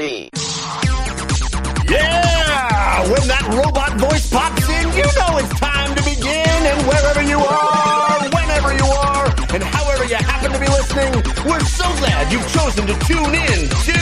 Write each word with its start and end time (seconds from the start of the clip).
DLC. 0.00 0.30
Yeah! 1.90 3.02
When 3.10 3.28
that 3.28 3.44
robot 3.52 4.00
voice 4.00 4.30
pops 4.30 4.68
in, 4.68 4.86
you 4.96 5.04
know 5.04 5.36
it's 5.38 5.60
time 5.60 5.94
to 5.94 6.02
begin. 6.04 6.60
And 6.64 6.80
wherever 6.88 7.22
you 7.22 7.38
are, 7.38 8.20
whenever 8.32 8.72
you 8.72 8.86
are, 8.88 9.26
and 9.52 9.62
however 9.62 10.04
you 10.04 10.16
happen 10.16 10.52
to 10.52 10.60
be 10.60 10.68
listening, 10.68 11.12
we're 11.44 11.64
so 11.64 11.84
glad 12.00 12.32
you've 12.32 12.48
chosen 12.52 12.86
to 12.86 12.96
tune 13.04 13.34
in 13.34 13.60
to. 13.68 14.00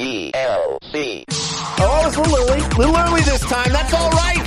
DLC. 0.00 1.24
Oh, 1.78 2.06
it's 2.06 2.16
a 2.16 2.22
little 2.22 2.50
early. 2.50 2.62
little 2.78 2.96
early 2.96 3.20
this 3.22 3.42
time. 3.42 3.70
That's 3.70 3.92
all 3.94 4.10
right. 4.10 4.46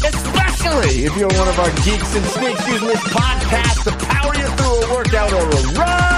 Especially 0.00 1.04
if 1.04 1.16
you're 1.18 1.34
one 1.36 1.48
of 1.48 1.58
our 1.58 1.72
geeks 1.84 2.14
and 2.16 2.24
sneaks 2.32 2.68
using 2.68 2.88
this 2.88 3.04
podcast 3.12 3.84
to 3.84 3.92
power 4.06 4.34
you 4.36 4.48
through 4.56 4.88
a 4.88 4.94
workout 4.94 5.32
or 5.32 5.44
a 5.44 5.62
run. 5.74 6.09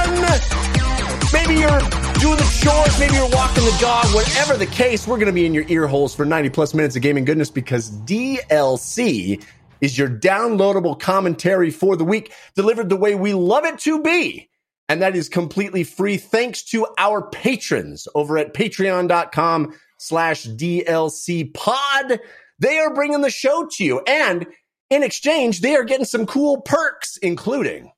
Maybe 1.32 1.54
you're 1.54 1.80
doing 2.20 2.36
the 2.36 2.60
chores, 2.62 2.98
maybe 3.00 3.14
you're 3.14 3.30
walking 3.30 3.64
the 3.64 3.76
dog, 3.80 4.04
whatever 4.14 4.56
the 4.56 4.66
case, 4.66 5.06
we're 5.06 5.16
going 5.16 5.26
to 5.26 5.32
be 5.32 5.46
in 5.46 5.54
your 5.54 5.64
ear 5.68 5.86
holes 5.86 6.14
for 6.14 6.24
90 6.24 6.50
plus 6.50 6.74
minutes 6.74 6.94
of 6.94 7.02
gaming 7.02 7.24
goodness 7.24 7.50
because 7.50 7.90
DLC 7.90 9.42
is 9.80 9.98
your 9.98 10.08
downloadable 10.08 10.98
commentary 10.98 11.70
for 11.70 11.96
the 11.96 12.04
week 12.04 12.32
delivered 12.54 12.88
the 12.88 12.96
way 12.96 13.14
we 13.14 13.34
love 13.34 13.64
it 13.64 13.78
to 13.80 14.00
be. 14.02 14.48
And 14.88 15.00
that 15.00 15.16
is 15.16 15.28
completely 15.28 15.84
free 15.84 16.18
thanks 16.18 16.62
to 16.64 16.86
our 16.98 17.22
patrons 17.30 18.06
over 18.14 18.36
at 18.36 18.52
patreon.com 18.52 19.74
slash 19.98 20.44
DLC 20.44 21.52
pod. 21.54 22.20
They 22.58 22.78
are 22.78 22.92
bringing 22.92 23.22
the 23.22 23.30
show 23.30 23.66
to 23.72 23.84
you. 23.84 24.00
And 24.06 24.46
in 24.90 25.02
exchange, 25.02 25.62
they 25.62 25.74
are 25.76 25.84
getting 25.84 26.04
some 26.04 26.26
cool 26.26 26.60
perks, 26.60 27.16
including 27.16 27.90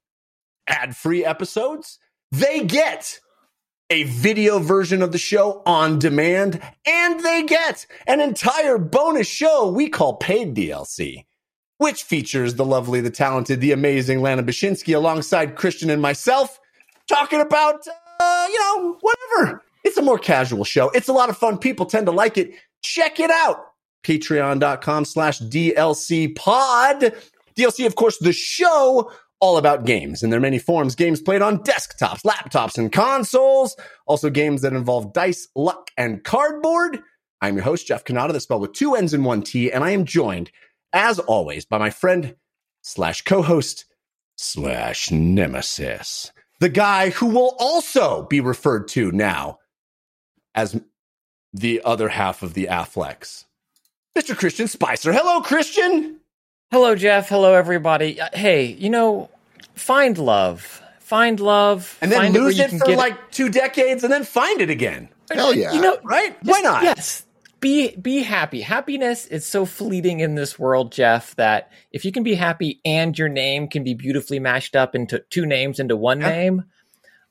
ad 0.68 0.96
free 0.96 1.24
episodes. 1.24 1.98
They 2.30 2.64
get 2.64 3.18
a 3.90 4.04
video 4.04 4.58
version 4.58 5.02
of 5.02 5.12
the 5.12 5.18
show 5.18 5.62
on 5.66 5.98
demand, 5.98 6.60
and 6.86 7.20
they 7.20 7.42
get 7.42 7.86
an 8.06 8.20
entire 8.20 8.78
bonus 8.78 9.26
show 9.26 9.70
we 9.70 9.88
call 9.88 10.16
paid 10.16 10.54
DLC, 10.54 11.24
which 11.78 12.02
features 12.02 12.54
the 12.54 12.64
lovely, 12.64 13.00
the 13.00 13.10
talented, 13.10 13.60
the 13.60 13.72
amazing 13.72 14.22
Lana 14.22 14.42
Bashinsky 14.42 14.94
alongside 14.94 15.56
Christian 15.56 15.90
and 15.90 16.00
myself 16.00 16.58
talking 17.08 17.40
about, 17.40 17.86
uh, 18.20 18.46
you 18.50 18.58
know, 18.58 18.98
whatever. 19.00 19.62
It's 19.84 19.98
a 19.98 20.02
more 20.02 20.18
casual 20.18 20.64
show. 20.64 20.88
It's 20.90 21.08
a 21.08 21.12
lot 21.12 21.28
of 21.28 21.36
fun. 21.36 21.58
People 21.58 21.84
tend 21.84 22.06
to 22.06 22.12
like 22.12 22.38
it. 22.38 22.52
Check 22.82 23.20
it 23.20 23.30
out. 23.30 23.58
Patreon.com 24.02 25.04
slash 25.04 25.40
DLC 25.40 26.34
pod. 26.34 27.14
DLC, 27.56 27.86
of 27.86 27.94
course, 27.94 28.18
the 28.18 28.32
show 28.32 29.12
all 29.44 29.58
about 29.58 29.84
games 29.84 30.22
in 30.22 30.30
their 30.30 30.40
many 30.40 30.58
forms. 30.58 30.94
Games 30.94 31.20
played 31.20 31.42
on 31.42 31.58
desktops, 31.58 32.22
laptops, 32.22 32.78
and 32.78 32.90
consoles. 32.90 33.76
Also 34.06 34.30
games 34.30 34.62
that 34.62 34.72
involve 34.72 35.12
dice, 35.12 35.48
luck, 35.54 35.90
and 35.98 36.24
cardboard. 36.24 37.00
I'm 37.42 37.56
your 37.56 37.64
host, 37.64 37.86
Jeff 37.86 38.04
Cannata, 38.04 38.32
the 38.32 38.40
spelled 38.40 38.62
with 38.62 38.72
two 38.72 38.94
N's 38.94 39.12
and 39.12 39.22
one 39.22 39.42
T, 39.42 39.70
and 39.70 39.84
I 39.84 39.90
am 39.90 40.06
joined, 40.06 40.50
as 40.94 41.18
always, 41.18 41.66
by 41.66 41.76
my 41.76 41.90
friend 41.90 42.36
slash 42.80 43.20
co-host 43.20 43.84
slash 44.36 45.10
nemesis. 45.10 46.32
The 46.60 46.70
guy 46.70 47.10
who 47.10 47.26
will 47.26 47.54
also 47.58 48.22
be 48.22 48.40
referred 48.40 48.88
to 48.88 49.12
now 49.12 49.58
as 50.54 50.80
the 51.52 51.82
other 51.84 52.08
half 52.08 52.42
of 52.42 52.54
the 52.54 52.68
Afflex. 52.70 53.44
Mr. 54.16 54.34
Christian 54.34 54.68
Spicer. 54.68 55.12
Hello, 55.12 55.42
Christian. 55.42 56.20
Hello, 56.70 56.94
Jeff. 56.94 57.28
Hello, 57.28 57.52
everybody. 57.52 58.18
Uh, 58.18 58.28
Hey, 58.32 58.64
you 58.64 58.88
know, 58.88 59.28
find 59.74 60.18
love. 60.18 60.82
Find 61.00 61.38
love. 61.40 61.98
And 62.00 62.10
then 62.10 62.20
find 62.20 62.34
lose 62.34 62.58
you 62.58 62.64
it 62.64 62.70
for 62.70 62.86
get 62.86 62.98
like 62.98 63.30
two 63.30 63.48
decades 63.50 64.04
and 64.04 64.12
then 64.12 64.24
find 64.24 64.60
it 64.60 64.70
again. 64.70 65.08
Hell 65.30 65.54
yeah. 65.54 65.72
You 65.72 65.80
know, 65.80 65.98
Right? 66.02 66.36
Why 66.42 66.60
not? 66.60 66.82
Yes. 66.82 67.24
Be 67.60 67.96
be 67.96 68.22
happy. 68.22 68.60
Happiness 68.60 69.26
is 69.26 69.46
so 69.46 69.64
fleeting 69.64 70.20
in 70.20 70.34
this 70.34 70.58
world, 70.58 70.92
Jeff, 70.92 71.34
that 71.36 71.70
if 71.92 72.04
you 72.04 72.12
can 72.12 72.22
be 72.22 72.34
happy 72.34 72.80
and 72.84 73.18
your 73.18 73.28
name 73.30 73.68
can 73.68 73.84
be 73.84 73.94
beautifully 73.94 74.38
mashed 74.38 74.76
up 74.76 74.94
into 74.94 75.20
two 75.30 75.46
names 75.46 75.78
into 75.80 75.96
one 75.96 76.20
Yeah. 76.20 76.28
name, 76.28 76.64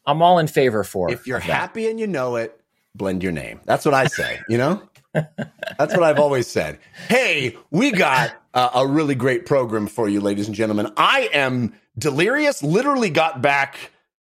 I'm 0.07 0.21
all 0.23 0.39
in 0.39 0.47
favor 0.47 0.83
for. 0.83 1.11
If 1.11 1.27
you're 1.27 1.39
that. 1.39 1.45
happy 1.45 1.87
and 1.87 1.99
you 1.99 2.07
know 2.07 2.35
it, 2.37 2.59
blend 2.95 3.21
your 3.21 3.31
name. 3.31 3.59
That's 3.65 3.85
what 3.85 3.93
I 3.93 4.07
say, 4.07 4.39
you 4.49 4.57
know? 4.57 4.81
That's 5.13 5.93
what 5.93 6.01
I've 6.03 6.19
always 6.19 6.47
said. 6.47 6.79
Hey, 7.09 7.55
we 7.69 7.91
got 7.91 8.33
uh, 8.55 8.69
a 8.73 8.87
really 8.87 9.13
great 9.15 9.45
program 9.45 9.85
for 9.85 10.09
you, 10.09 10.19
ladies 10.19 10.47
and 10.47 10.55
gentlemen. 10.55 10.91
I 10.97 11.29
am 11.31 11.73
delirious, 11.97 12.63
literally 12.63 13.09
got 13.09 13.41
back 13.41 13.91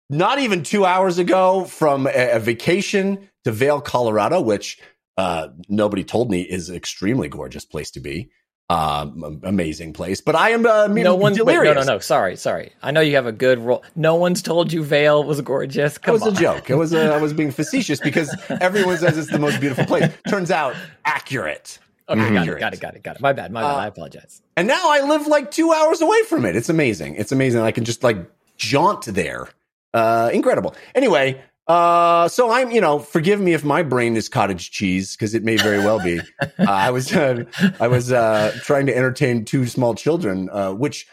not 0.09 0.39
even 0.39 0.63
two 0.63 0.85
hours 0.85 1.17
ago 1.17 1.65
from 1.65 2.07
a, 2.07 2.31
a 2.31 2.39
vacation 2.39 3.29
to 3.45 3.51
Vail, 3.51 3.81
Colorado, 3.81 4.41
which 4.41 4.79
uh, 5.17 5.49
nobody 5.67 6.03
told 6.03 6.31
me 6.31 6.41
is 6.41 6.69
an 6.69 6.75
extremely 6.75 7.27
gorgeous 7.27 7.65
place 7.65 7.91
to 7.91 7.99
be. 7.99 8.29
Um, 8.71 9.41
amazing 9.43 9.93
place, 9.93 10.21
but 10.21 10.35
I 10.35 10.51
am 10.51 10.63
uh, 10.63 10.85
no 10.85 11.15
wait, 11.15 11.33
delirious. 11.33 11.73
no 11.73 11.81
no 11.81 11.93
no 11.93 11.99
sorry 11.99 12.35
sorry 12.35 12.71
I 12.83 12.91
know 12.91 13.01
you 13.01 13.15
have 13.15 13.25
a 13.25 13.31
good 13.31 13.57
role. 13.57 13.83
No 13.95 14.13
one's 14.13 14.43
told 14.43 14.71
you 14.71 14.83
Vail 14.83 15.23
was 15.23 15.41
gorgeous. 15.41 15.97
It 15.97 16.11
was 16.11 16.21
on. 16.21 16.33
a 16.33 16.39
joke. 16.39 16.69
It 16.69 16.75
was 16.75 16.93
a, 16.93 17.15
I 17.15 17.17
was 17.17 17.33
being 17.33 17.49
facetious 17.59 17.99
because 17.99 18.31
everyone 18.61 18.99
says 18.99 19.17
it's 19.17 19.31
the 19.31 19.39
most 19.39 19.59
beautiful 19.59 19.85
place. 19.85 20.11
Turns 20.27 20.51
out 20.51 20.75
accurate. 21.03 21.79
Okay, 22.09 22.33
got 22.33 22.47
it, 22.47 22.59
got 22.59 22.73
it, 22.73 22.79
got 22.79 22.95
it, 22.95 23.03
got 23.03 23.15
it. 23.17 23.21
My 23.21 23.33
bad, 23.33 23.51
my 23.51 23.61
bad. 23.61 23.75
Uh, 23.75 23.77
I 23.77 23.87
apologize. 23.87 24.41
And 24.57 24.67
now 24.67 24.89
I 24.89 25.01
live 25.01 25.27
like 25.27 25.51
two 25.51 25.71
hours 25.71 26.01
away 26.01 26.21
from 26.23 26.45
it. 26.45 26.55
It's 26.55 26.69
amazing. 26.69 27.15
It's 27.15 27.31
amazing. 27.31 27.61
I 27.61 27.71
can 27.71 27.85
just 27.85 28.03
like 28.03 28.17
jaunt 28.57 29.05
there. 29.05 29.47
Uh, 29.93 30.29
incredible. 30.33 30.75
Anyway, 30.95 31.41
uh, 31.67 32.27
so 32.27 32.51
I'm, 32.51 32.71
you 32.71 32.81
know, 32.81 32.99
forgive 32.99 33.39
me 33.39 33.53
if 33.53 33.63
my 33.63 33.83
brain 33.83 34.17
is 34.17 34.27
cottage 34.27 34.71
cheese 34.71 35.15
because 35.15 35.35
it 35.35 35.43
may 35.43 35.55
very 35.55 35.79
well 35.79 36.03
be. 36.03 36.19
uh, 36.41 36.47
I 36.67 36.89
was, 36.89 37.13
uh, 37.13 37.43
I 37.79 37.87
was 37.87 38.11
uh, 38.11 38.57
trying 38.63 38.87
to 38.87 38.95
entertain 38.95 39.45
two 39.45 39.67
small 39.67 39.93
children, 39.93 40.49
uh, 40.51 40.73
which 40.73 41.07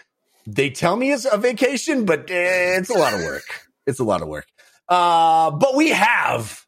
they 0.47 0.71
tell 0.71 0.97
me 0.97 1.11
is 1.11 1.29
a 1.31 1.37
vacation, 1.37 2.05
but 2.05 2.31
eh, 2.31 2.79
it's 2.79 2.91
a 2.91 2.99
lot 2.99 3.15
of 3.15 3.21
work. 3.21 3.45
It's 3.87 3.99
a 3.99 4.05
lot 4.05 4.23
of 4.23 4.29
work. 4.29 4.47
Uh, 4.89 5.51
but 5.51 5.77
we 5.77 5.91
have 5.91 6.66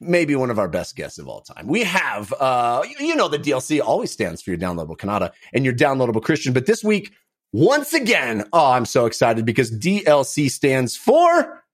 maybe 0.00 0.36
one 0.36 0.50
of 0.50 0.58
our 0.58 0.68
best 0.68 0.96
guests 0.96 1.18
of 1.18 1.28
all 1.28 1.40
time. 1.40 1.66
We 1.66 1.84
have, 1.84 2.32
uh, 2.32 2.84
you, 2.98 3.16
know, 3.16 3.28
the 3.28 3.38
DLC 3.38 3.80
always 3.80 4.10
stands 4.10 4.42
for 4.42 4.50
your 4.50 4.58
downloadable 4.58 4.96
Cannata 4.96 5.32
and 5.52 5.64
your 5.64 5.74
downloadable 5.74 6.22
Christian. 6.22 6.52
But 6.52 6.66
this 6.66 6.84
week, 6.84 7.12
once 7.52 7.94
again, 7.94 8.44
oh, 8.52 8.72
I'm 8.72 8.86
so 8.86 9.06
excited 9.06 9.44
because 9.44 9.70
DLC 9.70 10.50
stands 10.50 10.96
for 10.96 11.64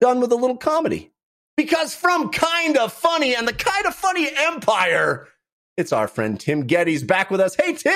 done 0.00 0.20
with 0.20 0.32
a 0.32 0.36
little 0.36 0.56
comedy. 0.56 1.12
Because 1.56 1.94
from 1.94 2.30
Kinda 2.30 2.88
Funny 2.88 3.34
and 3.36 3.46
the 3.46 3.52
kind 3.52 3.86
of 3.86 3.94
funny 3.94 4.28
empire, 4.36 5.28
it's 5.76 5.92
our 5.92 6.08
friend 6.08 6.38
Tim 6.38 6.66
Gettys 6.66 7.06
back 7.06 7.30
with 7.30 7.40
us. 7.40 7.54
Hey, 7.54 7.74
Tim. 7.74 7.94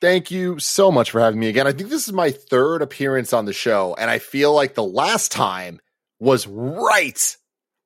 Thank 0.00 0.30
you 0.30 0.58
so 0.58 0.90
much 0.90 1.10
for 1.10 1.20
having 1.20 1.38
me 1.38 1.48
again. 1.48 1.66
I 1.66 1.72
think 1.72 1.90
this 1.90 2.06
is 2.06 2.12
my 2.12 2.30
third 2.30 2.80
appearance 2.80 3.34
on 3.34 3.44
the 3.44 3.52
show, 3.52 3.94
and 3.98 4.08
I 4.08 4.18
feel 4.18 4.54
like 4.54 4.74
the 4.74 4.82
last 4.82 5.30
time 5.30 5.78
was 6.20 6.46
right, 6.46 7.36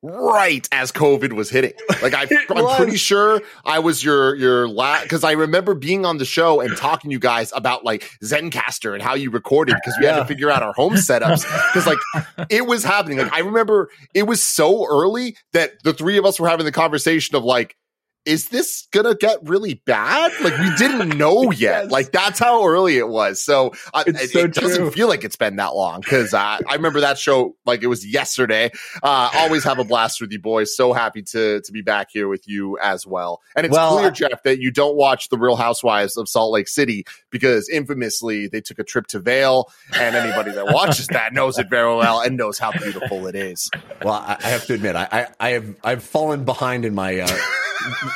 right 0.04 0.69
as 0.70 0.92
COVID 0.92 1.32
was 1.32 1.48
hitting. 1.50 1.72
Like 2.03 2.15
I, 2.15 2.26
I'm 2.50 2.76
pretty 2.76 2.97
sure 2.97 3.41
I 3.65 3.78
was 3.78 4.04
your 4.04 4.34
your 4.37 4.69
last 4.69 5.04
because 5.04 5.25
I 5.25 5.32
remember 5.32 5.75
being 5.75 6.04
on 6.04 6.19
the 6.19 6.25
show 6.25 6.60
and 6.60 6.76
talking 6.76 7.10
to 7.10 7.12
you 7.12 7.19
guys 7.19 7.53
about 7.54 7.84
like 7.84 8.10
Zencastr 8.22 8.92
and 8.92 9.03
how 9.03 9.15
you 9.15 9.31
recorded 9.31 9.76
because 9.76 9.97
we 9.98 10.06
had 10.06 10.16
to 10.19 10.25
figure 10.26 10.50
out 10.50 10.62
our 10.62 10.75
home 10.75 10.94
setups 10.94 11.42
because 11.72 11.87
like 11.87 12.48
it 12.50 12.66
was 12.66 12.84
happening. 12.84 13.19
Like 13.19 13.32
I 13.32 13.41
remember 13.41 13.91
it 14.15 14.25
was 14.25 14.42
so 14.42 14.87
early 14.87 15.37
that 15.53 15.72
the 15.82 15.94
three 15.94 16.19
of 16.19 16.25
us 16.25 16.38
were 16.38 16.48
having 16.48 16.66
the 16.66 16.72
conversation 16.72 17.36
of 17.36 17.44
like. 17.44 17.76
Is 18.25 18.49
this 18.49 18.89
gonna 18.91 19.15
get 19.15 19.39
really 19.47 19.75
bad? 19.75 20.33
Like 20.43 20.59
we 20.59 20.75
didn't 20.77 21.19
know 21.19 21.51
yet. 21.51 21.85
Yes. 21.85 21.91
Like 21.91 22.12
that's 22.12 22.39
how 22.39 22.65
early 22.67 22.97
it 22.97 23.09
was. 23.09 23.43
So 23.43 23.72
uh, 23.93 24.04
it, 24.07 24.31
so 24.31 24.41
it 24.41 24.54
doesn't 24.54 24.93
feel 24.93 25.09
like 25.09 25.25
it's 25.25 25.37
been 25.37 25.57
that 25.57 25.75
long 25.75 26.01
because 26.01 26.33
uh, 26.33 26.59
I 26.66 26.75
remember 26.75 27.01
that 27.01 27.19
show 27.19 27.54
like 27.66 27.83
it 27.83 27.87
was 27.87 28.07
yesterday. 28.07 28.71
Uh, 29.03 29.31
always 29.34 29.65
have 29.65 29.78
a 29.78 29.84
blast 29.84 30.21
with 30.21 30.33
you 30.33 30.39
boys. 30.39 30.75
So 30.75 30.93
happy 30.93 31.22
to 31.22 31.60
to 31.60 31.72
be 31.72 31.83
back 31.83 32.09
here 32.10 32.28
with 32.28 32.48
you 32.48 32.78
as 32.78 33.07
well. 33.07 33.43
And 33.57 33.66
it's 33.66 33.72
Well, 33.72 33.98
clear, 33.98 34.10
Jeff, 34.10 34.43
that 34.45 34.59
you 34.59 34.71
don't 34.71 34.97
watch 34.97 35.28
the 35.28 35.37
Real 35.39 35.57
Housewives 35.57 36.16
of 36.16 36.28
Salt 36.28 36.53
Lake 36.53 36.69
City 36.69 37.04
because 37.31 37.69
infamously 37.69 38.48
they 38.48 38.60
took 38.60 38.78
a 38.78 38.84
trip 38.84 39.07
to 39.09 39.19
Vail, 39.19 39.71
and 39.95 40.16
anybody 40.16 40.51
that 40.53 40.66
watches 40.72 41.09
that 41.09 41.33
knows 41.34 41.59
it 41.59 41.69
very 41.69 41.95
well 41.95 42.21
and 42.21 42.37
knows 42.37 42.59
how 42.59 42.72
beautiful 42.72 43.27
it 43.27 43.34
is. 43.34 43.71
Well, 44.03 44.15
I, 44.15 44.37
I 44.43 44.48
have 44.48 44.65
to 44.66 44.75
admit, 44.75 44.97
I, 44.97 45.09
I, 45.13 45.27
I 45.41 45.51
have 45.51 45.77
I've 45.84 46.03
fallen 46.03 46.45
behind 46.45 46.84
in 46.84 46.95
my 46.95 47.21
uh, 47.21 47.28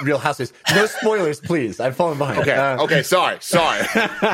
Real 0.02 0.18
Housewives. 0.18 0.52
No 0.74 0.86
spoilers, 0.86 1.40
please. 1.40 1.80
I've 1.80 1.96
fallen 1.96 2.18
behind. 2.18 2.40
Okay, 2.40 2.52
Uh, 2.54 2.82
okay, 2.84 3.02
sorry, 3.02 3.38
sorry. 3.40 3.84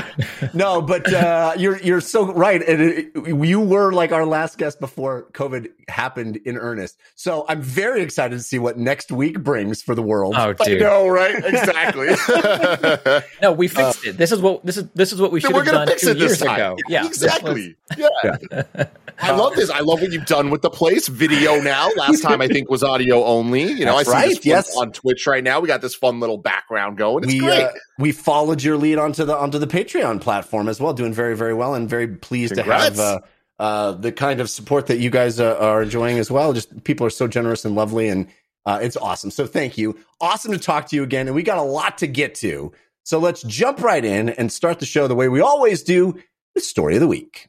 no, 0.55 0.81
but 0.83 1.13
uh, 1.13 1.55
you're 1.57 1.79
you're 1.81 2.01
so 2.01 2.33
right. 2.33 2.63
And 2.67 2.81
it, 2.81 3.13
you 3.47 3.61
were 3.61 3.93
like 3.93 4.13
our 4.13 4.27
last 4.27 4.59
guest 4.59 4.81
before 4.81 5.29
COVID 5.33 5.69
happened 5.89 6.37
in 6.45 6.57
earnest. 6.57 6.99
So 7.15 7.45
I'm 7.49 7.61
very 7.63 8.03
excited 8.03 8.37
to 8.37 8.43
see 8.43 8.59
what 8.59 8.79
next 8.79 9.11
week 9.13 9.41
brings 9.43 9.83
for 9.83 9.95
the 9.95 10.03
world. 10.03 10.35
Oh, 10.37 10.55
I 10.61 10.75
know, 10.75 11.09
right? 11.09 11.35
Exactly. 11.45 12.15
No, 13.43 13.53
we 13.53 13.69
fixed 13.69 14.07
it. 14.07 14.17
This 14.17 14.33
is 14.33 14.41
what 14.41 14.65
this 14.65 14.77
is. 14.77 14.89
This 14.95 15.13
is 15.13 15.21
what 15.21 15.31
we 15.33 15.41
should 15.41 15.55
have 15.55 15.65
done 15.67 15.87
fix 15.87 16.03
two 16.03 16.11
it 16.11 16.15
this 16.15 16.23
years 16.23 16.39
time. 16.39 16.55
ago. 16.55 16.77
Yeah, 16.89 17.03
this 17.03 17.11
was- 17.11 17.23
exactly. 17.23 17.77
Yeah. 17.97 18.85
I 19.21 19.31
love 19.31 19.55
this. 19.55 19.71
I 19.71 19.81
love 19.81 20.01
what 20.01 20.11
you've 20.13 20.27
done 20.27 20.51
with 20.51 20.63
the 20.63 20.71
place. 20.71 21.07
Video 21.09 21.61
now. 21.61 21.89
Last 21.97 22.21
time 22.23 22.41
I 22.41 22.49
think 22.49 22.69
was 22.71 22.83
audio 22.83 23.25
only. 23.25 23.63
You 23.63 23.85
know, 23.85 23.97
That's 23.97 24.09
I 24.09 24.23
see 24.23 24.27
right, 24.29 24.37
this 24.37 24.45
yes. 24.47 24.77
on 24.77 24.93
Twitch 24.93 25.24
right 25.27 25.43
now. 25.43 25.61
We 25.61 25.69
got 25.69 25.81
this 25.81 25.95
fun 25.95 26.21
little 26.21 26.39
background 26.39 26.99
going. 26.99 27.25
It's 27.25 27.33
we 27.33 27.41
great. 27.41 27.65
uh, 27.65 27.73
we 27.99 28.13
followed 28.13 28.63
your 28.63 28.77
lead 28.77 28.99
onto 28.99 29.25
the 29.25 29.37
onto 29.37 29.59
the 29.59 29.67
Patreon 29.67 30.21
platform 30.21 30.69
as 30.69 30.81
well, 30.81 30.93
doing 30.93 31.13
very 31.13 31.37
very 31.37 31.55
well, 31.55 31.75
and 31.75 31.89
very 31.89 32.09
pleased 32.09 32.55
Congrats. 32.55 32.97
to 32.97 33.03
have 33.03 33.21
uh, 33.59 33.63
uh, 33.63 33.93
the 33.93 34.13
kind 34.13 34.41
of 34.41 34.51
support 34.51 34.87
that 34.89 34.99
you 34.99 35.11
guys 35.11 35.41
uh, 35.41 35.57
are 35.59 35.83
enjoying 35.83 36.19
as 36.19 36.31
well. 36.31 36.53
Just 36.53 36.85
people 36.85 37.07
are 37.07 37.11
so 37.11 37.29
generous 37.29 37.65
and 37.65 37.75
lovely, 37.75 38.09
and 38.09 38.29
uh, 38.67 38.81
it's 38.83 38.97
awesome. 38.97 39.31
So 39.31 39.47
thank 39.47 39.79
you. 39.79 39.99
Awesome 40.21 40.53
to 40.53 40.59
talk 40.59 40.89
to 40.89 40.97
you 40.97 41.03
again, 41.03 41.27
and 41.27 41.35
we 41.35 41.43
got 41.43 41.59
a 41.59 41.63
lot 41.63 41.99
to 41.99 42.07
get 42.07 42.35
to. 42.37 42.73
So 43.05 43.19
let's 43.19 43.43
jump 43.43 43.83
right 43.83 44.05
in 44.05 44.31
and 44.31 44.51
start 44.51 44.81
the 44.81 44.87
show 44.87 45.07
the 45.07 45.15
way 45.15 45.29
we 45.29 45.41
always 45.41 45.83
do 45.83 46.19
with 46.55 46.65
story 46.65 46.95
of 46.95 47.01
the 47.01 47.09
week. 47.09 47.49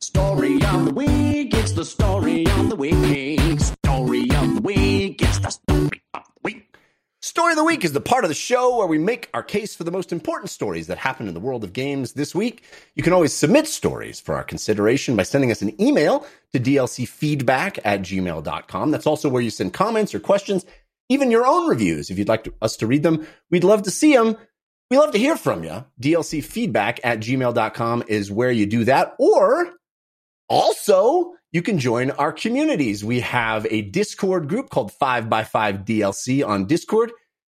Story 0.00 0.54
of 0.64 0.86
the 0.86 0.92
week, 0.92 1.54
it's 1.54 1.72
the 1.72 1.84
story 1.84 2.44
of 2.44 2.70
the 2.70 2.76
week. 2.76 3.60
Story 3.60 4.22
of 4.22 4.54
the 4.56 4.60
week, 4.62 5.22
it's 5.22 5.38
the 5.38 5.50
Story 7.32 7.52
of 7.52 7.56
the 7.56 7.64
Week 7.64 7.82
is 7.82 7.94
the 7.94 8.00
part 8.02 8.24
of 8.24 8.28
the 8.28 8.34
show 8.34 8.76
where 8.76 8.86
we 8.86 8.98
make 8.98 9.30
our 9.32 9.42
case 9.42 9.74
for 9.74 9.84
the 9.84 9.90
most 9.90 10.12
important 10.12 10.50
stories 10.50 10.86
that 10.88 10.98
happen 10.98 11.28
in 11.28 11.32
the 11.32 11.40
world 11.40 11.64
of 11.64 11.72
games 11.72 12.12
this 12.12 12.34
week. 12.34 12.62
You 12.94 13.02
can 13.02 13.14
always 13.14 13.32
submit 13.32 13.66
stories 13.66 14.20
for 14.20 14.34
our 14.34 14.44
consideration 14.44 15.16
by 15.16 15.22
sending 15.22 15.50
us 15.50 15.62
an 15.62 15.80
email 15.80 16.26
to 16.52 16.60
dlcfeedback 16.60 17.78
at 17.86 18.02
gmail.com. 18.02 18.90
That's 18.90 19.06
also 19.06 19.30
where 19.30 19.40
you 19.40 19.48
send 19.48 19.72
comments 19.72 20.14
or 20.14 20.20
questions, 20.20 20.66
even 21.08 21.30
your 21.30 21.46
own 21.46 21.70
reviews. 21.70 22.10
If 22.10 22.18
you'd 22.18 22.28
like 22.28 22.44
to, 22.44 22.52
us 22.60 22.76
to 22.76 22.86
read 22.86 23.02
them, 23.02 23.26
we'd 23.50 23.64
love 23.64 23.84
to 23.84 23.90
see 23.90 24.14
them. 24.14 24.36
We 24.90 24.98
love 24.98 25.12
to 25.12 25.18
hear 25.18 25.38
from 25.38 25.64
you. 25.64 25.86
dlcfeedback 26.02 27.00
at 27.02 27.20
gmail.com 27.20 28.04
is 28.08 28.30
where 28.30 28.52
you 28.52 28.66
do 28.66 28.84
that. 28.84 29.14
Or 29.18 29.72
also, 30.50 31.32
you 31.50 31.62
can 31.62 31.78
join 31.78 32.10
our 32.10 32.32
communities. 32.32 33.02
We 33.02 33.20
have 33.20 33.66
a 33.70 33.80
Discord 33.80 34.48
group 34.48 34.68
called 34.68 34.92
5x5 34.92 35.86
DLC 35.86 36.46
on 36.46 36.66
Discord, 36.66 37.12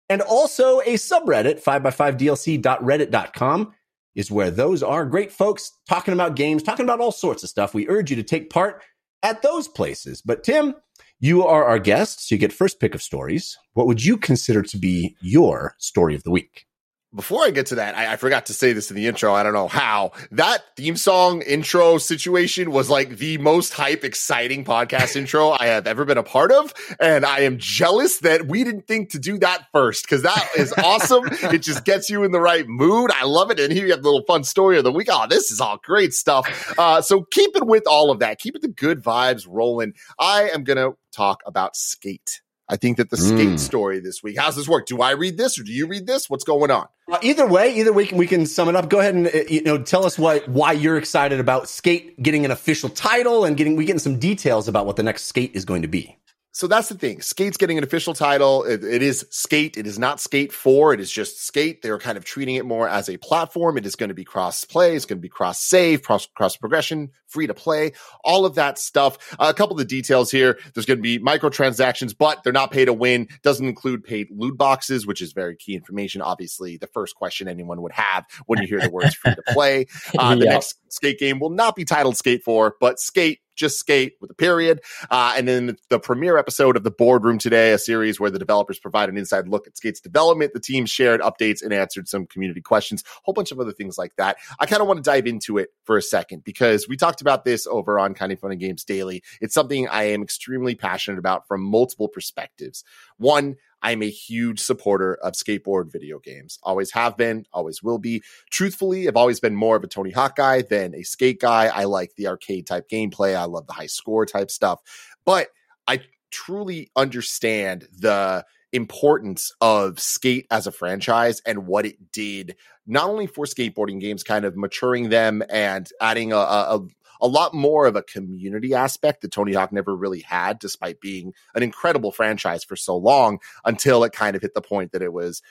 and 0.10 0.22
also 0.22 0.82
a 0.82 0.96
subreddit, 0.96 1.64
5x5dlc.reddit.com 1.64 3.74
is 4.16 4.32
where 4.32 4.52
those 4.52 4.84
are 4.84 5.06
great 5.06 5.32
folks 5.32 5.72
talking 5.88 6.14
about 6.14 6.36
games, 6.36 6.64
talking 6.64 6.86
about 6.86 7.00
all 7.00 7.12
sorts 7.12 7.44
of 7.44 7.50
stuff. 7.50 7.74
We 7.74 7.88
urge 7.88 8.10
you 8.10 8.16
to 8.16 8.24
take 8.24 8.50
part 8.50 8.82
at 9.22 9.42
those 9.42 9.68
places. 9.68 10.22
But 10.22 10.44
Tim, 10.44 10.76
you 11.20 11.46
are 11.46 11.66
our 11.66 11.80
guest, 11.80 12.28
so 12.28 12.36
you 12.36 12.40
get 12.40 12.54
first 12.54 12.80
pick 12.80 12.96
of 12.96 13.02
stories. 13.02 13.58
What 13.74 13.88
would 13.88 14.04
you 14.04 14.18
consider 14.18 14.62
to 14.64 14.78
be 14.78 15.16
your 15.22 15.76
story 15.78 16.16
of 16.16 16.24
the 16.24 16.32
week? 16.32 16.66
Before 17.14 17.44
I 17.44 17.50
get 17.50 17.66
to 17.68 17.76
that, 17.76 17.98
I, 17.98 18.14
I 18.14 18.16
forgot 18.18 18.46
to 18.48 18.54
say 18.54 18.72
this 18.72 18.92
in 18.92 18.96
the 18.96 19.08
intro. 19.08 19.34
I 19.34 19.42
don't 19.42 19.54
know 19.54 19.68
how 19.68 20.12
that 20.30 20.64
theme 20.78 20.96
song 20.96 21.42
intro 21.42 21.98
situation 21.98 22.70
was 22.70 22.88
like 22.88 23.18
the 23.18 23.40
most 23.40 23.74
hype, 23.74 24.04
exciting 24.04 24.64
podcast 24.64 25.16
intro 25.16 25.50
I 25.50 25.66
have 25.68 25.88
ever 25.88 26.06
been 26.06 26.20
a 26.20 26.24
part 26.24 26.52
of. 26.52 26.72
And 27.00 27.26
I 27.26 27.40
am 27.40 27.58
jealous 27.58 28.20
that 28.20 28.48
we 28.48 28.64
didn't 28.64 28.88
think 28.88 29.10
to 29.12 29.20
do 29.20 29.40
that 29.40 29.66
first 29.72 30.04
because 30.04 30.22
that 30.22 30.50
is 30.56 30.72
awesome. 30.74 31.24
it 31.52 31.64
just 31.64 31.84
gets 31.84 32.12
you 32.12 32.24
in 32.24 32.32
the 32.32 32.40
right 32.40 32.68
mood. 32.68 33.10
I 33.12 33.26
love 33.26 33.50
it. 33.50 33.60
And 33.60 33.74
here 33.74 33.88
you 33.88 33.92
have 33.92 34.04
the 34.04 34.10
little 34.10 34.26
fun 34.28 34.44
story 34.44 34.78
of 34.78 34.84
the 34.84 34.92
week. 34.92 35.08
Oh, 35.10 35.26
this 35.28 35.50
is 35.50 35.60
all 35.60 35.80
great 35.84 36.14
stuff. 36.14 36.76
Uh, 36.78 37.02
so 37.02 37.24
keep 37.32 37.56
it 37.56 37.66
with 37.66 37.88
all 37.88 38.12
of 38.12 38.20
that. 38.20 38.38
Keep 38.38 38.58
it 38.58 38.62
the 38.62 38.68
good 38.68 39.02
vibes 39.04 39.48
rolling. 39.50 39.94
I 40.20 40.50
am 40.50 40.64
going 40.64 40.78
to 40.78 40.96
talk 41.12 41.42
about 41.48 41.76
skate. 41.76 42.42
I 42.72 42.76
think 42.76 42.98
that 42.98 43.10
the 43.10 43.18
skate 43.18 43.50
Mm. 43.50 43.60
story 43.60 44.00
this 44.00 44.22
week. 44.22 44.38
How's 44.38 44.56
this 44.56 44.68
work? 44.68 44.86
Do 44.86 45.02
I 45.02 45.12
read 45.12 45.38
this 45.38 45.58
or 45.58 45.64
do 45.64 45.72
you 45.72 45.88
read 45.88 46.06
this? 46.06 46.30
What's 46.30 46.44
going 46.44 46.70
on? 46.70 46.86
Uh, 47.12 47.18
either 47.24 47.48
way, 47.48 47.74
either 47.76 47.92
way, 47.92 48.06
can 48.06 48.18
we 48.20 48.28
can 48.28 48.46
sum 48.46 48.70
it 48.70 48.76
up. 48.76 48.90
Go 48.90 49.00
ahead 49.00 49.16
and 49.16 49.26
uh, 49.28 49.40
you 49.50 49.64
know 49.64 49.82
tell 49.82 50.06
us 50.06 50.20
what 50.20 50.48
why 50.48 50.74
you're 50.74 50.98
excited 50.98 51.40
about 51.40 51.68
Skate 51.68 52.22
getting 52.22 52.46
an 52.46 52.52
official 52.52 52.88
title 52.90 53.44
and 53.46 53.58
getting 53.58 53.76
we 53.76 53.86
getting 53.86 54.00
some 54.00 54.20
details 54.20 54.68
about 54.68 54.86
what 54.86 54.96
the 54.98 55.04
next 55.04 55.24
Skate 55.24 55.52
is 55.56 55.66
going 55.66 55.82
to 55.82 55.88
be. 55.88 56.16
So 56.60 56.68
that's 56.68 56.90
the 56.90 56.96
thing. 56.96 57.22
Skate's 57.22 57.56
getting 57.56 57.78
an 57.78 57.86
official 57.86 58.14
title. 58.14 58.66
It, 58.66 58.84
it 58.84 59.02
is 59.02 59.26
Skate. 59.30 59.78
It 59.78 59.88
is 59.88 59.98
not 59.98 60.20
Skate 60.20 60.52
4. 60.52 60.94
It 60.94 61.00
is 61.00 61.10
just 61.10 61.42
Skate. 61.42 61.82
They're 61.82 61.98
kind 61.98 62.18
of 62.18 62.26
treating 62.26 62.56
it 62.56 62.66
more 62.66 62.90
as 62.90 63.08
a 63.08 63.16
platform. 63.16 63.78
It 63.78 63.86
is 63.86 63.96
going 63.96 64.10
to 64.10 64.14
be 64.14 64.26
cross 64.26 64.66
play. 64.66 64.94
It's 64.94 65.06
going 65.06 65.20
to 65.20 65.22
be 65.22 65.30
cross 65.30 65.62
save, 65.62 66.04
cross, 66.04 66.26
cross 66.26 66.58
progression, 66.58 67.12
free 67.28 67.48
to 67.48 67.54
play, 67.54 67.94
all 68.26 68.46
of 68.46 68.56
that 68.56 68.78
stuff. 68.78 69.18
Uh, 69.40 69.46
a 69.48 69.54
couple 69.54 69.76
of 69.76 69.78
the 69.78 69.86
details 69.86 70.32
here. 70.32 70.60
There's 70.74 70.86
going 70.86 70.98
to 70.98 71.02
be 71.02 71.18
microtransactions, 71.18 72.14
but 72.18 72.44
they're 72.44 72.52
not 72.52 72.72
pay 72.72 72.84
to 72.84 72.92
win. 72.92 73.30
Doesn't 73.42 73.66
include 73.66 74.04
paid 74.04 74.28
loot 74.30 74.58
boxes, 74.58 75.08
which 75.08 75.22
is 75.22 75.32
very 75.32 75.56
key 75.56 75.76
information. 75.76 76.22
Obviously, 76.22 76.76
the 76.76 76.88
first 76.88 77.16
question 77.16 77.48
anyone 77.48 77.82
would 77.84 77.94
have 77.94 78.26
when 78.48 78.62
you 78.62 78.68
hear 78.68 78.82
the 78.82 78.90
words 78.90 79.16
free 79.16 79.34
to 79.34 79.44
play. 79.54 79.86
Uh, 80.18 80.36
the 80.36 80.44
Yep. 80.44 80.54
next 80.56 80.76
Skate 80.90 81.20
game 81.20 81.40
will 81.40 81.52
not 81.52 81.76
be 81.76 81.86
titled 81.86 82.18
Skate 82.18 82.44
4, 82.44 82.76
but 82.82 83.00
Skate 83.00 83.40
just 83.60 83.78
skate 83.78 84.14
with 84.22 84.32
a 84.32 84.34
period. 84.34 84.82
Uh, 85.12 85.34
and 85.38 85.48
then 85.48 85.78
the 85.90 86.00
premiere 86.00 86.38
episode 86.38 86.78
of 86.78 86.84
the 86.84 86.92
Boardroom 86.92 87.38
today, 87.38 87.74
a 87.74 87.78
series 87.78 88.20
where 88.20 88.32
the 88.32 88.40
developers 88.40 88.80
provide 88.80 89.10
an 89.10 89.18
inside 89.18 89.48
look 89.48 89.68
at 89.68 89.78
Skate's 89.78 90.00
development. 90.00 90.54
The 90.54 90.60
team 90.60 90.86
shared 90.86 91.22
updates 91.22 91.62
and 91.62 91.74
answered 91.74 92.08
some 92.08 92.26
community 92.26 92.62
questions, 92.62 93.04
a 93.06 93.10
whole 93.24 93.34
bunch 93.34 93.52
of 93.52 93.60
other 93.60 93.74
things 93.74 93.98
like 93.98 94.16
that. 94.18 94.38
I 94.60 94.66
kind 94.66 94.82
of 94.82 94.88
want 94.88 94.98
to 94.98 95.04
dive 95.04 95.28
into 95.28 95.58
it 95.58 95.70
for 95.84 95.98
a 95.98 96.02
second 96.02 96.44
because 96.44 96.88
we 96.88 96.98
talked 96.98 97.22
about 97.22 97.44
this 97.44 97.68
over 97.68 98.00
on 98.00 98.14
Kinda 98.14 98.38
Funny 98.38 98.56
Games 98.56 98.84
Daily. 98.84 99.22
It's 99.42 99.54
something 99.54 99.88
I 99.88 100.04
am 100.04 100.24
extremely 100.24 100.76
passionate 100.76 101.20
about 101.20 101.48
from 101.48 101.62
multiple 101.62 102.08
perspectives. 102.08 102.84
One, 103.18 103.58
I'm 103.82 104.02
a 104.02 104.10
huge 104.10 104.60
supporter 104.60 105.16
of 105.16 105.34
skateboard 105.34 105.92
video 105.92 106.20
games. 106.20 106.60
Always 106.64 106.92
have 106.92 107.18
been, 107.18 107.46
always 107.54 107.82
will 107.82 107.98
be. 107.98 108.22
Truthfully, 108.50 109.08
I've 109.08 109.16
always 109.16 109.40
been 109.40 109.56
more 109.56 109.76
of 109.76 109.84
a 109.84 109.88
Tony 109.88 110.12
Hawk 110.12 110.36
guy 110.36 110.62
than 110.62 110.96
a 110.96 111.04
skate 111.04 111.40
guy. 111.40 111.68
I 111.68 111.86
like 111.86 112.16
the 112.16 112.28
arcade 112.28 112.68
type 112.68 112.90
gameplay. 112.90 113.36
I 113.36 113.46
love 113.46 113.68
the 113.68 113.74
high 113.74 113.88
score 113.88 114.26
type 114.26 114.52
stuff. 114.52 114.80
But 115.26 115.48
I 115.88 116.02
truly 116.32 116.92
understand 116.96 117.88
the 117.92 118.46
importance 118.72 119.52
of 119.62 120.00
skate 120.00 120.46
as 120.52 120.68
a 120.68 120.72
franchise 120.72 121.42
and 121.46 121.66
what 121.66 121.86
it 121.86 122.12
did 122.12 122.56
not 122.86 123.08
only 123.08 123.28
for 123.28 123.46
skateboarding 123.46 124.00
games 124.00 124.24
kind 124.24 124.46
of 124.46 124.58
maturing 124.58 125.10
them 125.10 125.44
and 125.50 125.90
adding 126.02 126.34
a, 126.34 126.38
a, 126.38 126.82
a 127.22 127.28
lot 127.28 127.54
more 127.54 127.86
of 127.86 127.96
a 127.96 128.04
community 128.04 128.74
aspect 128.74 129.22
that 129.22 129.32
Tony 129.32 129.54
Hawk 129.54 129.72
never 129.72 129.96
really 129.96 130.22
had, 130.22 130.60
despite 130.60 131.02
being 131.02 131.34
an 131.56 131.64
incredible 131.64 132.12
franchise 132.12 132.64
for 132.64 132.76
so 132.76 132.96
long 132.96 133.40
until 133.66 134.04
it 134.04 134.12
kind 134.14 134.36
of 134.36 134.42
hit 134.42 134.54
the 134.54 134.62
point 134.62 134.92
that 134.92 135.02
it 135.02 135.14
was 135.14 135.42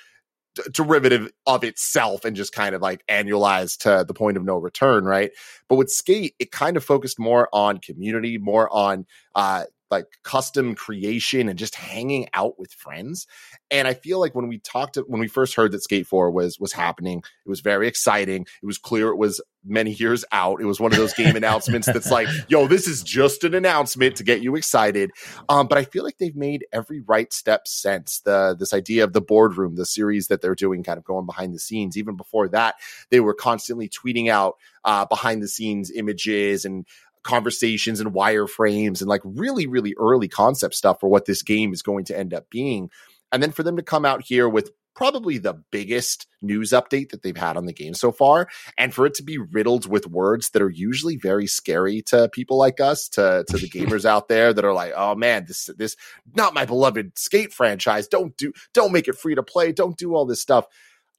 d- 0.54 0.62
derivative 0.72 1.30
of 1.46 1.64
itself 1.64 2.24
and 2.24 2.36
just 2.36 2.52
kind 2.52 2.74
of 2.74 2.82
like 2.82 3.04
annualized 3.08 3.78
to 3.78 4.04
the 4.06 4.14
point 4.14 4.36
of 4.36 4.44
no 4.44 4.56
return, 4.56 5.04
right? 5.04 5.30
But 5.68 5.76
with 5.76 5.90
Skate, 5.90 6.34
it 6.38 6.50
kind 6.50 6.76
of 6.76 6.84
focused 6.84 7.18
more 7.18 7.48
on 7.52 7.78
community, 7.78 8.38
more 8.38 8.72
on 8.72 9.06
uh 9.34 9.64
like 9.90 10.06
custom 10.22 10.74
creation 10.74 11.48
and 11.48 11.58
just 11.58 11.74
hanging 11.74 12.28
out 12.34 12.58
with 12.58 12.72
friends. 12.72 13.26
And 13.70 13.88
I 13.88 13.94
feel 13.94 14.20
like 14.20 14.34
when 14.34 14.48
we 14.48 14.58
talked 14.58 14.94
to, 14.94 15.02
when 15.02 15.20
we 15.20 15.28
first 15.28 15.54
heard 15.54 15.72
that 15.72 15.82
Skate 15.82 16.06
4 16.06 16.30
was 16.30 16.58
was 16.58 16.72
happening, 16.72 17.18
it 17.18 17.48
was 17.48 17.60
very 17.60 17.88
exciting. 17.88 18.46
It 18.62 18.66
was 18.66 18.78
clear 18.78 19.08
it 19.08 19.16
was 19.16 19.40
many 19.64 19.92
years 19.92 20.24
out. 20.32 20.60
It 20.60 20.64
was 20.64 20.80
one 20.80 20.92
of 20.92 20.98
those 20.98 21.14
game 21.14 21.36
announcements 21.36 21.86
that's 21.86 22.10
like, 22.10 22.28
yo, 22.48 22.66
this 22.66 22.86
is 22.86 23.02
just 23.02 23.44
an 23.44 23.54
announcement 23.54 24.16
to 24.16 24.24
get 24.24 24.40
you 24.40 24.56
excited. 24.56 25.10
Um, 25.48 25.66
but 25.66 25.78
I 25.78 25.84
feel 25.84 26.04
like 26.04 26.18
they've 26.18 26.36
made 26.36 26.66
every 26.72 27.00
right 27.00 27.32
step 27.32 27.66
since 27.66 28.20
the 28.20 28.56
this 28.58 28.72
idea 28.72 29.04
of 29.04 29.12
the 29.12 29.20
boardroom, 29.20 29.76
the 29.76 29.86
series 29.86 30.28
that 30.28 30.40
they're 30.40 30.54
doing, 30.54 30.82
kind 30.82 30.98
of 30.98 31.04
going 31.04 31.26
behind 31.26 31.54
the 31.54 31.58
scenes. 31.58 31.96
Even 31.96 32.16
before 32.16 32.48
that, 32.48 32.76
they 33.10 33.20
were 33.20 33.34
constantly 33.34 33.88
tweeting 33.88 34.28
out 34.28 34.56
uh, 34.84 35.04
behind 35.04 35.42
the 35.42 35.48
scenes 35.48 35.90
images 35.90 36.64
and 36.64 36.86
conversations 37.22 38.00
and 38.00 38.12
wireframes 38.12 39.00
and 39.00 39.08
like 39.08 39.22
really, 39.24 39.66
really 39.66 39.94
early 39.98 40.28
concept 40.28 40.74
stuff 40.74 41.00
for 41.00 41.08
what 41.08 41.26
this 41.26 41.42
game 41.42 41.72
is 41.72 41.82
going 41.82 42.04
to 42.06 42.18
end 42.18 42.34
up 42.34 42.50
being. 42.50 42.90
And 43.32 43.42
then 43.42 43.52
for 43.52 43.62
them 43.62 43.76
to 43.76 43.82
come 43.82 44.04
out 44.04 44.24
here 44.24 44.48
with 44.48 44.70
probably 44.98 45.38
the 45.38 45.54
biggest 45.70 46.26
news 46.42 46.70
update 46.70 47.10
that 47.10 47.22
they've 47.22 47.36
had 47.36 47.56
on 47.56 47.66
the 47.66 47.72
game 47.72 47.94
so 47.94 48.10
far 48.10 48.48
and 48.76 48.92
for 48.92 49.06
it 49.06 49.14
to 49.14 49.22
be 49.22 49.38
riddled 49.38 49.88
with 49.88 50.08
words 50.08 50.50
that 50.50 50.60
are 50.60 50.68
usually 50.68 51.16
very 51.16 51.46
scary 51.46 52.02
to 52.02 52.28
people 52.30 52.58
like 52.58 52.80
us 52.80 53.08
to 53.08 53.44
to 53.48 53.58
the 53.58 53.68
gamers 53.70 54.04
out 54.04 54.26
there 54.26 54.52
that 54.52 54.64
are 54.64 54.72
like 54.72 54.92
oh 54.96 55.14
man 55.14 55.44
this 55.46 55.70
this 55.78 55.94
not 56.34 56.52
my 56.52 56.64
beloved 56.64 57.16
skate 57.16 57.52
franchise 57.52 58.08
don't 58.08 58.36
do 58.36 58.52
don't 58.74 58.90
make 58.90 59.06
it 59.06 59.16
free 59.16 59.36
to 59.36 59.42
play 59.42 59.70
don't 59.70 59.96
do 59.96 60.16
all 60.16 60.26
this 60.26 60.40
stuff 60.40 60.66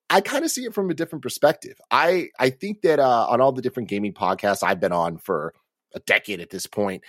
I 0.09 0.21
kind 0.21 0.43
of 0.43 0.51
see 0.51 0.65
it 0.65 0.73
from 0.73 0.89
a 0.89 0.95
different 0.95 1.21
perspective. 1.21 1.79
I 1.91 2.29
I 2.39 2.49
think 2.49 2.81
that 2.81 2.99
uh, 2.99 3.27
on 3.29 3.41
all 3.41 3.51
the 3.51 3.61
different 3.61 3.89
gaming 3.89 4.13
podcasts 4.13 4.63
I've 4.63 4.79
been 4.79 4.91
on 4.91 5.17
for 5.17 5.53
a 5.93 5.99
decade 6.01 6.39
at 6.39 6.49
this 6.49 6.67
point, 6.67 7.03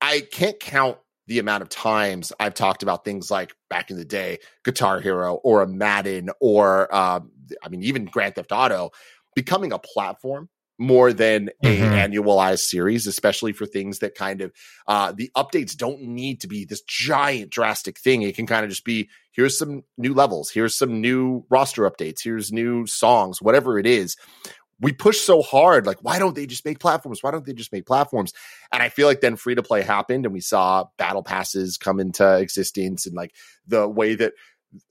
I 0.00 0.20
can't 0.20 0.58
count 0.60 0.98
the 1.26 1.38
amount 1.38 1.62
of 1.62 1.68
times 1.70 2.32
I've 2.38 2.54
talked 2.54 2.82
about 2.82 3.04
things 3.04 3.30
like 3.30 3.54
back 3.70 3.90
in 3.90 3.96
the 3.96 4.04
day, 4.04 4.38
Guitar 4.64 5.00
Hero 5.00 5.36
or 5.36 5.62
a 5.62 5.66
Madden 5.66 6.30
or 6.40 6.94
um, 6.94 7.30
I 7.62 7.68
mean 7.68 7.82
even 7.82 8.04
Grand 8.04 8.34
Theft 8.34 8.52
Auto 8.52 8.90
becoming 9.34 9.72
a 9.72 9.78
platform 9.78 10.48
more 10.78 11.12
than 11.12 11.50
a 11.62 11.86
Mhm. 11.86 11.92
annualized 11.94 12.60
series, 12.64 13.06
especially 13.06 13.52
for 13.52 13.64
things 13.64 14.00
that 14.00 14.14
kind 14.16 14.40
of 14.42 14.52
uh, 14.86 15.12
the 15.12 15.30
updates 15.36 15.76
don't 15.76 16.02
need 16.02 16.40
to 16.40 16.48
be 16.48 16.64
this 16.64 16.82
giant 16.82 17.50
drastic 17.50 17.98
thing. 17.98 18.22
It 18.22 18.36
can 18.36 18.46
kind 18.46 18.64
of 18.64 18.70
just 18.70 18.84
be 18.84 19.08
here's 19.32 19.56
some 19.56 19.84
new 19.96 20.12
levels, 20.12 20.50
here's 20.50 20.76
some 20.76 21.00
new 21.00 21.44
roster 21.48 21.88
updates, 21.88 22.22
here's 22.22 22.52
new 22.52 22.86
songs, 22.86 23.40
whatever 23.40 23.78
it 23.78 23.86
is. 23.86 24.16
We 24.80 24.92
push 24.92 25.20
so 25.20 25.42
hard. 25.42 25.86
Like, 25.86 25.98
why 26.02 26.18
don't 26.18 26.34
they 26.34 26.46
just 26.46 26.64
make 26.64 26.78
platforms? 26.78 27.22
Why 27.22 27.30
don't 27.30 27.44
they 27.44 27.52
just 27.52 27.72
make 27.72 27.86
platforms? 27.86 28.32
And 28.72 28.82
I 28.82 28.88
feel 28.88 29.06
like 29.06 29.20
then 29.20 29.36
free 29.36 29.54
to 29.54 29.62
play 29.62 29.82
happened 29.82 30.26
and 30.26 30.32
we 30.32 30.40
saw 30.40 30.84
battle 30.98 31.22
passes 31.22 31.76
come 31.76 32.00
into 32.00 32.38
existence 32.38 33.06
and 33.06 33.14
like 33.14 33.34
the 33.66 33.88
way 33.88 34.14
that 34.16 34.32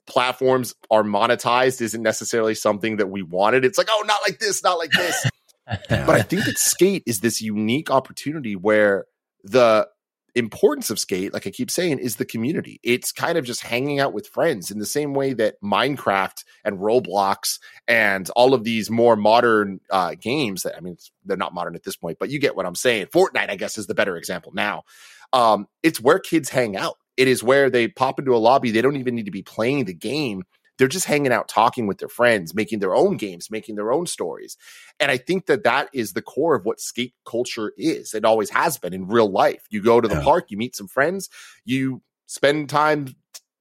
platforms 0.08 0.74
are 0.90 1.04
monetized 1.04 1.82
isn't 1.82 2.02
necessarily 2.02 2.56
something 2.56 2.98
that 2.98 3.08
we 3.08 3.22
wanted. 3.22 3.66
It's 3.66 3.78
like, 3.78 3.88
oh, 3.90 4.04
not 4.06 4.20
like 4.28 4.40
this, 4.40 4.63
not 4.63 4.78
like 4.78 4.92
this. 4.92 5.30
but 5.66 6.10
I 6.10 6.22
think 6.22 6.46
that 6.46 6.58
skate 6.58 7.04
is 7.06 7.20
this 7.20 7.42
unique 7.42 7.90
opportunity 7.90 8.56
where 8.56 9.06
the 9.44 9.88
importance 10.36 10.90
of 10.90 10.98
skate 10.98 11.32
like 11.32 11.46
i 11.46 11.52
keep 11.52 11.70
saying 11.70 12.00
is 12.00 12.16
the 12.16 12.25
community. 12.25 12.80
It's 12.84 13.12
kind 13.12 13.38
of 13.38 13.46
just 13.46 13.62
hanging 13.62 14.00
out 14.00 14.13
with 14.13 14.28
friends 14.28 14.72
in 14.72 14.80
the 14.80 14.86
same 14.86 15.13
way 15.13 15.34
that 15.34 15.62
minecraft 15.63 16.44
and 16.66 16.80
roblox 16.80 17.60
and 17.88 18.30
all 18.32 18.54
of 18.54 18.63
these 18.63 18.90
more 18.90 19.16
modern 19.16 19.80
uh, 19.90 20.16
games 20.20 20.63
that 20.63 20.75
i 20.75 20.80
mean 20.80 20.98
they're 21.25 21.38
not 21.38 21.54
modern 21.54 21.75
at 21.75 21.84
this 21.84 21.96
point 21.96 22.18
but 22.20 22.30
you 22.30 22.40
get 22.40 22.56
what 22.56 22.66
i'm 22.66 22.75
saying. 22.75 23.08
Fortnite 23.08 23.50
i 23.50 23.56
guess 23.56 23.78
is 23.78 23.88
the 23.88 23.96
better 23.96 24.18
example 24.18 24.52
now. 24.54 24.84
Um, 25.32 25.68
it's 25.82 26.00
where 26.00 26.20
kids 26.20 26.50
hang 26.50 26.78
out. 26.78 26.98
It 27.18 27.28
is 27.28 27.44
where 27.44 27.70
they 27.70 27.88
pop 27.88 28.20
into 28.20 28.36
a 28.36 28.38
lobby. 28.38 28.72
They 28.72 28.82
don't 28.82 28.98
even 28.98 29.16
need 29.16 29.25
to 29.25 29.32
be 29.32 29.42
playing 29.42 29.86
the 29.86 29.94
game 29.94 30.44
they're 30.77 30.88
just 30.88 31.06
hanging 31.06 31.32
out 31.32 31.48
talking 31.48 31.88
with 31.88 32.00
their 32.00 32.08
friends 32.10 32.53
making 32.56 32.80
their 32.80 32.96
own 32.96 33.18
games 33.18 33.50
making 33.51 33.75
their 33.75 33.92
own 33.92 34.06
stories. 34.06 34.58
And 35.00 35.12
i 35.12 35.18
think 35.18 35.46
that 35.48 35.63
that 35.63 35.89
is 35.94 36.13
the 36.13 36.22
core 36.22 36.56
of 36.56 36.65
what 36.65 36.80
skate 36.80 37.13
culture 37.25 37.74
is. 37.77 38.13
It 38.13 38.25
always 38.25 38.50
has 38.51 38.77
been 38.77 38.94
in 38.94 39.08
real 39.08 39.30
life. 39.32 39.65
You 39.70 39.82
go 39.82 40.01
to 40.01 40.08
the 40.08 40.15
Yeah. 40.15 40.24
park 40.24 40.46
you 40.50 40.58
meet 40.58 40.75
some 40.75 40.88
friends 40.88 41.30
you 41.65 42.01
spend 42.27 42.70
time 42.70 43.08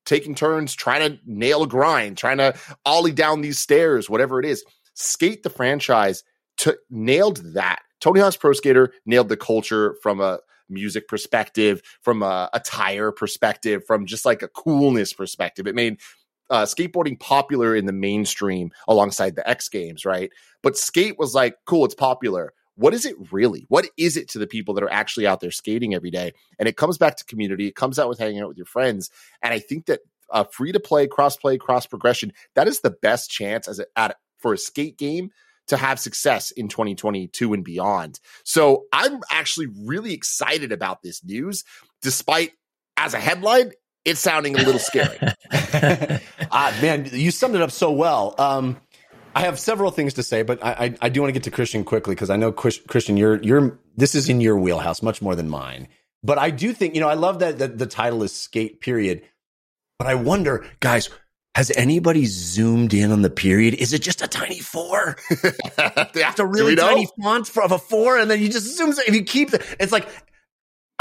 taking 0.04 0.34
turns 0.34 0.74
trying 0.74 1.08
to 1.12 1.18
nail 1.26 1.62
a 1.62 1.66
grind 1.68 2.16
trying 2.16 2.38
to 2.38 2.54
ollie 2.84 3.12
down 3.12 3.40
these 3.40 3.58
stairs 3.58 4.08
whatever 4.10 4.40
it 4.40 4.46
is. 4.46 4.64
Skate 4.94 5.42
the 5.42 5.50
franchise 5.50 6.22
to 6.58 6.76
nailed 6.90 7.38
that. 7.54 7.80
Tony 8.00 8.20
hawk's 8.20 8.36
pro 8.36 8.52
skater 8.52 8.92
nailed 9.06 9.28
the 9.28 9.36
culture 9.36 9.96
from 10.02 10.20
a 10.20 10.40
music 10.68 11.06
perspective 11.08 11.82
from 12.00 12.22
a 12.22 12.48
attire 12.52 13.12
perspective 13.12 13.82
from 13.86 14.06
just 14.06 14.24
like 14.24 14.42
a 14.42 14.48
coolness 14.48 15.12
perspective. 15.12 15.66
It 15.66 15.74
made 15.74 15.98
uh, 16.52 16.66
skateboarding 16.66 17.18
popular 17.18 17.74
in 17.74 17.86
the 17.86 17.92
mainstream 17.92 18.70
alongside 18.86 19.34
the 19.34 19.48
X 19.48 19.68
Games, 19.70 20.04
right? 20.04 20.30
But 20.62 20.76
skate 20.76 21.18
was 21.18 21.34
like, 21.34 21.56
cool, 21.64 21.86
it's 21.86 21.94
popular. 21.94 22.52
What 22.76 22.92
is 22.92 23.06
it 23.06 23.16
really? 23.32 23.64
What 23.68 23.88
is 23.96 24.18
it 24.18 24.28
to 24.30 24.38
the 24.38 24.46
people 24.46 24.74
that 24.74 24.84
are 24.84 24.92
actually 24.92 25.26
out 25.26 25.40
there 25.40 25.50
skating 25.50 25.94
every 25.94 26.10
day? 26.10 26.32
And 26.58 26.68
it 26.68 26.76
comes 26.76 26.98
back 26.98 27.16
to 27.16 27.24
community. 27.24 27.66
It 27.66 27.74
comes 27.74 27.98
out 27.98 28.08
with 28.08 28.18
hanging 28.18 28.42
out 28.42 28.48
with 28.48 28.58
your 28.58 28.66
friends. 28.66 29.10
And 29.42 29.54
I 29.54 29.58
think 29.60 29.86
that 29.86 30.00
uh, 30.30 30.44
free 30.44 30.72
to 30.72 30.80
play, 30.80 31.06
cross 31.06 31.36
play, 31.36 31.56
cross 31.56 31.86
progression, 31.86 32.34
that 32.54 32.68
is 32.68 32.80
the 32.80 32.90
best 32.90 33.30
chance 33.30 33.66
as 33.66 33.78
a, 33.78 33.86
at, 33.96 34.16
for 34.38 34.52
a 34.52 34.58
skate 34.58 34.98
game 34.98 35.30
to 35.68 35.76
have 35.78 35.98
success 35.98 36.50
in 36.50 36.68
2022 36.68 37.54
and 37.54 37.64
beyond. 37.64 38.20
So 38.44 38.84
I'm 38.92 39.20
actually 39.30 39.68
really 39.86 40.12
excited 40.12 40.70
about 40.70 41.02
this 41.02 41.24
news, 41.24 41.64
despite 42.02 42.52
as 42.96 43.14
a 43.14 43.20
headline, 43.20 43.72
it's 44.04 44.20
sounding 44.20 44.56
a 44.56 44.62
little 44.62 44.78
scary. 44.78 45.18
ah, 46.50 46.76
man, 46.82 47.08
you 47.12 47.30
summed 47.30 47.54
it 47.54 47.62
up 47.62 47.70
so 47.70 47.90
well. 47.90 48.34
Um, 48.38 48.80
I 49.34 49.42
have 49.42 49.58
several 49.58 49.90
things 49.90 50.14
to 50.14 50.22
say, 50.22 50.42
but 50.42 50.62
I, 50.62 50.72
I, 50.72 50.94
I 51.02 51.08
do 51.08 51.20
want 51.20 51.30
to 51.30 51.32
get 51.32 51.44
to 51.44 51.50
Christian 51.50 51.84
quickly 51.84 52.14
because 52.14 52.30
I 52.30 52.36
know 52.36 52.52
Chris, 52.52 52.78
Christian, 52.86 53.16
you're 53.16 53.42
you're 53.42 53.78
this 53.96 54.14
is 54.14 54.28
in 54.28 54.40
your 54.40 54.58
wheelhouse 54.58 55.02
much 55.02 55.22
more 55.22 55.34
than 55.34 55.48
mine. 55.48 55.88
But 56.22 56.38
I 56.38 56.50
do 56.50 56.72
think 56.72 56.94
you 56.94 57.00
know 57.00 57.08
I 57.08 57.14
love 57.14 57.38
that, 57.38 57.58
that 57.58 57.78
the 57.78 57.86
title 57.86 58.22
is 58.22 58.32
Skate 58.34 58.80
Period. 58.80 59.22
But 59.98 60.08
I 60.08 60.16
wonder, 60.16 60.66
guys, 60.80 61.08
has 61.54 61.70
anybody 61.76 62.26
zoomed 62.26 62.92
in 62.92 63.12
on 63.12 63.22
the 63.22 63.30
period? 63.30 63.74
Is 63.74 63.92
it 63.92 64.02
just 64.02 64.22
a 64.22 64.26
tiny 64.26 64.58
four? 64.58 65.16
they 66.12 66.22
have 66.22 66.34
to 66.36 66.46
really 66.46 66.76
tiny 66.76 67.06
font 67.22 67.46
for, 67.46 67.62
of 67.62 67.72
a 67.72 67.78
four, 67.78 68.18
and 68.18 68.30
then 68.30 68.40
you 68.40 68.48
just 68.48 68.76
zoom. 68.76 68.90
If 68.90 69.14
you 69.14 69.22
keep 69.22 69.50
the, 69.50 69.64
it's 69.78 69.92
like 69.92 70.08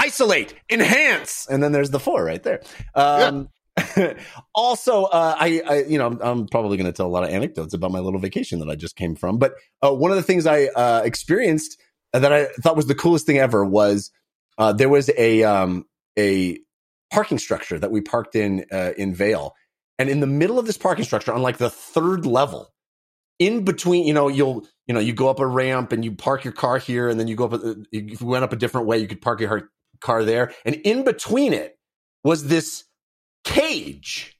isolate, 0.01 0.53
enhance, 0.70 1.48
and 1.50 1.62
then 1.62 1.72
there's 1.72 1.91
the 1.91 2.00
four 2.00 2.24
right 2.24 2.41
there. 2.41 2.62
Um, 2.96 3.50
also, 4.55 5.03
uh, 5.03 5.36
I, 5.39 5.62
I, 5.65 5.84
you 5.84 5.98
know, 5.98 6.17
I'm, 6.22 6.48
probably 6.48 6.77
going 6.77 6.91
to 6.91 6.91
tell 6.91 7.05
a 7.05 7.10
lot 7.10 7.24
of 7.24 7.29
anecdotes 7.29 7.74
about 7.74 7.91
my 7.91 8.00
little 8.00 8.20
vacation 8.20 8.60
that 8.60 8.70
I 8.70 8.75
just 8.75 8.96
came 8.96 9.15
from. 9.15 9.38
But 9.38 9.53
uh, 9.81 9.93
one 9.93 10.12
of 10.12 10.17
the 10.17 10.24
things 10.24 10.46
I 10.46 10.65
uh, 10.65 11.01
experienced 11.05 11.79
that 12.13 12.34
I 12.34 12.46
thought 12.62 12.75
was 12.75 12.88
the 12.88 12.96
coolest 12.96 13.25
thing 13.25 13.38
ever 13.38 13.63
was 13.63 14.12
uh, 14.58 14.74
there 14.74 14.89
was 14.89 15.10
a 15.17 15.43
um, 15.43 15.86
a 16.17 16.60
parking 17.12 17.38
structure 17.38 17.79
that 17.79 17.91
we 17.91 18.01
parked 18.01 18.36
in 18.36 18.65
uh, 18.72 18.91
in 18.98 19.15
Vail, 19.15 19.53
and 19.98 20.10
in 20.10 20.20
the 20.20 20.27
middle 20.27 20.60
of 20.60 20.65
this 20.65 20.77
parking 20.77 21.05
structure, 21.05 21.31
on 21.31 21.41
like 21.41 21.58
the 21.58 21.70
third 21.70 22.25
level, 22.25 22.74
in 23.39 23.63
between, 23.63 24.05
you 24.05 24.13
know, 24.13 24.27
you'll 24.27 24.67
you 24.88 24.93
know 24.93 25.00
you 25.00 25.13
go 25.13 25.29
up 25.29 25.39
a 25.39 25.48
ramp 25.48 25.93
and 25.93 26.03
you 26.03 26.12
park 26.12 26.43
your 26.43 26.53
car 26.53 26.77
here, 26.77 27.08
and 27.08 27.20
then 27.20 27.27
you 27.27 27.36
go 27.36 27.46
up. 27.46 27.53
A, 27.53 27.75
you 27.91 28.17
went 28.22 28.43
up 28.43 28.51
a 28.51 28.58
different 28.58 28.88
way, 28.88 28.98
you 28.98 29.08
could 29.08 29.22
park 29.22 29.39
your 29.39 29.70
car 30.01 30.24
there, 30.24 30.53
and 30.65 30.75
in 30.75 31.03
between 31.03 31.53
it 31.53 31.77
was 32.24 32.48
this 32.48 32.84
cage 33.43 34.38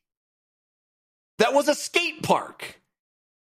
that 1.40 1.54
was 1.54 1.68
a 1.68 1.76
skate 1.76 2.22
park, 2.22 2.82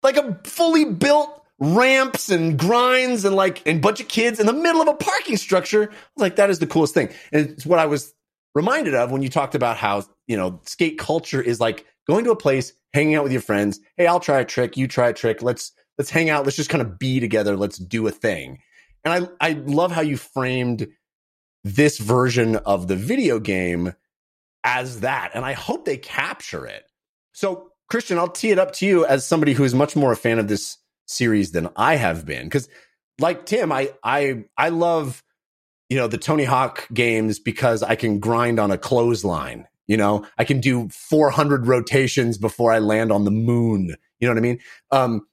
like 0.03 0.18
a 0.18 0.39
fully 0.46 0.86
built 0.86 1.41
ramps 1.60 2.30
and 2.30 2.58
grinds 2.58 3.25
and 3.25 3.36
like 3.36 3.62
and 3.68 3.82
bunch 3.82 4.00
of 4.00 4.08
kids 4.08 4.39
in 4.39 4.46
the 4.48 4.53
middle 4.53 4.82
of 4.82 4.88
a 4.88 4.94
parking 4.94 5.38
structure. 5.38 5.91
Like, 6.18 6.38
that 6.38 6.50
is 6.50 6.60
the 6.60 6.68
coolest 6.68 6.94
thing, 6.94 7.10
and 7.32 7.50
it's 7.50 7.65
what 7.65 7.80
I 7.80 7.86
was 7.86 8.13
reminded 8.56 8.96
of 8.96 9.12
when 9.12 9.22
you 9.22 9.30
talked 9.30 9.56
about 9.56 9.77
how 9.77 10.03
you 10.27 10.38
know 10.38 10.62
skate 10.65 10.98
culture 10.98 11.41
is 11.41 11.60
like 11.60 11.86
going 12.08 12.25
to 12.25 12.32
a 12.32 12.36
place, 12.36 12.74
hanging 12.94 13.15
out 13.15 13.24
with 13.24 13.32
your 13.32 13.41
friends. 13.41 13.80
Hey, 13.98 14.08
I'll 14.08 14.20
try 14.20 14.39
a 14.39 14.46
trick, 14.46 14.77
you 14.77 14.88
try 14.88 15.10
a 15.10 15.13
trick. 15.13 15.41
Let's 15.41 15.72
let's 15.98 16.10
hang 16.10 16.30
out. 16.30 16.46
Let's 16.46 16.58
just 16.58 16.70
kind 16.70 16.82
of 16.82 16.98
be 16.98 17.20
together. 17.20 17.56
Let's 17.56 17.77
do 17.77 18.08
a 18.08 18.12
thing. 18.12 18.60
And 19.03 19.27
I 19.41 19.50
I 19.50 19.53
love 19.53 19.91
how 19.91 20.01
you 20.01 20.18
framed 20.18 20.88
this 21.63 21.98
version 21.98 22.56
of 22.58 22.88
the 22.88 22.96
video 22.96 23.39
game 23.39 23.94
as 24.63 25.01
that. 25.01 25.32
And 25.34 25.46
I 25.46 25.53
hope 25.53 25.86
they 25.86 25.98
capture 25.98 26.65
it. 26.65 26.84
So, 27.34 27.72
Christian, 27.89 28.18
I'll 28.18 28.30
tee 28.30 28.51
it 28.51 28.60
up 28.60 28.72
to 28.74 28.86
you 28.86 29.06
as 29.06 29.25
somebody 29.25 29.53
who 29.53 29.63
is 29.63 29.75
much 29.75 29.96
more 29.96 30.12
a 30.12 30.18
fan 30.18 30.39
of 30.39 30.48
this 30.48 30.77
series 31.06 31.51
than 31.51 31.70
I 31.75 31.96
have 31.96 32.25
been. 32.25 32.46
Because, 32.46 32.70
like 33.20 33.46
Tim, 33.46 33.72
I 33.72 33.91
I 34.03 34.46
I 34.58 34.70
love 34.70 35.24
you 35.89 35.98
know 35.98 36.08
the 36.08 36.18
Tony 36.18 36.46
Hawk 36.46 36.88
games 36.94 37.38
because 37.38 37.84
I 37.84 37.96
can 37.96 38.20
grind 38.20 38.60
on 38.60 38.72
a 38.72 38.77
clothesline. 38.77 39.68
You 39.88 39.98
know, 39.98 40.25
I 40.38 40.46
can 40.46 40.62
do 40.62 40.88
400 40.88 41.68
rotations 41.68 42.38
before 42.38 42.72
I 42.72 42.80
land 42.80 43.12
on 43.12 43.25
the 43.25 43.32
moon. 43.32 43.94
You 44.20 44.27
know 44.27 44.34
what 44.34 44.38
I 44.38 44.41
mean? 44.41 44.60
Um, 44.91 45.27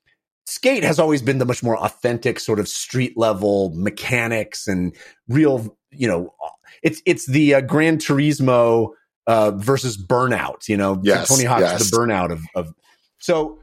skate 0.46 0.82
has 0.82 0.98
always 0.98 1.22
been 1.22 1.38
the 1.38 1.44
much 1.44 1.62
more 1.62 1.78
authentic 1.78 2.40
sort 2.40 2.58
of 2.58 2.66
street 2.66 3.16
level 3.16 3.72
mechanics 3.76 4.66
and 4.66 4.96
real. 5.28 5.76
You 5.90 6.08
know, 6.08 6.34
it's 6.82 7.02
it's 7.06 7.26
the 7.26 7.54
uh, 7.56 7.60
Gran 7.60 7.98
Turismo 7.98 8.90
uh, 9.26 9.52
versus 9.52 9.96
Burnout. 9.96 10.68
You 10.68 10.76
know, 10.76 11.00
Yes, 11.02 11.28
Tony 11.28 11.44
Hawk's 11.44 11.62
yes. 11.62 11.90
the 11.90 11.96
Burnout 11.96 12.30
of 12.30 12.42
of. 12.54 12.74
So 13.18 13.60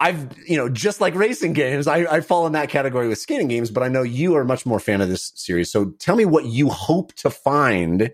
I've 0.00 0.36
you 0.46 0.56
know 0.56 0.68
just 0.68 1.00
like 1.00 1.14
racing 1.14 1.52
games, 1.52 1.86
I, 1.86 1.98
I 2.04 2.20
fall 2.20 2.46
in 2.46 2.52
that 2.52 2.68
category 2.68 3.08
with 3.08 3.18
skating 3.18 3.48
games, 3.48 3.70
but 3.70 3.82
I 3.82 3.88
know 3.88 4.02
you 4.02 4.34
are 4.36 4.44
much 4.44 4.66
more 4.66 4.80
fan 4.80 5.00
of 5.00 5.08
this 5.08 5.32
series. 5.34 5.70
So 5.70 5.90
tell 5.98 6.16
me 6.16 6.24
what 6.24 6.46
you 6.46 6.68
hope 6.68 7.14
to 7.14 7.30
find 7.30 8.12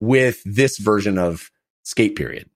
with 0.00 0.42
this 0.44 0.78
version 0.78 1.18
of 1.18 1.50
Skate 1.82 2.16
Period. 2.16 2.48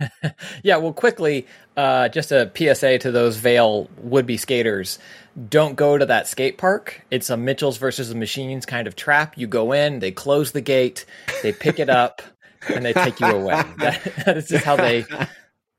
Yeah, 0.62 0.76
well, 0.76 0.92
quickly, 0.92 1.46
uh, 1.76 2.08
just 2.08 2.32
a 2.32 2.50
PSA 2.54 2.98
to 2.98 3.10
those 3.10 3.36
Vail 3.36 3.88
would-be 3.98 4.36
skaters: 4.36 4.98
don't 5.48 5.76
go 5.76 5.96
to 5.98 6.06
that 6.06 6.28
skate 6.28 6.58
park. 6.58 7.02
It's 7.10 7.30
a 7.30 7.36
Mitchells 7.36 7.78
versus 7.78 8.08
the 8.08 8.14
Machines 8.14 8.66
kind 8.66 8.86
of 8.86 8.96
trap. 8.96 9.36
You 9.38 9.46
go 9.46 9.72
in, 9.72 10.00
they 10.00 10.10
close 10.12 10.52
the 10.52 10.60
gate, 10.60 11.04
they 11.42 11.52
pick 11.52 11.78
it 11.78 11.88
up, 11.88 12.22
and 12.68 12.84
they 12.84 12.92
take 12.92 13.20
you 13.20 13.26
away. 13.26 13.62
That, 13.78 14.00
that 14.26 14.36
is 14.36 14.48
just 14.48 14.64
how 14.64 14.76
they. 14.76 15.04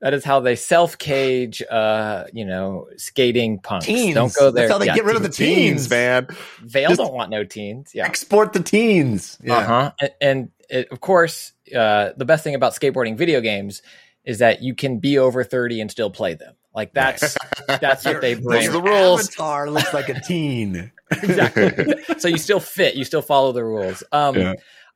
That 0.02 0.16
is 0.16 0.26
how 0.26 0.40
they 0.40 0.56
self 0.56 0.98
cage, 0.98 1.62
uh, 1.70 2.24
you 2.34 2.44
know, 2.44 2.88
skating 2.98 3.60
punks. 3.60 3.86
Teens. 3.86 4.16
Don't 4.16 4.34
go 4.34 4.50
there. 4.50 4.64
That's 4.68 4.72
how 4.72 4.80
they 4.80 4.88
Yeah, 4.88 4.96
get 4.96 5.06
rid 5.06 5.16
of 5.16 5.22
the 5.22 5.30
teens, 5.30 5.88
man. 5.88 6.26
Vail 6.64 6.90
Just- 6.90 7.00
don't 7.00 7.14
want 7.14 7.30
no 7.30 7.44
teens. 7.44 7.92
Yeah. 7.94 8.06
Export 8.08 8.54
the 8.54 8.64
teens. 8.64 9.38
Yeah. 9.44 9.58
Uh-huh. 9.58 9.92
And, 10.02 10.12
and 10.20 10.50
it, 10.72 10.92
of 10.92 11.02
course, 11.02 11.52
uh, 11.76 12.14
the 12.18 12.26
best 12.26 12.44
thing 12.44 12.56
about 12.56 12.74
skateboarding 12.74 13.16
video 13.16 13.42
games 13.42 13.84
is 14.26 14.40
that 14.40 14.62
you 14.62 14.76
can 14.76 15.00
be 15.00 15.18
over 15.18 15.44
30 15.44 15.82
and 15.82 15.92
still 15.92 16.10
play 16.10 16.34
them. 16.36 16.56
Like 16.74 16.94
that's 16.94 17.38
that's 17.68 18.06
what 18.06 18.22
they 18.22 18.36
Those 18.36 18.44
bring. 18.44 18.70
are 18.70 18.72
the 18.72 18.82
rules. 18.82 19.28
Avatar 19.30 19.70
looks 19.70 19.94
like 19.94 20.10
a 20.10 20.20
teen. 20.22 20.92
exactly. 21.12 21.96
so 22.20 22.28
you 22.28 22.38
still 22.38 22.60
fit, 22.60 22.96
you 22.96 23.04
still 23.04 23.22
follow 23.22 23.52
the 23.52 23.64
rules. 23.64 24.04
Um 24.12 24.36
Yeah. 24.36 24.54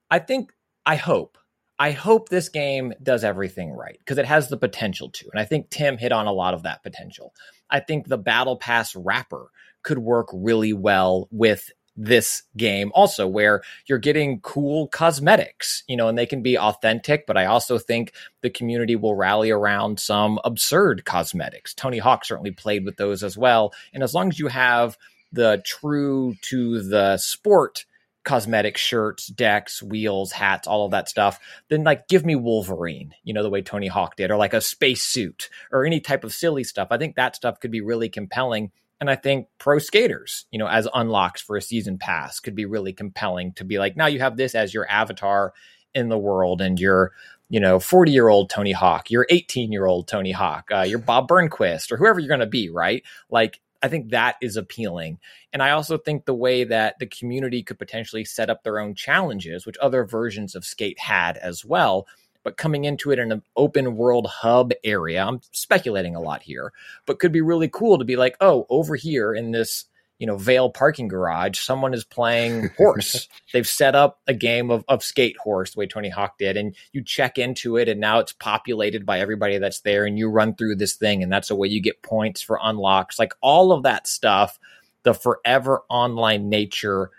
I 0.09 0.19
think 0.19 0.53
I 0.85 0.95
hope 0.95 1.37
I 1.77 1.91
hope 1.91 2.29
this 2.29 2.47
game 2.49 2.93
does 3.03 3.23
everything 3.25 3.71
right 3.71 3.97
because 3.99 4.17
it 4.17 4.25
has 4.25 4.47
the 4.47 4.57
potential 4.57 5.09
to. 5.09 5.25
And 5.33 5.41
I 5.41 5.45
think 5.45 5.69
Tim 5.69 5.97
hit 5.97 6.13
on 6.13 6.27
a 6.27 6.31
lot 6.31 6.53
of 6.53 6.63
that 6.63 6.83
potential. 6.83 7.33
I 7.69 7.81
think 7.81 8.07
the 8.07 8.17
Battle 8.17 8.55
Pass 8.55 8.95
wrapper 8.95 9.47
could 9.83 9.97
work 9.99 10.27
really 10.33 10.71
well 10.71 11.27
with 11.31 11.69
this 11.95 12.43
game 12.57 12.91
also 12.93 13.27
where 13.27 13.61
you're 13.87 13.97
getting 13.97 14.39
cool 14.41 14.87
cosmetics, 14.87 15.83
you 15.87 15.95
know, 15.95 16.07
and 16.07 16.17
they 16.17 16.25
can 16.25 16.41
be 16.41 16.57
authentic, 16.57 17.25
but 17.25 17.37
I 17.37 17.45
also 17.45 17.77
think 17.77 18.13
the 18.41 18.49
community 18.49 18.95
will 18.95 19.15
rally 19.15 19.49
around 19.49 19.99
some 19.99 20.39
absurd 20.43 21.05
cosmetics. 21.05 21.73
Tony 21.73 21.99
Hawk 21.99 22.25
certainly 22.25 22.51
played 22.51 22.85
with 22.85 22.97
those 22.97 23.23
as 23.23 23.37
well. 23.37 23.73
And 23.93 24.03
as 24.03 24.13
long 24.13 24.29
as 24.29 24.39
you 24.39 24.47
have 24.47 24.97
the 25.31 25.61
true 25.65 26.35
to 26.41 26.81
the 26.81 27.17
sport 27.17 27.85
cosmetic 28.25 28.75
shirts, 28.75 29.27
decks, 29.27 29.81
wheels, 29.81 30.31
hats, 30.31 30.67
all 30.67 30.83
of 30.83 30.91
that 30.91 31.07
stuff, 31.07 31.39
then 31.69 31.83
like 31.83 32.07
give 32.07 32.25
me 32.25 32.35
Wolverine, 32.35 33.13
you 33.23 33.33
know, 33.33 33.43
the 33.43 33.49
way 33.49 33.61
Tony 33.61 33.87
Hawk 33.87 34.15
did, 34.15 34.31
or 34.31 34.37
like 34.37 34.53
a 34.53 34.61
space 34.61 35.03
suit 35.03 35.49
or 35.71 35.85
any 35.85 35.99
type 35.99 36.23
of 36.23 36.33
silly 36.33 36.63
stuff. 36.63 36.87
I 36.91 36.97
think 36.97 37.15
that 37.15 37.35
stuff 37.35 37.59
could 37.59 37.71
be 37.71 37.81
really 37.81 38.09
compelling. 38.09 38.71
And 38.99 39.09
I 39.09 39.15
think 39.15 39.47
pro 39.57 39.79
skaters, 39.79 40.45
you 40.51 40.59
know, 40.59 40.67
as 40.67 40.87
unlocks 40.93 41.41
for 41.41 41.57
a 41.57 41.61
season 41.61 41.97
pass 41.97 42.39
could 42.39 42.55
be 42.55 42.65
really 42.65 42.93
compelling 42.93 43.53
to 43.53 43.65
be 43.65 43.77
like, 43.77 43.97
now 43.97 44.05
you 44.05 44.19
have 44.19 44.37
this 44.37 44.55
as 44.55 44.73
your 44.73 44.89
avatar 44.89 45.53
in 45.93 46.09
the 46.09 46.17
world 46.17 46.61
and 46.61 46.79
you're, 46.79 47.11
you 47.49 47.59
know, 47.59 47.79
40 47.79 48.11
year 48.11 48.29
old 48.29 48.49
Tony 48.49 48.71
Hawk, 48.71 49.11
you're 49.11 49.27
18 49.29 49.71
year 49.71 49.85
old 49.85 50.07
Tony 50.07 50.31
Hawk, 50.31 50.69
uh, 50.73 50.81
you're 50.81 50.99
Bob 50.99 51.27
Burnquist 51.27 51.91
or 51.91 51.97
whoever 51.97 52.19
you're 52.19 52.29
going 52.29 52.39
to 52.39 52.45
be, 52.45 52.69
right? 52.69 53.03
Like 53.29 53.59
I 53.83 53.87
think 53.87 54.09
that 54.09 54.37
is 54.41 54.57
appealing. 54.57 55.19
And 55.53 55.61
I 55.61 55.71
also 55.71 55.97
think 55.97 56.25
the 56.25 56.33
way 56.33 56.63
that 56.63 56.97
the 56.99 57.05
community 57.05 57.61
could 57.61 57.77
potentially 57.77 58.25
set 58.25 58.49
up 58.49 58.63
their 58.63 58.79
own 58.79 58.95
challenges, 58.95 59.65
which 59.65 59.77
other 59.81 60.05
versions 60.05 60.55
of 60.55 60.65
Skate 60.65 60.99
had 60.99 61.37
as 61.37 61.63
well, 61.63 62.07
but 62.45 62.55
coming 62.55 62.85
into 62.85 63.11
it 63.11 63.19
in 63.19 63.33
an 63.33 63.41
open 63.57 63.97
world 63.97 64.27
hub 64.27 64.71
area, 64.83 65.25
I'm 65.25 65.41
speculating 65.51 66.15
a 66.15 66.21
lot 66.21 66.43
here, 66.43 66.71
but 67.05 67.19
could 67.19 67.33
be 67.33 67.41
really 67.41 67.67
cool 67.67 67.97
to 67.97 68.05
be 68.05 68.15
like, 68.15 68.37
oh, 68.39 68.65
over 68.69 68.95
here 68.95 69.33
in 69.33 69.51
this 69.51 69.85
you 70.17 70.27
know, 70.27 70.37
Vail 70.37 70.69
parking 70.69 71.09
garage, 71.09 71.59
someone 71.59 71.93
is 71.93 72.05
playing 72.05 72.69
horse. 72.77 73.27
They've 73.51 73.67
set 73.67 73.95
up 73.95 74.21
a 74.27 74.33
game 74.33 74.71
of, 74.71 74.85
of 74.87 75.03
skate 75.03 75.37
horse 75.37 75.73
the 75.73 75.79
way 75.79 75.87
Tony 75.87 76.09
Hawk 76.09 76.37
did, 76.37 76.55
and 76.55 76.73
you 76.93 77.03
check 77.03 77.37
into 77.37 77.75
it, 77.75 77.89
and 77.89 77.99
now 77.99 78.19
it's 78.19 78.31
populated 78.31 79.05
by 79.05 79.19
everybody 79.19 79.57
that's 79.57 79.81
there, 79.81 80.05
and 80.05 80.17
you 80.17 80.29
run 80.29 80.55
through 80.55 80.77
this 80.77 80.95
thing, 80.95 81.21
and 81.21 81.31
that's 81.31 81.49
the 81.49 81.55
way 81.55 81.67
you 81.67 81.81
get 81.81 82.01
points 82.01 82.41
for 82.41 82.59
unlocks. 82.63 83.19
Like 83.19 83.33
all 83.41 83.73
of 83.73 83.83
that 83.83 84.07
stuff, 84.07 84.57
the 85.03 85.13
forever 85.13 85.83
online 85.89 86.47
nature 86.47 87.11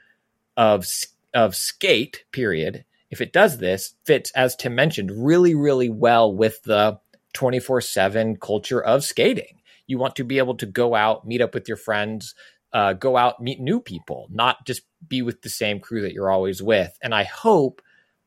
of 0.57 0.87
of 1.35 1.55
skate, 1.55 2.25
period. 2.33 2.85
If 3.11 3.21
it 3.21 3.33
does 3.33 3.59
this, 3.59 3.95
fits 4.05 4.31
as 4.33 4.57
Tim 4.57 4.75
mentioned 4.75 5.11
really, 5.15 5.55
really 5.55 5.89
well 5.89 6.33
with 6.35 6.63
the 6.63 6.99
twenty 7.33 7.61
four 7.61 7.81
seven 7.81 8.37
culture 8.37 8.83
of 8.83 9.05
skating. 9.05 9.61
You 9.87 9.99
want 9.99 10.17
to 10.17 10.25
be 10.25 10.39
able 10.39 10.57
to 10.57 10.67
go 10.67 10.95
out, 10.95 11.27
meet 11.27 11.41
up 11.41 11.55
with 11.55 11.69
your 11.69 11.77
friends, 11.77 12.35
uh, 12.73 12.95
go 12.95 13.17
out, 13.17 13.41
meet 13.43 13.61
new 13.61 13.81
people, 13.81 14.27
not 14.31 14.67
just 14.67 14.83
be 15.07 15.23
with 15.23 15.43
the 15.43 15.49
same 15.49 15.81
crew 15.81 16.03
that 16.03 16.13
you're 16.13 16.31
always 16.31 16.63
with. 16.63 16.97
And 17.03 17.15
I 17.15 17.25
hope 17.25 17.81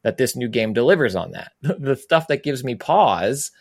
that 0.04 0.18
this 0.18 0.36
new 0.36 0.48
game 0.48 0.74
delivers 0.74 1.16
on 1.16 1.32
that. 1.32 1.52
the 1.62 1.96
stuff 1.96 2.28
that 2.28 2.44
gives 2.44 2.64
me 2.64 2.76
pause 2.76 3.52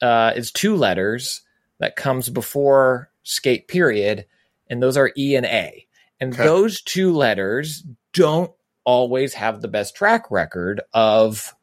uh, 0.00 0.32
is 0.34 0.50
two 0.50 0.76
letters 0.76 1.42
that 1.78 1.96
comes 1.96 2.28
before 2.28 3.10
skate 3.22 3.68
period, 3.68 4.26
and 4.68 4.82
those 4.82 4.96
are 4.96 5.12
E 5.16 5.36
and 5.36 5.46
A. 5.46 5.86
And 6.20 6.32
okay. 6.32 6.44
those 6.44 6.80
two 6.80 7.12
letters 7.12 7.84
don't 8.12 8.52
always 8.84 9.34
have 9.34 9.60
the 9.60 9.68
best 9.68 9.94
track 9.94 10.30
record 10.30 10.80
of 10.92 11.54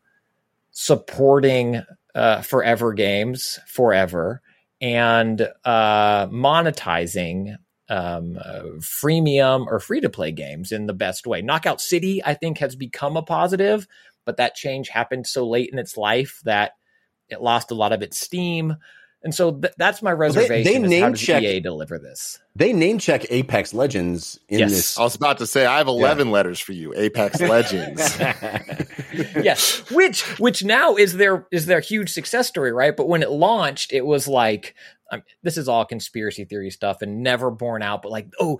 supporting 0.71 1.83
uh, 2.15 2.41
forever 2.41 2.93
games 2.93 3.59
forever 3.67 4.41
and 4.81 5.41
uh, 5.65 6.27
monetizing 6.27 7.55
um, 7.89 8.37
uh, 8.37 8.61
freemium 8.79 9.65
or 9.67 9.79
free 9.79 9.99
to 10.01 10.09
play 10.09 10.31
games 10.31 10.71
in 10.71 10.85
the 10.85 10.93
best 10.93 11.27
way. 11.27 11.41
Knockout 11.41 11.81
City, 11.81 12.23
I 12.23 12.33
think, 12.33 12.59
has 12.59 12.75
become 12.75 13.17
a 13.17 13.23
positive, 13.23 13.87
but 14.25 14.37
that 14.37 14.55
change 14.55 14.89
happened 14.89 15.27
so 15.27 15.47
late 15.47 15.69
in 15.71 15.79
its 15.79 15.97
life 15.97 16.39
that 16.45 16.73
it 17.29 17.41
lost 17.41 17.71
a 17.71 17.75
lot 17.75 17.93
of 17.93 18.01
its 18.01 18.19
steam. 18.19 18.77
And 19.21 19.35
so 19.35 19.51
th- 19.51 19.73
that's 19.77 20.01
my 20.01 20.11
reservation. 20.11 20.53
Well, 20.53 20.63
they, 20.63 20.73
they 20.73 21.01
name 21.01 21.13
check 21.13 21.43
EA 21.43 21.59
deliver 21.59 21.99
this. 21.99 22.39
They 22.55 22.71
name 22.71 22.99
check 22.99 23.25
Apex 23.29 23.73
Legends 23.73 24.39
in 24.47 24.59
yes. 24.59 24.71
this. 24.71 24.99
I 24.99 25.03
was 25.03 25.15
about 25.15 25.39
to 25.39 25.47
say 25.47 25.65
I 25.65 25.77
have 25.77 25.87
eleven 25.87 26.27
yeah. 26.27 26.33
letters 26.33 26.59
for 26.59 26.71
you. 26.71 26.93
Apex 26.95 27.41
Legends. 27.41 28.17
yes, 29.35 29.89
which 29.91 30.21
which 30.39 30.63
now 30.63 30.95
is 30.95 31.15
their 31.15 31.45
is 31.51 31.65
their 31.65 31.81
huge 31.81 32.11
success 32.11 32.47
story, 32.47 32.71
right? 32.71 32.95
But 32.95 33.09
when 33.09 33.21
it 33.21 33.29
launched, 33.29 33.91
it 33.91 34.05
was 34.05 34.25
like 34.27 34.73
um, 35.11 35.23
this 35.43 35.57
is 35.57 35.67
all 35.67 35.85
conspiracy 35.85 36.45
theory 36.45 36.69
stuff 36.69 37.01
and 37.01 37.21
never 37.21 37.51
borne 37.51 37.81
out. 37.81 38.01
But 38.01 38.11
like, 38.11 38.31
oh, 38.39 38.59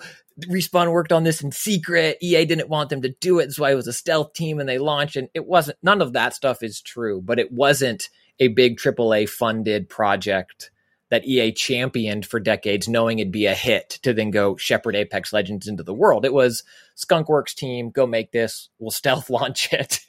Respawn 0.50 0.92
worked 0.92 1.14
on 1.14 1.24
this 1.24 1.42
in 1.42 1.52
secret. 1.52 2.18
EA 2.22 2.46
didn't 2.46 2.70
want 2.70 2.90
them 2.90 3.02
to 3.04 3.10
do 3.22 3.40
it, 3.40 3.46
that's 3.46 3.60
why 3.60 3.72
it 3.72 3.76
was 3.76 3.88
a 3.88 3.94
stealth 3.94 4.34
team, 4.34 4.60
and 4.60 4.68
they 4.68 4.78
launched. 4.78 5.16
And 5.16 5.30
it 5.34 5.46
wasn't. 5.46 5.78
None 5.84 6.02
of 6.02 6.14
that 6.14 6.34
stuff 6.34 6.64
is 6.64 6.82
true. 6.82 7.22
But 7.22 7.40
it 7.40 7.52
wasn't 7.52 8.10
a 8.40 8.50
big 8.50 8.78
AAA 8.78 9.28
funded 9.30 9.90
project 9.90 10.72
that 11.10 11.26
EA 11.26 11.52
championed 11.52 12.26
for 12.26 12.40
decades, 12.40 12.88
knowing 12.88 13.20
it'd 13.20 13.32
be 13.32 13.48
a 13.48 13.56
hit 13.56 13.90
to 14.04 14.14
then 14.14 14.30
go 14.30 14.56
shepherd 14.58 14.96
Apex 14.96 15.34
Legends 15.34 15.68
into 15.68 15.84
the 15.84 15.94
world. 15.94 16.24
It 16.24 16.34
was 16.34 16.64
Skunkworks 16.96 17.56
team, 17.56 17.90
go 17.90 18.06
make 18.06 18.32
this, 18.32 18.70
we'll 18.78 18.92
stealth 18.92 19.30
launch 19.30 19.74
it. 19.74 20.00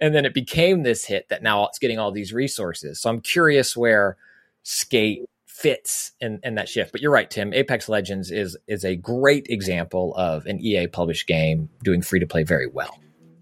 and 0.00 0.14
then 0.14 0.24
it 0.24 0.34
became 0.34 0.82
this 0.82 1.04
hit 1.04 1.28
that 1.28 1.42
now 1.42 1.66
it's 1.66 1.78
getting 1.78 1.98
all 1.98 2.12
these 2.12 2.32
resources. 2.32 3.00
So 3.00 3.10
I'm 3.10 3.20
curious 3.20 3.76
where 3.76 4.16
Skate 4.62 5.28
fits 5.46 6.12
in, 6.20 6.38
in 6.44 6.54
that 6.56 6.68
shift. 6.68 6.92
But 6.92 7.00
you're 7.00 7.12
right, 7.12 7.30
Tim. 7.30 7.52
Apex 7.54 7.88
Legends 7.88 8.30
is 8.30 8.56
is 8.66 8.84
a 8.84 8.94
great 8.94 9.46
example 9.48 10.14
of 10.16 10.44
an 10.46 10.60
EA 10.60 10.86
published 10.86 11.26
game 11.26 11.70
doing 11.82 12.02
free 12.02 12.20
to 12.20 12.26
play 12.26 12.42
very 12.42 12.66
well. 12.66 12.98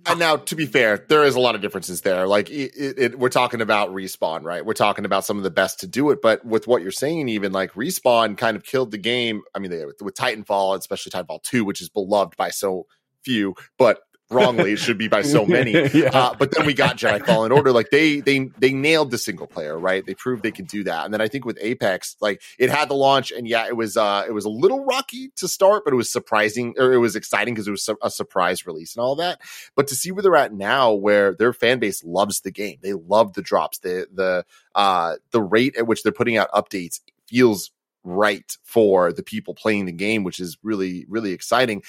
And 0.07 0.19
now, 0.19 0.37
to 0.37 0.57
be 0.57 0.67
fair, 0.67 1.05
there 1.09 1.25
is 1.25 1.35
a 1.35 1.41
lot 1.41 1.55
of 1.55 1.61
differences 1.61 2.03
there. 2.03 2.27
Like, 2.27 2.51
it, 2.51 2.73
it, 2.77 3.19
we're 3.19 3.29
talking 3.29 3.61
about 3.61 3.91
respawn, 3.91 4.43
right? 4.43 4.65
We're 4.65 4.75
talking 4.75 5.05
about 5.05 5.25
some 5.25 5.39
of 5.39 5.45
the 5.45 5.51
best 5.51 5.81
to 5.81 5.87
do 5.87 6.11
it. 6.11 6.21
But 6.21 6.45
with 6.45 6.67
what 6.67 6.83
you're 6.83 6.93
saying, 6.93 7.29
even 7.29 7.53
like 7.53 7.73
respawn 7.73 8.37
kind 8.37 8.57
of 8.57 8.65
killed 8.65 8.91
the 8.91 8.99
game. 8.99 9.43
I 9.55 9.59
mean, 9.59 9.71
they, 9.71 9.85
with 9.85 10.15
Titanfall, 10.15 10.79
especially 10.79 11.11
Titanfall 11.11 11.43
2, 11.45 11.65
which 11.65 11.81
is 11.81 11.89
beloved 11.89 12.37
by 12.37 12.51
so 12.51 12.87
few, 13.25 13.55
but 13.79 14.01
wrongly 14.35 14.73
it 14.73 14.79
should 14.79 14.99
be 14.99 15.09
by 15.09 15.23
so 15.23 15.47
many. 15.47 15.73
Yeah. 15.95 16.11
uh, 16.13 16.35
but 16.35 16.51
then 16.51 16.67
we 16.67 16.75
got 16.75 16.97
jedi 16.97 17.25
fallen 17.25 17.53
order. 17.53 17.71
Like 17.71 17.91
they 17.91 18.21
they 18.21 18.51
they 18.59 18.73
nailed 18.73 19.11
the 19.11 19.19
single 19.19 19.47
player 19.47 19.79
right? 19.79 20.05
They 20.05 20.15
proved 20.15 20.43
they 20.43 20.51
could 20.51 20.67
do 20.67 20.85
that. 20.85 21.05
And 21.05 21.15
then 21.15 21.21
i 21.21 21.29
think 21.29 21.45
with 21.45 21.59
apex 21.61 22.17
like 22.21 22.43
it 22.59 22.71
had 22.71 22.89
the 22.89 22.95
launch 22.95 23.31
and 23.31 23.47
yeah 23.47 23.67
it 23.67 23.77
was 23.77 23.97
uh 23.97 24.25
it 24.27 24.33
was 24.33 24.45
a 24.45 24.51
little 24.51 24.85
rocky 24.85 25.31
to 25.37 25.47
start 25.49 25.85
but 25.85 25.93
it 25.93 25.97
was 25.97 26.11
surprising 26.11 26.75
or 26.79 26.93
it 26.93 26.99
was 26.99 27.17
exciting 27.17 27.55
because 27.55 27.69
it 27.69 27.71
was 27.71 27.89
a 28.03 28.11
surprise 28.11 28.67
release 28.67 28.97
and 28.97 29.03
all 29.03 29.17
that. 29.17 29.41
But 29.77 29.87
to 29.89 29.95
see 29.95 30.11
where 30.11 30.23
they're 30.23 30.37
at 30.37 30.53
now 30.53 30.93
where 30.93 31.35
their 31.35 31.53
fan 31.53 31.79
base 31.79 32.03
loves 32.05 32.41
the 32.41 32.51
game 32.51 32.79
they 32.83 32.93
love 32.93 33.35
the 33.35 33.43
drops 33.43 33.79
the 33.79 34.07
the 34.13 34.45
uh 34.75 35.17
the 35.31 35.43
rate 35.43 35.77
at 35.77 35.87
which 35.87 36.03
they're 36.03 36.13
putting 36.13 36.37
out 36.37 36.51
updates 36.53 37.01
feels 37.29 37.71
right 38.03 38.57
for 38.63 39.13
the 39.13 39.23
people 39.23 39.55
playing 39.55 39.87
the 39.87 39.93
game 39.93 40.25
which 40.25 40.41
is 40.41 40.59
really 40.63 41.07
really 41.09 41.33
exciting 41.33 41.83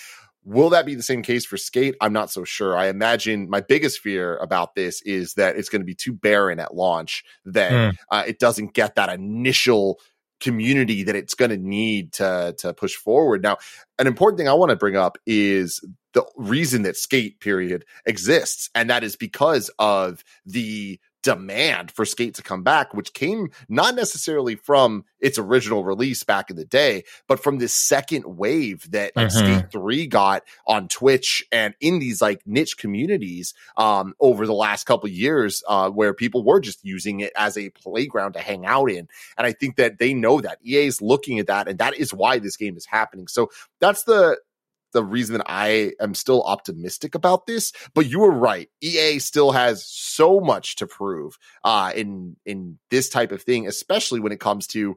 Will 0.46 0.70
that 0.70 0.86
be 0.86 0.96
the 0.96 1.04
same 1.04 1.24
case 1.24 1.44
for 1.46 1.58
skate? 1.58 1.96
I'm 2.00 2.14
not 2.14 2.32
so 2.32 2.44
sure. 2.44 2.78
I 2.78 2.88
imagine 2.88 3.50
my 3.50 3.62
biggest 3.62 4.00
fear 4.00 4.38
about 4.38 4.76
this 4.76 5.02
is 5.02 5.34
that 5.34 5.58
it's 5.58 5.70
going 5.70 5.82
to 5.82 5.86
be 5.86 5.96
too 5.96 6.14
barren 6.14 6.60
at 6.60 6.76
launch, 6.76 7.24
that 7.46 7.72
mm. 7.72 7.96
uh, 8.12 8.24
it 8.28 8.38
doesn't 8.38 8.74
get 8.74 8.96
that 8.96 9.10
initial 9.10 10.00
community 10.40 11.04
that 11.04 11.16
it's 11.16 11.34
going 11.34 11.50
to 11.50 11.58
need 11.58 12.14
to 12.14 12.54
to 12.60 12.74
push 12.74 12.94
forward. 12.94 13.42
Now, 13.42 13.58
an 13.98 14.08
important 14.08 14.38
thing 14.38 14.48
I 14.48 14.54
want 14.54 14.70
to 14.70 14.76
bring 14.76 14.96
up 14.96 15.18
is 15.26 15.84
the 16.14 16.26
reason 16.36 16.84
that 16.84 16.96
skate 16.96 17.40
period 17.40 17.86
exists 18.06 18.70
and 18.76 18.90
that 18.90 19.04
is 19.04 19.16
because 19.16 19.70
of 19.80 20.24
the 20.46 21.00
demand 21.26 21.90
for 21.90 22.06
Skate 22.06 22.36
to 22.36 22.44
come 22.44 22.62
back, 22.62 22.94
which 22.94 23.14
came 23.14 23.50
not 23.68 23.96
necessarily 23.96 24.56
from 24.56 25.04
its 25.20 25.40
original 25.40 25.84
release 25.84 26.24
back 26.24 26.52
in 26.52 26.56
the 26.56 26.66
day, 26.66 27.04
but 27.28 27.40
from 27.40 27.58
this 27.58 27.76
second 27.76 28.24
wave 28.38 28.90
that 28.92 29.12
mm-hmm. 29.16 29.30
Skate 29.30 29.72
3 29.72 30.06
got 30.06 30.44
on 30.68 30.88
Twitch 30.88 31.44
and 31.52 31.74
in 31.82 31.98
these 31.98 32.22
like 32.22 32.42
niche 32.46 32.78
communities 32.78 33.56
um, 33.76 34.14
over 34.20 34.46
the 34.46 34.54
last 34.54 34.86
couple 34.86 35.10
years 35.10 35.64
uh, 35.68 35.90
where 35.90 36.14
people 36.14 36.46
were 36.46 36.60
just 36.60 36.86
using 36.86 37.22
it 37.22 37.34
as 37.36 37.58
a 37.58 37.72
playground 37.72 38.34
to 38.34 38.40
hang 38.40 38.68
out 38.68 38.92
in. 38.92 39.08
And 39.36 39.48
I 39.48 39.52
think 39.52 39.78
that 39.78 39.98
they 39.98 40.14
know 40.14 40.42
that 40.42 40.60
EA 40.64 40.86
is 40.86 41.02
looking 41.02 41.40
at 41.40 41.48
that 41.48 41.68
and 41.68 41.80
that 41.80 41.96
is 41.96 42.14
why 42.14 42.38
this 42.38 42.56
game 42.56 42.78
is 42.78 42.86
happening. 42.86 43.28
So 43.28 43.50
that's 43.80 44.04
the 44.04 44.38
the 44.96 45.04
reason 45.04 45.38
that 45.38 45.46
I 45.48 45.92
am 46.00 46.16
still 46.16 46.42
optimistic 46.44 47.14
about 47.14 47.46
this. 47.46 47.72
But 47.94 48.08
you 48.08 48.20
were 48.20 48.32
right. 48.32 48.70
EA 48.82 49.20
still 49.20 49.52
has 49.52 49.86
so 49.86 50.40
much 50.40 50.78
to 50.78 50.88
prove 50.88 51.38
uh, 51.64 51.92
in 51.96 52.36
in 52.46 52.80
this 52.90 53.10
type 53.10 53.32
of 53.32 53.44
thing, 53.44 53.68
especially 53.68 54.20
when 54.20 54.32
it 54.32 54.40
comes 54.40 54.66
to 54.68 54.96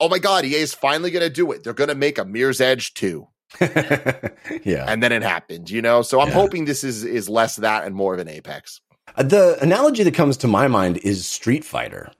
oh 0.00 0.08
my 0.08 0.18
god, 0.18 0.44
EA 0.44 0.56
is 0.56 0.74
finally 0.74 1.10
going 1.10 1.22
to 1.22 1.30
do 1.30 1.52
it. 1.52 1.62
They're 1.62 1.72
going 1.72 1.88
to 1.88 1.94
make 1.94 2.18
a 2.18 2.24
Mirror's 2.24 2.60
Edge 2.60 2.94
2. 2.94 3.26
yeah. 3.60 4.84
And 4.88 5.02
then 5.02 5.12
it 5.12 5.22
happened, 5.22 5.70
you 5.70 5.80
know? 5.80 6.02
So 6.02 6.20
I'm 6.20 6.28
yeah. 6.28 6.34
hoping 6.34 6.64
this 6.64 6.82
is 6.82 7.04
is 7.04 7.28
less 7.28 7.56
that 7.56 7.84
and 7.84 7.94
more 7.94 8.14
of 8.14 8.20
an 8.20 8.28
Apex. 8.28 8.80
Uh, 9.16 9.22
the 9.22 9.58
analogy 9.60 10.02
that 10.02 10.14
comes 10.14 10.36
to 10.38 10.48
my 10.48 10.66
mind 10.66 10.98
is 10.98 11.26
Street 11.26 11.64
Fighter. 11.64 12.10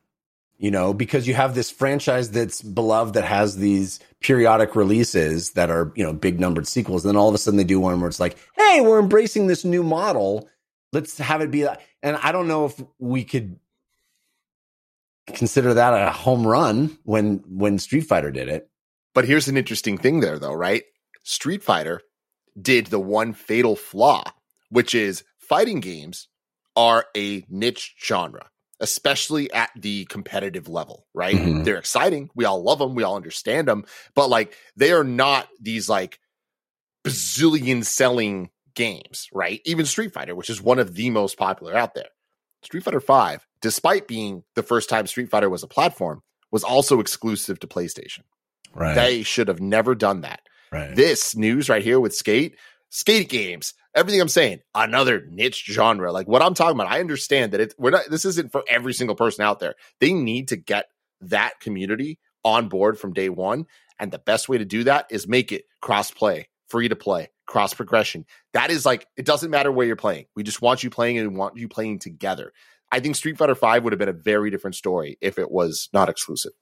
You 0.58 0.70
know, 0.70 0.94
because 0.94 1.26
you 1.26 1.34
have 1.34 1.54
this 1.54 1.70
franchise 1.70 2.30
that's 2.30 2.62
beloved 2.62 3.14
that 3.14 3.24
has 3.24 3.56
these 3.56 4.00
periodic 4.20 4.76
releases 4.76 5.52
that 5.52 5.70
are, 5.70 5.92
you 5.96 6.04
know, 6.04 6.12
big 6.12 6.40
numbered 6.40 6.66
sequels. 6.66 7.04
And 7.04 7.10
then 7.10 7.16
all 7.16 7.28
of 7.28 7.34
a 7.34 7.38
sudden 7.38 7.58
they 7.58 7.64
do 7.64 7.80
one 7.80 8.00
where 8.00 8.08
it's 8.08 8.20
like, 8.20 8.36
hey, 8.56 8.80
we're 8.80 9.00
embracing 9.00 9.46
this 9.46 9.64
new 9.64 9.82
model. 9.82 10.48
Let's 10.92 11.18
have 11.18 11.40
it 11.40 11.50
be 11.50 11.62
that. 11.62 11.80
And 12.02 12.16
I 12.16 12.32
don't 12.32 12.48
know 12.48 12.66
if 12.66 12.80
we 12.98 13.24
could 13.24 13.58
consider 15.26 15.74
that 15.74 15.94
a 15.94 16.10
home 16.10 16.46
run 16.46 16.98
when 17.02 17.42
when 17.48 17.78
Street 17.78 18.02
Fighter 18.02 18.30
did 18.30 18.48
it. 18.48 18.68
But 19.14 19.24
here's 19.24 19.48
an 19.48 19.56
interesting 19.56 19.96
thing 19.96 20.20
there, 20.20 20.38
though, 20.38 20.54
right? 20.54 20.84
Street 21.22 21.62
Fighter 21.62 22.00
did 22.60 22.86
the 22.86 23.00
one 23.00 23.32
fatal 23.32 23.76
flaw, 23.76 24.22
which 24.70 24.94
is 24.94 25.24
fighting 25.38 25.80
games 25.80 26.28
are 26.76 27.06
a 27.16 27.44
niche 27.48 27.94
genre, 28.02 28.50
especially 28.84 29.50
at 29.52 29.70
the 29.74 30.04
competitive 30.04 30.68
level, 30.68 31.06
right? 31.14 31.34
Mhm. 31.34 31.64
They're 31.64 31.78
exciting. 31.78 32.28
We 32.34 32.44
all 32.44 32.62
love 32.62 32.78
them. 32.78 32.94
We 32.94 33.02
all 33.02 33.16
understand 33.16 33.66
them, 33.66 33.86
but 34.14 34.28
like 34.28 34.54
they 34.76 34.92
are 34.92 35.02
not 35.04 35.48
these 35.58 35.88
like 35.88 36.20
bazillion 37.04 37.84
selling 37.84 38.50
games, 38.74 39.28
right? 39.32 39.60
Even 39.64 39.86
Street 39.86 40.12
Fighter, 40.12 40.34
which 40.34 40.50
is 40.50 40.60
one 40.60 40.78
of 40.78 40.94
the 40.94 41.10
most 41.10 41.36
popular 41.38 41.74
out 41.76 41.94
there. 41.94 42.08
Street 42.62 42.82
Fighter 42.82 43.00
5, 43.00 43.46
despite 43.60 44.06
being 44.08 44.44
the 44.54 44.62
first 44.62 44.88
time 44.88 45.06
Street 45.06 45.30
Fighter 45.30 45.48
was 45.50 45.62
a 45.62 45.68
platform, 45.68 46.22
was 46.50 46.64
also 46.64 47.00
exclusive 47.00 47.58
to 47.60 47.66
PlayStation. 47.66 48.20
Right. 48.74 48.94
They 48.94 49.22
should 49.22 49.48
have 49.48 49.60
never 49.60 49.94
done 49.94 50.22
that. 50.22 50.40
right. 50.72 50.94
This 50.94 51.36
news 51.36 51.68
right 51.68 51.82
here 51.82 52.00
with 52.00 52.14
skate, 52.14 52.56
skate 52.94 53.28
games, 53.28 53.74
everything 53.92 54.20
I'm 54.20 54.28
saying, 54.28 54.60
another 54.72 55.26
niche 55.28 55.64
genre. 55.66 56.12
Like 56.12 56.28
what 56.28 56.42
I'm 56.42 56.54
talking 56.54 56.76
about, 56.76 56.90
I 56.90 57.00
understand 57.00 57.52
that 57.52 57.60
it's 57.60 57.74
we're 57.76 57.90
not 57.90 58.04
this 58.08 58.24
isn't 58.24 58.52
for 58.52 58.62
every 58.68 58.94
single 58.94 59.16
person 59.16 59.44
out 59.44 59.58
there. 59.58 59.74
They 60.00 60.12
need 60.12 60.48
to 60.48 60.56
get 60.56 60.86
that 61.22 61.58
community 61.60 62.18
on 62.44 62.68
board 62.68 62.98
from 62.98 63.12
day 63.12 63.28
one. 63.28 63.66
And 63.98 64.12
the 64.12 64.18
best 64.18 64.48
way 64.48 64.58
to 64.58 64.64
do 64.64 64.84
that 64.84 65.06
is 65.10 65.26
make 65.26 65.50
it 65.50 65.64
cross 65.80 66.10
play, 66.12 66.48
free 66.68 66.88
to 66.88 66.96
play, 66.96 67.30
cross 67.46 67.74
progression. 67.74 68.26
That 68.52 68.70
is 68.70 68.86
like 68.86 69.06
it 69.16 69.26
doesn't 69.26 69.50
matter 69.50 69.72
where 69.72 69.86
you're 69.86 69.96
playing. 69.96 70.26
We 70.36 70.44
just 70.44 70.62
want 70.62 70.84
you 70.84 70.90
playing 70.90 71.18
and 71.18 71.32
we 71.32 71.36
want 71.36 71.56
you 71.56 71.68
playing 71.68 71.98
together. 71.98 72.52
I 72.92 73.00
think 73.00 73.16
Street 73.16 73.38
Fighter 73.38 73.56
5 73.56 73.82
would 73.82 73.92
have 73.92 73.98
been 73.98 74.08
a 74.08 74.12
very 74.12 74.50
different 74.50 74.76
story 74.76 75.18
if 75.20 75.36
it 75.36 75.50
was 75.50 75.88
not 75.92 76.08
exclusive. 76.08 76.52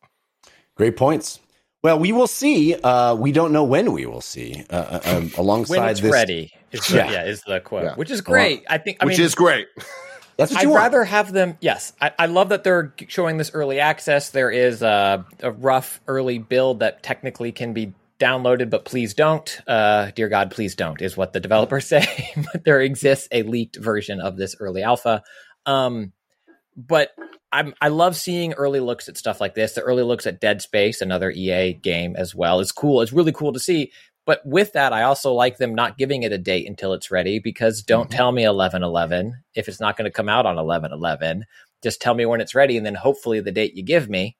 Great 0.77 0.97
points. 0.97 1.41
Well, 1.83 1.99
we 1.99 2.13
will 2.13 2.29
see. 2.29 2.75
Uh, 2.75 3.15
we 3.17 3.33
don't 3.33 3.53
know 3.53 3.65
when 3.65 3.93
we 3.93 4.07
will 4.07 4.21
see. 4.21 4.65
Uh, 4.71 4.75
uh, 4.75 5.01
um, 5.17 5.31
alongside 5.37 5.77
when 5.81 5.89
it's 5.89 6.01
this, 6.01 6.13
ready. 6.13 6.53
Is 6.71 6.87
the, 6.87 6.97
Yeah. 6.97 7.11
yeah. 7.11 7.25
is 7.25 7.43
the 7.43 7.61
quote, 7.61 7.85
Yeah. 7.85 7.95
which 7.97 8.11
is 8.11 8.21
great. 8.21 8.65
I 8.71 8.79
think. 8.79 8.99
I 9.01 9.07
which 9.07 9.19
mean, 9.19 9.27
is 9.27 9.35
great. 9.35 9.67
That's 10.37 10.51
what 10.53 10.61
I'd 10.61 10.63
you 10.63 10.71
want. 10.71 10.83
rather 10.83 11.05
have 11.05 11.33
them. 11.33 11.59
Yes, 11.61 11.93
I, 12.01 12.13
I 12.19 12.27
love 12.27 12.49
that 12.51 12.65
they're 12.65 12.95
showing 13.09 13.37
this 13.37 13.51
early 13.53 13.81
access. 13.81 14.31
There 14.31 14.51
is 14.51 14.81
a, 14.81 15.27
a 15.41 15.51
rough 15.53 16.01
early 16.09 16.39
build 16.39 16.81
that 16.81 17.03
technically 17.03 17.53
can 17.53 17.75
be 17.75 17.93
downloaded, 18.19 18.71
but 18.71 18.85
please 18.87 19.13
don't. 19.13 19.61
Uh, 19.67 20.11
dear 20.15 20.29
God, 20.31 20.51
please 20.51 20.75
don't 20.75 21.03
is 21.03 21.17
what 21.17 21.33
the 21.35 21.41
developers 21.41 21.87
say. 21.89 22.07
but 22.53 22.65
there 22.65 22.81
exists 22.81 23.29
a 23.31 23.43
leaked 23.43 23.77
version 23.77 24.21
of 24.21 24.37
this 24.37 24.57
early 24.59 24.83
alpha. 24.83 25.23
Um, 25.67 26.13
but 26.77 27.11
I'm 27.53 27.75
I 27.81 27.89
love 27.89 28.17
seeing 28.17 28.53
early 28.55 28.81
looks 28.81 29.09
at 29.09 29.17
stuff 29.19 29.41
like 29.41 29.55
this. 29.55 29.75
The 29.75 29.83
early 29.83 30.03
looks 30.03 30.27
at 30.27 30.41
Dead 30.41 30.63
Space, 30.63 31.01
another 31.01 31.31
EA 31.31 31.75
game 31.75 32.17
as 32.17 32.35
well. 32.35 32.61
It's 32.61 32.73
cool. 32.73 33.01
It's 33.03 33.13
really 33.13 33.33
cool 33.33 33.53
to 33.53 33.61
see. 33.61 33.93
But 34.25 34.41
with 34.47 34.73
that, 34.75 34.93
I 34.93 35.03
also 35.03 35.33
like 35.33 35.59
them 35.59 35.75
not 35.75 35.99
giving 35.99 36.23
it 36.23 36.33
a 36.33 36.39
date 36.39 36.69
until 36.69 36.93
it's 36.93 37.11
ready 37.11 37.41
because 37.41 37.83
don't 37.83 38.09
Mhm. 38.09 38.17
tell 38.17 38.33
me 38.33 38.45
11 38.45 38.83
11 38.85 39.35
if 39.55 39.69
it's 39.69 39.81
not 39.81 39.97
going 39.97 40.05
to 40.05 40.13
come 40.15 40.29
out 40.29 40.47
on 40.47 40.59
11 40.59 40.93
11. 40.93 41.45
Just 41.83 42.01
tell 42.01 42.15
me 42.15 42.25
when 42.25 42.41
it's 42.41 42.55
ready, 42.55 42.77
and 42.77 42.87
then 42.87 42.95
hopefully 42.95 43.41
the 43.41 43.51
date 43.53 43.75
you 43.75 43.83
give 43.83 44.09
me 44.09 44.37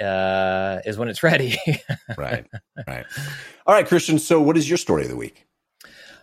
uh, 0.00 0.78
is 0.84 0.96
when 0.98 1.08
it's 1.08 1.22
ready. 1.22 1.56
right, 2.18 2.46
right. 2.86 3.04
All 3.66 3.74
right, 3.74 3.86
Christian. 3.86 4.18
So, 4.18 4.40
what 4.40 4.56
is 4.56 4.68
your 4.68 4.78
story 4.78 5.02
of 5.02 5.08
the 5.08 5.16
week? 5.16 5.46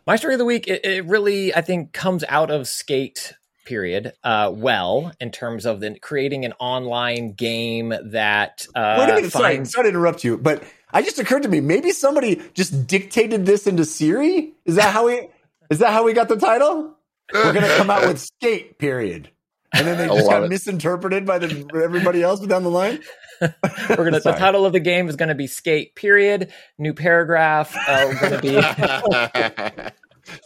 My 0.05 0.15
story 0.15 0.33
of 0.33 0.37
the 0.37 0.45
week, 0.45 0.67
it, 0.67 0.85
it 0.85 1.05
really, 1.05 1.53
I 1.55 1.61
think, 1.61 1.93
comes 1.93 2.23
out 2.29 2.51
of 2.51 2.67
skate 2.67 3.33
period 3.65 4.13
uh, 4.23 4.51
well 4.53 5.11
in 5.19 5.31
terms 5.31 5.65
of 5.65 5.79
the, 5.79 5.97
creating 5.99 6.45
an 6.45 6.53
online 6.59 7.33
game 7.33 7.93
that 8.05 8.65
uh, 8.75 8.95
Wait 8.99 9.09
a 9.09 9.15
minute. 9.15 9.31
Sorry, 9.31 9.55
finds- 9.55 9.71
sorry 9.71 9.85
to 9.85 9.89
interrupt 9.89 10.23
you, 10.23 10.37
but 10.37 10.63
I 10.91 11.01
just 11.01 11.19
occurred 11.19 11.43
to 11.43 11.49
me 11.49 11.59
maybe 11.61 11.91
somebody 11.91 12.41
just 12.53 12.87
dictated 12.87 13.45
this 13.45 13.65
into 13.67 13.85
Siri. 13.85 14.53
Is 14.65 14.75
that 14.75 14.93
how 14.93 15.07
we? 15.07 15.29
Is 15.69 15.79
that 15.79 15.91
how 15.93 16.03
we 16.03 16.13
got 16.13 16.27
the 16.27 16.35
title? 16.37 16.95
We're 17.33 17.53
gonna 17.53 17.75
come 17.77 17.89
out 17.89 18.05
with 18.07 18.19
skate. 18.41 18.77
Period. 18.77 19.29
And 19.75 19.87
then 19.87 19.97
they 19.97 20.07
just 20.07 20.29
got 20.29 20.43
it. 20.43 20.49
misinterpreted 20.49 21.25
by 21.25 21.39
the 21.39 21.67
everybody 21.83 22.21
else 22.21 22.39
down 22.41 22.61
the 22.63 22.69
line. 22.69 22.99
we're 23.41 23.95
gonna 23.97 24.19
the 24.19 24.33
title 24.33 24.65
of 24.67 24.73
the 24.73 24.79
game 24.79 25.09
is 25.09 25.15
gonna 25.15 25.33
be 25.33 25.47
skate 25.47 25.95
period 25.95 26.51
new 26.77 26.93
paragraph 26.93 27.75
uh, 27.87 28.05
we're 28.07 28.19
gonna 28.19 28.39
be 28.41 28.53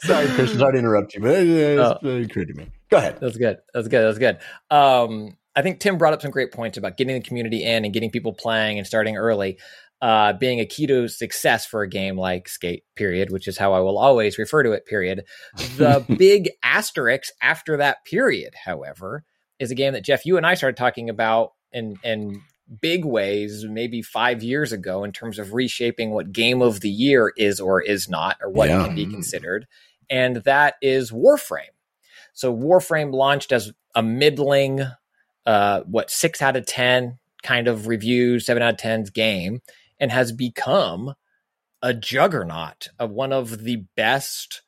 Sorry, 0.04 0.28
Christian. 0.28 0.58
Sorry 0.60 0.74
to 0.74 0.80
interrupt 0.80 1.14
you, 1.14 1.22
but 1.22 1.32
it 1.36 1.78
Oh. 1.80 1.98
it 2.02 2.26
occurred 2.32 2.48
to 2.48 2.54
me. 2.56 2.68
Go 2.90 2.98
ahead. 2.98 3.18
That's 3.20 3.38
good. 3.38 3.58
That's 3.74 3.88
good. 3.88 4.02
That's 4.04 4.18
good. 4.18 4.38
Um, 4.70 5.38
I 5.56 5.62
think 5.62 5.80
Tim 5.80 5.98
brought 5.98 6.14
up 6.14 6.22
some 6.22 6.32
great 6.32 6.52
points 6.52 6.78
about 6.78 6.98
getting 6.98 7.16
the 7.16 7.22
community 7.28 7.64
in 7.64 7.84
and 7.84 7.94
getting 7.94 8.12
people 8.12 8.34
playing 8.34 8.78
and 8.78 8.86
starting 8.88 9.18
early, 9.18 9.58
uh, 10.02 10.34
being 10.34 10.60
a 10.60 10.66
key 10.66 10.88
to 10.88 11.08
success 11.08 11.66
for 11.66 11.82
a 11.82 11.90
game 11.90 12.18
like 12.18 12.48
Skate. 12.48 12.84
Period, 12.96 13.32
which 13.32 13.48
is 13.48 13.58
how 13.58 13.74
I 13.74 13.80
will 13.80 13.98
always 13.98 14.38
refer 14.38 14.64
to 14.64 14.72
it. 14.72 14.86
Period. 14.86 15.24
The 15.78 16.06
big 16.18 16.50
asterisk 16.64 17.34
after 17.42 17.78
that 17.78 18.06
period, 18.06 18.54
however, 18.66 19.24
is 19.60 19.72
a 19.72 19.76
game 19.76 19.94
that 19.94 20.04
Jeff, 20.06 20.26
you 20.26 20.38
and 20.38 20.46
I 20.46 20.54
started 20.54 20.78
talking 20.78 21.10
about 21.10 21.54
in 21.72 21.98
in 22.04 22.42
big 22.82 23.06
ways 23.06 23.66
maybe 23.66 24.02
five 24.02 24.44
years 24.44 24.72
ago 24.74 25.04
in 25.04 25.12
terms 25.12 25.40
of 25.40 25.54
reshaping 25.54 26.12
what 26.12 26.32
game 26.34 26.62
of 26.62 26.82
the 26.82 26.90
year 26.90 27.32
is 27.38 27.60
or 27.62 27.82
is 27.82 28.10
not 28.10 28.38
or 28.42 28.50
what 28.50 28.68
Yeah. 28.68 28.86
can 28.86 28.94
be 28.96 29.06
considered 29.06 29.66
and 30.10 30.38
that 30.44 30.76
is 30.82 31.10
warframe 31.10 31.72
so 32.38 32.56
warframe 32.56 33.14
launched 33.14 33.52
as 33.52 33.72
a 33.96 34.04
middling 34.04 34.82
uh 35.46 35.82
what 35.82 36.12
six 36.12 36.42
out 36.42 36.56
of 36.56 36.66
ten 36.66 37.18
kind 37.44 37.68
of 37.68 37.88
reviews 37.88 38.46
seven 38.46 38.64
out 38.64 38.74
of 38.74 38.78
ten's 38.78 39.10
game 39.10 39.62
and 40.00 40.12
has 40.12 40.32
become 40.32 41.14
a 41.82 41.94
juggernaut 41.94 42.90
of 43.00 43.12
one 43.12 43.34
of 43.34 43.64
the 43.64 43.84
best 43.96 44.62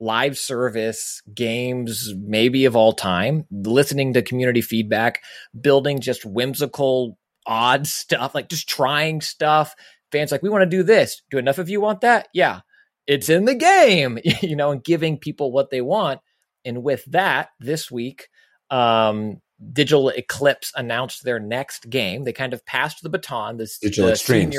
live 0.00 0.38
service 0.38 1.22
games 1.34 2.14
maybe 2.16 2.64
of 2.64 2.74
all 2.74 2.92
time 2.92 3.44
listening 3.50 4.14
to 4.14 4.22
community 4.22 4.62
feedback 4.62 5.22
building 5.60 6.00
just 6.00 6.24
whimsical 6.24 7.18
odd 7.46 7.86
stuff 7.86 8.34
like 8.34 8.48
just 8.48 8.68
trying 8.68 9.20
stuff. 9.20 9.74
Fans 10.12 10.32
like 10.32 10.42
we 10.42 10.48
want 10.48 10.62
to 10.62 10.76
do 10.76 10.82
this. 10.82 11.22
Do 11.30 11.38
enough 11.38 11.58
of 11.58 11.68
you 11.68 11.80
want 11.80 12.00
that? 12.00 12.28
Yeah. 12.32 12.60
It's 13.06 13.28
in 13.28 13.44
the 13.44 13.54
game 13.54 14.18
you 14.40 14.56
know 14.56 14.70
and 14.70 14.82
giving 14.82 15.18
people 15.18 15.52
what 15.52 15.70
they 15.70 15.80
want 15.80 16.20
and 16.64 16.82
with 16.82 17.04
that 17.06 17.50
this 17.60 17.90
week 17.90 18.28
um 18.70 19.40
digital 19.72 20.08
eclipse 20.10 20.72
announced 20.74 21.24
their 21.24 21.38
next 21.38 21.90
game. 21.90 22.24
They 22.24 22.32
kind 22.32 22.52
of 22.52 22.64
passed 22.64 23.02
the 23.02 23.10
baton 23.10 23.56
this 23.56 23.78
Digital 23.78 24.06
the 24.06 24.12
Extremes. 24.12 24.56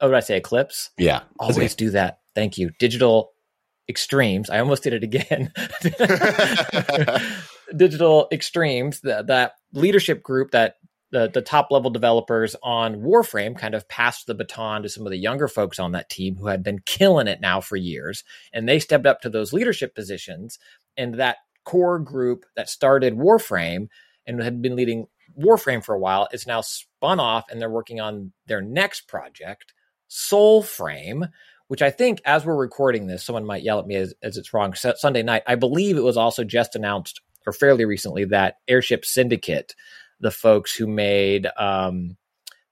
oh 0.00 0.08
did 0.08 0.16
i 0.16 0.20
say 0.20 0.36
eclipse? 0.36 0.90
Yeah. 0.98 1.22
Always 1.38 1.74
do 1.74 1.90
that. 1.90 2.18
Thank 2.34 2.58
you. 2.58 2.70
Digital 2.78 3.32
extremes. 3.88 4.50
I 4.50 4.58
almost 4.60 4.82
did 4.82 4.92
it 4.92 5.02
again. 5.02 5.52
Digital 7.76 8.28
extremes 8.30 9.00
that, 9.00 9.26
that 9.28 9.52
leadership 9.72 10.22
group 10.22 10.50
that 10.52 10.76
the, 11.10 11.28
the 11.28 11.42
top 11.42 11.70
level 11.70 11.90
developers 11.90 12.56
on 12.62 13.02
warframe 13.02 13.56
kind 13.56 13.74
of 13.74 13.86
passed 13.86 14.26
the 14.26 14.34
baton 14.34 14.82
to 14.82 14.88
some 14.88 15.06
of 15.06 15.10
the 15.10 15.18
younger 15.18 15.46
folks 15.46 15.78
on 15.78 15.92
that 15.92 16.08
team 16.08 16.36
who 16.36 16.46
had 16.46 16.62
been 16.62 16.80
killing 16.86 17.28
it 17.28 17.40
now 17.40 17.60
for 17.60 17.76
years. 17.76 18.24
And 18.52 18.66
they 18.66 18.78
stepped 18.78 19.06
up 19.06 19.20
to 19.20 19.28
those 19.28 19.52
leadership 19.52 19.94
positions 19.94 20.58
and 20.96 21.14
that 21.14 21.38
core 21.64 21.98
group 21.98 22.44
that 22.56 22.68
started 22.68 23.14
warframe 23.16 23.88
and 24.26 24.42
had 24.42 24.60
been 24.62 24.76
leading 24.76 25.06
warframe 25.38 25.82
for 25.84 25.94
a 25.94 25.98
while 25.98 26.28
is 26.32 26.46
now 26.46 26.60
spun 26.60 27.18
off 27.20 27.44
and 27.50 27.60
they're 27.60 27.70
working 27.70 28.00
on 28.00 28.32
their 28.46 28.60
next 28.60 29.08
project 29.08 29.72
soulframe 30.10 31.28
which 31.68 31.80
I 31.80 31.88
think, 31.88 32.20
as 32.26 32.44
we're 32.44 32.54
recording 32.56 33.06
this, 33.06 33.24
someone 33.24 33.46
might 33.46 33.62
yell 33.62 33.78
at 33.78 33.86
me 33.86 33.94
as, 33.94 34.12
as 34.22 34.36
it's 34.36 34.52
wrong. 34.52 34.74
Su- 34.74 34.92
Sunday 34.96 35.22
night, 35.22 35.42
I 35.46 35.54
believe 35.54 35.96
it 35.96 36.02
was 36.02 36.18
also 36.18 36.44
just 36.44 36.76
announced, 36.76 37.22
or 37.46 37.54
fairly 37.54 37.86
recently, 37.86 38.26
that 38.26 38.56
Airship 38.68 39.06
Syndicate, 39.06 39.74
the 40.20 40.30
folks 40.30 40.74
who 40.76 40.86
made 40.86 41.46
um, 41.56 42.18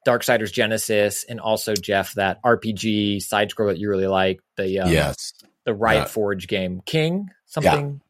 Darksiders 0.07 0.53
Genesis, 0.53 1.25
and 1.27 1.41
also 1.41 1.73
Jeff 1.75 2.13
that 2.15 2.43
RPG 2.43 3.23
side 3.23 3.49
scroll 3.51 3.71
that 3.71 3.79
you 3.79 3.89
really 3.89 4.07
like, 4.07 4.41
the 4.59 4.81
um, 4.81 4.91
Yes. 4.91 5.33
the 5.65 5.73
Riot 5.73 6.03
Yeah. 6.03 6.05
Forge 6.09 6.47
game, 6.47 6.83
King 6.85 7.31
something, 7.47 8.03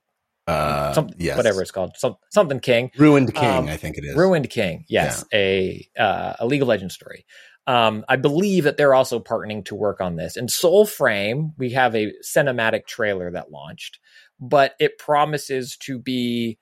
Uh, 0.50 0.92
some, 0.94 1.10
yes. 1.18 1.36
whatever 1.36 1.62
it's 1.62 1.70
called, 1.70 1.96
some, 1.96 2.16
something 2.30 2.60
King. 2.60 2.90
Ruined 2.96 3.34
King, 3.34 3.50
Um, 3.50 3.68
I 3.68 3.76
think 3.76 3.96
it 3.96 4.04
is. 4.04 4.16
Ruined 4.16 4.50
King, 4.50 4.84
yes, 4.88 5.24
a 5.32 5.88
uh, 5.98 6.34
a 6.40 6.46
League 6.46 6.62
of 6.62 6.68
Legends 6.68 6.94
story. 6.94 7.24
Um, 7.66 8.04
I 8.08 8.16
believe 8.16 8.64
that 8.64 8.76
they're 8.76 8.94
also 8.94 9.20
partnering 9.20 9.64
to 9.66 9.74
work 9.74 10.00
on 10.00 10.16
this. 10.16 10.36
And 10.36 10.48
Soulframe, 10.48 11.52
we 11.56 11.70
have 11.70 11.94
a 11.94 12.12
cinematic 12.24 12.86
trailer 12.86 13.30
that 13.30 13.52
launched, 13.52 14.00
but 14.40 14.74
it 14.80 14.98
promises 14.98 15.76
to 15.82 15.98
be 15.98 16.58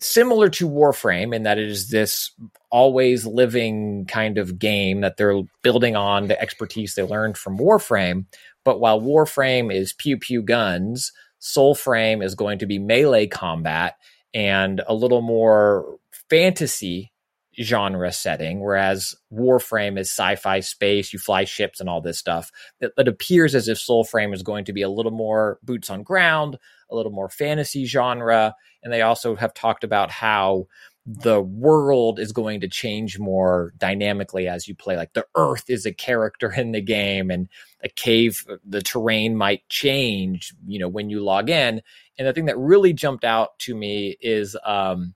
similar 0.00 0.48
to 0.48 0.68
Warframe 0.68 1.34
in 1.34 1.42
that 1.42 1.58
it 1.58 1.68
is 1.68 1.90
this 1.90 2.30
always 2.70 3.26
living 3.26 4.06
kind 4.06 4.38
of 4.38 4.58
game 4.58 5.00
that 5.00 5.16
they're 5.16 5.42
building 5.62 5.96
on 5.96 6.28
the 6.28 6.40
expertise 6.40 6.94
they 6.94 7.02
learned 7.02 7.36
from 7.36 7.58
Warframe. 7.58 8.26
But 8.64 8.78
while 8.78 9.00
Warframe 9.00 9.74
is 9.74 9.92
pew 9.92 10.18
pew 10.18 10.42
guns, 10.42 11.12
Soulframe 11.40 12.24
is 12.24 12.34
going 12.34 12.58
to 12.58 12.66
be 12.66 12.78
melee 12.78 13.26
combat 13.26 13.96
and 14.34 14.82
a 14.86 14.94
little 14.94 15.22
more 15.22 15.98
fantasy 16.28 17.12
genre 17.60 18.12
setting, 18.12 18.60
whereas 18.60 19.16
Warframe 19.32 19.98
is 19.98 20.10
sci-fi 20.10 20.60
space, 20.60 21.12
you 21.12 21.18
fly 21.18 21.44
ships 21.44 21.80
and 21.80 21.88
all 21.88 22.00
this 22.00 22.18
stuff. 22.18 22.50
It, 22.80 22.92
it 22.96 23.08
appears 23.08 23.54
as 23.54 23.68
if 23.68 23.78
Soulframe 23.78 24.32
is 24.32 24.42
going 24.42 24.64
to 24.66 24.72
be 24.72 24.82
a 24.82 24.88
little 24.88 25.12
more 25.12 25.58
boots 25.62 25.90
on 25.90 26.02
ground, 26.02 26.58
a 26.90 26.94
little 26.94 27.12
more 27.12 27.28
fantasy 27.28 27.84
genre, 27.84 28.54
and 28.82 28.92
they 28.92 29.02
also 29.02 29.34
have 29.34 29.54
talked 29.54 29.82
about 29.84 30.10
how 30.10 30.66
the 31.10 31.40
world 31.40 32.18
is 32.18 32.32
going 32.32 32.60
to 32.60 32.68
change 32.68 33.18
more 33.18 33.72
dynamically 33.78 34.46
as 34.46 34.68
you 34.68 34.74
play. 34.74 34.94
Like 34.94 35.14
the 35.14 35.24
earth 35.34 35.70
is 35.70 35.86
a 35.86 35.92
character 35.92 36.52
in 36.52 36.72
the 36.72 36.82
game 36.82 37.30
and 37.30 37.48
a 37.82 37.88
cave, 37.88 38.44
the 38.62 38.82
terrain 38.82 39.34
might 39.34 39.66
change, 39.70 40.52
you 40.66 40.78
know, 40.78 40.88
when 40.88 41.08
you 41.08 41.24
log 41.24 41.48
in. 41.48 41.80
And 42.18 42.28
the 42.28 42.34
thing 42.34 42.44
that 42.44 42.58
really 42.58 42.92
jumped 42.92 43.24
out 43.24 43.58
to 43.60 43.74
me 43.74 44.18
is, 44.20 44.54
um, 44.66 45.14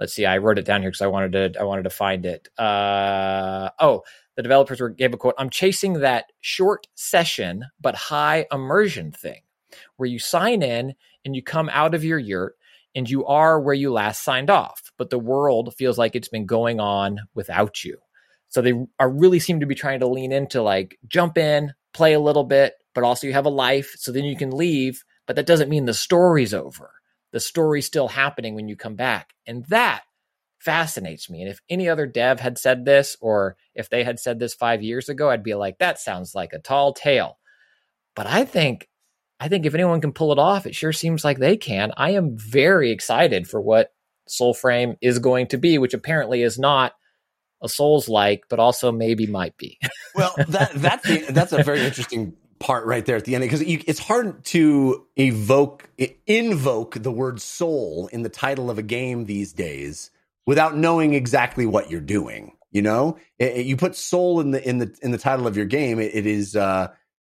let's 0.00 0.14
see, 0.14 0.24
I 0.24 0.38
wrote 0.38 0.58
it 0.58 0.64
down 0.64 0.80
here 0.80 0.90
because 0.90 1.02
I 1.02 1.08
wanted 1.08 1.32
to, 1.32 1.60
I 1.60 1.64
wanted 1.64 1.82
to 1.82 1.90
find 1.90 2.24
it. 2.24 2.48
Uh, 2.56 3.68
oh, 3.78 4.04
the 4.36 4.42
developers 4.42 4.80
were, 4.80 4.88
gave 4.88 5.12
a 5.12 5.18
quote. 5.18 5.34
I'm 5.36 5.50
chasing 5.50 5.94
that 5.94 6.32
short 6.40 6.86
session, 6.94 7.66
but 7.78 7.94
high 7.94 8.46
immersion 8.50 9.12
thing 9.12 9.42
where 9.98 10.08
you 10.08 10.18
sign 10.18 10.62
in 10.62 10.94
and 11.26 11.36
you 11.36 11.42
come 11.42 11.68
out 11.70 11.94
of 11.94 12.02
your 12.02 12.18
yurt 12.18 12.54
and 12.94 13.10
you 13.10 13.26
are 13.26 13.60
where 13.60 13.74
you 13.74 13.92
last 13.92 14.24
signed 14.24 14.48
off, 14.48 14.87
but 14.98 15.10
the 15.10 15.18
world 15.18 15.74
feels 15.78 15.96
like 15.96 16.14
it's 16.14 16.28
been 16.28 16.46
going 16.46 16.80
on 16.80 17.20
without 17.34 17.84
you. 17.84 17.98
So 18.48 18.60
they 18.60 18.74
are 18.98 19.10
really 19.10 19.38
seem 19.38 19.60
to 19.60 19.66
be 19.66 19.74
trying 19.74 20.00
to 20.00 20.06
lean 20.06 20.32
into 20.32 20.62
like 20.62 20.98
jump 21.06 21.38
in, 21.38 21.72
play 21.92 22.12
a 22.12 22.20
little 22.20 22.44
bit, 22.44 22.74
but 22.94 23.04
also 23.04 23.26
you 23.26 23.32
have 23.32 23.46
a 23.46 23.50
life. 23.50 23.94
So 23.96 24.12
then 24.12 24.24
you 24.24 24.36
can 24.36 24.50
leave, 24.50 25.04
but 25.26 25.36
that 25.36 25.46
doesn't 25.46 25.68
mean 25.68 25.84
the 25.84 25.94
story's 25.94 26.52
over. 26.52 26.90
The 27.32 27.40
story's 27.40 27.86
still 27.86 28.08
happening 28.08 28.54
when 28.54 28.68
you 28.68 28.76
come 28.76 28.96
back. 28.96 29.34
And 29.46 29.64
that 29.66 30.02
fascinates 30.58 31.30
me. 31.30 31.42
And 31.42 31.50
if 31.50 31.60
any 31.68 31.88
other 31.88 32.06
dev 32.06 32.40
had 32.40 32.58
said 32.58 32.84
this, 32.84 33.16
or 33.20 33.56
if 33.74 33.90
they 33.90 34.02
had 34.02 34.18
said 34.18 34.38
this 34.38 34.54
five 34.54 34.82
years 34.82 35.08
ago, 35.08 35.30
I'd 35.30 35.42
be 35.42 35.54
like, 35.54 35.78
that 35.78 36.00
sounds 36.00 36.34
like 36.34 36.52
a 36.52 36.58
tall 36.58 36.94
tale. 36.94 37.38
But 38.16 38.26
I 38.26 38.44
think 38.44 38.88
I 39.40 39.48
think 39.48 39.66
if 39.66 39.74
anyone 39.74 40.00
can 40.00 40.12
pull 40.12 40.32
it 40.32 40.38
off, 40.38 40.66
it 40.66 40.74
sure 40.74 40.92
seems 40.92 41.24
like 41.24 41.38
they 41.38 41.56
can. 41.56 41.92
I 41.96 42.10
am 42.10 42.36
very 42.36 42.90
excited 42.90 43.46
for 43.46 43.60
what 43.60 43.92
Soulframe 44.28 44.96
is 45.00 45.18
going 45.18 45.48
to 45.48 45.58
be, 45.58 45.78
which 45.78 45.94
apparently 45.94 46.42
is 46.42 46.58
not 46.58 46.92
a 47.62 47.68
Souls 47.68 48.08
like, 48.08 48.44
but 48.48 48.58
also 48.58 48.92
maybe 48.92 49.26
might 49.26 49.56
be. 49.56 49.78
well, 50.14 50.34
that 50.48 50.72
that's 50.74 51.06
the, 51.06 51.26
that's 51.30 51.52
a 51.52 51.62
very 51.62 51.80
interesting 51.80 52.34
part 52.58 52.86
right 52.86 53.06
there 53.06 53.16
at 53.16 53.24
the 53.24 53.34
end 53.34 53.42
because 53.42 53.62
it's 53.62 54.00
hard 54.00 54.44
to 54.44 55.06
evoke 55.16 55.88
invoke 56.26 57.00
the 57.02 57.12
word 57.12 57.40
soul 57.40 58.08
in 58.12 58.22
the 58.22 58.28
title 58.28 58.68
of 58.68 58.78
a 58.78 58.82
game 58.82 59.26
these 59.26 59.52
days 59.52 60.10
without 60.46 60.76
knowing 60.76 61.14
exactly 61.14 61.66
what 61.66 61.90
you're 61.90 62.00
doing. 62.00 62.52
You 62.70 62.82
know, 62.82 63.16
it, 63.38 63.58
it, 63.58 63.66
you 63.66 63.76
put 63.76 63.96
soul 63.96 64.40
in 64.40 64.50
the 64.50 64.66
in 64.68 64.78
the 64.78 64.94
in 65.02 65.10
the 65.10 65.18
title 65.18 65.46
of 65.46 65.56
your 65.56 65.66
game, 65.66 65.98
it, 65.98 66.14
it 66.14 66.26
is. 66.26 66.54
Uh, 66.54 66.88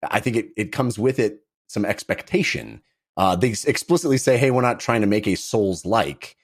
I 0.03 0.21
think 0.21 0.37
it 0.37 0.49
it 0.57 0.73
comes 0.73 0.99
with 0.99 1.19
it 1.19 1.41
some 1.69 1.85
expectation. 1.85 2.83
Uh, 3.17 3.37
they 3.37 3.55
explicitly 3.67 4.19
say, 4.19 4.37
"Hey, 4.37 4.51
we're 4.51 4.61
not 4.61 4.81
trying 4.81 5.01
to 5.01 5.07
make 5.07 5.27
a 5.27 5.35
Souls 5.37 5.87
like." 5.87 6.37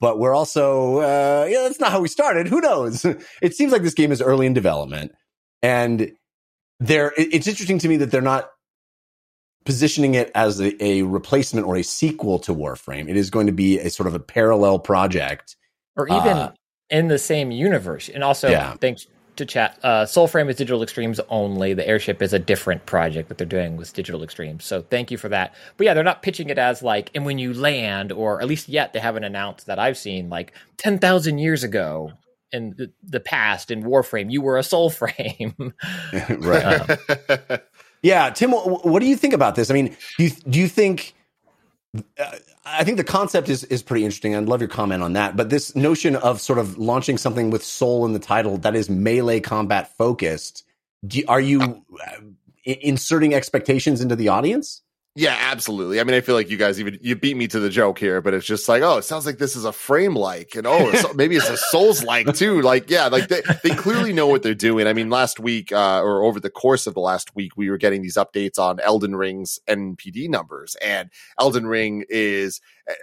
But 0.00 0.18
we're 0.18 0.34
also, 0.34 0.98
uh, 0.98 1.46
yeah, 1.50 1.62
that's 1.62 1.80
not 1.80 1.90
how 1.90 2.00
we 2.00 2.08
started. 2.08 2.46
Who 2.46 2.60
knows? 2.60 3.04
it 3.42 3.54
seems 3.54 3.72
like 3.72 3.82
this 3.82 3.94
game 3.94 4.12
is 4.12 4.22
early 4.22 4.46
in 4.46 4.54
development, 4.54 5.12
and 5.62 6.12
there. 6.78 7.12
It's 7.16 7.48
interesting 7.48 7.78
to 7.80 7.88
me 7.88 7.96
that 7.98 8.10
they're 8.10 8.22
not 8.22 8.50
positioning 9.64 10.14
it 10.14 10.30
as 10.34 10.60
a, 10.60 10.84
a, 10.84 11.02
replacement 11.02 11.66
or 11.66 11.76
a 11.76 11.82
sequel 11.82 12.38
to 12.38 12.54
Warframe. 12.54 13.08
It 13.08 13.16
is 13.16 13.30
going 13.30 13.46
to 13.46 13.52
be 13.52 13.78
a 13.78 13.88
sort 13.90 14.06
of 14.06 14.14
a 14.14 14.20
parallel 14.20 14.78
project, 14.78 15.56
or 15.96 16.06
even 16.06 16.20
uh, 16.20 16.52
in 16.90 17.08
the 17.08 17.18
same 17.18 17.50
universe. 17.50 18.08
And 18.08 18.22
also, 18.22 18.50
yeah. 18.50 18.74
thanks 18.74 19.06
to 19.36 19.46
chat. 19.46 19.78
Uh, 19.82 20.04
Soulframe 20.04 20.48
is 20.48 20.56
Digital 20.56 20.82
Extremes 20.82 21.20
only. 21.28 21.74
The 21.74 21.86
airship 21.86 22.22
is 22.22 22.32
a 22.32 22.38
different 22.38 22.86
project 22.86 23.28
that 23.28 23.38
they're 23.38 23.46
doing 23.46 23.76
with 23.76 23.92
Digital 23.92 24.22
Extremes. 24.22 24.64
So 24.64 24.82
thank 24.82 25.10
you 25.10 25.18
for 25.18 25.28
that. 25.28 25.54
But 25.76 25.86
yeah, 25.86 25.94
they're 25.94 26.04
not 26.04 26.22
pitching 26.22 26.50
it 26.50 26.58
as 26.58 26.82
like, 26.82 27.10
and 27.14 27.24
when 27.24 27.38
you 27.38 27.54
land, 27.54 28.12
or 28.12 28.40
at 28.40 28.48
least 28.48 28.68
yet 28.68 28.92
they 28.92 29.00
haven't 29.00 29.24
announced 29.24 29.66
that 29.66 29.78
I've 29.78 29.98
seen 29.98 30.28
like 30.28 30.52
ten 30.76 30.98
thousand 30.98 31.38
years 31.38 31.64
ago 31.64 32.12
in 32.52 32.74
the, 32.76 32.92
the, 33.02 33.20
past 33.20 33.70
in 33.70 33.82
Warframe, 33.82 34.30
you 34.30 34.40
were 34.40 34.56
a 34.56 34.62
Soulframe. 34.62 35.54
right. 36.38 37.50
Um, 37.50 37.58
yeah, 38.02 38.30
Tim, 38.30 38.52
what 38.52 39.00
do 39.00 39.06
you 39.06 39.16
think 39.16 39.34
about 39.34 39.56
this? 39.56 39.70
I 39.70 39.74
mean, 39.74 39.96
do 40.18 40.24
you, 40.24 40.30
do 40.48 40.60
you 40.60 40.68
think? 40.68 41.14
Uh, 42.18 42.36
I 42.66 42.82
think 42.84 42.96
the 42.96 43.04
concept 43.04 43.48
is 43.48 43.64
is 43.64 43.82
pretty 43.82 44.04
interesting. 44.04 44.34
I'd 44.34 44.46
love 44.46 44.60
your 44.60 44.68
comment 44.68 45.02
on 45.02 45.12
that. 45.14 45.36
But 45.36 45.50
this 45.50 45.76
notion 45.76 46.16
of 46.16 46.40
sort 46.40 46.58
of 46.58 46.78
launching 46.78 47.18
something 47.18 47.50
with 47.50 47.62
soul 47.64 48.06
in 48.06 48.12
the 48.12 48.18
title 48.18 48.56
that 48.58 48.74
is 48.74 48.88
melee 48.88 49.40
combat 49.40 49.94
focused, 49.96 50.64
do, 51.06 51.22
are 51.28 51.40
you 51.40 51.60
uh, 51.60 52.20
inserting 52.64 53.34
expectations 53.34 54.00
into 54.00 54.16
the 54.16 54.28
audience? 54.28 54.82
Yeah, 55.16 55.36
absolutely. 55.38 56.00
I 56.00 56.04
mean, 56.04 56.16
I 56.16 56.20
feel 56.20 56.34
like 56.34 56.50
you 56.50 56.56
guys 56.56 56.80
even 56.80 56.98
you 57.00 57.14
beat 57.14 57.36
me 57.36 57.46
to 57.46 57.60
the 57.60 57.70
joke 57.70 58.00
here, 58.00 58.20
but 58.20 58.34
it's 58.34 58.44
just 58.44 58.68
like, 58.68 58.82
oh, 58.82 58.96
it 58.98 59.04
sounds 59.04 59.26
like 59.26 59.38
this 59.38 59.54
is 59.54 59.64
a 59.64 59.70
frame 59.70 60.16
like, 60.16 60.56
and 60.56 60.66
oh, 60.66 60.90
it's, 60.90 61.14
maybe 61.14 61.36
it's 61.36 61.48
a 61.48 61.56
Souls 61.56 62.02
like 62.02 62.34
too. 62.34 62.60
Like, 62.62 62.90
yeah, 62.90 63.06
like 63.06 63.28
they, 63.28 63.42
they 63.62 63.70
clearly 63.76 64.12
know 64.12 64.26
what 64.26 64.42
they're 64.42 64.56
doing. 64.56 64.88
I 64.88 64.92
mean, 64.92 65.10
last 65.10 65.38
week 65.38 65.70
uh, 65.70 66.02
or 66.02 66.24
over 66.24 66.40
the 66.40 66.50
course 66.50 66.88
of 66.88 66.94
the 66.94 67.00
last 67.00 67.36
week, 67.36 67.56
we 67.56 67.70
were 67.70 67.76
getting 67.76 68.02
these 68.02 68.16
updates 68.16 68.58
on 68.58 68.80
Elden 68.80 69.14
Ring's 69.14 69.60
NPD 69.68 70.28
numbers, 70.28 70.74
and 70.82 71.10
Elden 71.38 71.66
Ring 71.66 72.04
is. 72.08 72.60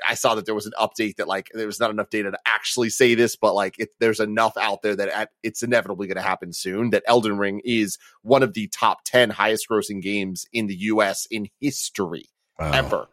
I 0.08 0.14
saw 0.14 0.36
that 0.36 0.46
there 0.46 0.56
was 0.56 0.66
an 0.66 0.74
update 0.80 1.16
that 1.16 1.28
like 1.28 1.50
there 1.54 1.66
was 1.66 1.80
not 1.80 1.92
enough 1.92 2.10
data 2.10 2.32
to 2.32 2.40
actually 2.46 2.90
say 2.90 3.16
this, 3.16 3.36
but 3.36 3.56
like 3.56 3.80
it, 3.80 3.90
there's 4.00 4.20
enough 4.20 4.56
out 4.58 4.82
there 4.82 4.96
that 4.96 5.10
at, 5.10 5.30
it's 5.44 5.64
inevitably 5.64 6.08
going 6.08 6.18
to 6.18 6.22
happen 6.22 6.54
soon. 6.54 6.92
That 6.92 7.04
Elden 7.08 7.38
Ring 7.38 7.62
is 7.66 7.98
one 8.22 8.44
of 8.44 8.54
the 8.54 8.68
top 8.68 9.04
ten 9.06 9.30
highest 9.30 9.66
grossing 9.70 10.02
games 10.02 10.46
in 10.54 10.68
the 10.68 10.76
U.S. 10.76 11.26
in 11.32 11.48
history 11.60 12.26
wow. 12.60 12.72
ever. 12.72 13.08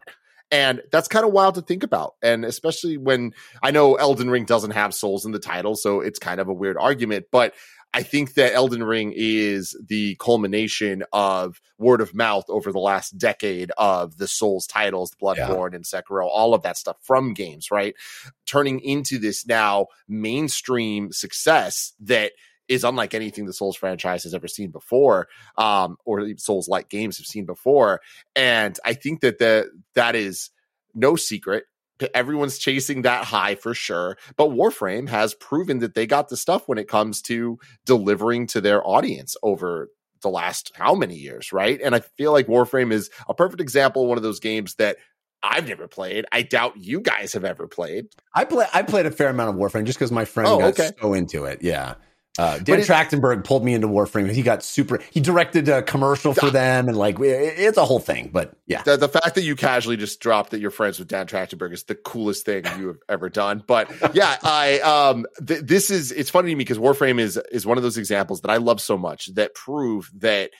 And 0.51 0.81
that's 0.91 1.07
kind 1.07 1.25
of 1.25 1.31
wild 1.31 1.55
to 1.55 1.61
think 1.61 1.83
about. 1.83 2.15
And 2.23 2.43
especially 2.43 2.97
when 2.97 3.33
I 3.61 3.69
know 3.69 3.95
Elden 3.95 4.31
Ring 4.31 4.45
doesn't 4.45 4.71
have 4.71 4.95
souls 4.95 5.25
in 5.25 5.31
the 5.31 5.39
title, 5.39 5.75
so 5.75 6.01
it's 6.01 6.17
kind 6.17 6.39
of 6.39 6.47
a 6.47 6.53
weird 6.53 6.77
argument. 6.77 7.27
But 7.31 7.53
I 7.93 8.03
think 8.03 8.35
that 8.35 8.53
Elden 8.53 8.83
Ring 8.83 9.13
is 9.15 9.75
the 9.83 10.15
culmination 10.19 11.03
of 11.11 11.59
word 11.79 12.01
of 12.01 12.13
mouth 12.13 12.45
over 12.47 12.71
the 12.71 12.79
last 12.79 13.17
decade 13.17 13.71
of 13.77 14.17
the 14.17 14.27
Souls 14.27 14.67
titles, 14.67 15.15
Bloodborne 15.21 15.71
yeah. 15.71 15.77
and 15.77 15.85
Sekiro, 15.85 16.27
all 16.27 16.53
of 16.53 16.61
that 16.63 16.77
stuff 16.77 16.97
from 17.01 17.33
games, 17.33 17.71
right? 17.71 17.95
Turning 18.45 18.79
into 18.81 19.17
this 19.17 19.47
now 19.47 19.87
mainstream 20.07 21.11
success 21.11 21.93
that 22.01 22.33
is 22.67 22.83
unlike 22.83 23.15
anything 23.15 23.47
the 23.47 23.53
Souls 23.53 23.75
franchise 23.75 24.23
has 24.23 24.35
ever 24.35 24.47
seen 24.47 24.69
before, 24.69 25.27
um, 25.57 25.97
or 26.05 26.37
Souls 26.37 26.67
like 26.67 26.89
games 26.89 27.17
have 27.17 27.25
seen 27.25 27.45
before. 27.45 28.01
And 28.35 28.77
I 28.85 28.93
think 28.93 29.21
that 29.21 29.39
the, 29.39 29.71
that 29.95 30.15
is 30.15 30.51
no 30.93 31.15
secret. 31.15 31.65
Everyone's 32.13 32.57
chasing 32.57 33.03
that 33.03 33.25
high 33.25 33.55
for 33.55 33.73
sure. 33.73 34.17
But 34.37 34.49
Warframe 34.49 35.09
has 35.09 35.33
proven 35.33 35.79
that 35.79 35.95
they 35.95 36.07
got 36.07 36.29
the 36.29 36.37
stuff 36.37 36.67
when 36.67 36.77
it 36.77 36.87
comes 36.87 37.21
to 37.23 37.59
delivering 37.85 38.47
to 38.47 38.61
their 38.61 38.85
audience 38.87 39.35
over 39.43 39.89
the 40.21 40.29
last 40.29 40.71
how 40.75 40.95
many 40.95 41.15
years, 41.15 41.53
right? 41.53 41.79
And 41.81 41.95
I 41.95 41.99
feel 41.99 42.31
like 42.31 42.47
Warframe 42.47 42.91
is 42.91 43.09
a 43.27 43.33
perfect 43.33 43.61
example 43.61 44.03
of 44.03 44.09
one 44.09 44.17
of 44.17 44.23
those 44.23 44.39
games 44.39 44.75
that 44.75 44.97
I've 45.41 45.67
never 45.67 45.87
played. 45.87 46.25
I 46.31 46.41
doubt 46.41 46.77
you 46.77 46.99
guys 46.99 47.33
have 47.33 47.45
ever 47.45 47.67
played. 47.67 48.07
I 48.33 48.45
play 48.45 48.65
I 48.73 48.83
played 48.83 49.05
a 49.05 49.11
fair 49.11 49.29
amount 49.29 49.55
of 49.55 49.55
Warframe 49.55 49.85
just 49.85 49.97
because 49.97 50.11
my 50.11 50.25
friend 50.25 50.49
oh, 50.49 50.59
got 50.59 50.79
okay. 50.79 50.91
so 50.99 51.13
into 51.13 51.45
it. 51.45 51.61
Yeah. 51.61 51.95
Uh, 52.37 52.57
Dan 52.59 52.79
it, 52.79 52.85
Trachtenberg 52.85 53.43
pulled 53.43 53.65
me 53.65 53.73
into 53.73 53.87
Warframe. 53.87 54.31
He 54.31 54.43
got 54.43 54.63
super. 54.63 54.99
He 55.11 55.19
directed 55.19 55.67
a 55.67 55.81
commercial 55.81 56.33
for 56.33 56.49
them, 56.49 56.87
and 56.87 56.95
like 56.95 57.19
it's 57.19 57.77
a 57.77 57.83
whole 57.83 57.99
thing. 57.99 58.29
But 58.31 58.53
yeah, 58.65 58.83
the, 58.83 58.95
the, 58.97 59.09
fact 59.09 59.35
that 59.35 59.43
you 59.43 59.55
casually 59.55 59.97
just 59.97 60.21
dropped 60.21 60.51
that 60.51 60.59
you're 60.59 60.71
friends 60.71 60.99
with 60.99 61.09
Dan 61.09 61.27
Trachtenberg 61.27 61.73
is 61.73 61.83
the 61.83 61.95
coolest 61.95 62.45
thing 62.45 62.65
you 62.77 62.87
have 62.87 62.99
ever 63.09 63.29
done. 63.29 63.63
But 63.65 63.91
yeah, 64.13 64.37
I 64.43 64.79
um, 64.79 65.25
th- 65.45 65.61
this 65.61 65.89
is 65.89 66.11
it's 66.11 66.29
funny 66.29 66.51
to 66.51 66.55
me 66.55 66.63
because 66.63 66.77
Warframe 66.77 67.19
is 67.19 67.37
is 67.51 67.65
one 67.65 67.77
of 67.77 67.83
those 67.83 67.97
examples 67.97 68.41
that 68.41 68.51
I 68.51 68.57
love 68.57 68.79
so 68.79 68.97
much 68.97 69.33
that 69.33 69.53
prove 69.53 70.09
that 70.19 70.51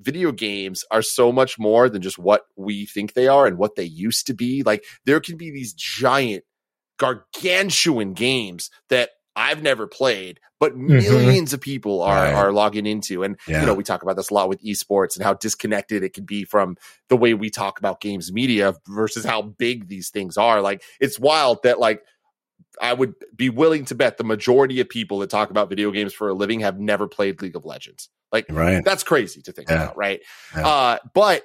video 0.00 0.32
games 0.32 0.84
are 0.90 1.02
so 1.02 1.32
much 1.32 1.58
more 1.58 1.88
than 1.88 2.02
just 2.02 2.18
what 2.18 2.42
we 2.56 2.84
think 2.84 3.14
they 3.14 3.28
are 3.28 3.46
and 3.46 3.56
what 3.56 3.76
they 3.76 3.84
used 3.84 4.26
to 4.26 4.34
be. 4.34 4.62
Like 4.64 4.84
there 5.06 5.20
can 5.20 5.36
be 5.36 5.50
these 5.50 5.72
giant 5.72 6.44
gargantuan 6.98 8.12
games 8.12 8.70
that 8.88 9.10
I've 9.34 9.62
never 9.62 9.86
played, 9.86 10.40
but 10.60 10.76
1000000s 10.76 11.08
mm-hmm. 11.08 11.54
of 11.54 11.60
people 11.60 12.02
are 12.02 12.14
right. 12.16 12.34
are 12.34 12.52
logging 12.52 12.86
into. 12.86 13.22
And 13.22 13.38
yeah. 13.48 13.60
you 13.60 13.66
know, 13.66 13.74
we 13.74 13.82
talk 13.82 14.02
about 14.02 14.16
this 14.16 14.30
a 14.30 14.34
lot 14.34 14.48
with 14.48 14.62
esports 14.62 15.16
and 15.16 15.24
how 15.24 15.34
disconnected 15.34 16.02
it 16.02 16.12
can 16.12 16.24
be 16.24 16.44
from 16.44 16.76
the 17.08 17.16
way 17.16 17.34
we 17.34 17.48
talk 17.48 17.78
about 17.78 18.00
games 18.00 18.32
media 18.32 18.74
versus 18.86 19.24
how 19.24 19.42
big 19.42 19.88
these 19.88 20.10
things 20.10 20.36
are. 20.36 20.60
Like 20.60 20.82
it's 21.00 21.18
wild 21.18 21.62
that 21.62 21.78
like 21.78 22.02
I 22.80 22.92
would 22.92 23.14
be 23.34 23.48
willing 23.48 23.84
to 23.86 23.94
bet 23.94 24.18
the 24.18 24.24
majority 24.24 24.80
of 24.80 24.88
people 24.88 25.18
that 25.20 25.30
talk 25.30 25.50
about 25.50 25.68
video 25.68 25.90
games 25.90 26.12
for 26.12 26.28
a 26.28 26.34
living 26.34 26.60
have 26.60 26.78
never 26.78 27.08
played 27.08 27.40
League 27.40 27.56
of 27.56 27.64
Legends. 27.64 28.08
Like 28.30 28.46
Right. 28.50 28.84
that's 28.84 29.02
crazy 29.02 29.42
to 29.42 29.52
think 29.52 29.68
Yeah. 29.68 29.84
about, 29.84 29.96
right? 29.96 30.20
Yeah. 30.56 30.66
Uh, 30.66 30.98
but 31.14 31.44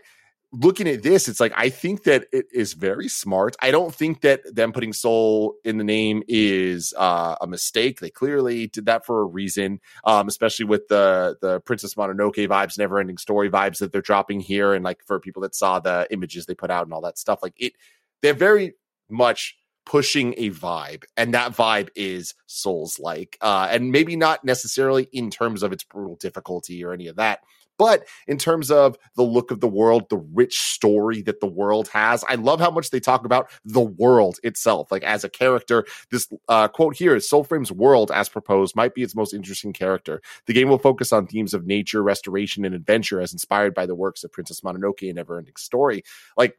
looking 0.51 0.88
at 0.88 1.03
this, 1.03 1.27
it's 1.27 1.39
like 1.39 1.53
I 1.55 1.69
think 1.69 2.03
that 2.03 2.27
it 2.31 2.45
is 2.53 2.73
very 2.73 3.07
smart. 3.07 3.55
I 3.62 3.71
don't 3.71 3.93
think 3.93 4.21
that 4.21 4.55
them 4.55 4.71
putting 4.71 4.93
soul 4.93 5.55
in 5.63 5.77
the 5.77 5.83
name 5.83 6.23
is 6.27 6.93
uh, 6.97 7.36
a 7.41 7.47
mistake. 7.47 7.99
They 7.99 8.10
clearly 8.10 8.67
did 8.67 8.86
that 8.86 9.05
for 9.05 9.21
a 9.21 9.25
reason, 9.25 9.81
um, 10.03 10.27
especially 10.27 10.65
with 10.65 10.88
the 10.88 11.38
the 11.41 11.60
Princess 11.62 11.95
Mononoke 11.95 12.47
vibes, 12.47 12.77
never 12.77 12.99
ending 12.99 13.17
story 13.17 13.49
vibes 13.49 13.79
that 13.79 13.91
they're 13.91 14.01
dropping 14.01 14.39
here, 14.39 14.73
and 14.73 14.83
like 14.83 15.03
for 15.05 15.19
people 15.19 15.41
that 15.41 15.55
saw 15.55 15.79
the 15.79 16.07
images 16.12 16.45
they 16.45 16.55
put 16.55 16.71
out 16.71 16.86
and 16.86 16.93
all 16.93 17.01
that 17.01 17.17
stuff, 17.17 17.39
like 17.41 17.53
it, 17.57 17.73
they're 18.21 18.33
very 18.33 18.73
much 19.10 19.57
pushing 19.86 20.33
a 20.36 20.49
vibe 20.49 21.05
and 21.15 21.33
that 21.33 21.53
vibe 21.53 21.88
is 21.95 22.33
souls 22.45 22.99
like 22.99 23.38
uh 23.39 23.69
and 23.71 23.89
maybe 23.89 24.17
not 24.17 24.43
necessarily 24.43 25.07
in 25.13 25.29
terms 25.29 25.63
of 25.63 25.71
its 25.71 25.86
brutal 25.86 26.17
difficulty 26.17 26.83
or 26.83 26.91
any 26.91 27.07
of 27.07 27.15
that 27.15 27.39
but 27.77 28.05
in 28.27 28.37
terms 28.37 28.71
of 28.71 28.97
the 29.15 29.23
look 29.23 29.51
of 29.51 29.59
the 29.59 29.67
world, 29.67 30.09
the 30.09 30.17
rich 30.17 30.59
story 30.59 31.21
that 31.23 31.39
the 31.39 31.47
world 31.47 31.87
has, 31.89 32.23
I 32.27 32.35
love 32.35 32.59
how 32.59 32.71
much 32.71 32.89
they 32.89 32.99
talk 32.99 33.25
about 33.25 33.49
the 33.65 33.81
world 33.81 34.39
itself. 34.43 34.91
Like 34.91 35.03
as 35.03 35.23
a 35.23 35.29
character, 35.29 35.85
this 36.11 36.27
uh, 36.47 36.67
quote 36.67 36.95
here 36.95 37.15
is 37.15 37.29
Soulframe's 37.29 37.71
world, 37.71 38.11
as 38.11 38.29
proposed, 38.29 38.75
might 38.75 38.95
be 38.95 39.03
its 39.03 39.15
most 39.15 39.33
interesting 39.33 39.73
character. 39.73 40.21
The 40.45 40.53
game 40.53 40.69
will 40.69 40.77
focus 40.77 41.13
on 41.13 41.27
themes 41.27 41.53
of 41.53 41.65
nature, 41.65 42.01
restoration, 42.03 42.65
and 42.65 42.75
adventure, 42.75 43.21
as 43.21 43.33
inspired 43.33 43.73
by 43.73 43.85
the 43.85 43.95
works 43.95 44.23
of 44.23 44.31
Princess 44.31 44.61
Mononoke 44.61 45.07
and 45.09 45.17
Neverending 45.17 45.57
Story. 45.57 46.03
Like 46.35 46.57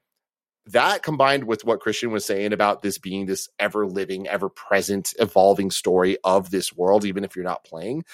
that 0.67 1.03
combined 1.03 1.45
with 1.45 1.65
what 1.65 1.81
Christian 1.81 2.11
was 2.11 2.27
saying 2.27 2.53
about 2.53 2.83
this 2.83 2.99
being 2.99 3.27
this 3.27 3.49
ever 3.59 3.87
living, 3.87 4.29
ever 4.29 4.51
present, 4.51 5.15
evolving 5.19 5.71
story 5.71 6.19
of 6.25 6.51
this 6.51 6.75
world, 6.75 7.05
even 7.05 7.25
if 7.25 7.35
you're 7.35 7.45
not 7.45 7.65
playing, 7.65 8.05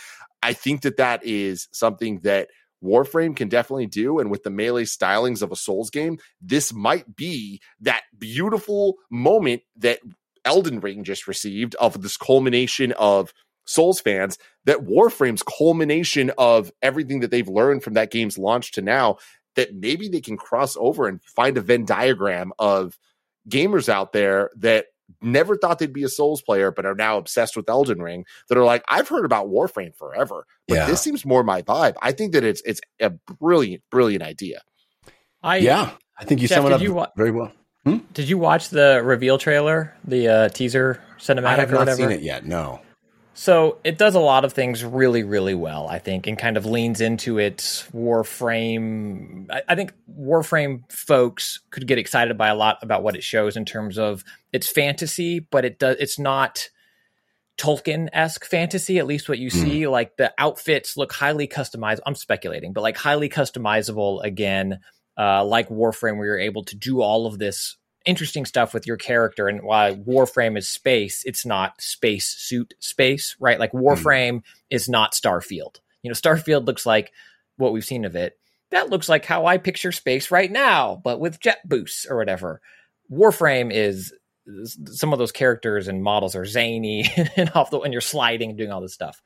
I 0.42 0.52
think 0.52 0.82
that 0.82 0.98
that 0.98 1.24
is 1.24 1.68
something 1.72 2.20
that 2.20 2.50
Warframe 2.84 3.34
can 3.34 3.48
definitely 3.48 3.86
do. 3.86 4.18
And 4.18 4.30
with 4.30 4.42
the 4.42 4.50
melee 4.50 4.84
stylings 4.84 5.42
of 5.42 5.50
a 5.50 5.56
Souls 5.56 5.90
game, 5.90 6.18
this 6.40 6.72
might 6.72 7.16
be 7.16 7.60
that 7.80 8.02
beautiful 8.18 8.96
moment 9.10 9.62
that 9.76 10.00
Elden 10.44 10.80
Ring 10.80 11.04
just 11.04 11.26
received 11.26 11.74
of 11.76 12.02
this 12.02 12.16
culmination 12.16 12.92
of 12.92 13.32
Souls 13.66 14.00
fans, 14.00 14.38
that 14.66 14.80
Warframe's 14.80 15.42
culmination 15.42 16.30
of 16.36 16.70
everything 16.82 17.20
that 17.20 17.30
they've 17.30 17.48
learned 17.48 17.82
from 17.82 17.94
that 17.94 18.10
game's 18.10 18.36
launch 18.36 18.72
to 18.72 18.82
now, 18.82 19.16
that 19.56 19.74
maybe 19.74 20.08
they 20.08 20.20
can 20.20 20.36
cross 20.36 20.76
over 20.78 21.06
and 21.06 21.22
find 21.22 21.56
a 21.56 21.62
Venn 21.62 21.86
diagram 21.86 22.52
of 22.58 22.98
gamers 23.48 23.88
out 23.88 24.12
there 24.12 24.50
that 24.56 24.86
never 25.22 25.56
thought 25.56 25.78
they'd 25.78 25.92
be 25.92 26.04
a 26.04 26.08
Souls 26.08 26.42
player, 26.42 26.70
but 26.70 26.86
are 26.86 26.94
now 26.94 27.18
obsessed 27.18 27.56
with 27.56 27.68
Elden 27.68 28.00
Ring. 28.02 28.24
That 28.48 28.58
are 28.58 28.64
like, 28.64 28.84
I've 28.88 29.08
heard 29.08 29.24
about 29.24 29.48
Warframe 29.48 29.94
forever, 29.96 30.46
but 30.68 30.74
Yeah. 30.74 30.86
this 30.86 31.00
seems 31.00 31.24
more 31.24 31.42
my 31.42 31.62
vibe. 31.62 31.94
I 32.02 32.12
think 32.12 32.32
that 32.32 32.44
it's 32.44 32.62
it's 32.64 32.80
a 33.00 33.10
brilliant, 33.40 33.82
brilliant 33.90 34.22
idea. 34.22 34.60
I 35.42 35.56
Yeah. 35.58 35.90
I 36.18 36.24
think 36.24 36.40
you 36.40 36.48
Jeff, 36.48 36.58
sum 36.58 36.66
it 36.66 36.72
up 36.72 36.80
you 36.80 36.94
wa- 36.94 37.08
very 37.16 37.30
well. 37.30 37.52
Did 38.14 38.28
you 38.30 38.38
watch 38.38 38.70
the 38.70 39.02
reveal 39.04 39.36
trailer, 39.36 39.94
the 40.06 40.26
uh, 40.28 40.48
teaser 40.48 41.02
cinematic 41.18 41.44
I 41.44 41.54
have 41.56 41.68
or 41.70 41.72
not 41.74 41.78
whatever? 41.80 41.96
seen 41.98 42.10
it 42.12 42.22
yet. 42.22 42.46
No. 42.46 42.80
So 43.36 43.78
it 43.82 43.98
does 43.98 44.14
a 44.14 44.20
lot 44.20 44.44
of 44.44 44.52
things 44.52 44.84
really, 44.84 45.24
really 45.24 45.54
well, 45.54 45.88
I 45.88 45.98
think, 45.98 46.28
and 46.28 46.38
kind 46.38 46.56
of 46.56 46.66
leans 46.66 47.00
into 47.00 47.38
its 47.38 47.82
Warframe. 47.90 49.50
I, 49.50 49.62
I 49.68 49.74
think 49.74 49.92
Warframe 50.08 50.90
folks 50.90 51.60
could 51.70 51.88
get 51.88 51.98
excited 51.98 52.38
by 52.38 52.48
a 52.48 52.54
lot 52.54 52.78
about 52.82 53.02
what 53.02 53.16
it 53.16 53.24
shows 53.24 53.56
in 53.56 53.64
terms 53.64 53.98
of 53.98 54.22
its 54.52 54.70
fantasy, 54.70 55.40
but 55.40 55.64
it 55.64 55.80
does. 55.80 55.96
It's 55.98 56.16
not 56.18 56.68
Tolkien 57.58 58.08
esque 58.12 58.44
fantasy, 58.44 58.98
at 58.98 59.06
least 59.06 59.28
what 59.28 59.38
you 59.38 59.50
see. 59.50 59.88
Like 59.88 60.16
the 60.16 60.32
outfits 60.38 60.96
look 60.96 61.12
highly 61.12 61.48
customized. 61.48 62.00
I'm 62.06 62.14
speculating, 62.14 62.72
but 62.72 62.82
like 62.82 62.96
highly 62.96 63.28
customizable 63.28 64.22
again, 64.22 64.78
uh, 65.18 65.44
like 65.44 65.68
Warframe, 65.70 66.18
where 66.18 66.26
you're 66.26 66.38
able 66.38 66.64
to 66.66 66.76
do 66.76 67.02
all 67.02 67.26
of 67.26 67.38
this 67.38 67.76
interesting 68.04 68.44
stuff 68.44 68.74
with 68.74 68.86
your 68.86 68.96
character. 68.96 69.48
And 69.48 69.62
while 69.62 69.94
Warframe 69.96 70.58
is 70.58 70.68
space, 70.68 71.22
it's 71.24 71.46
not 71.46 71.80
space 71.80 72.26
suit 72.26 72.74
space, 72.78 73.36
right? 73.38 73.58
Like 73.58 73.72
hmm. 73.72 73.78
Warframe 73.78 74.42
is 74.70 74.88
not 74.88 75.12
Starfield. 75.12 75.76
You 76.02 76.10
know, 76.10 76.14
Starfield 76.14 76.66
looks 76.66 76.84
like 76.86 77.12
what 77.56 77.72
we've 77.72 77.84
seen 77.84 78.04
of 78.04 78.16
it. 78.16 78.38
That 78.70 78.90
looks 78.90 79.08
like 79.08 79.24
how 79.24 79.46
I 79.46 79.58
picture 79.58 79.92
space 79.92 80.30
right 80.30 80.50
now, 80.50 81.00
but 81.02 81.20
with 81.20 81.40
jet 81.40 81.66
boosts 81.66 82.06
or 82.08 82.16
whatever. 82.16 82.60
Warframe 83.10 83.72
is 83.72 84.12
some 84.86 85.12
of 85.12 85.18
those 85.18 85.32
characters 85.32 85.88
and 85.88 86.02
models 86.02 86.34
are 86.34 86.44
zany 86.44 87.06
and 87.36 87.50
off 87.54 87.70
the 87.70 87.80
and 87.80 87.92
you're 87.92 88.00
sliding 88.00 88.50
and 88.50 88.58
doing 88.58 88.72
all 88.72 88.80
this 88.80 88.94
stuff. 88.94 89.22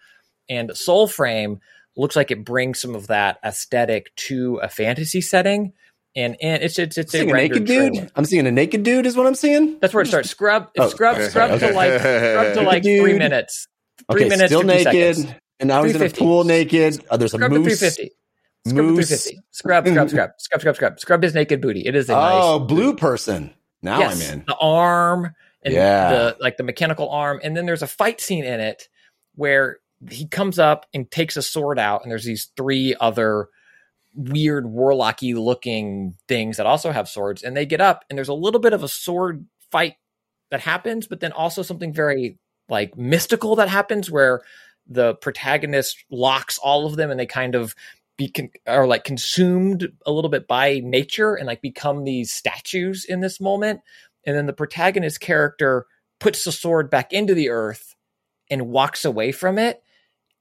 And 0.48 0.70
Soulframe 0.70 1.58
looks 1.96 2.16
like 2.16 2.30
it 2.30 2.44
brings 2.44 2.80
some 2.80 2.94
of 2.94 3.08
that 3.08 3.38
aesthetic 3.44 4.14
to 4.16 4.56
a 4.56 4.68
fantasy 4.68 5.20
setting. 5.20 5.72
And 6.18 6.36
and 6.42 6.62
it's 6.62 6.78
it's 6.78 6.98
it's 6.98 7.14
I'm 7.14 7.28
a 7.28 7.32
a 7.32 7.34
naked 7.34 7.64
dude. 7.64 7.92
trailer. 7.94 8.10
I'm 8.16 8.24
seeing 8.24 8.46
a 8.46 8.50
naked 8.50 8.82
dude 8.82 9.06
is 9.06 9.16
what 9.16 9.26
I'm 9.26 9.34
seeing. 9.34 9.78
That's 9.80 9.94
where 9.94 10.02
it 10.02 10.06
starts. 10.08 10.30
Scrub, 10.30 10.68
Oh, 10.78 10.88
scrub, 10.88 11.16
okay, 11.16 11.28
scrub 11.28 11.50
okay. 11.52 11.68
to 11.68 11.74
like, 11.74 12.00
scrub 12.00 12.54
to 12.54 12.62
like 12.68 12.82
three 12.82 13.16
minutes. 13.18 13.68
Three 14.10 14.22
Okay, 14.22 14.28
minutes, 14.28 14.48
still 14.50 14.62
naked. 14.62 15.16
seconds. 15.16 15.34
And 15.60 15.68
now 15.68 15.82
he's 15.84 15.94
in 15.96 16.02
a 16.02 16.10
pool 16.10 16.44
naked. 16.44 17.04
Oh, 17.10 17.16
there's 17.16 17.34
a 17.34 17.36
Scrub 17.36 17.52
to 17.52 17.58
moose. 17.58 17.78
350. 17.78 18.12
Scrub 18.66 18.76
to 18.86 18.92
Moose. 18.92 19.08
350. 19.08 19.40
Scrub, 19.50 19.86
scrub, 19.86 20.08
scrub, 20.10 20.30
scrub, 20.38 20.60
scrub, 20.60 20.76
scrub. 20.76 21.00
Scrub 21.00 21.22
his 21.22 21.34
naked 21.34 21.60
booty. 21.60 21.80
It 21.86 21.94
is 21.94 22.08
a 22.08 22.12
nice. 22.12 22.32
Oh, 22.44 22.58
nice. 22.58 22.68
blue 22.68 22.96
person. 22.96 23.54
Now 23.82 23.98
yes, 24.00 24.28
I'm 24.30 24.38
in. 24.40 24.44
the 24.46 24.56
arm 24.56 25.34
and 25.62 25.74
Yeah. 25.74 26.10
the 26.10 26.36
like 26.40 26.56
the 26.56 26.62
mechanical 26.64 27.08
arm, 27.10 27.40
and 27.44 27.56
then 27.56 27.66
there's 27.66 27.82
a 27.82 27.86
fight 27.86 28.20
scene 28.20 28.44
in 28.44 28.60
it 28.60 28.88
where 29.36 29.78
he 30.10 30.26
comes 30.26 30.58
up 30.58 30.86
and 30.94 31.08
takes 31.10 31.36
a 31.36 31.42
sword 31.42 31.78
out, 31.78 32.02
and 32.02 32.10
there's 32.10 32.24
these 32.24 32.50
three 32.56 32.94
other 33.00 33.48
weird 34.18 34.64
warlocky 34.64 35.34
looking 35.34 36.16
things 36.26 36.56
that 36.56 36.66
also 36.66 36.90
have 36.90 37.08
swords, 37.08 37.42
and 37.42 37.56
they 37.56 37.64
get 37.64 37.80
up, 37.80 38.04
and 38.10 38.18
there's 38.18 38.28
a 38.28 38.34
little 38.34 38.60
bit 38.60 38.72
of 38.72 38.82
a 38.82 38.88
sword 38.88 39.46
fight 39.70 39.94
that 40.50 40.60
happens, 40.60 41.06
but 41.06 41.20
then 41.20 41.32
also 41.32 41.62
something 41.62 41.92
very 41.92 42.38
like 42.68 42.96
mystical 42.98 43.56
that 43.56 43.68
happens 43.68 44.10
where 44.10 44.42
the 44.86 45.14
protagonist 45.16 46.04
locks 46.10 46.58
all 46.58 46.86
of 46.86 46.96
them, 46.96 47.10
and 47.10 47.20
they 47.20 47.26
kind 47.26 47.54
of 47.54 47.74
be 48.18 48.28
con- 48.28 48.50
are 48.66 48.86
like 48.86 49.04
consumed 49.04 49.88
a 50.04 50.12
little 50.12 50.28
bit 50.28 50.46
by 50.46 50.80
nature 50.84 51.34
and 51.34 51.46
like 51.46 51.62
become 51.62 52.04
these 52.04 52.30
statues 52.30 53.06
in 53.06 53.20
this 53.20 53.40
moment 53.40 53.80
and 54.26 54.36
then 54.36 54.46
the 54.46 54.52
protagonist 54.52 55.20
character 55.20 55.86
puts 56.20 56.44
the 56.44 56.52
sword 56.52 56.90
back 56.90 57.12
into 57.12 57.32
the 57.32 57.48
earth 57.48 57.94
and 58.50 58.68
walks 58.68 59.04
away 59.04 59.32
from 59.32 59.56
it 59.56 59.82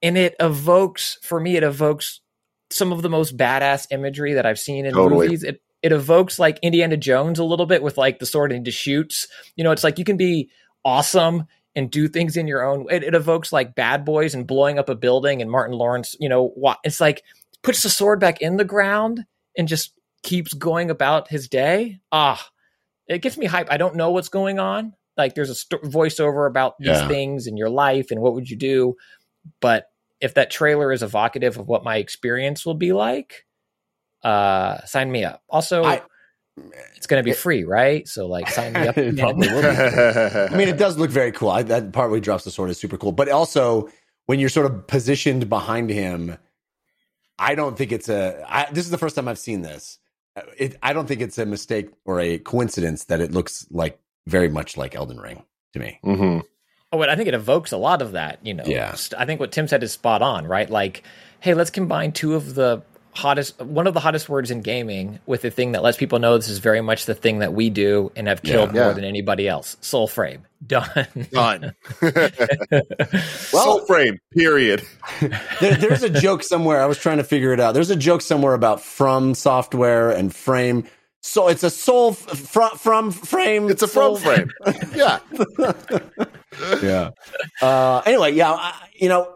and 0.02 0.18
it 0.18 0.36
evokes 0.40 1.18
for 1.22 1.40
me 1.40 1.56
it 1.56 1.63
evokes 1.63 2.20
some 2.69 2.91
of 2.91 3.01
the 3.01 3.10
most 3.10 3.38
badass 3.38 3.88
imagery 3.91 4.34
that 4.34 4.45
i've 4.45 4.60
seen 4.60 4.86
in 4.86 4.93
Totally. 4.93 5.27
movies 5.27 5.43
it 5.43 5.62
it 5.82 5.91
evokes 5.91 6.38
like 6.39 6.60
indiana 6.62 6.97
jones 6.97 7.39
a 7.39 7.43
little 7.43 7.65
bit 7.65 7.82
with 7.84 7.97
like 7.97 8.19
the 8.19 8.25
sword 8.25 8.51
and 8.51 8.65
he 8.65 8.71
just 8.71 8.82
shoots 8.82 9.27
you 9.56 9.63
know 9.63 9.71
it's 9.71 9.84
like 9.84 9.97
you 9.99 10.06
can 10.06 10.17
be 10.17 10.49
awesome 10.84 11.45
and 11.75 11.91
do 11.91 12.08
things 12.08 12.36
in 12.38 12.47
your 12.47 12.65
own 12.65 12.86
it, 12.89 13.03
it 13.03 13.13
evokes 13.15 13.51
like 13.53 13.75
bad 13.75 14.03
boys 14.06 14.34
and 14.34 14.47
blowing 14.47 14.80
up 14.80 14.89
a 14.89 14.95
building 14.95 15.41
and 15.41 15.49
martin 15.51 15.77
lawrence 15.77 16.15
you 16.19 16.27
know 16.30 16.53
it's 16.84 16.99
like 17.01 17.23
puts 17.63 17.84
the 17.84 17.89
sword 17.89 18.19
back 18.19 18.41
in 18.41 18.58
the 18.58 18.65
ground 18.65 19.25
and 19.58 19.67
just 19.67 19.93
keeps 20.23 20.53
going 20.53 20.89
about 20.89 21.27
his 21.30 21.47
day 21.47 21.99
ah 22.12 22.45
it 23.10 23.21
gets 23.21 23.38
me 23.38 23.45
hype. 23.45 23.71
I 23.71 23.77
don't 23.77 23.95
know 23.95 24.12
what's 24.12 24.27
going 24.27 24.60
on. 24.60 24.91
Like 25.15 25.34
there's 25.34 25.49
a 25.49 25.56
st- 25.56 25.82
voiceover 25.84 26.45
about 26.45 26.77
these 26.77 26.89
Yeah. 26.89 27.08
things 27.08 27.47
in 27.47 27.56
your 27.56 27.69
life 27.69 28.12
and 28.12 28.19
what 28.19 28.34
would 28.34 28.49
you 28.49 28.58
do. 28.58 28.95
But 29.62 29.86
if 30.21 30.34
that 30.36 30.49
trailer 30.51 30.91
is 30.91 31.03
evocative 31.03 31.58
of 31.58 31.67
what 31.67 31.84
my 31.84 31.97
experience 31.97 32.65
will 32.65 32.73
be 32.75 32.93
like, 32.93 33.45
uh, 34.23 34.84
sign 34.86 35.12
me 35.12 35.23
up. 35.23 35.41
Also, 35.49 35.84
I- 35.84 36.01
it's 36.95 37.06
going 37.06 37.19
to 37.19 37.23
be 37.23 37.34
free, 37.34 37.63
right? 37.65 38.08
So 38.08 38.25
like 38.25 38.49
sign 38.49 38.73
me 38.73 38.88
up. 38.88 38.95
Probably 39.17 39.47
will 39.47 39.62
be. 39.62 39.67
I 39.67 40.49
mean, 40.58 40.67
it 40.67 40.77
does 40.86 40.97
look 40.97 41.12
very 41.12 41.32
cool. 41.32 41.49
I, 41.51 41.62
that 41.63 41.91
part 41.93 42.10
where 42.10 42.17
he 42.17 42.21
drops 42.21 42.45
the 42.45 42.51
sword 42.51 42.71
is 42.71 42.80
super 42.80 42.97
cool. 42.97 43.12
But 43.12 43.30
also, 43.30 43.89
when 44.25 44.39
you're 44.39 44.49
sort 44.49 44.65
of 44.65 44.88
positioned 44.88 45.49
behind 45.49 45.91
him, 45.91 46.36
I 47.38 47.53
don't 47.53 47.77
think 47.77 47.91
it's 47.91 48.10
a. 48.10 48.43
I, 48.49 48.67
this 48.71 48.86
is 48.86 48.89
the 48.91 48.97
first 48.97 49.15
time 49.15 49.27
I've 49.27 49.38
seen 49.38 49.62
this. 49.62 49.99
Uh, 50.36 50.41
It, 50.58 50.77
I 50.82 50.93
don't 50.93 51.08
think 51.08 51.21
it's 51.21 51.38
a 51.38 51.45
mistake 51.45 51.89
or 52.06 52.19
a 52.19 52.39
coincidence 52.39 53.06
that 53.06 53.21
it 53.21 53.32
looks 53.32 53.67
like 53.69 53.99
very 54.25 54.49
much 54.49 54.75
like 54.77 54.95
Elden 54.95 55.19
Ring 55.19 55.43
to 55.73 55.80
me. 55.80 55.99
Mhm. 56.03 56.41
Oh, 56.91 56.97
but 56.97 57.10
I 57.10 57.15
think 57.15 57.28
it 57.28 57.34
evokes 57.34 57.72
a 57.72 57.78
lot 57.78 58.01
of 58.01 58.14
that. 58.14 58.39
You 58.45 58.53
know, 58.53 58.64
Yeah. 58.66 58.95
I 59.18 59.26
think 59.26 59.39
what 59.39 59.51
Tim 59.51 59.68
said 59.68 59.84
is 59.84 59.91
spot 59.91 60.22
on, 60.22 60.47
right? 60.47 60.70
Like, 60.70 61.03
hey, 61.41 61.53
let's 61.53 61.70
combine 61.70 62.12
two 62.14 62.34
of 62.36 62.55
the 62.55 62.82
hottest, 63.14 63.59
one 63.62 63.88
of 63.88 63.93
the 63.95 63.99
hottest 63.99 64.30
words 64.30 64.51
in 64.51 64.62
gaming 64.62 65.20
with 65.26 65.41
the 65.41 65.49
thing 65.49 65.72
that 65.74 65.82
lets 65.84 65.97
people 65.97 66.20
know 66.20 66.38
this 66.38 66.47
is 66.49 66.59
very 66.59 66.82
much 66.82 67.05
the 67.05 67.16
thing 67.16 67.39
that 67.39 67.51
we 67.53 67.70
do 67.70 68.12
and 68.16 68.28
have 68.28 68.41
killed 68.43 68.74
Yeah. 68.76 68.84
more 68.86 68.93
than 68.93 69.03
anybody 69.03 69.47
else. 69.49 69.76
Soulframe 69.82 70.41
done. 70.68 71.07
Done. 71.32 71.74
Well- 73.53 73.82
Soulframe. 73.86 74.20
Period. 74.34 74.84
There, 75.59 75.74
there's 75.76 76.03
a 76.03 76.09
joke 76.09 76.43
somewhere. 76.43 76.82
I 76.82 76.86
was 76.86 76.99
trying 76.99 77.18
to 77.18 77.24
figure 77.24 77.51
it 77.51 77.59
out. 77.59 77.74
There's 77.74 77.89
a 77.89 77.95
joke 77.95 78.22
somewhere 78.22 78.53
about 78.53 78.80
FromSoftware 78.80 80.16
and 80.16 80.34
frame. 80.36 80.86
So 81.28 81.49
it's 81.49 81.63
a 81.63 81.69
soul 81.69 82.11
f- 82.11 82.39
from 82.39 82.78
from 82.78 83.11
frame. 83.11 83.69
It's 83.69 83.84
a 83.84 83.88
from 83.88 84.15
frame. 84.15 84.49
Yeah. 84.95 85.19
yeah. 86.82 87.09
Uh, 87.61 88.01
anyway, 88.05 88.32
yeah, 88.34 88.51
I, 88.53 88.73
you 88.93 89.09
know, 89.09 89.36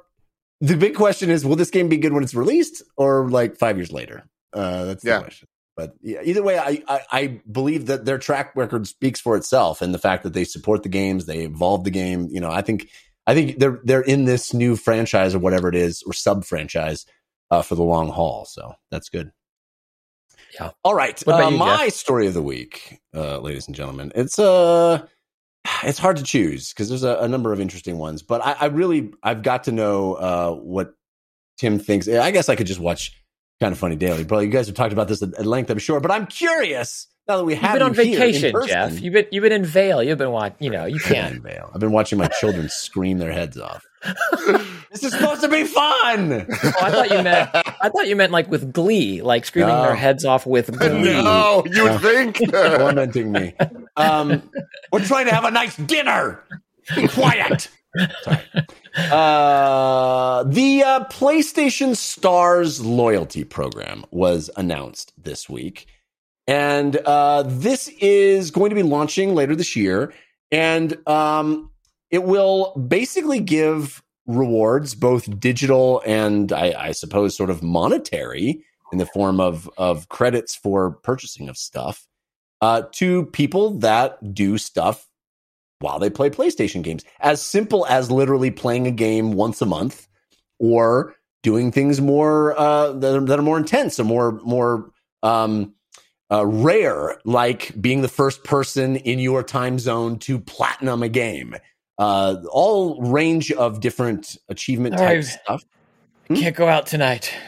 the 0.61 0.77
big 0.77 0.95
question 0.95 1.29
is, 1.29 1.45
will 1.45 1.55
this 1.55 1.69
game 1.69 1.89
be 1.89 1.97
good 1.97 2.13
when 2.13 2.23
it's 2.23 2.33
released 2.33 2.81
or 2.97 3.29
like 3.29 3.57
five 3.57 3.77
years 3.77 3.91
later? 3.91 4.23
Uh, 4.53 4.85
that's 4.85 5.03
the 5.03 5.19
question. 5.19 5.47
But 5.75 5.93
yeah, 6.01 6.21
either 6.23 6.43
way, 6.43 6.57
I, 6.57 6.81
I 6.87 7.01
I 7.11 7.41
believe 7.51 7.87
that 7.87 8.05
their 8.05 8.17
track 8.17 8.53
record 8.55 8.87
speaks 8.87 9.19
for 9.19 9.35
itself, 9.35 9.81
and 9.81 9.93
the 9.93 9.99
fact 9.99 10.23
that 10.23 10.33
they 10.33 10.43
support 10.43 10.83
the 10.83 10.89
games, 10.89 11.25
they 11.25 11.39
evolve 11.39 11.83
the 11.83 11.91
game. 11.91 12.27
You 12.31 12.39
know, 12.39 12.51
I 12.51 12.61
think 12.61 12.89
I 13.27 13.33
think 13.33 13.59
they're 13.59 13.79
they're 13.83 14.01
in 14.01 14.25
this 14.25 14.53
new 14.53 14.75
franchise 14.75 15.35
or 15.35 15.39
whatever 15.39 15.67
it 15.67 15.75
is 15.75 16.03
or 16.03 16.13
sub 16.13 16.45
franchise 16.45 17.05
uh, 17.49 17.61
for 17.61 17.75
the 17.75 17.83
long 17.83 18.09
haul. 18.09 18.45
So 18.45 18.73
that's 18.91 19.09
good. 19.09 19.31
Yeah. 20.53 20.71
All 20.83 20.93
right. 20.95 21.21
Uh, 21.27 21.49
you, 21.49 21.57
my 21.57 21.89
story 21.89 22.27
of 22.27 22.33
the 22.33 22.41
week, 22.41 22.99
uh, 23.15 23.39
ladies 23.39 23.67
and 23.67 23.75
gentlemen. 23.75 24.11
It's 24.15 24.37
uh 24.39 25.05
it's 25.83 25.99
hard 25.99 26.17
to 26.17 26.23
choose 26.23 26.73
because 26.73 26.89
there's 26.89 27.03
a, 27.03 27.17
a 27.17 27.27
number 27.27 27.53
of 27.53 27.59
interesting 27.59 27.97
ones, 27.97 28.21
but 28.21 28.45
I, 28.45 28.55
I 28.59 28.65
really 28.65 29.11
I've 29.23 29.43
got 29.43 29.65
to 29.65 29.71
know 29.71 30.13
uh, 30.15 30.51
what 30.55 30.93
Tim 31.57 31.79
thinks. 31.79 32.07
I 32.07 32.31
guess 32.31 32.49
I 32.49 32.55
could 32.55 32.67
just 32.67 32.79
watch 32.79 33.13
Kinda 33.59 33.75
Funny 33.75 33.95
daily. 33.95 34.23
But 34.23 34.39
you 34.39 34.49
guys 34.49 34.67
have 34.67 34.75
talked 34.75 34.93
about 34.93 35.07
this 35.07 35.21
at, 35.21 35.33
at 35.37 35.45
length, 35.45 35.69
I'm 35.69 35.77
sure. 35.77 35.99
But 35.99 36.11
I'm 36.11 36.25
curious 36.25 37.07
now 37.27 37.37
that 37.37 37.43
we 37.45 37.53
You've 37.53 37.61
been 37.61 37.81
on 37.81 37.93
vacation, 37.93 38.51
person. 38.51 38.69
Jeff. 38.69 38.99
You've 38.99 39.13
been 39.13 39.27
you've 39.31 39.43
been 39.43 39.51
in 39.51 39.65
Vail. 39.65 40.01
You've 40.01 40.17
been 40.17 40.31
watching. 40.31 40.57
You 40.59 40.71
know, 40.71 40.85
you 40.85 40.99
can't. 41.05 41.35
in 41.35 41.41
Vail. 41.41 41.69
I've 41.73 41.79
been 41.79 41.91
watching 41.91 42.17
my 42.17 42.27
children 42.27 42.67
scream 42.69 43.19
their 43.19 43.31
heads 43.31 43.57
off. 43.57 43.85
This 44.91 45.03
is 45.03 45.11
supposed 45.13 45.41
to 45.41 45.47
be 45.49 45.63
fun. 45.63 46.45
Oh, 46.63 46.71
I 46.81 46.91
thought 46.91 47.09
you 47.11 47.21
meant. 47.23 47.49
I 47.53 47.89
thought 47.89 48.07
you 48.07 48.15
meant 48.15 48.31
like 48.31 48.49
with 48.49 48.73
Glee, 48.73 49.21
like 49.21 49.45
screaming 49.45 49.75
No. 49.75 49.83
their 49.83 49.95
heads 49.95 50.25
off 50.25 50.45
with 50.45 50.71
Glee. 50.79 51.01
no, 51.23 51.63
you 51.71 51.83
would 51.83 52.01
think. 52.01 52.37
tormenting 52.51 53.31
me. 53.31 53.53
Um, 53.95 54.49
we're 54.91 55.05
trying 55.05 55.25
to 55.27 55.33
have 55.33 55.45
a 55.45 55.51
nice 55.51 55.75
dinner. 55.77 56.43
Be 56.95 57.07
quiet. 57.07 57.69
Sorry. 58.23 58.39
Uh, 58.95 60.43
the 60.43 60.83
uh, 60.83 61.05
PlayStation 61.05 61.95
Stars 61.95 62.83
loyalty 62.83 63.43
program 63.43 64.03
was 64.11 64.49
announced 64.57 65.13
this 65.17 65.49
week. 65.49 65.87
And 66.47 66.97
uh, 66.97 67.43
this 67.45 67.87
is 67.99 68.51
going 68.51 68.69
to 68.71 68.75
be 68.75 68.83
launching 68.83 69.35
later 69.35 69.55
this 69.55 69.75
year. 69.75 70.13
And 70.51 70.97
um, 71.07 71.69
it 72.11 72.23
will 72.23 72.75
basically 72.75 73.39
give 73.39 74.03
rewards, 74.27 74.93
both 74.95 75.39
digital 75.39 76.01
and 76.05 76.51
I, 76.51 76.75
I 76.77 76.91
suppose 76.91 77.35
sort 77.35 77.49
of 77.49 77.63
monetary 77.63 78.63
in 78.91 78.97
the 78.97 79.05
form 79.05 79.39
of, 79.39 79.69
of 79.77 80.09
credits 80.09 80.55
for 80.55 80.91
purchasing 80.91 81.49
of 81.49 81.57
stuff 81.57 82.07
uh, 82.61 82.83
to 82.93 83.25
people 83.27 83.79
that 83.79 84.33
do 84.33 84.57
stuff 84.57 85.07
while 85.79 85.97
they 85.97 86.09
play 86.09 86.29
PlayStation 86.29 86.83
games. 86.83 87.03
As 87.19 87.41
simple 87.41 87.85
as 87.87 88.11
literally 88.11 88.51
playing 88.51 88.85
a 88.85 88.91
game 88.91 89.31
once 89.31 89.61
a 89.61 89.65
month 89.65 90.07
or 90.59 91.15
doing 91.43 91.71
things 91.71 91.99
more 91.99 92.57
uh, 92.59 92.91
that, 92.91 93.15
are, 93.15 93.21
that 93.21 93.39
are 93.39 93.43
more 93.43 93.57
intense 93.57 93.99
or 93.99 94.03
more 94.03 94.33
more 94.43 94.91
um, 95.23 95.73
uh, 96.31 96.45
rare, 96.45 97.19
like 97.25 97.79
being 97.81 98.01
the 98.01 98.07
first 98.07 98.43
person 98.43 98.95
in 98.95 99.19
your 99.19 99.43
time 99.43 99.79
zone 99.79 100.17
to 100.19 100.39
platinum 100.39 101.03
a 101.03 101.09
game. 101.09 101.55
Uh, 102.01 102.41
all 102.51 102.99
range 102.99 103.51
of 103.51 103.79
different 103.79 104.35
achievement 104.49 104.95
type 104.97 105.07
Alright. 105.07 105.25
stuff. 105.25 105.63
Can't 106.33 106.55
go 106.55 106.67
out 106.67 106.87
tonight. 106.87 107.31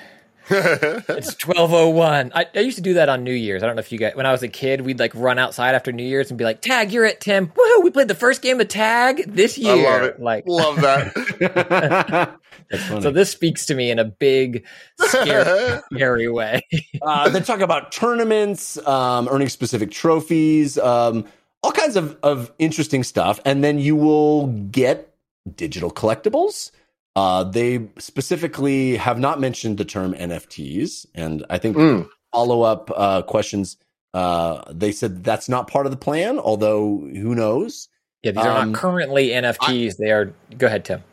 It's 0.50 1.36
twelve 1.36 1.74
oh 1.74 1.90
one. 1.90 2.32
I 2.36 2.46
I 2.54 2.60
used 2.60 2.76
to 2.76 2.84
do 2.84 2.96
that 2.96 3.08
on 3.10 3.24
New 3.24 3.34
Year's. 3.34 3.64
I 3.64 3.66
don't 3.66 3.78
know 3.78 3.80
if 3.80 3.92
you 3.94 3.98
guys. 3.98 4.14
When 4.14 4.26
I 4.26 4.32
was 4.32 4.44
a 4.44 4.48
kid, 4.50 4.82
we'd 4.82 5.00
like 5.00 5.16
run 5.16 5.40
outside 5.40 5.74
after 5.74 5.92
New 5.94 6.04
Year's 6.04 6.30
and 6.30 6.38
be 6.38 6.44
like, 6.44 6.62
"Tag, 6.62 6.92
you're 6.92 7.06
it, 7.06 7.22
Tim. 7.22 7.48
Woohoo! 7.48 7.84
We 7.84 7.90
played 7.90 8.10
the 8.10 8.14
first 8.16 8.42
game 8.42 8.60
of 8.60 8.68
tag 8.68 9.24
this 9.26 9.58
I 9.58 9.62
year." 9.74 9.90
love 9.90 10.02
it. 10.04 10.20
Like, 10.22 10.44
love 10.46 10.76
that. 10.82 12.36
So 13.02 13.12
this 13.12 13.30
speaks 13.30 13.66
to 13.68 13.76
me 13.76 13.92
in 13.92 14.00
a 14.00 14.06
big, 14.06 14.66
scary, 15.00 15.80
scary 15.94 16.28
way. 16.30 16.62
uh, 17.02 17.30
they 17.30 17.42
talk 17.42 17.60
about 17.60 17.92
tournaments, 17.92 18.78
um, 18.88 19.28
earning 19.30 19.50
specific 19.50 19.92
trophies, 19.92 20.78
um, 20.80 21.26
all 21.64 21.72
kinds 21.72 21.96
of, 21.96 22.18
of 22.24 22.52
interesting 22.60 23.04
stuff. 23.04 23.40
And 23.46 23.64
then 23.64 23.80
you 23.80 23.96
will 23.96 24.48
get 24.48 25.14
digital 25.56 25.90
collectibles. 25.92 26.72
Uh, 27.16 27.44
they 27.44 27.88
specifically 28.00 28.98
have 28.98 29.20
not 29.20 29.40
mentioned 29.40 29.78
the 29.78 29.86
term 29.86 30.14
NFTs. 30.14 31.06
And 31.16 31.46
I 31.50 31.58
think 31.58 31.78
Mm. 31.78 32.08
follow 32.32 32.62
up 32.64 32.92
uh, 32.96 33.22
questions, 33.24 33.78
uh, 34.14 34.62
they 34.72 34.92
said 34.92 35.24
that's 35.24 35.48
not 35.50 35.68
part 35.68 35.86
of 35.86 35.92
the 35.92 35.98
plan, 35.98 36.40
although 36.40 36.98
who 37.00 37.36
knows? 37.36 37.88
Yeah, 38.24 38.32
these 38.32 38.44
are 38.46 38.58
Um, 38.58 38.72
not 38.72 38.80
currently 38.80 39.30
NFTs. 39.30 39.98
they 39.98 40.12
are. 40.12 40.34
Go 40.58 40.68
ahead, 40.68 40.86
Tim. 40.86 41.04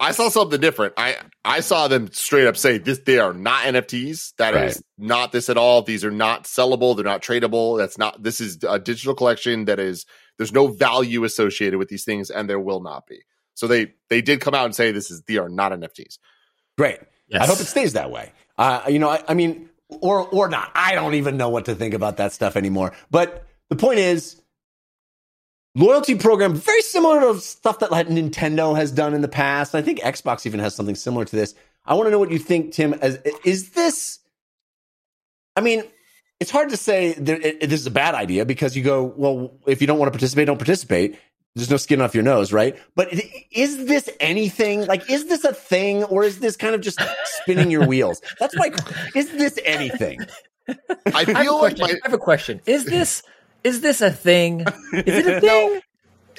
I 0.00 0.12
saw 0.12 0.28
something 0.28 0.60
different. 0.60 0.94
I 0.96 1.16
I 1.44 1.60
saw 1.60 1.88
them 1.88 2.10
straight 2.12 2.46
up 2.46 2.56
say 2.56 2.78
this 2.78 3.00
they 3.00 3.18
are 3.18 3.32
not 3.32 3.64
NFTs. 3.64 4.34
That 4.38 4.54
is 4.54 4.76
Right. 4.76 4.82
not 4.98 5.32
this 5.32 5.48
at 5.48 5.56
all. 5.56 5.82
These 5.82 6.04
are 6.04 6.10
not 6.10 6.44
sellable. 6.44 6.94
They're 6.96 7.04
not 7.04 7.22
tradable. 7.22 7.78
That's 7.78 7.96
not 7.98 8.22
this 8.22 8.40
is 8.40 8.58
a 8.68 8.78
digital 8.78 9.14
collection 9.14 9.66
that 9.66 9.78
is 9.78 10.04
there's 10.38 10.52
no 10.52 10.66
value 10.66 11.24
associated 11.24 11.78
with 11.78 11.88
these 11.88 12.04
things 12.04 12.30
and 12.30 12.50
there 12.50 12.60
will 12.60 12.80
not 12.80 13.06
be. 13.06 13.20
So 13.54 13.66
they 13.66 13.92
they 14.10 14.20
did 14.20 14.40
come 14.40 14.54
out 14.54 14.64
and 14.64 14.74
say 14.74 14.90
this 14.92 15.10
is 15.10 15.22
they 15.22 15.38
are 15.38 15.48
not 15.48 15.72
NFTs. 15.72 16.18
Great. 16.76 16.98
Yes. 17.28 17.42
I 17.42 17.46
hope 17.46 17.60
it 17.60 17.66
stays 17.66 17.92
that 17.94 18.10
way. 18.10 18.32
Uh, 18.58 18.82
you 18.88 18.98
know, 18.98 19.08
I, 19.08 19.22
I 19.28 19.34
mean, 19.34 19.70
or 19.88 20.26
or 20.28 20.48
not. 20.48 20.70
I 20.74 20.94
don't 20.96 21.14
even 21.14 21.36
know 21.36 21.48
what 21.50 21.66
to 21.66 21.74
think 21.74 21.94
about 21.94 22.16
that 22.18 22.32
stuff 22.32 22.56
anymore. 22.56 22.92
But 23.10 23.46
the 23.70 23.76
point 23.76 24.00
is, 24.00 24.40
loyalty 25.74 26.14
program 26.14 26.54
very 26.54 26.82
similar 26.82 27.20
to 27.20 27.40
stuff 27.40 27.80
that 27.80 27.90
like 27.90 28.08
Nintendo 28.08 28.76
has 28.76 28.92
done 28.92 29.14
in 29.14 29.20
the 29.20 29.28
past. 29.28 29.74
I 29.74 29.82
think 29.82 30.00
Xbox 30.00 30.46
even 30.46 30.60
has 30.60 30.74
something 30.74 30.94
similar 30.94 31.24
to 31.24 31.36
this. 31.36 31.54
I 31.84 31.94
want 31.94 32.06
to 32.06 32.10
know 32.10 32.18
what 32.18 32.30
you 32.30 32.38
think, 32.38 32.72
Tim. 32.72 32.94
As 32.94 33.18
is 33.44 33.70
this? 33.70 34.18
I 35.56 35.60
mean, 35.60 35.84
it's 36.40 36.50
hard 36.50 36.70
to 36.70 36.76
say 36.76 37.12
that 37.14 37.44
it, 37.44 37.58
it- 37.62 37.70
this 37.70 37.80
is 37.80 37.86
a 37.86 37.90
bad 37.92 38.14
idea 38.14 38.44
because 38.44 38.76
you 38.76 38.82
go, 38.82 39.04
well, 39.04 39.58
if 39.66 39.80
you 39.80 39.86
don't 39.86 39.98
want 39.98 40.08
to 40.08 40.12
participate, 40.16 40.46
don't 40.46 40.58
participate. 40.58 41.18
There's 41.56 41.70
no 41.70 41.76
skin 41.76 42.00
off 42.00 42.14
your 42.14 42.24
nose, 42.24 42.52
right? 42.52 42.76
But 42.96 43.12
is 43.52 43.86
this 43.86 44.08
anything? 44.18 44.86
Like, 44.86 45.08
is 45.08 45.26
this 45.26 45.44
a 45.44 45.54
thing, 45.54 46.02
or 46.02 46.24
is 46.24 46.40
this 46.40 46.56
kind 46.56 46.74
of 46.74 46.80
just 46.80 47.00
spinning 47.26 47.70
your 47.70 47.86
wheels? 47.86 48.20
That's 48.40 48.56
my. 48.56 48.72
Is 49.14 49.30
this 49.30 49.56
anything? 49.64 50.18
I 50.68 50.74
I 51.14 51.24
feel 51.24 51.60
like 51.60 51.76
question. 51.76 51.78
my 51.80 51.90
I 51.90 51.98
have 52.02 52.12
a 52.12 52.18
question. 52.18 52.60
Is 52.66 52.84
this 52.86 53.22
is 53.64 53.80
this 53.80 54.00
a 54.00 54.10
thing? 54.10 54.60
Is 54.60 54.72
it 54.92 55.26
a 55.26 55.40
thing? 55.40 55.48
no. 55.48 55.74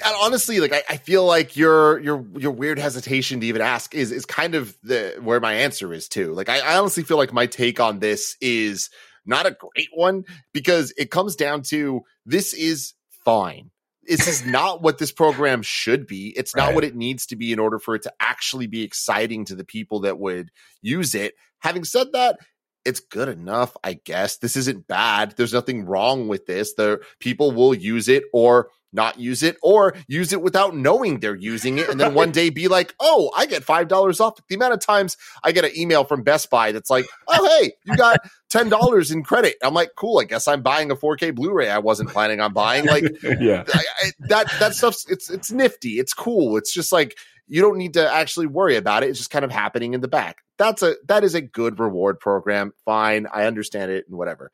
and 0.04 0.16
honestly, 0.22 0.60
like 0.60 0.72
I, 0.72 0.82
I 0.90 0.96
feel 0.96 1.24
like 1.24 1.56
your 1.56 1.98
your 2.00 2.24
your 2.38 2.52
weird 2.52 2.78
hesitation 2.78 3.40
to 3.40 3.46
even 3.46 3.60
ask 3.62 3.94
is 3.94 4.12
is 4.12 4.24
kind 4.24 4.54
of 4.54 4.76
the 4.82 5.16
where 5.20 5.40
my 5.40 5.54
answer 5.54 5.92
is 5.92 6.08
too. 6.08 6.32
Like 6.32 6.48
I, 6.48 6.60
I 6.60 6.78
honestly 6.78 7.02
feel 7.02 7.16
like 7.16 7.32
my 7.32 7.46
take 7.46 7.80
on 7.80 7.98
this 7.98 8.36
is 8.40 8.90
not 9.24 9.44
a 9.46 9.50
great 9.50 9.88
one 9.92 10.24
because 10.52 10.92
it 10.96 11.10
comes 11.10 11.34
down 11.36 11.62
to 11.62 12.02
this 12.24 12.54
is 12.54 12.94
fine. 13.24 13.70
This 14.04 14.28
is 14.28 14.46
not 14.50 14.82
what 14.82 14.98
this 14.98 15.10
program 15.10 15.62
should 15.62 16.06
be. 16.06 16.32
It's 16.36 16.54
not 16.54 16.66
Right. 16.66 16.74
what 16.76 16.84
it 16.84 16.94
needs 16.94 17.26
to 17.26 17.36
be 17.36 17.52
in 17.52 17.58
order 17.58 17.78
for 17.80 17.96
it 17.96 18.02
to 18.02 18.12
actually 18.20 18.68
be 18.68 18.82
exciting 18.84 19.44
to 19.46 19.56
the 19.56 19.64
people 19.64 20.00
that 20.00 20.18
would 20.20 20.50
use 20.80 21.14
it. 21.14 21.34
Having 21.60 21.84
said 21.84 22.12
that, 22.12 22.38
it's 22.86 23.00
good 23.00 23.28
enough, 23.28 23.76
I 23.82 23.94
guess. 23.94 24.38
This 24.38 24.56
isn't 24.56 24.86
bad. 24.86 25.34
There's 25.36 25.52
nothing 25.52 25.84
wrong 25.84 26.28
with 26.28 26.46
this. 26.46 26.74
The 26.74 27.00
people 27.18 27.52
will 27.52 27.74
use 27.74 28.08
it 28.08 28.24
or 28.32 28.70
not 28.92 29.18
use 29.18 29.42
it 29.42 29.56
or 29.62 29.94
use 30.06 30.32
it 30.32 30.40
without 30.40 30.74
knowing 30.74 31.18
they're 31.18 31.34
using 31.34 31.78
it 31.78 31.88
and 31.88 32.00
then 32.00 32.14
one 32.14 32.30
day 32.32 32.50
be 32.50 32.68
like, 32.68 32.94
"Oh, 32.98 33.30
I 33.36 33.46
get 33.46 33.64
$5 33.64 34.20
off." 34.20 34.40
The 34.48 34.54
amount 34.54 34.74
of 34.74 34.80
times 34.80 35.16
I 35.42 35.52
get 35.52 35.64
an 35.64 35.72
email 35.76 36.04
from 36.04 36.22
Best 36.22 36.48
Buy 36.48 36.72
that's 36.72 36.88
like, 36.88 37.06
"Oh, 37.28 37.58
hey, 37.60 37.72
you 37.84 37.96
got 37.96 38.20
$10 38.50 39.12
in 39.12 39.22
credit." 39.22 39.56
I'm 39.62 39.74
like, 39.74 39.90
"Cool, 39.96 40.20
I 40.20 40.24
guess 40.24 40.48
I'm 40.48 40.62
buying 40.62 40.90
a 40.90 40.96
4K 40.96 41.34
Blu-ray 41.34 41.68
I 41.68 41.78
wasn't 41.78 42.10
planning 42.10 42.40
on 42.40 42.52
buying." 42.52 42.86
Like 42.86 43.04
yeah. 43.40 43.64
I, 43.72 43.84
I, 44.02 44.10
that 44.28 44.52
that 44.60 44.74
stuff's 44.74 45.04
it's 45.10 45.28
it's 45.28 45.52
nifty. 45.52 45.98
It's 45.98 46.14
cool. 46.14 46.56
It's 46.56 46.72
just 46.72 46.92
like 46.92 47.18
you 47.48 47.62
don't 47.62 47.78
need 47.78 47.94
to 47.94 48.12
actually 48.12 48.46
worry 48.46 48.76
about 48.76 49.02
it. 49.02 49.10
It's 49.10 49.18
just 49.18 49.30
kind 49.30 49.44
of 49.44 49.50
happening 49.50 49.94
in 49.94 50.00
the 50.00 50.08
back. 50.08 50.38
That's 50.58 50.82
a 50.82 50.96
that 51.08 51.24
is 51.24 51.34
a 51.34 51.40
good 51.40 51.78
reward 51.78 52.18
program. 52.18 52.72
Fine, 52.84 53.26
I 53.32 53.46
understand 53.46 53.90
it 53.90 54.06
and 54.08 54.16
whatever. 54.16 54.50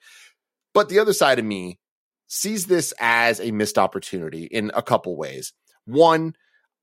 But 0.75 0.89
the 0.89 0.99
other 0.99 1.13
side 1.13 1.39
of 1.39 1.45
me 1.45 1.79
sees 2.29 2.67
this 2.67 2.95
as 2.99 3.41
a 3.41 3.51
missed 3.51 3.79
opportunity 3.79 4.45
in 4.45 4.71
a 4.75 4.83
couple 4.83 5.17
ways. 5.17 5.53
One, 5.85 6.35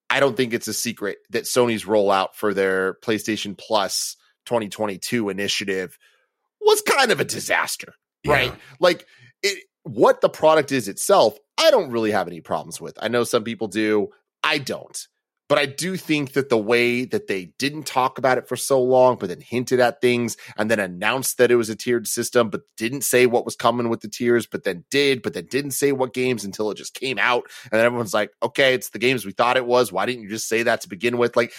I 0.10 0.20
don't 0.20 0.38
think 0.38 0.54
it's 0.54 0.68
a 0.68 0.74
secret 0.74 1.18
that 1.32 1.44
Sony's 1.44 1.86
rollout 1.86 2.34
for 2.34 2.54
their 2.54 2.96
PlayStation 3.04 3.58
Plus 3.58 4.16
2022 4.46 5.30
initiative 5.30 5.98
was 6.62 6.82
kind 6.82 7.12
of 7.12 7.20
a 7.20 7.26
disaster, 7.26 7.94
right? 8.26 8.54
Like 8.80 9.06
it 9.44 9.64
what 9.84 10.22
the 10.22 10.30
product 10.30 10.72
is 10.72 10.88
itself, 10.88 11.38
I 11.58 11.72
don't 11.72 11.92
really 11.92 12.12
have 12.12 12.28
any 12.28 12.42
problems 12.42 12.80
with. 12.80 12.98
I 13.02 13.08
know 13.08 13.24
some 13.24 13.44
people 13.44 13.68
do. 13.68 14.10
I 14.44 14.58
don't. 14.58 15.08
But 15.50 15.58
I 15.58 15.66
do 15.66 15.98
think 15.98 16.34
that 16.34 16.50
the 16.50 16.60
way 16.60 17.06
that 17.06 17.26
they 17.26 17.46
didn't 17.58 17.88
talk 17.88 18.20
about 18.20 18.38
it 18.38 18.48
for 18.48 18.56
so 18.56 18.80
long, 18.82 19.18
but 19.18 19.30
then 19.30 19.42
hinted 19.42 19.80
at 19.80 20.00
things 20.00 20.38
and 20.58 20.70
then 20.70 20.80
announced 20.80 21.40
that 21.40 21.50
it 21.50 21.56
was 21.56 21.70
a 21.70 21.76
tiered 21.76 22.08
system, 22.08 22.52
but 22.52 22.62
didn't 22.78 23.02
say 23.02 23.26
what 23.26 23.46
was 23.46 23.56
coming 23.56 23.90
with 23.90 24.02
the 24.02 24.08
tiers, 24.08 24.46
but 24.46 24.64
then 24.64 24.86
did, 24.92 25.24
but 25.24 25.34
then 25.34 25.48
didn't 25.48 25.72
say 25.72 25.92
what 25.92 26.14
games 26.14 26.46
until 26.46 26.70
it 26.70 26.76
just 26.76 26.94
came 26.94 27.18
out. 27.18 27.46
And 27.72 27.80
then 27.80 27.86
everyone's 27.86 28.14
like, 28.14 28.30
okay, 28.44 28.76
it's 28.76 28.92
the 28.92 29.00
games 29.00 29.26
we 29.26 29.32
thought 29.32 29.58
it 29.58 29.66
was. 29.66 29.92
Why 29.92 30.06
didn't 30.06 30.22
you 30.22 30.30
just 30.30 30.48
say 30.48 30.62
that 30.64 30.82
to 30.82 30.88
begin 30.88 31.18
with? 31.18 31.36
Like, 31.36 31.52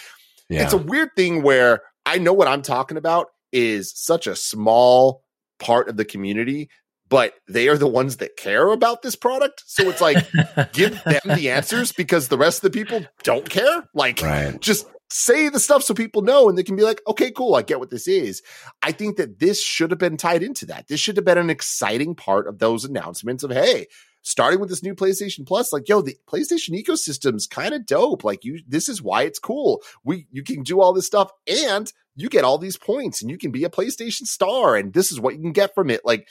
Yeah. 0.49 0.63
it's 0.63 0.73
a 0.73 0.77
weird 0.77 1.09
thing 1.17 1.43
where 1.43 1.81
I 2.05 2.17
know 2.17 2.33
what 2.33 2.47
I'm 2.47 2.61
talking 2.61 2.95
about 2.97 3.27
is 3.51 3.91
such 3.93 4.25
a 4.25 4.37
small 4.37 5.23
part 5.59 5.89
of 5.89 5.97
the 5.97 6.05
community, 6.05 6.69
but 7.11 7.33
they 7.49 7.67
are 7.67 7.77
the 7.77 7.87
ones 7.87 8.17
that 8.17 8.37
care 8.37 8.69
about 8.69 9.01
this 9.01 9.17
product. 9.17 9.63
So 9.67 9.89
it's 9.89 9.99
like, 9.99 10.15
give 10.71 10.93
them 11.03 11.21
the 11.25 11.51
answers 11.51 11.91
because 11.91 12.29
the 12.29 12.37
rest 12.37 12.63
of 12.63 12.71
the 12.71 12.79
people 12.79 13.05
don't 13.23 13.47
care. 13.47 13.83
Like, 13.93 14.21
right. 14.21 14.57
just 14.61 14.87
say 15.09 15.49
the 15.49 15.59
stuff 15.59 15.83
so 15.83 15.93
people 15.93 16.21
know 16.21 16.47
and 16.47 16.57
they 16.57 16.63
can 16.63 16.77
be 16.77 16.83
like, 16.83 17.01
okay, 17.05 17.29
cool, 17.29 17.53
I 17.55 17.63
get 17.63 17.81
what 17.81 17.89
this 17.89 18.07
is. 18.07 18.41
I 18.81 18.93
think 18.93 19.17
that 19.17 19.39
this 19.39 19.61
should 19.61 19.91
have 19.91 19.99
been 19.99 20.15
tied 20.15 20.41
into 20.41 20.65
that. 20.67 20.87
This 20.87 21.01
should 21.01 21.17
have 21.17 21.25
been 21.25 21.37
an 21.37 21.49
exciting 21.49 22.15
part 22.15 22.47
of 22.47 22.59
those 22.59 22.85
announcements 22.85 23.43
of, 23.43 23.51
hey, 23.51 23.87
starting 24.21 24.61
with 24.61 24.69
this 24.69 24.81
new 24.81 24.95
PlayStation 24.95 25.45
Plus, 25.45 25.73
like, 25.73 25.89
yo, 25.89 26.01
the 26.01 26.15
PlayStation 26.29 26.81
ecosystem's 26.81 27.45
kind 27.45 27.73
of 27.73 27.85
dope. 27.85 28.23
Like, 28.23 28.45
you, 28.45 28.61
this 28.65 28.87
is 28.87 29.01
why 29.01 29.23
it's 29.23 29.37
cool. 29.37 29.81
We, 30.05 30.27
you 30.31 30.43
can 30.43 30.63
do 30.63 30.79
all 30.79 30.93
this 30.93 31.07
stuff 31.07 31.29
and 31.45 31.91
you 32.15 32.29
get 32.29 32.45
all 32.45 32.57
these 32.57 32.77
points 32.77 33.21
and 33.21 33.29
you 33.29 33.37
can 33.37 33.51
be 33.51 33.65
a 33.65 33.69
PlayStation 33.69 34.27
star 34.27 34.77
and 34.77 34.93
this 34.93 35.11
is 35.11 35.19
what 35.19 35.35
you 35.35 35.41
can 35.41 35.51
get 35.51 35.75
from 35.75 35.89
it. 35.89 36.05
Like, 36.05 36.29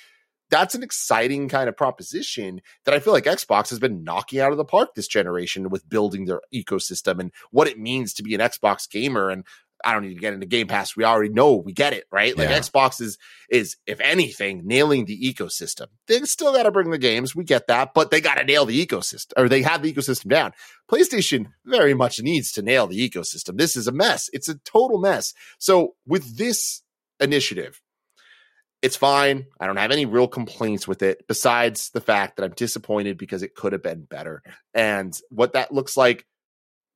that's 0.51 0.74
an 0.74 0.82
exciting 0.82 1.48
kind 1.48 1.68
of 1.68 1.76
proposition 1.76 2.61
that 2.84 2.94
I 2.94 3.01
feel 3.01 3.12
like 3.12 3.24
Xbox 3.24 3.70
has 3.70 3.78
been 3.78 4.05
knocking 4.05 4.40
out 4.40 4.53
of 4.53 4.59
the 4.59 4.64
park 4.64 4.94
this 4.94 5.09
generation 5.09 5.70
with 5.70 5.88
building 5.88 6.24
their 6.26 6.40
ecosystem 6.55 7.20
and 7.20 7.32
what 7.51 7.68
it 7.68 7.78
means 7.78 8.14
to 8.14 8.22
be 8.22 8.34
an 8.34 8.40
Xbox 8.40 8.88
gamer. 8.90 9.30
And 9.30 9.44
I 9.84 9.92
don't 9.92 10.03
need 10.03 10.14
to 10.14 10.20
get 10.20 10.34
into 10.34 10.46
Game 10.46 10.66
Pass. 10.66 10.94
We 10.96 11.05
already 11.05 11.32
know 11.32 11.55
we 11.55 11.72
get 11.72 11.92
it, 11.92 12.05
right? 12.12 12.36
Like 12.36 12.51
Yeah. 12.51 12.59
Xbox 12.59 13.01
is 13.01 13.16
is 13.48 13.76
if 13.86 14.01
anything 14.01 14.62
nailing 14.66 15.07
the 15.07 15.18
ecosystem. 15.18 15.86
They 16.07 16.20
still 16.20 16.53
got 16.53 16.64
to 16.64 16.70
bring 16.70 16.90
the 16.90 16.98
games. 16.98 17.34
We 17.34 17.44
get 17.44 17.66
that, 17.68 17.94
but 17.94 18.11
they 18.11 18.20
got 18.20 18.34
to 18.34 18.44
nail 18.44 18.66
the 18.66 18.86
ecosystem 18.86 19.32
or 19.36 19.48
they 19.48 19.62
have 19.62 19.82
the 19.82 19.92
ecosystem 19.92 20.28
down. 20.28 20.53
PlayStation 20.90 21.46
very 21.64 21.94
much 21.94 22.20
needs 22.20 22.53
to 22.53 22.62
nail 22.62 22.86
the 22.86 23.09
ecosystem. 23.09 23.57
This 23.57 23.76
is 23.76 23.86
a 23.86 23.92
mess. 23.92 24.28
It's 24.32 24.48
a 24.48 24.57
total 24.59 24.98
mess. 24.98 25.32
So 25.59 25.94
with 26.07 26.36
this 26.36 26.82
initiative, 27.18 27.80
it's 28.83 28.97
fine. 28.97 29.47
I 29.61 29.66
don't 29.66 29.76
have 29.76 29.91
any 29.91 30.07
real 30.07 30.28
complaints 30.28 30.89
with 30.89 31.03
it 31.03 31.26
besides 31.28 31.91
the 31.91 32.01
fact 32.01 32.37
that 32.37 32.45
I'm 32.45 32.53
disappointed 32.53 33.18
because 33.18 33.43
it 33.43 33.55
could 33.55 33.72
have 33.72 33.83
been 33.83 34.05
better. 34.05 34.43
And 34.74 35.18
what 35.31 35.53
that 35.53 35.72
looks 35.72 35.97
like, 35.97 36.26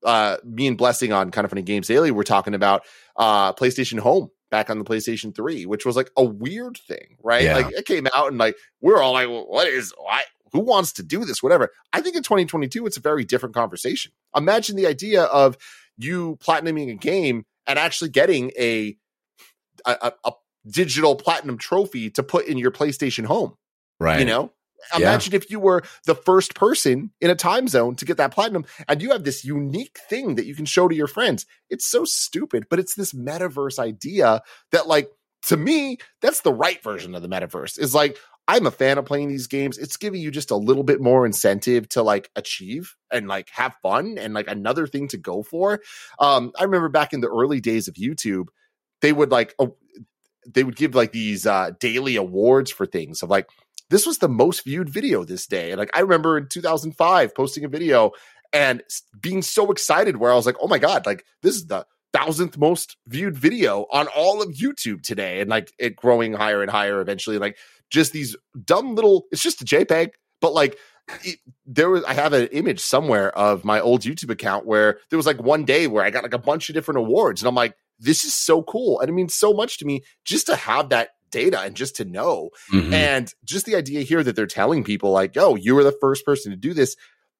uh, 0.05 0.39
me 0.45 0.66
and 0.66 0.78
Blessing 0.78 1.12
on 1.12 1.30
Kinda 1.30 1.49
Funny 1.49 1.62
games 1.62 1.89
daily, 1.89 2.11
we're 2.11 2.22
talking 2.22 2.55
about 2.55 2.82
uh, 3.16 3.53
PlayStation 3.53 3.99
Home 3.99 4.30
back 4.51 4.70
on 4.70 4.78
the 4.78 4.85
PlayStation 4.85 5.35
3, 5.35 5.66
which 5.66 5.85
was 5.85 5.97
like 5.97 6.11
a 6.16 6.24
weird 6.24 6.78
thing, 6.87 7.16
right? 7.22 7.43
Yeah. 7.43 7.57
Like 7.57 7.72
it 7.72 7.87
came 7.87 8.07
out 8.14 8.28
and 8.28 8.39
like 8.39 8.57
we're 8.80 9.03
all 9.03 9.12
like, 9.12 9.28
well, 9.28 9.47
what 9.47 9.66
is 9.66 9.93
why? 9.97 10.22
Who 10.53 10.61
wants 10.61 10.93
to 10.95 11.03
do 11.03 11.24
this? 11.24 11.43
Whatever. 11.43 11.70
I 11.93 12.01
think 12.01 12.16
in 12.16 12.22
2022, 12.22 12.87
it's 12.87 12.97
a 12.97 13.01
very 13.01 13.24
different 13.24 13.55
conversation. 13.55 14.12
Imagine 14.37 14.76
the 14.76 14.87
idea 14.87 15.24
of 15.24 15.59
you 15.97 16.39
platinuming 16.41 16.91
a 16.93 16.95
game 16.95 17.45
and 17.66 17.78
actually 17.78 18.11
getting 18.11 18.53
a 18.59 18.97
a, 19.85 19.97
a, 20.01 20.12
a 20.24 20.32
digital 20.66 21.16
platinum 21.16 21.58
trophy 21.58 22.10
to 22.10 22.22
put 22.22 22.46
in 22.46 22.58
your 22.58 22.70
PlayStation 22.70 23.24
home. 23.26 23.54
Right. 24.00 24.18
You 24.20 24.24
know, 24.24 24.52
Yeah. 24.92 25.08
imagine 25.08 25.34
if 25.34 25.50
you 25.50 25.60
were 25.60 25.82
the 26.04 26.14
first 26.14 26.54
person 26.54 27.10
in 27.20 27.30
a 27.30 27.34
time 27.34 27.68
zone 27.68 27.96
to 27.96 28.04
get 28.04 28.16
that 28.18 28.32
platinum 28.32 28.64
and 28.88 29.00
you 29.00 29.10
have 29.12 29.24
this 29.24 29.44
unique 29.44 29.98
thing 30.08 30.34
that 30.34 30.46
you 30.46 30.54
can 30.54 30.64
show 30.66 30.88
to 30.88 30.94
your 30.94 31.06
friends. 31.06 31.46
It's 31.70 31.86
so 31.86 32.04
stupid, 32.04 32.66
but 32.68 32.78
it's 32.78 32.94
this 32.94 33.12
metaverse 33.12 33.78
idea 33.78 34.42
that, 34.72 34.86
like, 34.86 35.10
to 35.44 35.56
me, 35.56 35.98
that's 36.20 36.40
the 36.40 36.52
right 36.52 36.82
version 36.82 37.14
of 37.14 37.22
the 37.22 37.28
metaverse. 37.28 37.78
Is 37.78 37.94
like, 37.94 38.16
I'm 38.46 38.66
a 38.66 38.70
fan 38.70 38.98
of 38.98 39.06
playing 39.06 39.28
these 39.28 39.46
games. 39.46 39.78
It's 39.78 39.96
giving 39.96 40.20
you 40.20 40.30
just 40.30 40.50
a 40.50 40.56
little 40.56 40.82
bit 40.82 41.00
more 41.00 41.24
incentive 41.24 41.88
to 41.90 42.02
like 42.02 42.30
achieve 42.36 42.94
and 43.10 43.26
like 43.26 43.48
have 43.50 43.74
fun 43.82 44.18
and 44.18 44.34
like 44.34 44.48
another 44.48 44.86
thing 44.86 45.08
to 45.08 45.16
go 45.16 45.42
for. 45.42 45.80
Um, 46.18 46.52
I 46.58 46.64
remember 46.64 46.90
back 46.90 47.14
in 47.14 47.20
the 47.20 47.28
early 47.28 47.60
days 47.60 47.88
of 47.88 47.94
YouTube, 47.94 48.48
they 49.00 49.12
would 49.14 49.30
like, 49.30 49.54
oh, 49.58 49.76
they 50.47 50.64
would 50.64 50.76
give 50.76 50.95
like 50.95 51.12
these 51.12 51.47
uh, 51.47 51.70
daily 51.80 52.16
awards 52.16 52.70
for 52.70 52.86
things 52.86 53.22
of 53.22 53.30
like, 53.30 53.49
this 53.90 54.07
was 54.07 54.18
the 54.18 54.28
most 54.28 54.64
viewed 54.64 54.88
video 54.88 55.24
this 55.24 55.47
day. 55.47 55.70
And 55.70 55.78
like, 55.78 55.90
I 55.97 56.01
remember 56.01 56.38
in 56.38 56.49
2005 56.49 57.34
posting 57.34 57.64
a 57.64 57.68
video 57.68 58.12
and 58.53 58.82
being 59.20 59.42
so 59.42 59.70
excited 59.70 60.16
where 60.16 60.32
I 60.32 60.34
was 60.34 60.47
like, 60.47 60.57
oh 60.61 60.68
my 60.68 60.78
God, 60.78 61.07
like 61.07 61.24
this 61.42 61.55
is 61.55 61.66
the 61.66 61.86
thousandth 62.12 62.57
most 62.57 62.97
viewed 63.09 63.36
video 63.36 63.86
on 63.90 64.07
all 64.09 64.42
of 64.42 64.55
YouTube 64.55 65.03
today. 65.03 65.40
And 65.40 65.51
like 65.51 65.72
it 65.78 65.97
growing 65.97 66.32
higher 66.32 66.62
and 66.62 66.70
higher 66.70 67.01
eventually. 67.01 67.38
Like 67.38 67.57
just 67.90 68.12
these 68.12 68.36
dumb 68.64 68.95
little, 68.95 69.26
it's 69.32 69.42
just 69.42 69.62
a 69.62 69.64
JPEG, 69.64 70.11
but 70.40 70.55
like, 70.55 70.78
it, 71.22 71.38
there 71.66 71.90
was, 71.90 72.03
I 72.05 72.14
have 72.14 72.32
an 72.32 72.47
image 72.47 72.80
somewhere 72.80 73.36
of 73.36 73.64
my 73.64 73.80
old 73.80 74.03
YouTube 74.03 74.30
account 74.30 74.64
where 74.64 74.99
there 75.11 75.18
was 75.18 75.26
like 75.26 75.40
one 75.40 75.64
day 75.64 75.86
where 75.86 76.03
I 76.03 76.11
got 76.11 76.22
like 76.22 76.32
a 76.32 76.38
bunch 76.38 76.68
of 76.68 76.74
different 76.74 76.99
awards. 76.99 77.42
And 77.42 77.49
I'm 77.49 77.55
like, 77.55 77.76
this 77.99 78.24
is 78.24 78.34
so 78.34 78.62
cool. 78.62 79.01
And 79.01 79.09
it 79.09 79.12
means 79.12 79.34
so 79.34 79.53
much 79.53 79.78
to 79.78 79.84
me 79.84 80.03
just 80.24 80.47
to 80.47 80.57
have 80.57 80.88
that 80.90 81.11
data 81.30 81.61
and 81.61 81.74
just 81.74 81.97
to 81.97 82.05
know. 82.05 82.51
Mhm. 82.72 82.92
And 82.92 83.34
just 83.45 83.66
the 83.66 83.74
idea 83.74 84.03
here 84.03 84.22
that 84.22 84.36
they're 84.36 84.47
telling 84.47 84.84
people, 84.84 85.11
like, 85.11 85.36
oh, 85.36 85.57
you 85.57 85.74
were 85.74 85.84
the 85.84 85.97
first 86.01 86.24
person 86.24 86.53
to 86.53 86.57
do 86.57 86.72
this, 86.74 86.97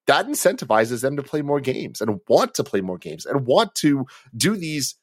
that 0.07 0.27
incentivizes 0.27 1.01
them 1.01 1.17
to 1.17 1.23
play 1.23 1.43
more 1.43 1.61
games 1.61 2.01
and 2.01 2.21
want 2.29 2.55
to 2.55 2.65
play 2.65 2.81
more 2.81 2.99
games 2.99 3.25
and 3.25 3.47
want 3.47 3.75
to 3.77 4.07
do 4.37 4.57
these 4.57 4.97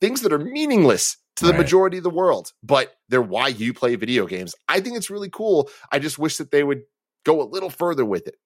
things 0.00 0.20
that 0.20 0.32
are 0.32 0.38
meaningless 0.38 1.16
to 1.36 1.46
the 1.46 1.52
Right. 1.52 1.60
majority 1.60 1.96
of 1.98 2.02
the 2.02 2.10
world, 2.10 2.52
but 2.62 2.94
they're 3.08 3.20
why 3.22 3.48
you 3.48 3.74
play 3.74 3.96
video 3.96 4.26
games. 4.26 4.54
I 4.68 4.80
think 4.80 4.96
it's 4.96 5.10
really 5.10 5.30
cool. 5.30 5.68
I 5.90 5.98
just 5.98 6.18
wish 6.18 6.36
that 6.36 6.50
they 6.50 6.62
would 6.62 6.82
go 7.24 7.42
a 7.42 7.44
little 7.44 7.70
further 7.70 8.04
with 8.04 8.26
it. 8.28 8.36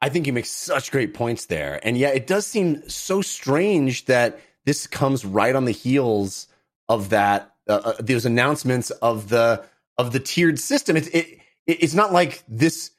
I 0.00 0.08
think 0.10 0.26
you 0.26 0.32
make 0.32 0.46
such 0.46 0.90
great 0.90 1.14
points 1.14 1.46
there. 1.46 1.80
And 1.82 1.96
yeah, 1.96 2.08
it 2.10 2.26
does 2.26 2.46
seem 2.46 2.86
so 2.88 3.22
strange 3.22 4.04
that 4.06 4.38
this 4.66 4.86
comes 4.86 5.24
right 5.24 5.54
on 5.54 5.64
the 5.64 5.72
heels 5.72 6.48
of 6.88 7.10
that 7.10 7.54
uh, 7.68 7.80
uh, 7.84 7.92
those 8.00 8.26
announcements 8.26 8.90
of 8.90 9.28
the 9.28 9.64
of 9.96 10.12
the 10.12 10.20
tiered 10.20 10.58
system. 10.58 10.96
It's 10.96 11.08
it, 11.08 11.38
it 11.66 11.82
it's 11.82 11.94
not 11.94 12.12
like 12.12 12.42
this 12.46 12.90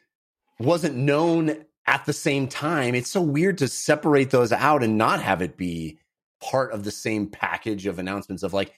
wasn't 0.60 0.96
known 0.96 1.66
at 1.86 2.06
the 2.06 2.14
same 2.14 2.48
time. 2.48 2.96
It's 2.96 3.12
so 3.12 3.22
weird 3.22 3.60
to 3.60 3.68
separate 3.68 4.32
those 4.32 4.52
out 4.52 4.84
and 4.84 4.98
not 4.98 5.22
have 5.22 5.42
it 5.42 5.58
be 5.58 6.00
part 6.42 6.72
of 6.72 6.84
the 6.84 6.92
same 6.92 7.28
package 7.28 7.86
of 7.86 8.00
announcements 8.00 8.44
of 8.44 8.54
like 8.54 8.74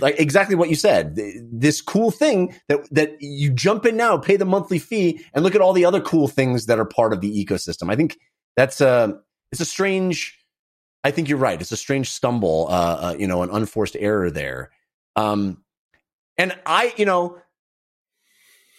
like 0.00 0.20
exactly 0.20 0.54
what 0.54 0.68
you 0.68 0.76
said 0.76 1.18
this 1.50 1.80
cool 1.80 2.10
thing 2.10 2.54
that 2.68 2.86
that 2.92 3.16
you 3.20 3.50
jump 3.50 3.86
in 3.86 3.96
now 3.96 4.16
pay 4.16 4.36
the 4.36 4.44
monthly 4.44 4.78
fee 4.78 5.24
and 5.32 5.42
look 5.42 5.54
at 5.54 5.60
all 5.60 5.72
the 5.72 5.84
other 5.84 6.00
cool 6.00 6.28
things 6.28 6.66
that 6.66 6.78
are 6.78 6.84
part 6.84 7.12
of 7.12 7.20
the 7.22 7.44
ecosystem 7.44 7.90
i 7.90 7.96
think 7.96 8.18
that's 8.56 8.80
a 8.80 9.18
it's 9.50 9.60
a 9.60 9.64
strange 9.64 10.39
i 11.04 11.10
think 11.10 11.28
you're 11.28 11.38
right 11.38 11.60
it's 11.60 11.72
a 11.72 11.76
strange 11.76 12.10
stumble 12.10 12.66
uh, 12.70 12.72
uh 13.12 13.16
you 13.18 13.26
know 13.26 13.42
an 13.42 13.50
unforced 13.50 13.96
error 13.98 14.30
there 14.30 14.70
um 15.16 15.62
and 16.38 16.56
i 16.66 16.92
you 16.96 17.04
know 17.04 17.38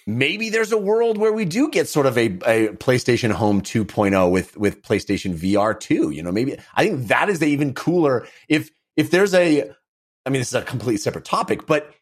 maybe 0.08 0.50
there's 0.50 0.72
a 0.72 0.78
world 0.78 1.18
where 1.18 1.32
we 1.32 1.46
do 1.46 1.70
get 1.70 1.88
sort 1.88 2.06
of 2.06 2.18
a, 2.18 2.26
a 2.26 2.68
PlayStation 2.74 3.32
Home 3.32 3.62
2.0 3.62 4.32
with 4.32 4.58
with 4.58 4.82
PlayStation 4.82 5.36
VR 5.36 5.80
2. 5.80 6.10
You 6.10 6.24
know, 6.24 6.32
maybe 6.32 6.58
I 6.76 6.88
think 6.88 7.08
that 7.08 7.30
is 7.30 7.42
even 7.44 7.74
cooler 7.74 8.28
if 8.50 8.72
if 8.98 9.12
there's 9.12 9.34
a 9.34 9.72
I 10.26 10.30
mean, 10.30 10.42
this 10.42 10.50
is 10.50 10.56
a 10.56 10.62
completely 10.64 10.98
separate 10.98 11.26
topic, 11.26 11.66
but 11.66 11.94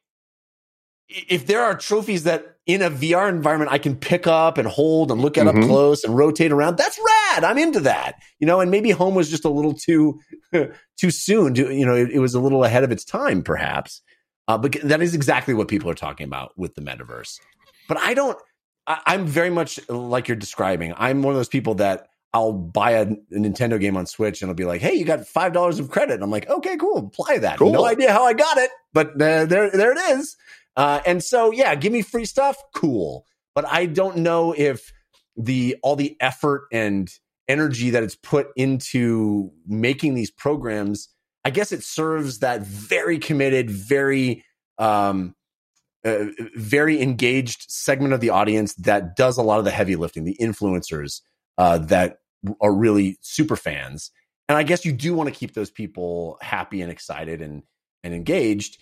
if 1.09 1.47
there 1.47 1.63
are 1.63 1.75
trophies 1.75 2.23
that 2.23 2.57
in 2.65 2.81
a 2.81 2.89
VR 2.89 3.29
environment 3.29 3.71
I 3.71 3.79
can 3.79 3.95
pick 3.95 4.27
up 4.27 4.57
and 4.57 4.67
hold 4.67 5.11
and 5.11 5.21
look 5.21 5.37
at 5.37 5.47
Mhm. 5.47 5.63
up 5.63 5.67
close 5.67 6.03
and 6.03 6.15
rotate 6.15 6.51
around, 6.51 6.77
that's 6.77 6.99
rad. 7.41 7.49
I'm 7.49 7.57
into 7.57 7.79
that. 7.81 8.15
You 8.39 8.47
know, 8.47 8.59
and 8.59 8.71
maybe 8.71 8.91
home 8.91 9.15
was 9.15 9.29
just 9.29 9.45
a 9.45 9.49
little 9.49 9.73
too 9.73 10.19
too 10.53 11.11
soon. 11.11 11.53
To, 11.55 11.73
you 11.73 11.85
know, 11.85 11.95
it, 11.95 12.11
it 12.11 12.19
was 12.19 12.35
a 12.35 12.39
little 12.39 12.63
ahead 12.63 12.83
of 12.83 12.91
its 12.91 13.03
time, 13.03 13.41
perhaps. 13.41 14.01
Uh, 14.47 14.57
but 14.57 14.77
that 14.83 15.01
is 15.01 15.13
exactly 15.13 15.53
what 15.53 15.67
people 15.67 15.89
are 15.89 15.95
talking 15.95 16.25
about 16.25 16.57
with 16.57 16.75
the 16.75 16.81
metaverse. 16.81 17.39
But 17.87 17.97
I 17.97 18.13
don't. 18.13 18.37
I, 18.87 19.01
I'm 19.05 19.25
very 19.25 19.49
much 19.49 19.79
like 19.89 20.27
you're 20.27 20.37
describing. 20.37 20.93
I'm 20.97 21.21
one 21.21 21.33
of 21.33 21.39
those 21.39 21.49
people 21.49 21.75
that 21.75 22.07
I'll 22.33 22.53
buy 22.53 22.91
a, 22.91 23.05
Nintendo 23.33 23.79
game 23.79 23.97
on 23.97 24.05
Switch 24.05 24.41
and 24.41 24.49
it'll 24.49 24.57
be 24.57 24.65
like, 24.65 24.81
"Hey, 24.81 24.93
you 24.93 25.05
got 25.05 25.27
five 25.27 25.53
dollars 25.53 25.79
of 25.79 25.89
credit." 25.89 26.15
And 26.15 26.23
I'm 26.23 26.31
like, 26.31 26.49
"Okay, 26.49 26.77
cool, 26.77 26.97
apply 26.97 27.39
that." 27.39 27.59
Cool. 27.59 27.73
No 27.73 27.85
idea 27.85 28.11
how 28.11 28.25
I 28.25 28.33
got 28.33 28.57
it, 28.57 28.71
but 28.93 29.09
uh, 29.21 29.45
there, 29.45 29.69
there 29.69 29.91
it 29.91 30.17
is. 30.17 30.35
Uh, 30.75 31.01
and 31.05 31.23
so, 31.23 31.51
yeah, 31.51 31.75
give 31.75 31.91
me 31.91 32.01
free 32.01 32.25
stuff, 32.25 32.57
cool. 32.73 33.25
But 33.53 33.65
I 33.67 33.85
don't 33.85 34.17
know 34.17 34.53
if 34.57 34.93
the 35.35 35.77
all 35.81 35.95
the 35.95 36.15
effort 36.19 36.67
and 36.71 37.09
energy 37.49 37.89
that 37.89 38.03
it's 38.03 38.15
put 38.15 38.47
into 38.55 39.51
making 39.67 40.13
these 40.13 40.31
programs, 40.31 41.09
I 41.43 41.49
guess 41.49 41.71
it 41.71 41.83
serves 41.83 42.39
that 42.39 42.61
very 42.61 43.17
committed, 43.19 43.69
very 43.69 44.45
um, 44.77 45.35
uh, 46.05 46.25
very 46.55 47.01
engaged 47.01 47.69
segment 47.69 48.13
of 48.13 48.21
the 48.21 48.29
audience 48.29 48.73
that 48.75 49.17
does 49.17 49.37
a 49.37 49.41
lot 49.43 49.59
of 49.59 49.65
the 49.65 49.71
heavy 49.71 49.97
lifting, 49.97 50.23
the 50.23 50.37
influencers 50.39 51.19
uh, 51.57 51.77
that 51.77 52.19
are 52.61 52.73
really 52.73 53.17
super 53.19 53.57
fans. 53.57 54.11
And 54.47 54.57
I 54.57 54.63
guess 54.63 54.85
you 54.85 54.93
do 54.93 55.13
want 55.13 55.27
to 55.27 55.35
keep 55.35 55.53
those 55.53 55.69
people 55.69 56.37
happy 56.41 56.81
and 56.81 56.91
excited 56.91 57.41
and 57.41 57.63
and 58.03 58.13
engaged. 58.13 58.81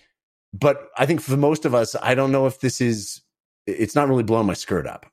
But 0.54 0.88
I 0.96 1.06
think 1.06 1.20
for 1.20 1.36
most 1.36 1.64
of 1.64 1.74
us, 1.74 1.96
I 2.00 2.14
don't 2.14 2.32
know 2.32 2.46
if 2.46 2.60
this 2.60 2.80
is 2.80 3.20
it's 3.66 3.94
not 3.94 4.08
really 4.08 4.22
blowing 4.22 4.46
my 4.46 4.54
skirt 4.54 4.86
up. 4.86 5.06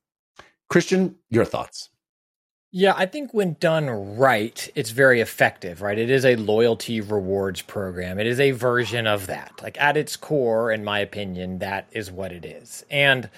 Christian, 0.69 1.15
your 1.29 1.45
thoughts? 1.45 1.89
Yeah, 2.78 2.93
I 2.93 3.05
think 3.05 3.34
when 3.34 3.55
done 3.61 3.89
right, 4.17 4.69
it's 4.76 4.89
very 4.89 5.21
effective, 5.21 5.82
right? 5.82 5.97
It 5.97 6.09
is 6.09 6.26
a 6.26 6.36
loyalty 6.36 6.99
rewards 6.99 7.61
program. 7.61 8.19
It 8.19 8.28
is 8.28 8.41
a 8.41 8.51
version 8.51 9.07
of 9.07 9.28
that. 9.28 9.53
Like 9.63 9.80
at 9.80 9.95
its 9.95 10.17
core, 10.17 10.73
in 10.73 10.84
my 10.84 10.99
opinion, 10.99 11.59
that 11.59 11.88
is 11.93 12.11
what 12.11 12.34
it 12.34 12.43
is. 12.43 12.84
And 12.91 13.30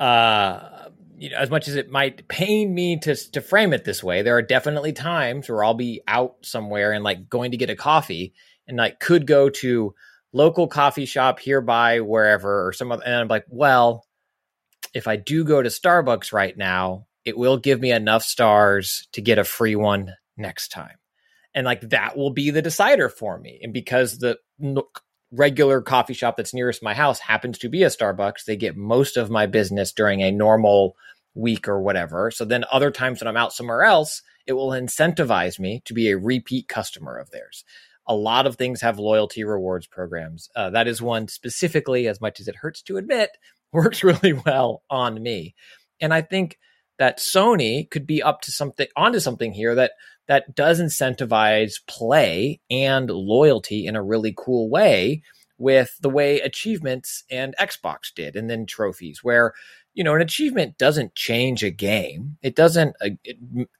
uh, 0.00 0.88
you 1.16 1.30
know, 1.30 1.36
as 1.36 1.50
much 1.50 1.68
as 1.68 1.76
it 1.76 1.92
might 1.92 2.26
pain 2.26 2.74
me 2.74 2.98
to 3.02 3.14
to 3.14 3.40
frame 3.40 3.72
it 3.72 3.84
this 3.84 4.02
way, 4.02 4.22
there 4.22 4.36
are 4.36 4.42
definitely 4.42 4.92
times 4.92 5.48
where 5.48 5.62
I'll 5.62 5.74
be 5.74 6.02
out 6.08 6.38
somewhere 6.42 6.90
and 6.90 7.04
like 7.04 7.28
going 7.28 7.52
to 7.52 7.56
get 7.56 7.70
a 7.70 7.76
coffee 7.76 8.34
and 8.66 8.76
like 8.76 8.98
could 8.98 9.24
go 9.24 9.50
to 9.50 9.94
local 10.32 10.66
coffee 10.66 11.06
shop 11.06 11.38
hereby 11.38 12.00
wherever 12.00 12.66
or 12.66 12.72
some 12.72 12.90
other 12.90 13.04
and 13.04 13.14
I'm 13.14 13.28
like, 13.28 13.44
well, 13.46 14.04
if 14.94 15.06
I 15.06 15.14
do 15.14 15.44
go 15.44 15.62
to 15.62 15.68
Starbucks 15.68 16.32
right 16.32 16.58
now, 16.58 17.06
it 17.24 17.36
will 17.36 17.56
give 17.56 17.80
me 17.80 17.92
enough 17.92 18.22
stars 18.22 19.08
to 19.12 19.20
get 19.20 19.38
a 19.38 19.44
free 19.44 19.76
one 19.76 20.14
next 20.36 20.68
time. 20.68 20.96
And 21.54 21.64
like 21.64 21.80
that 21.90 22.16
will 22.16 22.30
be 22.30 22.50
the 22.50 22.62
decider 22.62 23.08
for 23.08 23.38
me. 23.38 23.60
And 23.62 23.72
because 23.72 24.18
the 24.18 24.38
regular 25.32 25.80
coffee 25.80 26.14
shop 26.14 26.36
that's 26.36 26.54
nearest 26.54 26.82
my 26.82 26.94
house 26.94 27.18
happens 27.18 27.58
to 27.58 27.68
be 27.68 27.82
a 27.82 27.88
Starbucks, 27.88 28.44
they 28.46 28.56
get 28.56 28.76
most 28.76 29.16
of 29.16 29.30
my 29.30 29.46
business 29.46 29.92
during 29.92 30.22
a 30.22 30.30
normal 30.30 30.96
week 31.34 31.68
or 31.68 31.80
whatever. 31.80 32.30
So 32.30 32.44
then 32.44 32.64
other 32.72 32.90
times 32.90 33.20
when 33.20 33.28
I'm 33.28 33.36
out 33.36 33.52
somewhere 33.52 33.84
else, 33.84 34.22
it 34.46 34.52
will 34.54 34.70
incentivize 34.70 35.58
me 35.58 35.82
to 35.84 35.94
be 35.94 36.10
a 36.10 36.18
repeat 36.18 36.68
customer 36.68 37.16
of 37.16 37.30
theirs. 37.30 37.64
A 38.06 38.14
lot 38.14 38.46
of 38.46 38.56
things 38.56 38.80
have 38.80 38.98
loyalty 38.98 39.44
rewards 39.44 39.86
programs. 39.86 40.48
Uh, 40.56 40.70
that 40.70 40.88
is 40.88 41.00
one 41.00 41.28
specifically, 41.28 42.08
as 42.08 42.20
much 42.20 42.40
as 42.40 42.48
it 42.48 42.56
hurts 42.56 42.82
to 42.82 42.96
admit, 42.96 43.30
works 43.72 44.02
really 44.02 44.32
well 44.32 44.82
on 44.90 45.22
me. 45.22 45.54
And 46.00 46.12
I 46.12 46.22
think 46.22 46.58
that 47.00 47.18
Sony 47.18 47.90
could 47.90 48.06
be 48.06 48.22
up 48.22 48.42
to 48.42 48.52
something 48.52 48.86
onto 48.94 49.20
something 49.20 49.52
here 49.52 49.74
that 49.74 49.92
that 50.28 50.54
does 50.54 50.80
incentivize 50.80 51.76
play 51.88 52.60
and 52.70 53.08
loyalty 53.08 53.86
in 53.86 53.96
a 53.96 54.02
really 54.02 54.34
cool 54.36 54.68
way 54.68 55.22
with 55.56 55.96
the 56.02 56.10
way 56.10 56.40
achievements 56.40 57.24
and 57.30 57.56
Xbox 57.58 58.12
did 58.14 58.36
and 58.36 58.50
then 58.50 58.66
trophies 58.66 59.24
where 59.24 59.54
you 59.94 60.04
know 60.04 60.14
an 60.14 60.20
achievement 60.20 60.76
doesn't 60.76 61.14
change 61.14 61.64
a 61.64 61.70
game. 61.70 62.36
It 62.42 62.54
doesn't 62.54 62.94
uh, 63.00 63.08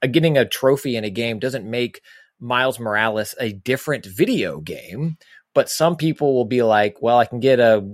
uh, 0.03 0.07
getting 0.07 0.39
a 0.39 0.49
trophy 0.49 0.97
in 0.97 1.05
a 1.05 1.11
game 1.11 1.39
doesn't 1.39 1.71
make 1.71 2.01
Miles 2.41 2.81
Morales 2.81 3.35
a 3.39 3.53
different 3.53 4.07
video 4.07 4.61
game 4.61 5.19
but 5.53 5.69
some 5.69 5.95
people 5.95 6.35
will 6.35 6.47
be 6.47 6.63
like 6.63 6.97
well 7.03 7.19
I 7.19 7.27
can 7.27 7.41
get 7.41 7.61
a 7.61 7.87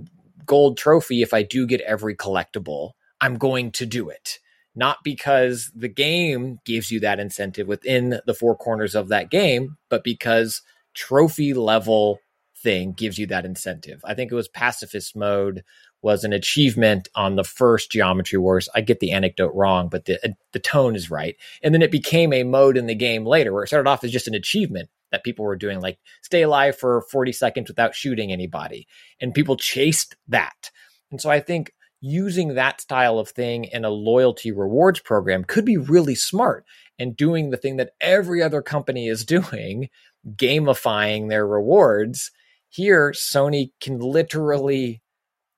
gold 0.45 0.77
trophy 0.77 1.21
if 1.21 1.33
I 1.33 1.43
do 1.43 1.67
get 1.67 1.81
every 1.81 2.15
collectible. 2.15 2.91
I'm 3.19 3.37
going 3.37 3.71
to 3.73 3.85
do 3.85 4.09
it 4.09 4.39
not 4.77 4.99
because 5.03 5.71
the 5.75 5.89
game 5.89 6.59
gives 6.63 6.91
you 6.91 6.99
that 6.99 7.19
incentive 7.19 7.67
within 7.67 8.21
the 8.27 8.33
four 8.33 8.55
corners 8.55 8.93
of 8.93 9.09
that 9.09 9.31
game, 9.31 9.75
but 9.89 10.03
because 10.03 10.61
trophy 10.93 11.53
level 11.53 12.19
thing 12.55 12.93
gives 12.93 13.17
you 13.17 13.25
that 13.27 13.43
incentive. 13.43 14.01
I 14.05 14.13
think 14.13 14.31
it 14.31 14.35
was 14.35 14.47
pacifist 14.47 15.15
mode 15.15 15.63
was 16.03 16.23
an 16.23 16.31
achievement 16.31 17.09
on 17.15 17.35
the 17.35 17.43
first 17.43 17.91
Geometry 17.91 18.37
Wars. 18.37 18.69
I 18.75 18.81
get 18.81 18.99
the 18.99 19.11
anecdote 19.11 19.51
wrong, 19.55 19.89
but 19.89 20.05
the 20.05 20.23
uh, 20.23 20.33
the 20.53 20.59
tone 20.59 20.95
is 20.95 21.09
right. 21.09 21.35
And 21.63 21.73
then 21.73 21.81
it 21.81 21.91
became 21.91 22.31
a 22.31 22.43
mode 22.43 22.77
in 22.77 22.85
the 22.85 22.95
game 22.95 23.25
later 23.25 23.51
where 23.51 23.63
it 23.63 23.67
started 23.67 23.89
off 23.89 24.03
as 24.03 24.11
just 24.11 24.27
an 24.27 24.35
achievement 24.35 24.89
that 25.11 25.23
people 25.23 25.43
were 25.43 25.55
doing 25.55 25.79
like 25.79 25.97
stay 26.21 26.43
alive 26.43 26.77
for 26.77 27.01
40 27.09 27.31
seconds 27.31 27.67
without 27.67 27.95
shooting 27.95 28.31
anybody 28.31 28.87
and 29.19 29.33
people 29.33 29.57
chased 29.57 30.15
that. 30.27 30.69
And 31.09 31.19
so 31.19 31.29
I 31.29 31.39
think 31.39 31.73
using 32.01 32.55
that 32.55 32.81
style 32.81 33.19
of 33.19 33.29
thing 33.29 33.65
in 33.65 33.85
a 33.85 33.89
loyalty 33.89 34.51
rewards 34.51 34.99
program 34.99 35.43
could 35.43 35.65
be 35.65 35.77
really 35.77 36.15
smart 36.15 36.65
and 36.99 37.15
doing 37.15 37.49
the 37.49 37.57
thing 37.57 37.77
that 37.77 37.91
every 38.01 38.41
other 38.41 38.61
company 38.61 39.07
is 39.07 39.25
doing, 39.25 39.89
gamifying 40.35 41.29
their 41.29 41.47
rewards. 41.47 42.31
Here, 42.69 43.11
Sony 43.11 43.71
can 43.79 43.99
literally 43.99 45.01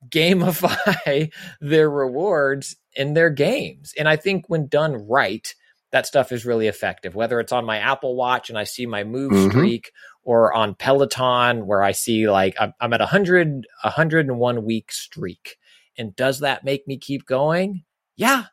gamify 0.07 1.31
their 1.61 1.89
rewards 1.89 2.75
in 2.95 3.13
their 3.13 3.29
games. 3.29 3.93
And 3.97 4.07
I 4.07 4.15
think 4.15 4.45
when 4.47 4.67
done 4.67 5.07
right, 5.07 5.53
that 5.91 6.05
stuff 6.05 6.31
is 6.31 6.45
really 6.45 6.67
effective. 6.67 7.15
Whether 7.15 7.39
it's 7.39 7.51
on 7.51 7.65
my 7.65 7.79
Apple 7.79 8.15
Watch 8.15 8.49
and 8.49 8.57
I 8.57 8.63
see 8.63 8.85
my 8.85 9.03
move 9.03 9.31
mm-hmm. 9.31 9.49
streak, 9.49 9.91
or 10.23 10.53
on 10.53 10.75
Peloton 10.75 11.65
where 11.65 11.81
I 11.81 11.91
see 11.91 12.29
like 12.29 12.55
I'm, 12.59 12.73
I'm 12.79 12.93
at 12.93 13.01
a 13.01 13.07
hundred, 13.07 13.65
a 13.83 13.89
hundred 13.89 14.27
and 14.27 14.37
one 14.37 14.63
week 14.63 14.91
streak, 14.91 15.57
and 16.00 16.16
does 16.16 16.39
that 16.39 16.64
make 16.64 16.88
me 16.88 16.97
keep 16.97 17.26
going? 17.26 17.84
Yeah. 18.16 18.45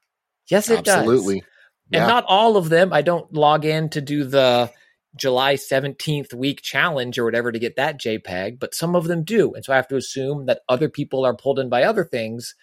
Yes, 0.50 0.68
it 0.68 0.86
Absolutely. 0.86 1.40
does. 1.40 1.48
Yeah. 1.90 1.98
And 2.00 2.08
not 2.08 2.24
all 2.26 2.56
of 2.56 2.68
them. 2.68 2.92
I 2.92 3.02
don't 3.02 3.32
log 3.32 3.64
in 3.64 3.88
to 3.90 4.00
do 4.00 4.24
the 4.24 4.70
July 5.16 5.54
17th 5.54 6.34
week 6.34 6.60
challenge 6.60 7.18
or 7.18 7.24
whatever 7.24 7.52
to 7.52 7.58
get 7.58 7.76
that 7.76 7.98
JPEG, 8.00 8.58
but 8.58 8.74
some 8.74 8.94
of 8.94 9.04
them 9.04 9.24
do. 9.24 9.54
And 9.54 9.64
so 9.64 9.72
I 9.72 9.76
have 9.76 9.88
to 9.88 9.96
assume 9.96 10.46
that 10.46 10.60
other 10.68 10.88
people 10.88 11.24
are 11.24 11.34
pulled 11.34 11.58
in 11.58 11.68
by 11.68 11.84
other 11.84 12.04
things. 12.04 12.54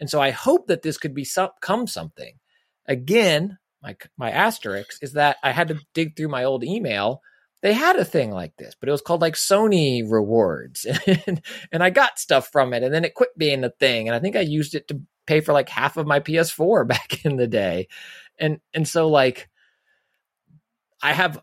And 0.00 0.10
so 0.10 0.20
I 0.20 0.30
hope 0.30 0.66
that 0.66 0.82
this 0.82 0.98
could 0.98 1.14
become 1.14 1.86
something. 1.86 2.34
Again, 2.86 3.58
my 3.82 3.96
my 4.16 4.30
asterisk 4.30 5.02
is 5.02 5.12
that 5.12 5.36
I 5.42 5.52
had 5.52 5.68
to 5.68 5.78
dig 5.94 6.16
through 6.16 6.28
my 6.28 6.44
old 6.44 6.64
email 6.64 7.20
they 7.62 7.72
had 7.72 7.96
a 7.96 8.04
thing 8.04 8.30
like 8.30 8.56
this, 8.56 8.74
but 8.78 8.88
it 8.88 8.92
was 8.92 9.02
called 9.02 9.20
like 9.20 9.34
Sony 9.34 10.02
Rewards, 10.08 10.86
and, 11.26 11.42
and 11.72 11.82
I 11.82 11.90
got 11.90 12.18
stuff 12.18 12.50
from 12.50 12.72
it, 12.72 12.82
and 12.82 12.92
then 12.92 13.04
it 13.04 13.14
quit 13.14 13.36
being 13.36 13.64
a 13.64 13.70
thing, 13.70 14.08
and 14.08 14.14
I 14.14 14.20
think 14.20 14.36
I 14.36 14.40
used 14.40 14.74
it 14.74 14.88
to 14.88 15.00
pay 15.26 15.40
for 15.40 15.52
like 15.52 15.68
half 15.68 15.96
of 15.96 16.06
my 16.06 16.20
PS4 16.20 16.86
back 16.88 17.24
in 17.24 17.36
the 17.36 17.46
day, 17.46 17.88
and 18.38 18.60
and 18.74 18.86
so 18.86 19.08
like 19.08 19.48
I 21.02 21.12
have. 21.12 21.42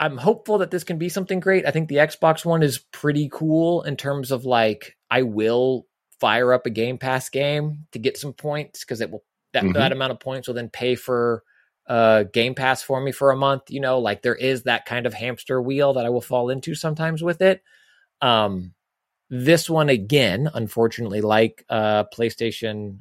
I'm 0.00 0.16
hopeful 0.16 0.58
that 0.58 0.70
this 0.70 0.84
can 0.84 0.96
be 0.96 1.08
something 1.08 1.40
great. 1.40 1.66
I 1.66 1.72
think 1.72 1.88
the 1.88 1.96
Xbox 1.96 2.44
One 2.44 2.62
is 2.62 2.78
pretty 2.78 3.28
cool 3.32 3.82
in 3.82 3.96
terms 3.96 4.30
of 4.30 4.44
like 4.44 4.96
I 5.10 5.22
will 5.22 5.88
fire 6.20 6.52
up 6.52 6.66
a 6.66 6.70
Game 6.70 6.98
Pass 6.98 7.28
game 7.28 7.86
to 7.90 7.98
get 7.98 8.16
some 8.16 8.32
points 8.32 8.84
because 8.84 9.00
it 9.00 9.10
will 9.10 9.24
that, 9.54 9.64
mm-hmm. 9.64 9.72
that 9.72 9.90
amount 9.90 10.12
of 10.12 10.20
points 10.20 10.46
will 10.46 10.54
then 10.54 10.68
pay 10.68 10.94
for 10.94 11.42
uh, 11.88 12.24
Game 12.24 12.54
Pass 12.54 12.82
for 12.82 13.00
me 13.00 13.12
for 13.12 13.30
a 13.30 13.36
month. 13.36 13.70
You 13.70 13.80
know, 13.80 13.98
like 13.98 14.22
there 14.22 14.34
is 14.34 14.64
that 14.64 14.86
kind 14.86 15.06
of 15.06 15.14
hamster 15.14 15.60
wheel 15.60 15.94
that 15.94 16.06
I 16.06 16.10
will 16.10 16.20
fall 16.20 16.50
into 16.50 16.74
sometimes 16.74 17.22
with 17.22 17.42
it. 17.42 17.62
Um, 18.20 18.74
this 19.30 19.68
one 19.68 19.88
again, 19.88 20.48
unfortunately, 20.52 21.20
like 21.20 21.64
uh, 21.68 22.04
PlayStation 22.04 23.00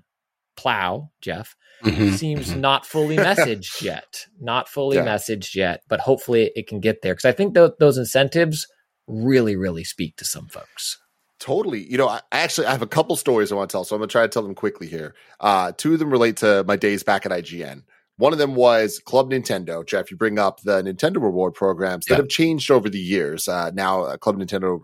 Plus, 0.55 1.03
Jeff, 1.21 1.55
mm-hmm. 1.83 2.15
seems 2.15 2.49
mm-hmm. 2.49 2.61
not 2.61 2.85
fully 2.85 3.17
messaged 3.17 3.81
yet. 3.81 4.25
Not 4.39 4.67
fully 4.67 4.97
yeah. 4.97 5.05
messaged 5.05 5.55
yet, 5.55 5.83
but 5.87 5.99
hopefully 5.99 6.51
it 6.55 6.67
can 6.67 6.79
get 6.79 7.01
there 7.01 7.13
because 7.13 7.25
I 7.25 7.31
think 7.31 7.53
th- 7.53 7.73
those 7.79 7.97
incentives 7.97 8.67
really, 9.07 9.55
really 9.55 9.83
speak 9.83 10.17
to 10.17 10.25
some 10.25 10.47
folks. 10.47 10.97
Totally. 11.39 11.89
You 11.89 11.97
know, 11.97 12.09
I 12.09 12.21
actually 12.31 12.67
I 12.67 12.71
have 12.71 12.81
a 12.81 12.87
couple 12.87 13.15
stories 13.15 13.51
I 13.51 13.55
want 13.55 13.69
to 13.69 13.73
tell, 13.73 13.83
so 13.83 13.95
I'm 13.95 13.99
gonna 13.99 14.07
try 14.07 14.23
to 14.23 14.27
tell 14.27 14.41
them 14.41 14.55
quickly 14.55 14.87
here. 14.87 15.13
Uh, 15.39 15.71
two 15.71 15.93
of 15.93 15.99
them 15.99 16.09
relate 16.09 16.37
to 16.37 16.63
my 16.67 16.75
days 16.75 17.03
back 17.03 17.25
at 17.25 17.31
IGN. 17.31 17.83
One 18.17 18.33
of 18.33 18.39
them 18.39 18.55
was 18.55 18.99
Club 18.99 19.31
Nintendo. 19.31 19.85
Jeff, 19.85 20.09
you 20.09 20.17
bring 20.17 20.39
up 20.39 20.61
the 20.61 20.81
Nintendo 20.81 21.21
reward 21.21 21.53
programs 21.53 22.05
that 22.05 22.15
yeah. 22.15 22.17
have 22.17 22.29
changed 22.29 22.71
over 22.71 22.89
the 22.89 22.99
years. 22.99 23.47
Uh, 23.47 23.71
now, 23.73 24.03
uh, 24.03 24.17
Club 24.17 24.37
Nintendo 24.37 24.81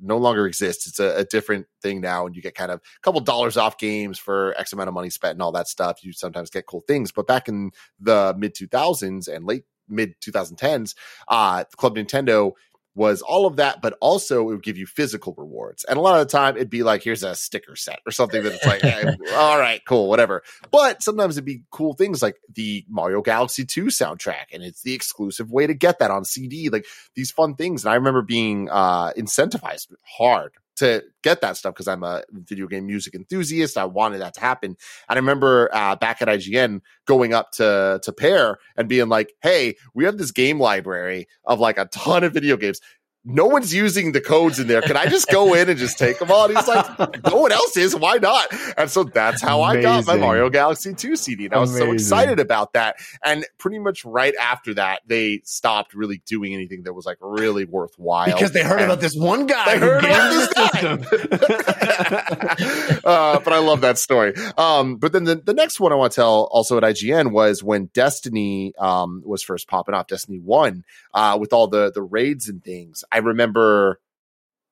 no 0.00 0.16
longer 0.16 0.46
exists. 0.46 0.86
It's 0.86 1.00
a, 1.00 1.18
a, 1.18 1.24
different 1.24 1.66
thing 1.82 2.00
now, 2.00 2.26
and 2.26 2.34
you 2.34 2.42
get 2.42 2.54
kind 2.54 2.70
of 2.70 2.80
a 2.80 3.00
couple 3.02 3.20
dollars 3.20 3.56
off 3.56 3.76
games 3.76 4.18
for 4.18 4.54
X 4.56 4.72
amount 4.72 4.88
of 4.88 4.94
money 4.94 5.10
spent 5.10 5.32
and 5.32 5.42
all 5.42 5.52
that 5.52 5.68
stuff. 5.68 6.02
You 6.02 6.12
sometimes 6.12 6.48
get 6.50 6.66
cool 6.66 6.82
things. 6.86 7.12
But 7.12 7.26
back 7.26 7.48
in 7.48 7.72
the 7.98 8.34
mid 8.38 8.54
2000s 8.54 9.28
and 9.28 9.44
late 9.44 9.64
mid 9.88 10.14
2010s, 10.20 10.94
uh, 11.28 11.64
Club 11.76 11.96
Nintendo 11.96 12.52
was 12.94 13.22
all 13.22 13.46
of 13.46 13.56
that, 13.56 13.80
but 13.80 13.96
also 14.00 14.42
it 14.42 14.46
would 14.46 14.62
give 14.62 14.76
you 14.76 14.86
physical 14.86 15.34
rewards. 15.36 15.84
And 15.84 15.96
a 15.96 16.00
lot 16.00 16.20
of 16.20 16.26
the 16.26 16.32
time 16.32 16.56
it'd 16.56 16.70
be 16.70 16.82
like, 16.82 17.02
here's 17.02 17.22
a 17.22 17.34
sticker 17.34 17.76
set 17.76 18.00
or 18.06 18.12
something 18.12 18.42
that 18.42 18.52
it's 18.52 18.66
like, 18.66 18.82
hey, 18.82 19.04
all 19.34 19.58
right, 19.58 19.80
cool, 19.86 20.08
whatever. 20.08 20.42
But 20.70 21.02
sometimes 21.02 21.36
it'd 21.36 21.44
be 21.44 21.62
cool 21.70 21.94
things 21.94 22.22
like 22.22 22.36
the 22.52 22.84
Mario 22.88 23.22
Galaxy 23.22 23.64
2 23.64 23.86
soundtrack, 23.86 24.46
and 24.52 24.62
it's 24.62 24.82
the 24.82 24.94
exclusive 24.94 25.50
way 25.50 25.66
to 25.66 25.74
get 25.74 26.00
that 26.00 26.10
on 26.10 26.24
CD, 26.24 26.68
like 26.68 26.86
these 27.14 27.30
fun 27.30 27.54
things. 27.54 27.84
And 27.84 27.92
I 27.92 27.96
remember 27.96 28.22
being 28.22 28.68
uh, 28.70 29.12
incentivized 29.12 29.88
hard 30.18 30.52
to 30.80 31.02
get 31.22 31.40
that 31.40 31.56
stuff 31.56 31.74
because 31.74 31.88
I'm 31.88 32.02
a 32.02 32.22
video 32.32 32.66
game 32.66 32.86
music 32.86 33.14
enthusiast. 33.14 33.78
I 33.78 33.84
wanted 33.84 34.20
that 34.20 34.34
to 34.34 34.40
happen. 34.40 34.76
And 35.08 35.16
I 35.16 35.20
remember 35.20 35.70
uh, 35.72 35.96
back 35.96 36.20
at 36.20 36.28
IGN 36.28 36.80
going 37.06 37.32
up 37.32 37.52
to 37.52 38.00
to 38.02 38.12
Peer 38.12 38.58
and 38.76 38.88
being 38.88 39.08
like, 39.08 39.32
"Hey, 39.42 39.76
we 39.94 40.04
have 40.04 40.18
this 40.18 40.32
game 40.32 40.60
library 40.60 41.26
of 41.44 41.60
like 41.60 41.78
a 41.78 41.86
ton 41.86 42.24
of 42.24 42.34
video 42.34 42.56
games. 42.56 42.80
No 43.24 43.46
one's 43.46 43.74
using 43.74 44.12
the 44.12 44.20
codes 44.20 44.58
in 44.58 44.66
there. 44.66 44.80
Can 44.80 44.96
I 44.96 45.06
just 45.06 45.28
go 45.28 45.52
in 45.52 45.68
and 45.68 45.78
just 45.78 45.98
take 45.98 46.18
them 46.18 46.30
all? 46.30 46.46
And 46.46 46.56
he's 46.56 46.66
like, 46.66 47.22
no 47.26 47.36
one 47.36 47.52
else 47.52 47.76
is. 47.76 47.94
Why 47.94 48.16
not? 48.16 48.46
And 48.78 48.90
so 48.90 49.04
that's 49.04 49.42
how 49.42 49.60
I 49.60 49.82
got 49.82 50.06
my 50.06 50.16
Mario 50.16 50.48
Galaxy 50.48 50.94
2 50.94 51.16
CD. 51.16 51.44
And 51.44 51.54
I 51.54 51.58
was 51.58 51.76
so 51.76 51.92
excited 51.92 52.40
about 52.40 52.72
that. 52.72 52.96
And 53.22 53.44
pretty 53.58 53.78
much 53.78 54.06
right 54.06 54.34
after 54.36 54.72
that, 54.74 55.02
they 55.06 55.42
stopped 55.44 55.92
really 55.92 56.22
doing 56.24 56.54
anything 56.54 56.84
that 56.84 56.94
was 56.94 57.04
like 57.04 57.18
really 57.20 57.66
worthwhile. 57.66 58.24
because 58.24 58.52
they 58.52 58.62
heard 58.62 58.80
And- 58.80 58.90
about 58.90 59.00
this 59.02 59.14
one 59.14 59.46
guy. 59.46 59.74
They 59.74 59.78
heard 59.78 60.04
about 60.04 60.30
this 60.30 60.48
system. 60.48 61.20
uh, 63.04 63.38
but 63.40 63.52
I 63.52 63.58
love 63.58 63.82
that 63.82 63.98
story. 63.98 64.34
Um, 64.56 64.96
but 64.96 65.12
then 65.12 65.24
the, 65.24 65.36
the 65.36 65.54
next 65.54 65.78
one 65.78 65.92
I 65.92 65.96
want 65.96 66.12
to 66.12 66.16
tell 66.16 66.48
also 66.50 66.78
at 66.78 66.82
IGN 66.82 67.32
was 67.32 67.62
when 67.62 67.86
Destiny 67.92 68.72
um, 68.78 69.22
was 69.26 69.42
first 69.42 69.68
popping 69.68 69.94
off, 69.94 70.06
Destiny 70.06 70.38
1, 70.38 70.84
uh, 71.12 71.36
with 71.38 71.52
all 71.52 71.68
the, 71.68 71.92
the 71.92 72.02
raids 72.02 72.48
and 72.48 72.64
things. 72.64 73.04
I 73.12 73.18
remember. 73.18 74.00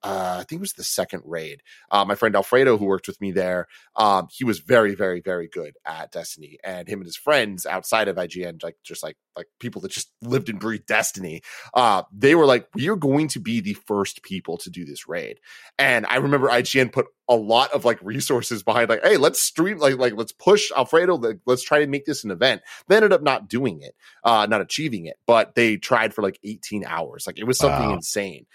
Uh, 0.03 0.37
I 0.41 0.45
think 0.45 0.59
it 0.59 0.61
was 0.61 0.75
the 0.75 0.85
second 0.85 1.23
raid. 1.27 1.63
Uh, 1.91 2.05
my 2.05 2.15
friend 2.15 2.37
Alfredo, 2.37 2.77
who 2.79 2.85
worked 2.87 3.09
with 3.09 3.21
me 3.21 3.33
there, 3.33 3.67
um, 3.97 4.29
he 4.31 4.45
was 4.45 4.61
very, 4.61 4.95
very, 4.95 5.21
very 5.21 5.49
good 5.49 5.75
at 5.85 6.13
Destiny, 6.13 6.59
and 6.63 6.89
him 6.89 7.01
and 7.01 7.07
his 7.07 7.17
friends 7.17 7.67
outside 7.67 8.07
of 8.09 8.17
IGN, 8.17 8.63
like 8.63 8.77
just 8.85 9.03
like 9.03 9.17
like 9.37 9.47
people 9.61 9.81
that 9.83 9.91
just 9.91 10.11
lived 10.23 10.49
and 10.49 10.61
breathed 10.61 10.87
Destiny, 10.87 11.43
uh, 11.75 12.03
they 12.13 12.35
were 12.35 12.47
like, 12.47 12.69
"We 12.75 12.89
are 12.89 12.97
going 12.97 13.29
to 13.29 13.41
be 13.41 13.61
the 13.61 13.75
first 13.75 14.23
people 14.23 14.57
to 14.59 14.71
do 14.71 14.85
this 14.85 15.09
raid." 15.09 15.39
And 15.79 16.07
I 16.07 16.17
remember 16.17 16.49
IGN 16.51 16.91
put 16.91 17.07
a 17.29 17.37
lot 17.37 17.73
of 17.73 17.85
like 17.85 17.99
resources 18.03 18.63
behind, 18.63 18.89
like, 18.89 19.05
"Hey, 19.05 19.17
let's 19.17 19.41
stream, 19.41 19.79
like, 19.79 19.97
like 19.99 20.15
let's 20.17 20.33
push 20.33 20.71
Alfredo, 20.77 21.17
like, 21.17 21.39
let's 21.47 21.63
try 21.63 21.81
to 21.81 21.87
make 21.87 22.05
this 22.07 22.25
an 22.25 22.31
event." 22.31 22.63
They 22.89 22.97
ended 22.97 23.13
up 23.13 23.23
not 23.23 23.49
doing 23.49 23.81
it, 23.83 23.95
uh, 24.25 24.47
not 24.49 24.61
achieving 24.61 25.07
it, 25.07 25.17
but 25.27 25.55
they 25.55 25.77
tried 25.77 26.15
for 26.15 26.23
like 26.23 26.39
18 26.45 26.85
hours. 26.85 27.27
Like 27.27 27.39
it 27.39 27.45
was 27.45 27.59
something 27.59 27.91
Wow. 27.91 27.91
insane. 27.91 28.47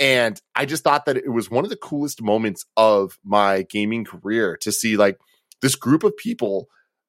And 0.00 0.40
I 0.56 0.64
just 0.64 0.82
thought 0.82 1.04
that 1.04 1.18
it 1.18 1.28
was 1.30 1.50
one 1.50 1.62
of 1.64 1.70
the 1.70 1.76
coolest 1.76 2.22
moments 2.22 2.64
of 2.76 3.18
my 3.22 3.62
gaming 3.62 4.04
career 4.04 4.56
to 4.62 4.72
see 4.72 4.96
like 4.96 5.18
this 5.60 5.76
group 5.76 6.02
of 6.04 6.16
people 6.16 6.68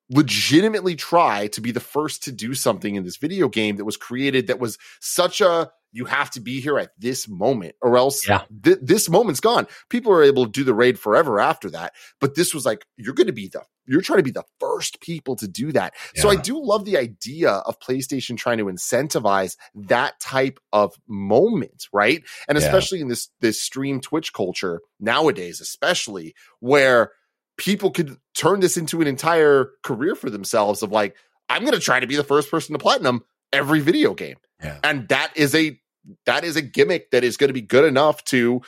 legitimately 0.10 0.96
try 0.96 1.48
to 1.48 1.62
be 1.62 1.72
the 1.72 1.80
first 1.80 2.24
to 2.24 2.32
do 2.34 2.54
something 2.54 2.96
in 2.96 3.04
this 3.06 3.16
video 3.18 3.48
game 3.48 3.78
that 3.78 3.86
was 3.86 3.96
created 3.96 4.48
that 4.48 4.60
was 4.60 4.78
such 5.00 5.40
a 5.40 5.72
you 5.94 6.04
have 6.06 6.30
to 6.32 6.42
be 6.42 6.60
here 6.60 6.78
at 6.78 6.92
this 7.00 7.28
moment 7.30 7.76
or 7.82 7.96
else 7.98 8.28
Yeah. 8.28 8.42
th- 8.64 8.80
this 8.82 9.10
moment's 9.10 9.40
gone 9.40 9.68
people 9.90 10.12
are 10.12 10.22
able 10.24 10.46
to 10.46 10.52
do 10.52 10.66
the 10.66 10.74
raid 10.74 11.00
forever 11.00 11.40
after 11.40 11.70
that 11.70 11.94
but 12.20 12.36
this 12.36 12.54
was 12.54 12.66
like 12.66 12.86
you're 12.98 13.14
going 13.14 13.28
to 13.28 13.34
be 13.34 13.48
the 13.48 13.62
you're 13.92 14.02
trying 14.02 14.18
to 14.20 14.24
be 14.24 14.32
the 14.32 14.44
first 14.60 15.02
people 15.02 15.36
to 15.36 15.48
do 15.48 15.72
that 15.72 15.94
so 16.16 16.30
i 16.30 16.36
do 16.36 16.60
love 16.64 16.86
the 16.86 16.98
idea 16.98 17.50
of 17.52 17.80
playstation 17.80 18.38
trying 18.38 18.58
to 18.58 18.66
incentivize 18.66 19.58
that 19.76 20.20
type 20.20 20.60
of 20.74 20.94
moment 21.08 21.88
right 21.94 22.24
and 22.48 22.58
Yeah. 22.58 22.66
especially 22.66 23.02
in 23.02 23.08
this 23.10 23.30
this 23.42 23.62
stream 23.62 24.00
twitch 24.02 24.34
culture 24.34 24.82
nowadays 25.00 25.62
especially 25.62 26.34
where 26.60 27.12
people 27.58 27.92
could 27.92 28.18
turn 28.34 28.60
this 28.62 28.78
into 28.78 29.02
an 29.02 29.08
entire 29.08 29.72
career 29.84 30.16
for 30.16 30.30
themselves 30.30 30.82
of 30.82 30.92
like 30.92 31.16
i'm 31.50 31.62
going 31.62 31.74
to 31.74 31.80
try 31.80 32.00
to 32.00 32.08
be 32.08 32.16
the 32.16 32.24
first 32.24 32.50
person 32.50 32.74
to 32.74 32.80
platinum 32.80 33.22
every 33.54 33.82
video 33.82 34.14
game 34.14 34.38
Yeah. 34.64 34.80
and 34.84 35.08
that 35.10 35.34
is 35.36 35.54
a 35.54 35.78
that 36.26 36.44
is 36.44 36.56
a 36.56 36.62
gimmick 36.64 37.12
that 37.12 37.24
is 37.24 37.38
going 37.38 37.50
to 37.50 37.54
be 37.54 37.62
good 37.62 37.86
enough 37.86 38.24
to 38.26 38.62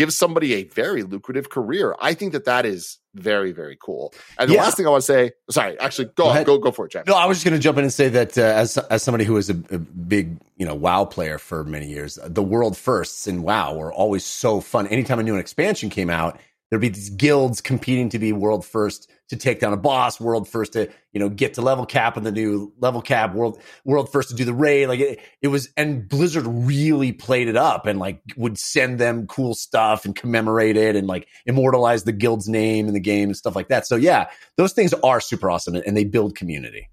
give 0.00 0.12
somebody 0.12 0.50
a 0.54 0.62
very 0.82 1.02
lucrative 1.14 1.46
career 1.56 1.86
i 2.00 2.12
think 2.18 2.32
that 2.32 2.44
that 2.46 2.64
is 2.74 2.98
very 3.14 3.52
very 3.52 3.76
cool 3.86 4.12
and 4.38 4.48
the 4.48 4.54
Yeah. 4.54 4.62
last 4.64 4.76
thing 4.76 4.86
i 4.86 4.90
want 4.94 5.02
to 5.04 5.12
say 5.14 5.22
sorry 5.50 5.78
actually 5.78 6.06
go 6.06 6.24
Go 6.24 6.24
on, 6.28 6.30
ahead. 6.36 6.46
go 6.46 6.58
go 6.58 6.70
for 6.76 6.86
it 6.86 6.92
jeff 6.92 7.06
No, 7.06 7.14
I 7.14 7.26
was 7.26 7.36
just 7.38 7.44
going 7.46 7.58
to 7.60 7.62
jump 7.62 7.76
in 7.78 7.84
and 7.84 7.92
say 7.92 8.08
that 8.18 8.38
uh, 8.38 8.42
as 8.62 8.78
as 8.94 9.02
somebody 9.02 9.24
who 9.28 9.34
was 9.40 9.48
a, 9.50 9.58
a 9.70 9.78
big 9.78 10.24
you 10.60 10.66
know 10.66 10.74
WoW 10.86 11.04
player 11.16 11.38
for 11.38 11.64
many 11.64 11.88
years, 11.96 12.18
the 12.38 12.42
world 12.54 12.76
firsts 12.76 13.26
in 13.26 13.42
WoW 13.42 13.74
were 13.80 13.92
always 13.92 14.24
so 14.24 14.60
fun. 14.60 14.86
Anytime 14.86 15.18
a 15.18 15.22
new 15.22 15.36
expansion 15.36 15.88
came 15.90 16.10
out, 16.10 16.38
there'd 16.70 16.80
be 16.80 16.88
these 16.88 17.10
guilds 17.10 17.60
competing 17.60 18.08
to 18.10 18.18
be 18.18 18.32
world 18.32 18.64
first 18.64 19.10
to 19.28 19.36
take 19.36 19.60
down 19.60 19.72
a 19.72 19.76
boss, 19.76 20.20
world 20.20 20.48
first 20.48 20.72
to 20.72 20.88
you 21.12 21.20
know 21.20 21.28
get 21.28 21.54
to 21.54 21.62
level 21.62 21.84
cap 21.84 22.16
in 22.16 22.24
the 22.24 22.32
new 22.32 22.72
level 22.78 23.02
cap, 23.02 23.34
world 23.34 23.60
world 23.84 24.10
first 24.10 24.30
to 24.30 24.34
do 24.34 24.44
the 24.44 24.54
raid. 24.54 24.86
Like 24.86 25.00
it, 25.00 25.20
it 25.42 25.48
was, 25.48 25.68
and 25.76 26.08
Blizzard 26.08 26.46
really 26.46 27.12
played 27.12 27.48
it 27.48 27.56
up 27.56 27.86
and 27.86 27.98
like 27.98 28.22
would 28.36 28.58
send 28.58 28.98
them 28.98 29.26
cool 29.26 29.54
stuff 29.54 30.04
and 30.04 30.16
commemorate 30.16 30.76
it 30.76 30.96
and 30.96 31.06
like 31.06 31.28
immortalize 31.46 32.04
the 32.04 32.12
guild's 32.12 32.48
name 32.48 32.88
in 32.88 32.94
the 32.94 33.00
game 33.00 33.28
and 33.28 33.36
stuff 33.36 33.56
like 33.56 33.68
that. 33.68 33.86
So 33.86 33.96
yeah, 33.96 34.30
those 34.56 34.72
things 34.72 34.92
are 34.94 35.20
super 35.20 35.50
awesome 35.50 35.74
and 35.74 35.96
they 35.96 36.04
build 36.04 36.36
community. 36.36 36.88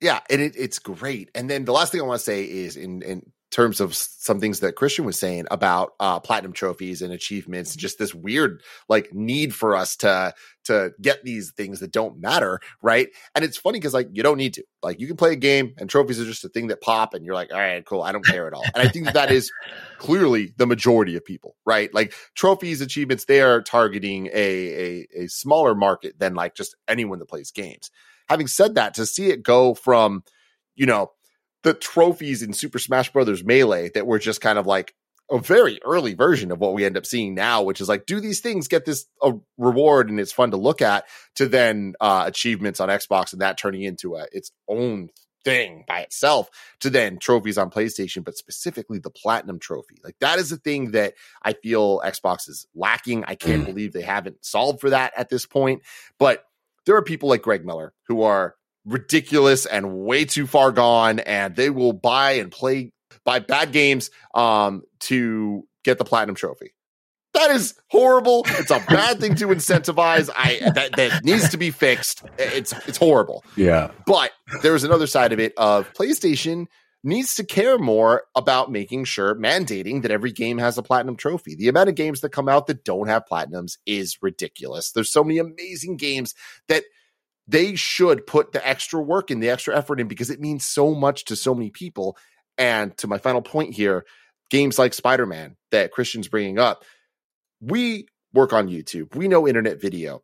yeah 0.00 0.20
and 0.30 0.40
it, 0.40 0.54
it's 0.56 0.78
great 0.78 1.30
and 1.34 1.48
then 1.50 1.64
the 1.64 1.72
last 1.72 1.92
thing 1.92 2.00
i 2.00 2.04
want 2.04 2.18
to 2.18 2.24
say 2.24 2.44
is 2.44 2.76
in 2.76 3.02
in 3.02 3.22
terms 3.50 3.80
of 3.80 3.94
some 3.94 4.40
things 4.40 4.60
that 4.60 4.76
christian 4.76 5.04
was 5.04 5.18
saying 5.18 5.46
about 5.50 5.92
uh 6.00 6.20
platinum 6.20 6.52
trophies 6.52 7.02
and 7.02 7.12
achievements 7.12 7.74
just 7.74 7.98
this 7.98 8.14
weird 8.14 8.62
like 8.88 9.12
need 9.14 9.54
for 9.54 9.74
us 9.74 9.96
to 9.96 10.32
to 10.64 10.92
get 11.00 11.24
these 11.24 11.52
things 11.52 11.80
that 11.80 11.92
don't 11.92 12.20
matter 12.20 12.60
right? 12.82 13.08
And 13.34 13.44
it's 13.44 13.56
funny 13.56 13.78
because 13.78 13.94
like 13.94 14.08
you 14.12 14.22
don't 14.22 14.36
need 14.36 14.54
to. 14.54 14.64
Like 14.82 15.00
you 15.00 15.06
can 15.06 15.16
play 15.16 15.32
a 15.32 15.36
game 15.36 15.74
and 15.76 15.90
trophies 15.90 16.20
are 16.20 16.24
just 16.24 16.44
a 16.44 16.48
thing 16.48 16.68
that 16.68 16.80
pop 16.80 17.14
and 17.14 17.24
you're 17.24 17.34
like 17.34 17.52
all 17.52 17.58
right 17.58 17.84
cool 17.84 18.02
i 18.02 18.12
don't 18.12 18.24
care 18.24 18.46
at 18.46 18.52
all. 18.52 18.64
And 18.74 18.86
i 18.86 18.88
think 18.88 19.06
that 19.06 19.14
that 19.14 19.30
is 19.32 19.50
clearly 19.98 20.54
the 20.56 20.66
majority 20.66 21.16
of 21.16 21.24
people 21.24 21.56
right? 21.64 21.92
Like 21.92 22.14
trophies 22.34 22.80
achievements 22.80 23.24
they 23.24 23.40
are 23.40 23.62
targeting 23.62 24.28
a 24.28 24.28
a, 24.34 25.08
a 25.22 25.26
smaller 25.28 25.74
market 25.74 26.18
than 26.18 26.34
like 26.34 26.54
just 26.54 26.76
anyone 26.86 27.18
that 27.18 27.28
plays 27.28 27.50
games. 27.50 27.90
Having 28.28 28.48
said 28.48 28.74
that, 28.74 28.94
to 28.94 29.06
see 29.06 29.30
it 29.30 29.42
go 29.42 29.74
from, 29.74 30.22
you 30.76 30.84
know, 30.84 31.12
the 31.62 31.74
trophies 31.74 32.42
in 32.42 32.52
Super 32.52 32.78
Smash 32.78 33.12
Brothers 33.12 33.44
Melee 33.44 33.90
that 33.94 34.06
were 34.06 34.18
just 34.18 34.40
kind 34.40 34.58
of 34.58 34.66
like 34.66 34.94
a 35.30 35.38
very 35.38 35.78
early 35.84 36.14
version 36.14 36.50
of 36.50 36.58
what 36.58 36.72
we 36.72 36.84
end 36.84 36.96
up 36.96 37.04
seeing 37.04 37.34
now, 37.34 37.62
which 37.62 37.80
is 37.80 37.88
like, 37.88 38.06
do 38.06 38.20
these 38.20 38.40
things 38.40 38.68
get 38.68 38.84
this 38.84 39.06
a 39.22 39.32
reward 39.58 40.08
and 40.08 40.18
it's 40.18 40.32
fun 40.32 40.52
to 40.52 40.56
look 40.56 40.80
at, 40.80 41.04
to 41.34 41.46
then 41.46 41.94
uh, 42.00 42.24
achievements 42.26 42.80
on 42.80 42.88
Xbox 42.88 43.32
and 43.32 43.42
that 43.42 43.58
turning 43.58 43.82
into 43.82 44.16
a, 44.16 44.26
its 44.32 44.52
own 44.68 45.10
thing 45.44 45.84
by 45.86 46.00
itself, 46.00 46.48
to 46.80 46.90
then 46.90 47.18
trophies 47.18 47.58
on 47.58 47.70
PlayStation, 47.70 48.24
but 48.24 48.36
specifically 48.36 48.98
the 48.98 49.10
Platinum 49.10 49.58
Trophy. 49.58 49.98
Like 50.02 50.16
that 50.20 50.38
is 50.38 50.50
the 50.50 50.56
thing 50.56 50.92
that 50.92 51.14
I 51.42 51.52
feel 51.52 52.00
Xbox 52.00 52.48
is 52.48 52.66
lacking. 52.74 53.24
I 53.26 53.34
can't 53.34 53.66
believe 53.66 53.92
they 53.92 54.02
haven't 54.02 54.44
solved 54.44 54.80
for 54.80 54.90
that 54.90 55.12
at 55.16 55.28
this 55.28 55.46
point, 55.46 55.82
but 56.18 56.44
there 56.86 56.96
are 56.96 57.02
people 57.02 57.28
like 57.28 57.42
Greg 57.42 57.66
Miller 57.66 57.92
who 58.06 58.22
are 58.22 58.54
ridiculous 58.88 59.66
and 59.66 59.98
way 59.98 60.24
too 60.24 60.46
far 60.46 60.72
gone, 60.72 61.20
and 61.20 61.54
they 61.54 61.70
will 61.70 61.92
buy 61.92 62.32
and 62.32 62.50
play 62.50 62.92
buy 63.24 63.38
bad 63.38 63.72
games 63.72 64.10
um, 64.34 64.82
to 65.00 65.66
get 65.84 65.98
the 65.98 66.04
platinum 66.04 66.34
trophy. 66.34 66.72
That 67.34 67.50
is 67.50 67.74
horrible. 67.88 68.44
It's 68.48 68.70
a 68.70 68.82
bad 68.88 69.20
thing 69.20 69.34
to 69.36 69.48
incentivize. 69.48 70.30
I 70.34 70.70
that, 70.74 70.96
that 70.96 71.24
needs 71.24 71.50
to 71.50 71.56
be 71.56 71.70
fixed. 71.70 72.22
It's 72.38 72.72
it's 72.88 72.98
horrible. 72.98 73.44
Yeah. 73.54 73.90
But 74.06 74.32
there's 74.62 74.82
another 74.82 75.06
side 75.06 75.32
of 75.32 75.38
it 75.38 75.52
of 75.56 75.92
PlayStation 75.92 76.66
needs 77.04 77.36
to 77.36 77.44
care 77.44 77.78
more 77.78 78.24
about 78.34 78.72
making 78.72 79.04
sure 79.04 79.34
mandating 79.36 80.02
that 80.02 80.10
every 80.10 80.32
game 80.32 80.58
has 80.58 80.78
a 80.78 80.82
platinum 80.82 81.16
trophy. 81.16 81.54
The 81.54 81.68
amount 81.68 81.88
of 81.88 81.94
games 81.94 82.22
that 82.22 82.30
come 82.30 82.48
out 82.48 82.66
that 82.66 82.84
don't 82.84 83.08
have 83.08 83.22
platinums 83.30 83.78
is 83.86 84.18
ridiculous. 84.20 84.90
There's 84.90 85.12
so 85.12 85.22
many 85.22 85.38
amazing 85.38 85.96
games 85.96 86.34
that 86.66 86.84
they 87.48 87.74
should 87.74 88.26
put 88.26 88.52
the 88.52 88.66
extra 88.66 89.00
work 89.00 89.30
in, 89.30 89.40
the 89.40 89.50
extra 89.50 89.76
effort 89.76 90.00
in 90.00 90.06
because 90.06 90.30
it 90.30 90.40
means 90.40 90.64
so 90.64 90.94
much 90.94 91.24
to 91.24 91.34
so 91.36 91.54
many 91.54 91.70
people. 91.70 92.16
And 92.58 92.96
to 92.98 93.06
my 93.06 93.18
final 93.18 93.40
point 93.42 93.74
here, 93.74 94.04
games 94.50 94.78
like 94.78 94.92
Spider-Man 94.94 95.56
that 95.70 95.90
Christian's 95.90 96.28
bringing 96.28 96.58
up, 96.58 96.84
we 97.60 98.06
work 98.34 98.52
on 98.52 98.68
YouTube. 98.68 99.14
We 99.16 99.28
know 99.28 99.48
internet 99.48 99.80
video. 99.80 100.22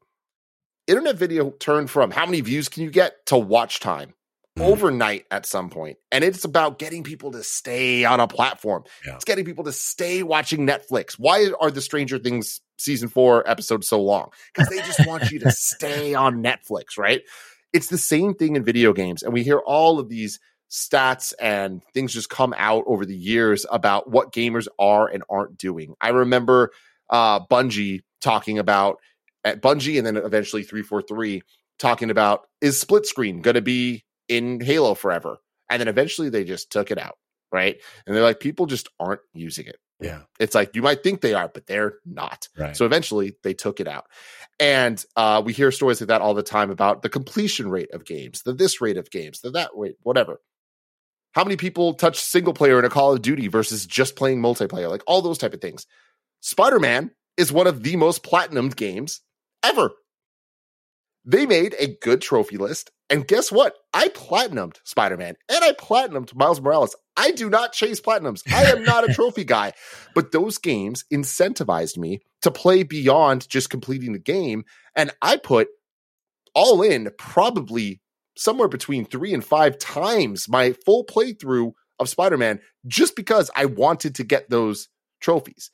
Internet 0.87 1.17
video 1.17 1.51
turned 1.51 1.91
from 1.91 2.11
how 2.11 2.27
many 2.27 2.43
views 2.43 2.69
can 2.69 2.83
you 2.83 2.91
get 2.91 3.25
to 3.27 3.39
watch 3.39 3.81
time 3.81 4.15
Mhm. 4.59 4.67
overnight 4.67 5.25
at 5.31 5.47
some 5.47 5.71
point. 5.71 5.97
And 6.13 6.23
it's 6.23 6.45
about 6.45 6.79
getting 6.79 7.03
people 7.03 7.33
to 7.33 7.43
stay 7.43 8.05
on 8.05 8.21
a 8.21 8.29
platform. 8.29 8.85
Yeah. 9.05 9.15
It's 9.15 9.25
getting 9.25 9.45
people 9.47 9.65
to 9.65 9.73
stay 9.73 10.23
watching 10.23 10.67
Netflix. 10.67 11.15
Why 11.15 11.51
are 11.61 11.71
the 11.71 11.81
Stranger 11.81 12.19
Things 12.19 12.61
season 12.79 13.09
four 13.09 13.49
episode 13.49 13.85
so 13.85 14.03
long? 14.03 14.31
Because 14.55 14.69
they 14.69 14.79
just 14.79 15.07
want 15.07 15.31
you 15.31 15.39
to 15.41 15.51
stay 15.51 16.15
on 16.15 16.43
Netflix, 16.43 16.99
right? 16.99 17.23
It's 17.73 17.89
the 17.89 17.99
same 17.99 18.35
thing 18.35 18.57
in 18.57 18.65
video 18.65 18.93
games. 18.93 19.23
And 19.23 19.33
we 19.33 19.43
hear 19.43 19.59
all 19.59 19.99
of 19.99 20.09
these 20.09 20.39
stats 20.71 21.33
and 21.41 21.83
things 21.93 22.13
just 22.13 22.31
come 22.31 22.55
out 22.57 22.85
over 22.87 23.05
the 23.07 23.17
years 23.17 23.65
about 23.71 24.11
what 24.11 24.33
gamers 24.33 24.67
are 24.79 25.07
and 25.07 25.23
aren't 25.29 25.57
doing. 25.57 25.95
I 26.01 26.09
remember 26.09 26.73
uh 27.11 27.41
Bungie 27.47 28.03
talking 28.21 28.59
about 28.59 28.99
at 29.45 29.61
Bungie 29.63 29.99
and 29.99 30.07
then 30.07 30.17
eventually 30.17 30.63
343 30.63 31.43
talking 31.79 32.11
about 32.11 32.47
is 32.61 32.81
split 32.81 33.07
screen 33.07 33.43
going 33.43 33.55
to 33.55 33.63
be 33.63 34.05
in 34.29 34.61
Halo 34.61 34.95
forever? 34.95 35.39
And 35.71 35.81
then 35.81 35.89
eventually 35.89 36.29
they 36.29 36.45
just 36.45 36.71
took 36.71 36.91
it 36.91 36.99
out, 36.99 37.19
right? 37.53 37.81
And 38.07 38.17
they're 38.17 38.23
like 38.23 38.41
people 38.41 38.67
just 38.67 38.89
aren't 38.99 39.21
using 39.33 39.67
it. 39.67 39.77
Yeah. 40.01 40.23
It's 40.39 40.55
like 40.55 40.75
you 40.75 40.83
might 40.83 41.03
think 41.03 41.21
they 41.21 41.35
are, 41.35 41.49
but 41.49 41.67
they're 41.67 41.95
not. 42.05 42.49
Right. 42.59 42.77
So 42.77 42.85
eventually 42.85 43.37
they 43.43 43.55
took 43.55 43.81
it 43.81 43.89
out. 43.89 44.07
And 44.61 45.03
uh, 45.17 45.43
we 45.45 45.53
hear 45.53 45.71
stories 45.71 46.01
like 46.01 46.09
that 46.09 46.21
all 46.21 46.35
the 46.35 46.43
time 46.43 46.71
about 46.71 47.03
the 47.03 47.09
completion 47.09 47.69
rate 47.69 47.93
of 47.93 48.05
games, 48.05 48.43
the 48.43 48.53
this 48.53 48.81
rate 48.81 48.97
of 48.97 49.11
games, 49.11 49.41
the 49.41 49.51
that 49.53 49.71
rate, 49.75 49.97
whatever. 50.03 50.41
How 51.33 51.43
many 51.43 51.57
people 51.57 51.95
touch 51.95 52.21
single 52.21 52.55
player 52.55 52.79
in 52.79 52.85
a 52.85 52.89
Call 52.91 53.13
of 53.13 53.23
Duty 53.23 53.49
versus 53.49 53.87
just 53.87 54.15
playing 54.15 54.41
multiplayer? 54.41 54.89
Like 54.89 55.03
all 55.07 55.23
those 55.23 55.39
type 55.39 55.55
of 55.55 55.61
things. 55.61 55.87
Spider 56.41 56.79
Man 56.79 57.11
is 57.37 57.51
one 57.51 57.67
of 57.67 57.83
the 57.83 57.97
most 57.97 58.23
platinumed 58.23 58.77
games 58.77 59.21
ever. 59.65 59.91
They 61.25 61.47
made 61.47 61.75
a 61.79 61.97
good 62.03 62.21
trophy 62.21 62.59
list. 62.59 62.91
And 63.09 63.27
guess 63.27 63.51
what? 63.51 63.75
I 63.93 64.09
platinumed 64.09 64.77
Spider 64.85 65.17
Man 65.17 65.37
and 65.49 65.65
I 65.65 65.73
platinumed 65.73 66.35
Miles 66.35 66.61
Morales. 66.61 66.97
I 67.17 67.31
do 67.31 67.49
not 67.49 67.73
chase 67.73 68.01
platinums. 68.01 68.43
I 68.53 68.65
am 68.73 68.83
not 68.83 69.09
a 69.09 69.13
trophy 69.15 69.45
guy. 69.45 69.73
But 70.15 70.33
those 70.33 70.59
games 70.59 71.05
incentivized 71.13 71.97
me 71.97 72.21
to 72.43 72.51
play 72.51 72.83
beyond 72.83 73.49
just 73.49 73.71
completing 73.71 74.13
the 74.13 74.19
game. 74.19 74.65
And 74.97 75.13
I 75.23 75.37
put 75.37 75.69
all 76.55 76.83
in 76.83 77.11
probably 77.19 78.01
somewhere 78.37 78.69
between 78.69 79.05
three 79.05 79.33
and 79.33 79.45
five 79.45 79.79
times 79.79 80.49
my 80.49 80.73
full 80.85 81.05
playthrough 81.05 81.73
of 81.99 82.09
Spider 82.09 82.37
Man 82.37 82.61
just 82.87 83.17
because 83.17 83.51
I 83.57 83.67
wanted 83.67 84.17
to 84.17 84.25
get 84.25 84.51
those 84.51 84.89
trophies. 85.21 85.71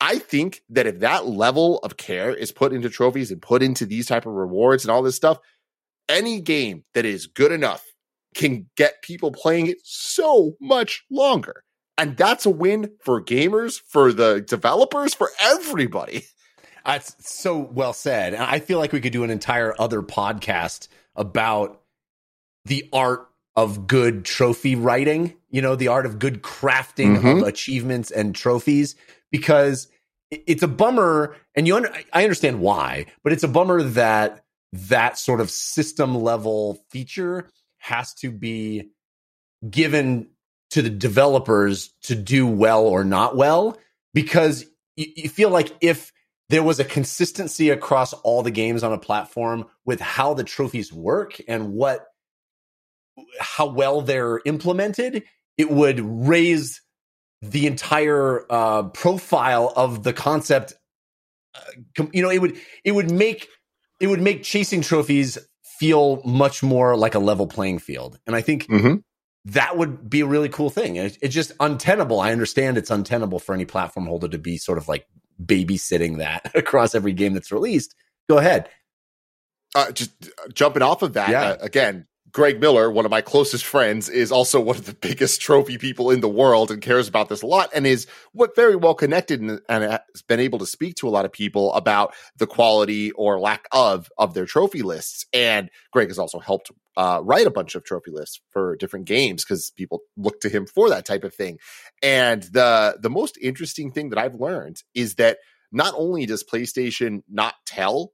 I 0.00 0.18
think 0.18 0.62
that 0.70 0.86
if 0.86 1.00
that 1.00 1.26
level 1.26 1.78
of 1.78 1.96
care 1.96 2.32
is 2.34 2.52
put 2.52 2.72
into 2.72 2.88
trophies 2.88 3.30
and 3.30 3.42
put 3.42 3.62
into 3.62 3.84
these 3.84 4.06
type 4.06 4.26
of 4.26 4.32
rewards 4.32 4.84
and 4.84 4.90
all 4.92 5.02
this 5.02 5.16
stuff, 5.16 5.38
any 6.08 6.40
game 6.40 6.84
that 6.94 7.04
is 7.04 7.26
good 7.26 7.52
enough 7.52 7.84
can 8.34 8.66
get 8.76 9.02
people 9.02 9.32
playing 9.32 9.66
it 9.66 9.78
so 9.82 10.54
much 10.60 11.04
longer. 11.10 11.64
And 11.96 12.16
that's 12.16 12.46
a 12.46 12.50
win 12.50 12.92
for 13.02 13.20
gamers, 13.20 13.80
for 13.88 14.12
the 14.12 14.40
developers, 14.40 15.14
for 15.14 15.30
everybody. 15.40 16.24
That's 16.86 17.16
so 17.18 17.58
well 17.58 17.92
said. 17.92 18.32
And 18.32 18.42
I 18.42 18.60
feel 18.60 18.78
like 18.78 18.92
we 18.92 19.00
could 19.00 19.12
do 19.12 19.24
an 19.24 19.30
entire 19.30 19.74
other 19.78 20.00
podcast 20.00 20.88
about 21.16 21.82
the 22.64 22.88
art 22.92 23.28
of 23.56 23.86
good 23.88 24.24
trophy 24.24 24.74
writing, 24.76 25.34
you 25.50 25.60
know, 25.60 25.74
the 25.74 25.88
art 25.88 26.06
of 26.06 26.18
good 26.18 26.40
crafting 26.42 27.18
Mhm. 27.18 27.42
of 27.42 27.48
achievements 27.48 28.10
and 28.10 28.34
trophies 28.34 28.94
because 29.30 29.88
it's 30.30 30.62
a 30.62 30.68
bummer 30.68 31.36
and 31.54 31.66
you 31.66 31.76
under, 31.76 31.92
I 32.12 32.22
understand 32.22 32.60
why, 32.60 33.06
but 33.24 33.32
it's 33.32 33.42
a 33.44 33.48
bummer 33.48 33.82
that 33.82 34.44
that 34.72 35.18
sort 35.18 35.40
of 35.40 35.50
system 35.50 36.14
level 36.14 36.84
feature 36.90 37.48
has 37.78 38.12
to 38.14 38.30
be 38.30 38.90
given 39.68 40.28
to 40.70 40.82
the 40.82 40.90
developers 40.90 41.94
to 42.02 42.14
do 42.14 42.46
well 42.46 42.84
or 42.84 43.04
not 43.04 43.36
well 43.36 43.78
because 44.12 44.66
you, 44.96 45.06
you 45.16 45.28
feel 45.28 45.50
like 45.50 45.72
if 45.80 46.12
there 46.50 46.62
was 46.62 46.80
a 46.80 46.84
consistency 46.84 47.70
across 47.70 48.12
all 48.12 48.42
the 48.42 48.50
games 48.50 48.82
on 48.82 48.92
a 48.92 48.98
platform 48.98 49.66
with 49.84 50.00
how 50.00 50.34
the 50.34 50.44
trophies 50.44 50.92
work 50.92 51.40
and 51.48 51.72
what 51.72 52.06
how 53.40 53.66
well 53.66 54.02
they're 54.02 54.40
implemented 54.44 55.24
it 55.56 55.70
would 55.70 56.00
raise 56.00 56.82
the 57.42 57.66
entire 57.66 58.44
uh, 58.50 58.84
profile 58.84 59.72
of 59.76 60.02
the 60.02 60.12
concept 60.12 60.74
uh, 61.54 62.04
you 62.12 62.22
know 62.22 62.30
it 62.30 62.40
would 62.40 62.56
it 62.84 62.92
would 62.92 63.10
make 63.10 63.48
it 64.00 64.06
would 64.08 64.20
make 64.20 64.42
chasing 64.42 64.80
trophies 64.82 65.38
feel 65.78 66.20
much 66.24 66.62
more 66.62 66.96
like 66.96 67.14
a 67.14 67.18
level 67.20 67.46
playing 67.46 67.78
field. 67.78 68.18
And 68.26 68.34
i 68.34 68.40
think 68.40 68.66
Mhm. 68.66 69.02
that 69.44 69.76
would 69.76 70.10
be 70.10 70.20
a 70.20 70.26
really 70.26 70.48
cool 70.48 70.70
thing. 70.70 70.96
It, 70.96 71.16
it's 71.22 71.34
just 71.34 71.52
untenable. 71.60 72.20
I 72.20 72.32
understand 72.32 72.76
it's 72.76 72.90
untenable 72.90 73.38
for 73.38 73.54
any 73.54 73.64
platform 73.64 74.06
holder 74.06 74.28
to 74.28 74.38
be 74.38 74.58
sort 74.58 74.76
of 74.78 74.88
like 74.88 75.06
babysitting 75.42 76.18
that 76.18 76.50
across 76.54 76.94
every 76.94 77.12
game 77.12 77.32
that's 77.34 77.52
released. 77.52 77.94
Go 78.28 78.38
ahead. 78.38 78.68
Uh, 79.74 79.92
just 79.92 80.10
uh, 80.24 80.48
jumping 80.52 80.82
off 80.82 81.02
of 81.02 81.12
that 81.14 81.28
Yeah. 81.30 81.42
uh, 81.42 81.56
again 81.60 82.06
greg 82.32 82.60
miller 82.60 82.90
one 82.90 83.04
of 83.04 83.10
my 83.10 83.20
closest 83.20 83.64
friends 83.64 84.08
is 84.08 84.32
also 84.32 84.60
one 84.60 84.76
of 84.76 84.86
the 84.86 84.94
biggest 85.00 85.40
trophy 85.40 85.78
people 85.78 86.10
in 86.10 86.20
the 86.20 86.28
world 86.28 86.70
and 86.70 86.82
cares 86.82 87.08
about 87.08 87.28
this 87.28 87.42
a 87.42 87.46
lot 87.46 87.70
and 87.74 87.86
is 87.86 88.06
what 88.32 88.54
very 88.56 88.76
well 88.76 88.94
connected 88.94 89.40
and, 89.40 89.60
and 89.68 89.84
has 89.84 90.22
been 90.26 90.40
able 90.40 90.58
to 90.58 90.66
speak 90.66 90.94
to 90.96 91.08
a 91.08 91.10
lot 91.10 91.24
of 91.24 91.32
people 91.32 91.72
about 91.74 92.14
the 92.36 92.46
quality 92.46 93.10
or 93.12 93.38
lack 93.40 93.66
of 93.72 94.08
of 94.18 94.34
their 94.34 94.46
trophy 94.46 94.82
lists. 94.82 95.26
And 95.32 95.70
greg 95.92 96.08
has 96.08 96.18
also 96.18 96.38
helped 96.38 96.70
uh, 96.96 97.20
write 97.22 97.46
a 97.46 97.50
bunch 97.50 97.74
of 97.74 97.84
trophy 97.84 98.10
lists 98.10 98.40
for 98.50 98.76
different 98.76 99.06
games 99.06 99.44
because 99.44 99.70
people 99.76 100.00
look 100.16 100.40
to 100.40 100.48
him 100.48 100.66
for 100.66 100.88
that 100.88 101.04
type 101.04 101.24
of 101.24 101.34
thing. 101.34 101.58
And 102.02 102.42
the 102.42 102.98
the 103.00 103.10
most 103.10 103.38
interesting 103.40 103.90
thing 103.90 104.10
that 104.10 104.18
i've 104.18 104.34
learned 104.34 104.82
is 104.94 105.14
that 105.16 105.38
not 105.70 105.94
only 105.96 106.26
does 106.26 106.44
playstation 106.44 107.22
not 107.28 107.54
tell 107.66 108.12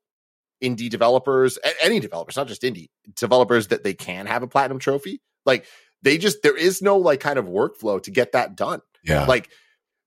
indie 0.63 0.91
developers, 0.91 1.59
any 1.81 2.01
developers, 2.01 2.37
not 2.37 2.49
just 2.49 2.63
indie 2.63 2.89
developers, 3.17 3.69
that 3.69 3.85
they 3.85 3.95
can 3.95 4.27
have 4.27 4.43
a 4.43 4.47
platinum 4.47 4.79
trophy. 4.79 5.21
Like 5.47 5.67
they 6.03 6.19
just 6.19 6.43
there 6.43 6.57
is 6.57 6.83
no 6.83 6.99
like 6.99 7.21
kind 7.21 7.39
of 7.39 7.47
workflow 7.47 8.03
to 8.03 8.11
get 8.11 8.33
that 8.33 8.57
done. 8.57 8.81
yeah 9.03 9.25
Like 9.25 9.51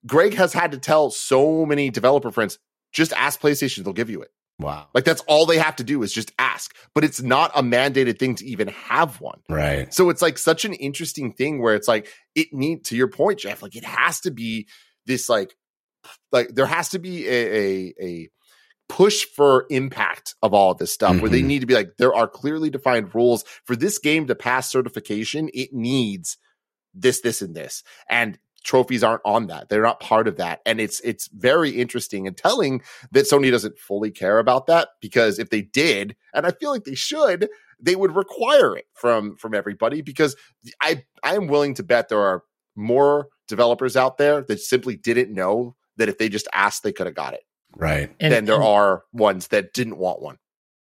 Greg 0.06 0.34
has 0.34 0.52
had 0.52 0.72
to 0.72 0.78
tell 0.78 1.10
so 1.10 1.66
many 1.66 1.90
developer 1.90 2.30
friends, 2.30 2.58
just 2.92 3.12
ask 3.12 3.40
PlayStation, 3.40 3.84
they'll 3.84 3.92
give 3.92 4.10
you 4.10 4.22
it. 4.22 4.30
wow 4.58 4.86
Like 4.94 5.04
that's 5.04 5.22
all 5.22 5.46
they 5.46 5.58
have 5.58 5.76
to 5.76 5.84
do 5.84 6.02
is 6.02 6.12
just 6.12 6.32
ask. 6.38 6.74
But 6.94 7.04
it's 7.04 7.20
not 7.20 7.52
a 7.54 7.62
mandated 7.62 8.18
thing 8.18 8.34
to 8.36 8.46
even 8.46 8.68
have 8.68 9.20
one. 9.20 9.40
right 9.48 9.92
So 9.92 10.10
it's 10.10 10.22
like 10.22 10.38
such 10.38 10.64
an 10.64 10.72
interesting 10.74 11.32
thing 11.32 11.62
where 11.62 11.74
it's 11.74 11.88
like 11.88 12.08
it 12.34 12.52
need 12.52 12.84
to 12.86 12.96
your 12.96 13.08
point, 13.08 13.40
Jeff. 13.40 13.62
Like 13.62 13.76
it 13.76 13.84
has 13.84 14.20
to 14.20 14.30
be 14.30 14.68
this 15.06 15.28
like 15.28 15.54
like 16.32 16.54
there 16.54 16.66
has 16.66 16.90
to 16.90 16.98
be 16.98 17.26
a 17.28 17.56
a, 17.56 17.94
a 18.00 18.28
push 18.88 19.24
for 19.24 19.66
impact 19.70 20.34
of 20.42 20.54
all 20.54 20.70
of 20.72 20.78
this 20.78 20.92
stuff 20.92 21.20
where 21.20 21.30
they 21.30 21.42
Mhm. 21.42 21.46
need 21.46 21.58
to 21.60 21.66
be 21.66 21.74
like 21.74 21.96
there 21.98 22.14
are 22.14 22.26
clearly 22.28 22.70
defined 22.70 23.14
rules 23.14 23.44
for 23.64 23.76
this 23.76 23.98
game 23.98 24.26
to 24.26 24.34
pass 24.34 24.70
certification. 24.70 25.50
It 25.54 25.72
needs 25.72 26.38
this, 26.94 27.20
this, 27.20 27.42
and 27.42 27.54
this, 27.54 27.82
and 28.08 28.38
trophies 28.64 29.04
aren't 29.04 29.22
on 29.24 29.46
that. 29.48 29.68
They're 29.68 29.82
not 29.82 30.00
part 30.00 30.26
of 30.26 30.36
that, 30.36 30.60
and 30.66 30.80
it's 30.80 31.00
it's 31.00 31.28
very 31.28 31.70
interesting 31.70 32.26
and 32.26 32.36
telling 32.36 32.82
that 33.12 33.26
Sony 33.26 33.50
doesn't 33.50 33.78
fully 33.78 34.10
care 34.10 34.38
about 34.38 34.66
that 34.66 34.88
because 35.00 35.38
if 35.38 35.50
they 35.50 35.62
did, 35.62 36.16
and 36.34 36.46
I 36.46 36.50
feel 36.50 36.70
like 36.70 36.84
they 36.84 36.94
should, 36.94 37.48
they 37.80 37.94
would 37.94 38.16
require 38.16 38.76
it 38.76 38.86
from 38.94 39.36
from 39.36 39.54
everybody 39.54 40.00
because 40.02 40.34
I 40.80 41.04
I 41.22 41.36
am 41.36 41.46
willing 41.46 41.74
to 41.74 41.82
bet 41.82 42.08
there 42.08 42.20
are 42.20 42.42
more 42.74 43.28
developers 43.48 43.96
out 43.96 44.18
there 44.18 44.42
that 44.42 44.60
simply 44.60 44.96
didn't 44.96 45.32
know 45.32 45.76
that 45.96 46.08
if 46.08 46.18
they 46.18 46.28
just 46.28 46.48
asked 46.52 46.82
they 46.82 46.92
could 46.92 47.06
have 47.06 47.14
got 47.14 47.34
it 47.34 47.42
right 47.78 48.10
And- 48.20 48.32
than 48.32 48.44
there 48.44 48.56
and 48.56 48.64
are 48.64 49.04
ones 49.12 49.48
that 49.48 49.72
didn't 49.72 49.96
want 49.96 50.20
one. 50.20 50.36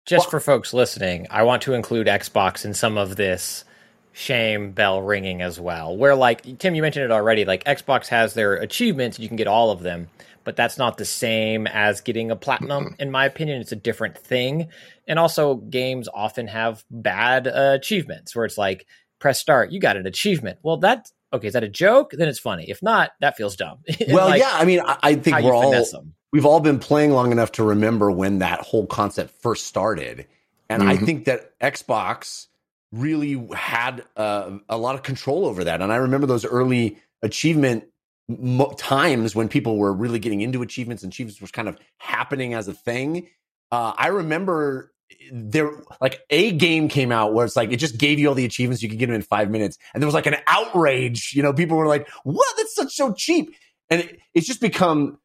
just 0.06 0.30
for 0.30 0.38
folks 0.40 0.72
listening, 0.72 1.26
I 1.30 1.42
want 1.44 1.62
to 1.62 1.74
include 1.74 2.06
Xbox 2.06 2.64
in 2.64 2.74
some 2.74 2.96
of 2.98 3.16
this 3.16 3.64
shame 4.12 4.72
bell 4.72 5.00
ringing 5.00 5.40
as 5.42 5.58
well. 5.58 5.96
Where 5.96 6.14
like 6.14 6.58
Tim, 6.58 6.74
you 6.74 6.82
mentioned 6.82 7.04
it 7.06 7.10
already. 7.10 7.44
Like 7.44 7.64
Xbox 7.64 8.08
has 8.08 8.34
their 8.34 8.54
achievements, 8.54 9.18
you 9.18 9.26
can 9.28 9.36
get 9.38 9.46
all 9.46 9.70
of 9.70 9.80
them, 9.80 10.08
but 10.44 10.54
that's 10.56 10.76
not 10.76 10.98
the 10.98 11.04
same 11.04 11.66
as 11.66 12.00
getting 12.02 12.30
a 12.30 12.36
platinum. 12.36 12.94
In 12.98 13.10
my 13.10 13.24
opinion, 13.26 13.60
it's 13.60 13.72
a 13.72 13.76
different 13.76 14.18
thing. 14.18 14.68
And 15.08 15.18
also, 15.18 15.54
games 15.54 16.08
often 16.12 16.46
have 16.48 16.84
bad 16.90 17.46
uh, 17.48 17.72
achievements 17.74 18.36
where 18.36 18.44
it's 18.44 18.58
like 18.58 18.86
press 19.18 19.38
start, 19.40 19.70
you 19.72 19.80
got 19.80 19.96
an 19.96 20.06
achievement. 20.06 20.58
Well, 20.62 20.76
that's 20.76 21.12
okay. 21.32 21.46
Is 21.46 21.52
that 21.54 21.64
a 21.64 21.68
joke? 21.68 22.10
Then 22.12 22.28
it's 22.28 22.38
funny. 22.40 22.68
If 22.68 22.82
not, 22.82 23.12
that 23.20 23.36
feels 23.36 23.56
dumb. 23.56 23.78
Well 24.08 24.28
like, 24.28 24.40
yeah 24.40 24.50
i 24.52 24.64
mean 24.64 24.80
i, 24.84 24.98
I 25.02 25.14
think 25.14 25.40
we're 25.40 25.54
all 25.54 25.70
finesse 25.72 25.92
them. 25.92 26.14
We've 26.32 26.46
all 26.46 26.60
been 26.60 26.78
playing 26.78 27.10
long 27.12 27.30
enough 27.32 27.52
to 27.52 27.62
remember 27.64 28.10
when 28.10 28.38
that 28.38 28.60
whole 28.60 28.86
concept 28.86 29.34
first 29.42 29.66
started. 29.66 30.26
And 30.68 30.82
i 30.82 30.96
Mhm. 30.96 31.04
think 31.04 31.24
that 31.26 31.58
xbox 31.60 32.46
really 32.90 33.46
had 33.54 34.04
uh, 34.16 34.58
a 34.68 34.76
lot 34.78 34.94
of 34.94 35.02
control 35.02 35.46
over 35.46 35.64
that. 35.64 35.80
And 35.82 35.92
i 35.92 35.96
remember 35.96 36.26
those 36.26 36.44
early 36.44 36.98
achievement 37.22 37.84
mo- 38.28 38.72
times 38.78 39.34
when 39.34 39.48
people 39.48 39.76
were 39.78 39.92
really 39.92 40.18
getting 40.18 40.40
into 40.40 40.62
achievements 40.62 41.02
and 41.02 41.12
achievements 41.12 41.40
was 41.40 41.50
kind 41.50 41.68
of 41.68 41.78
happening 41.98 42.54
as 42.54 42.68
a 42.68 42.72
thing. 42.74 43.28
Uh, 43.70 43.92
i 43.96 44.08
remember 44.08 44.92
there 45.30 45.70
like 46.00 46.20
a 46.30 46.52
game 46.52 46.88
came 46.88 47.12
out 47.12 47.34
where 47.34 47.44
it's 47.44 47.56
like 47.56 47.70
it 47.70 47.76
just 47.76 47.98
gave 47.98 48.18
you 48.18 48.28
all 48.28 48.34
the 48.34 48.46
achievements 48.46 48.82
you 48.82 48.88
could 48.88 48.98
get 48.98 49.06
them 49.06 49.14
in 49.14 49.20
five 49.22 49.50
minutes. 49.50 49.76
And 49.92 50.02
there 50.02 50.06
was 50.06 50.14
like 50.14 50.26
an 50.26 50.36
outrage. 50.46 51.32
You 51.34 51.42
know 51.42 51.52
people 51.52 51.76
were 51.76 51.86
like 51.86 52.08
what? 52.24 52.46
That's 52.56 52.74
such 52.74 52.94
so 52.94 53.12
cheap. 53.12 53.54
And 53.90 54.00
it, 54.02 54.20
it's 54.32 54.46
just 54.46 54.60
become 54.62 55.18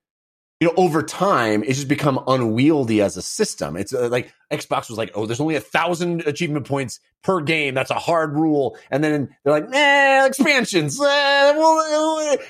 you 0.59 0.67
know 0.67 0.73
over 0.77 1.03
time 1.03 1.63
it's 1.63 1.75
just 1.75 1.87
become 1.87 2.23
unwieldy 2.27 3.01
as 3.01 3.17
a 3.17 3.21
system. 3.21 3.75
It's 3.75 3.93
uh, 3.93 4.09
like 4.09 4.33
xbox 4.51 4.89
was 4.89 4.97
like 4.97 5.11
oh 5.13 5.25
there's 5.25 5.39
only 5.39 5.55
a 5.55 5.61
thousand 5.61 6.21
achievement 6.25 6.67
points 6.67 6.99
per 7.23 7.41
game. 7.41 7.73
That's 7.73 7.91
a 7.91 7.95
hard 7.95 8.33
rule. 8.33 8.77
And 8.91 9.03
then 9.03 9.35
they're 9.43 9.53
like 9.53 9.69
nah 9.69 10.25
expansions. 10.25 10.99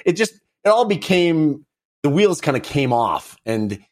It 0.05 0.13
just 0.13 0.33
it 0.63 0.69
all 0.69 0.85
became 0.85 1.65
the 2.03 2.09
wheels 2.09 2.41
kind 2.41 2.57
of 2.57 2.63
came 2.63 2.93
off. 2.93 3.37
And 3.45 3.83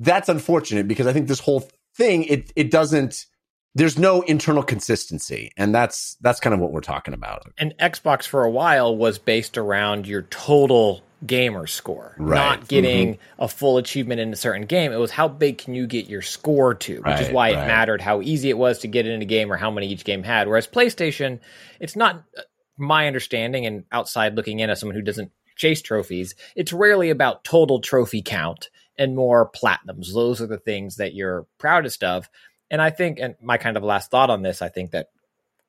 that's 0.00 0.28
unfortunate 0.28 0.88
because 0.88 1.06
i 1.06 1.12
think 1.12 1.28
this 1.28 1.38
whole 1.38 1.68
thing 1.96 2.24
it 2.24 2.52
it 2.56 2.70
doesn't 2.70 3.26
there's 3.74 3.98
no 3.98 4.22
internal 4.22 4.62
consistency. 4.62 5.50
And 5.56 5.74
that's 5.74 6.16
that's 6.20 6.40
kind 6.40 6.54
of 6.54 6.60
what 6.60 6.72
we're 6.72 6.80
talking 6.80 7.14
about. 7.14 7.50
And 7.58 7.74
Xbox 7.78 8.26
for 8.26 8.44
a 8.44 8.50
while 8.50 8.96
was 8.96 9.18
based 9.18 9.58
around 9.58 10.06
your 10.06 10.22
total 10.22 11.02
gamer 11.26 11.66
score, 11.66 12.14
Right. 12.18 12.36
not 12.36 12.68
getting 12.68 13.18
a 13.38 13.48
full 13.48 13.78
achievement 13.78 14.20
in 14.20 14.32
a 14.32 14.36
certain 14.36 14.66
game. 14.66 14.92
It 14.92 14.96
was 14.96 15.10
how 15.10 15.28
big 15.28 15.58
can 15.58 15.74
you 15.74 15.86
get 15.86 16.06
your 16.06 16.22
score 16.22 16.74
to, 16.74 17.00
which 17.00 17.20
is 17.20 17.30
why 17.30 17.52
right. 17.52 17.62
it 17.62 17.66
mattered 17.66 18.00
how 18.00 18.20
easy 18.20 18.50
it 18.50 18.58
was 18.58 18.80
to 18.80 18.88
get 18.88 19.06
in 19.06 19.22
a 19.22 19.24
game 19.24 19.52
or 19.52 19.56
how 19.56 19.70
many 19.70 19.88
each 19.88 20.04
game 20.04 20.22
had. 20.22 20.48
Whereas 20.48 20.66
PlayStation, 20.66 21.40
it's 21.80 21.96
not 21.96 22.24
uh, 22.36 22.42
my 22.76 23.06
understanding 23.06 23.66
and 23.66 23.84
outside 23.92 24.34
looking 24.34 24.60
in 24.60 24.70
as 24.70 24.80
someone 24.80 24.96
who 24.96 25.02
doesn't 25.02 25.30
chase 25.56 25.82
trophies, 25.82 26.34
it's 26.56 26.72
rarely 26.72 27.10
about 27.10 27.44
total 27.44 27.80
trophy 27.80 28.22
count 28.22 28.70
and 28.98 29.16
more 29.16 29.50
platinums. 29.50 30.12
Those 30.12 30.40
are 30.40 30.46
the 30.46 30.58
things 30.58 30.96
that 30.96 31.14
you're 31.14 31.46
proudest 31.58 32.04
of. 32.04 32.28
And 32.70 32.82
I 32.82 32.90
think, 32.90 33.18
and 33.20 33.34
my 33.40 33.56
kind 33.56 33.76
of 33.76 33.82
last 33.82 34.10
thought 34.10 34.30
on 34.30 34.42
this, 34.42 34.62
I 34.62 34.68
think 34.68 34.92
that 34.92 35.08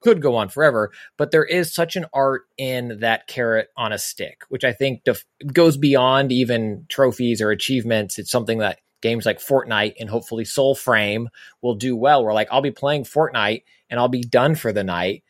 could 0.06 0.22
go 0.22 0.36
on 0.36 0.50
forever, 0.50 0.92
but 1.18 1.32
there 1.32 1.44
is 1.44 1.74
such 1.74 1.96
an 1.96 2.06
art 2.14 2.44
in 2.60 3.00
that 3.00 3.26
carrot 3.26 3.70
on 3.76 3.92
a 3.92 3.98
stick, 3.98 4.44
which 4.50 4.64
I 4.64 4.72
think 4.72 5.04
def- 5.04 5.26
goes 5.52 5.78
beyond 5.78 6.32
even 6.32 6.86
trophies 6.90 7.42
or 7.42 7.50
achievements. 7.50 8.20
It's 8.20 8.30
something 8.30 8.60
that 8.60 8.78
games 9.02 9.26
like 9.26 9.40
Fortnite 9.40 9.96
and 10.00 10.08
hopefully 10.08 10.44
Soulframe 10.44 11.26
will 11.64 11.74
do 11.74 11.96
well. 11.96 12.24
Where 12.24 12.36
like 12.36 12.50
I'll 12.52 12.62
be 12.62 12.70
playing 12.70 13.06
Fortnite 13.06 13.64
and 13.90 14.00
I'll 14.00 14.08
be 14.08 14.22
done 14.22 14.54
for 14.54 14.72
the 14.72 14.84
night, 14.84 15.24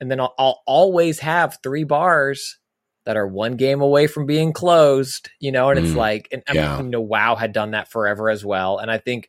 and 0.00 0.10
then 0.10 0.18
I'll, 0.18 0.34
I'll 0.38 0.62
always 0.66 1.18
have 1.18 1.58
three 1.62 1.84
bars 1.84 2.58
that 3.04 3.18
are 3.18 3.26
one 3.26 3.56
game 3.56 3.82
away 3.82 4.06
from 4.06 4.24
being 4.24 4.54
closed. 4.54 5.28
You 5.40 5.52
know, 5.52 5.68
and 5.68 5.78
it's 5.78 5.92
Mm, 5.92 5.96
like, 5.96 6.28
and 6.32 6.42
I 6.48 6.54
yeah. 6.54 6.76
mean, 6.76 6.86
you 6.86 6.90
know, 6.92 7.02
WoW 7.02 7.36
had 7.36 7.52
done 7.52 7.72
that 7.72 7.90
forever 7.90 8.30
as 8.30 8.46
well, 8.46 8.78
and 8.78 8.90
I 8.90 8.96
think 8.96 9.28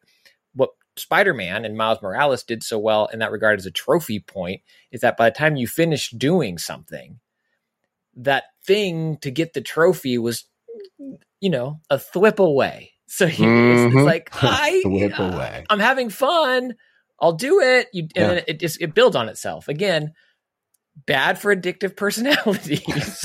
Spider 0.95 1.33
Man 1.33 1.65
and 1.65 1.75
Miles 1.77 2.01
Morales 2.01 2.43
did 2.43 2.63
so 2.63 2.77
well 2.77 3.07
in 3.07 3.19
that 3.19 3.31
regard 3.31 3.59
as 3.59 3.65
a 3.65 3.71
trophy 3.71 4.19
point 4.19 4.61
is 4.91 5.01
that 5.01 5.17
by 5.17 5.29
the 5.29 5.35
time 5.35 5.55
you 5.55 5.67
finish 5.67 6.09
doing 6.11 6.57
something, 6.57 7.19
that 8.15 8.43
thing 8.65 9.17
to 9.17 9.31
get 9.31 9.53
the 9.53 9.61
trophy 9.61 10.17
was, 10.17 10.45
you 11.41 11.49
know, 11.49 11.79
a 11.89 11.97
thwip 11.97 12.39
away. 12.39 12.91
So 13.13 13.25
you, 13.25 13.45
it's, 13.69 13.83
it's 13.83 13.93
Mhm. 13.93 14.05
like 14.05 14.31
I, 14.41 14.81
Whip 14.85 15.19
away. 15.19 15.65
I'm 15.69 15.79
having 15.79 16.09
fun. 16.09 16.73
I'll 17.21 17.33
do 17.33 17.59
it. 17.61 17.87
You, 17.93 18.03
and 18.03 18.09
Yeah. 18.15 18.27
then 18.33 18.43
it 18.47 18.59
just 18.59 18.81
it 18.81 18.95
builds 18.95 19.15
on 19.15 19.29
itself. 19.29 19.67
Again, 19.67 20.13
bad 21.05 21.37
for 21.37 21.55
addictive 21.55 21.95
personalities, 21.95 23.23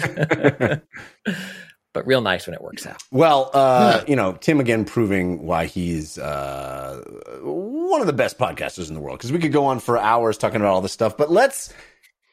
but 1.92 2.06
real 2.06 2.20
nice 2.20 2.46
when 2.46 2.54
it 2.54 2.62
works 2.62 2.86
out. 2.86 3.02
Well, 3.10 3.50
uh, 3.52 4.04
you 4.06 4.16
know, 4.16 4.32
Tim 4.34 4.60
again 4.60 4.84
proving 4.84 5.44
why 5.44 5.66
he's 5.66 6.18
uh, 6.18 7.02
one 7.42 8.00
of 8.00 8.06
the 8.06 8.12
best 8.12 8.38
podcasters 8.38 8.88
in 8.88 8.94
the 8.94 9.00
world. 9.00 9.18
Because 9.18 9.32
we 9.32 9.38
could 9.38 9.52
go 9.52 9.66
on 9.66 9.80
for 9.80 9.98
hours 9.98 10.38
talking 10.38 10.60
about 10.60 10.72
all 10.74 10.80
this 10.80 10.92
stuff, 10.92 11.16
but 11.16 11.30
let's 11.30 11.72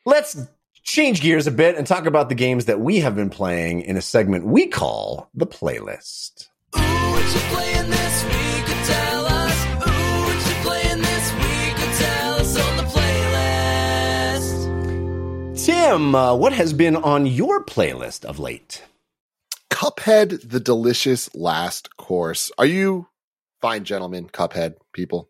let's 0.05 0.37
change 0.83 1.21
gears 1.21 1.47
a 1.47 1.51
bit 1.51 1.75
and 1.75 1.87
talk 1.87 2.05
about 2.05 2.29
the 2.29 2.35
games 2.35 2.65
that 2.65 2.79
we 2.79 2.99
have 2.99 3.15
been 3.15 3.29
playing 3.29 3.81
in 3.81 3.97
a 3.97 4.01
segment 4.01 4.45
we 4.45 4.67
call 4.67 5.29
the 5.33 5.47
playlist. 5.47 6.47
Ooh, 6.75 6.79
what 6.79 7.23
you 7.33 7.39
playing 7.49 7.89
this 7.89 8.23
week? 8.23 8.65
Tell 8.85 9.25
us. 9.25 9.65
Ooh, 9.65 10.25
what 10.25 10.47
you 10.47 10.55
playing 10.61 11.01
this 11.01 11.33
week? 11.33 11.75
Tell 11.97 12.33
us 12.35 12.57
on 12.59 12.77
the 12.77 12.83
playlist. 15.55 15.65
Tim, 15.65 16.13
uh, 16.13 16.35
what 16.35 16.53
has 16.53 16.73
been 16.73 16.95
on 16.95 17.25
your 17.25 17.63
playlist 17.63 18.25
of 18.25 18.37
late? 18.37 18.83
Cuphead, 19.85 20.49
the 20.49 20.59
delicious 20.59 21.33
last 21.35 21.95
course. 21.95 22.51
Are 22.57 22.65
you 22.65 23.07
fine, 23.61 23.83
gentlemen? 23.83 24.27
Cuphead 24.29 24.77
people. 24.93 25.29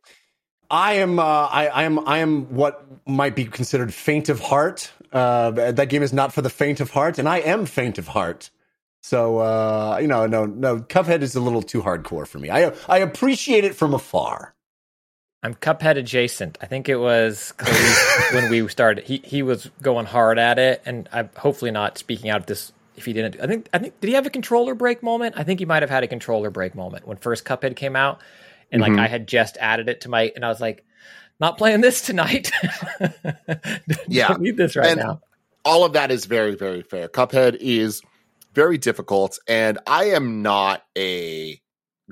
I 0.71 0.93
am. 0.93 1.19
Uh, 1.19 1.23
I, 1.23 1.67
I 1.67 1.83
am. 1.83 2.07
I 2.07 2.19
am 2.19 2.55
what 2.55 2.85
might 3.05 3.35
be 3.35 3.43
considered 3.43 3.93
faint 3.93 4.29
of 4.29 4.39
heart. 4.39 4.91
Uh, 5.11 5.51
that 5.51 5.89
game 5.89 6.03
is 6.03 6.13
not 6.13 6.31
for 6.31 6.41
the 6.41 6.49
faint 6.49 6.79
of 6.79 6.91
heart, 6.91 7.19
and 7.19 7.27
I 7.27 7.39
am 7.39 7.65
faint 7.65 7.97
of 7.97 8.07
heart. 8.07 8.49
So 9.03 9.39
uh, 9.39 9.97
you 10.01 10.07
know, 10.07 10.25
no, 10.25 10.45
no. 10.45 10.77
Cuphead 10.77 11.21
is 11.21 11.35
a 11.35 11.41
little 11.41 11.61
too 11.61 11.81
hardcore 11.81 12.25
for 12.25 12.39
me. 12.39 12.49
I 12.49 12.71
I 12.87 12.99
appreciate 12.99 13.65
it 13.65 13.75
from 13.75 13.93
afar. 13.93 14.55
I'm 15.43 15.53
Cuphead 15.55 15.97
adjacent. 15.97 16.57
I 16.61 16.65
think 16.65 16.87
it 16.87 16.95
was 16.95 17.53
when 18.31 18.49
we 18.49 18.65
started. 18.69 19.03
He 19.03 19.21
he 19.25 19.43
was 19.43 19.69
going 19.81 20.05
hard 20.05 20.39
at 20.39 20.57
it, 20.59 20.81
and 20.85 21.09
I'm 21.11 21.29
hopefully 21.35 21.71
not 21.71 21.97
speaking 21.97 22.29
out 22.29 22.39
of 22.39 22.45
this. 22.45 22.71
If 22.97 23.05
he 23.05 23.13
didn't, 23.13 23.39
I 23.41 23.47
think 23.47 23.67
I 23.73 23.77
think 23.79 23.99
did 23.99 24.07
he 24.07 24.13
have 24.13 24.25
a 24.25 24.29
controller 24.29 24.73
break 24.75 25.03
moment? 25.03 25.35
I 25.37 25.43
think 25.43 25.59
he 25.59 25.65
might 25.65 25.83
have 25.83 25.89
had 25.89 26.03
a 26.03 26.07
controller 26.07 26.49
break 26.49 26.75
moment 26.75 27.07
when 27.07 27.17
first 27.17 27.43
Cuphead 27.45 27.75
came 27.75 27.95
out, 27.95 28.21
and 28.71 28.81
like 28.81 28.93
Mhm. 28.93 28.99
I 28.99 29.07
had 29.07 29.27
just 29.27 29.57
added 29.59 29.89
it 29.89 30.01
to 30.01 30.09
my, 30.09 30.31
and 30.35 30.45
I 30.45 30.49
was 30.49 30.61
like, 30.61 30.85
not 31.39 31.57
playing 31.57 31.81
this 31.81 32.01
tonight. 32.01 32.51
Yeah. 34.07 34.29
don't 34.29 34.41
need 34.41 34.57
this 34.57 34.75
right 34.75 34.87
And- 34.91 34.99
now. 34.99 35.21
all 35.63 35.83
of 35.83 35.93
that 35.93 36.11
is 36.11 36.25
very, 36.25 36.55
very 36.55 36.81
fair. 36.83 37.07
Cuphead 37.07 37.57
is 37.59 38.01
very 38.53 38.77
difficult, 38.77 39.37
and 39.47 39.77
I 39.85 40.05
am 40.11 40.41
not 40.41 40.83
a 40.97 41.59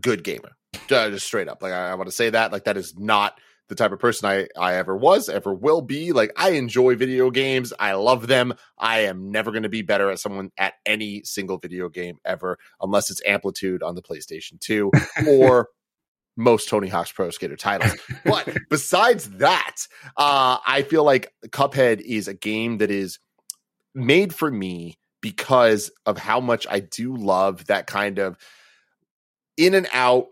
good 0.01 0.23
gamer. 0.23 0.51
Uh, 0.91 1.09
Just 1.11 1.25
straight 1.25 1.47
up, 1.47 1.61
like 1.61 1.71
I, 1.71 1.91
I 1.91 1.93
want 1.95 2.07
to 2.09 2.15
say 2.15 2.29
that, 2.31 2.51
like 2.51 2.65
that 2.65 2.77
is 2.77 2.97
not 2.97 3.39
the 3.73 3.83
type 3.83 3.91
of 3.91 3.99
person 3.99 4.29
I 4.29 4.47
I 4.57 4.75
ever 4.75 4.95
was, 4.95 5.29
ever 5.29 5.53
will 5.53 5.81
be. 5.81 6.11
Like 6.11 6.31
I 6.37 6.51
enjoy 6.51 6.95
video 6.95 7.31
games, 7.31 7.73
I 7.79 7.93
love 7.93 8.27
them. 8.27 8.53
I 8.77 8.99
am 8.99 9.31
never 9.31 9.51
going 9.51 9.63
to 9.63 9.69
be 9.69 9.81
better 9.81 10.11
at 10.11 10.19
someone 10.19 10.51
at 10.57 10.75
any 10.85 11.23
single 11.23 11.57
video 11.57 11.89
game 11.89 12.17
ever, 12.23 12.59
unless 12.81 13.09
it's 13.09 13.21
Amplitude 13.25 13.81
on 13.81 13.95
the 13.95 14.01
PlayStation 14.01 14.59
Two 14.59 14.91
or. 15.27 15.69
Most 16.35 16.67
Tony 16.67 16.87
Hawk's 16.87 17.11
Pro 17.11 17.29
Skater 17.29 17.55
titles. 17.55 17.95
But 18.25 18.57
besides 18.71 19.29
that, 19.37 19.87
uh, 20.17 20.57
I 20.65 20.81
feel 20.81 21.03
like 21.03 21.31
Cuphead 21.49 22.01
is 22.01 22.27
a 22.27 22.33
game 22.33 22.79
that 22.79 22.89
is 22.89 23.19
made 23.93 24.33
for 24.33 24.49
me 24.49 24.97
because 25.21 25.91
of 26.07 26.17
how 26.17 26.39
much 26.39 26.65
I 26.67 26.79
do 26.79 27.15
love 27.15 27.67
that 27.67 27.85
kind 27.85 28.17
of 28.17 28.39
in 29.57 29.75
and 29.75 29.87
out. 29.93 30.25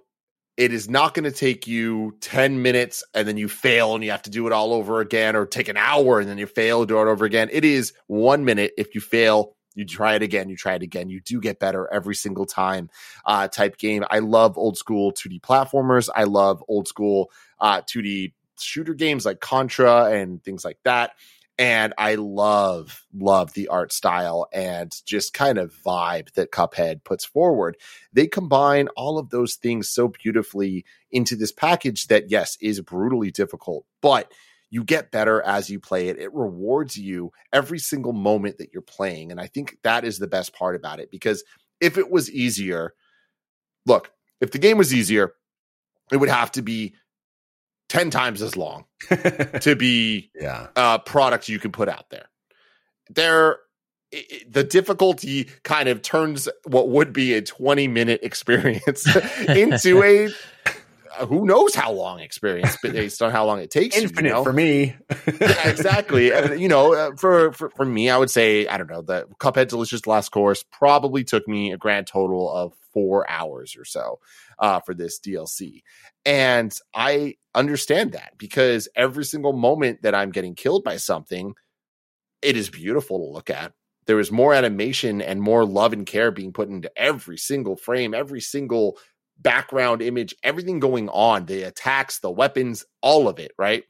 It 0.58 0.74
is 0.74 0.90
not 0.90 1.14
going 1.14 1.24
to 1.24 1.32
take 1.32 1.66
you 1.66 2.18
10 2.22 2.62
minutes 2.62 3.04
and 3.14 3.28
then 3.28 3.38
you 3.38 3.48
fail 3.48 3.96
and 3.96 4.04
you 4.04 4.12
have 4.12 4.22
to 4.24 4.30
do 4.30 4.46
it 4.48 4.54
all 4.54 4.74
over 4.74 5.00
again, 5.00 5.36
or 5.36 5.46
take 5.46 5.70
an 5.70 5.78
hour 5.78 6.20
and 6.20 6.30
then 6.30 6.38
you 6.38 6.48
fail, 6.48 6.86
do 6.86 6.98
it 7.00 7.08
over 7.08 7.26
again. 7.26 7.50
It 7.52 7.66
is 7.66 7.94
one 8.08 8.46
minute. 8.46 8.74
If 8.78 8.94
you 8.94 9.02
fail, 9.02 9.56
you 9.74 9.86
try 9.86 10.16
it 10.16 10.22
again, 10.22 10.50
you 10.50 10.58
try 10.58 10.74
it 10.74 10.84
again. 10.84 11.10
You 11.10 11.22
do 11.22 11.40
get 11.40 11.60
better 11.60 11.92
every 11.92 12.16
single 12.16 12.46
time 12.46 12.90
uh, 13.26 13.48
type 13.48 13.78
game. 13.78 14.04
I 14.10 14.20
love 14.20 14.58
old 14.58 14.78
school 14.78 15.14
2D 15.14 15.42
platformers. 15.42 16.10
I 16.14 16.26
love 16.26 16.64
old 16.68 16.88
school 16.88 17.32
uh, 17.60 17.82
2D 17.82 18.34
shooter 18.60 18.94
games 18.94 19.26
like 19.26 19.40
Contra 19.40 20.12
and 20.12 20.44
things 20.44 20.66
like 20.66 20.78
that 20.84 21.12
and 21.58 21.94
I 21.98 22.16
love 22.16 23.06
love 23.14 23.54
the 23.54 23.68
art 23.68 23.92
style 23.94 24.48
and 24.52 24.92
just 25.06 25.34
kind 25.34 25.58
of 25.58 25.74
vibe 25.86 26.32
that 26.34 26.52
Cuphead 26.52 27.04
puts 27.04 27.26
forward. 27.26 27.78
They 28.14 28.28
combine 28.28 28.88
all 28.96 29.18
of 29.18 29.30
those 29.30 29.56
things 29.56 29.90
so 29.90 30.08
beautifully 30.08 30.86
into 31.12 31.36
this 31.36 31.52
package 31.52 32.08
that 32.08 32.30
yes 32.30 32.58
is 32.62 32.82
brutally 32.82 33.32
difficult, 33.32 33.86
but 34.02 34.32
you 34.70 34.84
get 34.84 35.12
better 35.12 35.42
as 35.42 35.70
you 35.70 35.80
play 35.80 36.08
it. 36.08 36.18
It 36.18 36.34
rewards 36.34 36.98
you 36.98 37.32
every 37.52 37.80
single 37.80 38.14
moment 38.14 38.58
that 38.58 38.72
you're 38.74 38.82
playing, 38.82 39.32
and 39.32 39.40
I 39.40 39.48
think 39.48 39.78
that 39.84 40.06
is 40.06 40.18
the 40.18 40.28
best 40.28 40.54
part 40.54 40.76
about 40.76 41.00
it 41.00 41.12
because 41.12 41.44
if 41.80 41.98
it 41.98 42.10
was 42.10 42.32
easier, 42.32 42.94
look, 43.86 44.12
if 44.40 44.52
the 44.52 44.60
game 44.60 44.78
was 44.78 44.94
easier, 44.94 45.34
it 46.12 46.18
would 46.18 46.30
have 46.30 46.52
to 46.54 46.62
be 46.62 46.96
10 47.92 48.10
times 48.10 48.42
as 48.42 48.56
long 48.56 48.86
to 49.62 49.76
be 49.78 50.32
yeah. 50.34 50.68
uh, 50.78 50.98
product 51.00 51.50
you 51.50 51.60
can 51.60 51.74
put 51.74 51.90
out 51.90 52.06
there. 52.10 52.30
There, 53.10 53.58
i- 54.14 54.26
i- 54.32 54.44
the 54.50 54.64
difficulty 54.64 55.50
kind 55.64 55.90
of 55.90 56.02
turns 56.02 56.48
what 56.64 56.88
would 56.88 57.12
be 57.12 57.34
a 57.34 57.42
20 57.42 57.90
minute 57.90 58.22
experience 58.24 59.06
into 59.50 60.02
a 60.04 60.30
who 61.26 61.46
knows 61.46 61.74
how 61.76 61.92
long 61.92 62.20
experience 62.20 62.78
based 62.84 63.22
on 63.22 63.32
how 63.32 63.46
long 63.46 63.60
it 63.60 63.72
takes 63.72 64.02
you, 64.02 64.10
you 64.16 64.22
know? 64.24 64.44
for 64.44 64.54
me. 64.54 64.96
yeah, 65.40 65.70
exactly. 65.70 66.32
And, 66.32 66.60
you 66.60 66.68
know, 66.68 66.94
uh, 66.94 67.16
for, 67.16 67.52
for 67.54 67.70
for 67.72 67.86
me, 67.86 68.10
I 68.10 68.18
would 68.18 68.30
say 68.30 68.68
I 68.68 68.78
don't 68.78 68.90
know. 68.90 69.02
The 69.02 69.28
Cuphead 69.40 69.70
Delicious 69.70 70.08
Last 70.08 70.30
Course 70.30 70.64
probably 70.72 71.24
took 71.24 71.48
me 71.48 71.72
a 71.72 71.78
grand 71.78 72.08
total 72.08 72.52
of 72.52 72.74
four 72.94 73.30
hours 73.30 73.76
or 73.78 73.86
so 73.86 74.20
uh, 74.60 74.80
for 74.82 74.94
this 74.94 75.20
DLC, 75.20 75.82
and 76.26 76.74
I 76.94 77.36
understand 77.56 78.14
that 78.14 78.34
because 78.38 78.88
every 78.96 79.26
single 79.26 79.54
moment 79.54 80.04
that 80.04 80.16
I'm 80.16 80.32
getting 80.32 80.56
killed 80.56 80.84
by 80.84 80.98
something, 80.98 81.54
it 82.42 82.58
is 82.58 82.70
beautiful 82.70 83.20
to 83.20 83.34
look 83.34 83.50
at. 83.50 83.74
There 84.08 84.20
is 84.20 84.32
more 84.32 84.54
animation 84.54 85.22
and 85.22 85.42
more 85.42 85.64
love 85.64 85.94
and 85.94 86.06
care 86.06 86.32
being 86.32 86.54
put 86.54 86.70
into 86.70 86.92
every 86.98 87.38
single 87.38 87.76
frame, 87.76 88.14
every 88.14 88.42
single 88.42 88.98
background 89.42 90.02
image, 90.02 90.36
everything 90.44 90.80
going 90.80 91.10
on, 91.10 91.46
the 91.46 91.64
attacks, 91.64 92.20
the 92.20 92.32
weapons, 92.32 92.86
all 93.02 93.28
of 93.28 93.40
it, 93.40 93.52
right? 93.58 93.84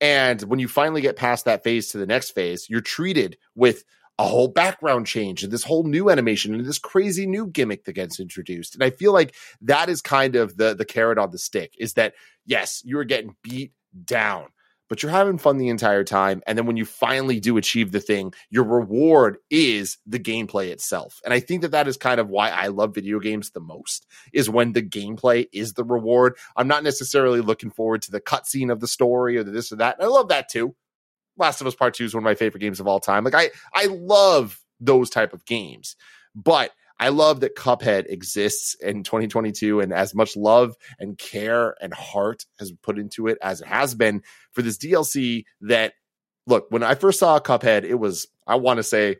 And 0.00 0.42
when 0.42 0.58
you 0.58 0.68
finally 0.68 1.00
get 1.00 1.16
past 1.16 1.44
that 1.44 1.62
phase 1.62 1.90
to 1.90 1.98
the 1.98 2.06
next 2.06 2.30
phase, 2.30 2.68
you're 2.68 2.80
treated 2.80 3.38
with 3.54 3.84
a 4.18 4.24
whole 4.24 4.48
background 4.48 5.06
change 5.06 5.42
and 5.42 5.52
this 5.52 5.64
whole 5.64 5.84
new 5.84 6.10
animation 6.10 6.54
and 6.54 6.64
this 6.64 6.78
crazy 6.78 7.26
new 7.26 7.46
gimmick 7.46 7.84
that 7.84 7.94
gets 7.94 8.20
introduced. 8.20 8.74
And 8.74 8.84
I 8.84 8.90
feel 8.90 9.12
like 9.12 9.34
that 9.62 9.88
is 9.88 10.02
kind 10.02 10.36
of 10.36 10.56
the 10.56 10.74
the 10.74 10.84
carrot 10.84 11.18
on 11.18 11.30
the 11.30 11.38
stick 11.38 11.74
is 11.78 11.94
that 11.94 12.14
yes, 12.44 12.82
you're 12.84 13.04
getting 13.04 13.36
beat 13.42 13.72
down, 14.04 14.48
but 14.92 15.02
you're 15.02 15.10
having 15.10 15.38
fun 15.38 15.56
the 15.56 15.70
entire 15.70 16.04
time. 16.04 16.42
And 16.46 16.58
then 16.58 16.66
when 16.66 16.76
you 16.76 16.84
finally 16.84 17.40
do 17.40 17.56
achieve 17.56 17.92
the 17.92 17.98
thing, 17.98 18.34
your 18.50 18.64
reward 18.64 19.38
is 19.48 19.96
the 20.06 20.18
gameplay 20.18 20.68
itself. 20.68 21.18
And 21.24 21.32
I 21.32 21.40
think 21.40 21.62
that 21.62 21.70
that 21.70 21.88
is 21.88 21.96
kind 21.96 22.20
of 22.20 22.28
why 22.28 22.50
I 22.50 22.66
love 22.66 22.94
video 22.94 23.18
games 23.18 23.52
the 23.52 23.60
most 23.60 24.06
is 24.34 24.50
when 24.50 24.74
the 24.74 24.82
gameplay 24.82 25.48
is 25.50 25.72
the 25.72 25.82
reward. 25.82 26.36
I'm 26.58 26.68
not 26.68 26.84
necessarily 26.84 27.40
looking 27.40 27.70
forward 27.70 28.02
to 28.02 28.10
the 28.10 28.20
cutscene 28.20 28.70
of 28.70 28.80
the 28.80 28.86
story 28.86 29.38
or 29.38 29.42
the 29.42 29.50
this 29.50 29.72
or 29.72 29.76
that. 29.76 29.96
I 29.98 30.04
love 30.04 30.28
that 30.28 30.50
too. 30.50 30.74
Last 31.38 31.62
of 31.62 31.66
Us 31.66 31.74
Part 31.74 31.94
Two 31.94 32.04
is 32.04 32.12
one 32.12 32.22
of 32.22 32.26
my 32.26 32.34
favorite 32.34 32.60
games 32.60 32.78
of 32.78 32.86
all 32.86 33.00
time. 33.00 33.24
Like 33.24 33.34
I 33.34 33.48
I 33.72 33.86
love 33.86 34.60
those 34.78 35.08
type 35.08 35.32
of 35.32 35.46
games, 35.46 35.96
but 36.34 36.70
I 37.02 37.08
love 37.08 37.40
that 37.40 37.56
Cuphead 37.56 38.06
exists 38.08 38.76
in 38.76 39.02
2022 39.02 39.80
and 39.80 39.92
as 39.92 40.14
much 40.14 40.36
love 40.36 40.76
and 41.00 41.18
care 41.18 41.74
and 41.82 41.92
heart 41.92 42.46
has 42.60 42.70
put 42.80 42.96
into 42.96 43.26
it 43.26 43.38
as 43.42 43.60
it 43.60 43.66
has 43.66 43.96
been 43.96 44.22
for 44.52 44.62
this 44.62 44.78
DLC 44.78 45.42
that 45.62 45.94
look, 46.46 46.66
when 46.70 46.84
I 46.84 46.94
first 46.94 47.18
saw 47.18 47.40
Cuphead, 47.40 47.82
it 47.82 47.96
was, 47.96 48.28
I 48.46 48.54
want 48.54 48.76
to 48.76 48.84
say 48.84 49.16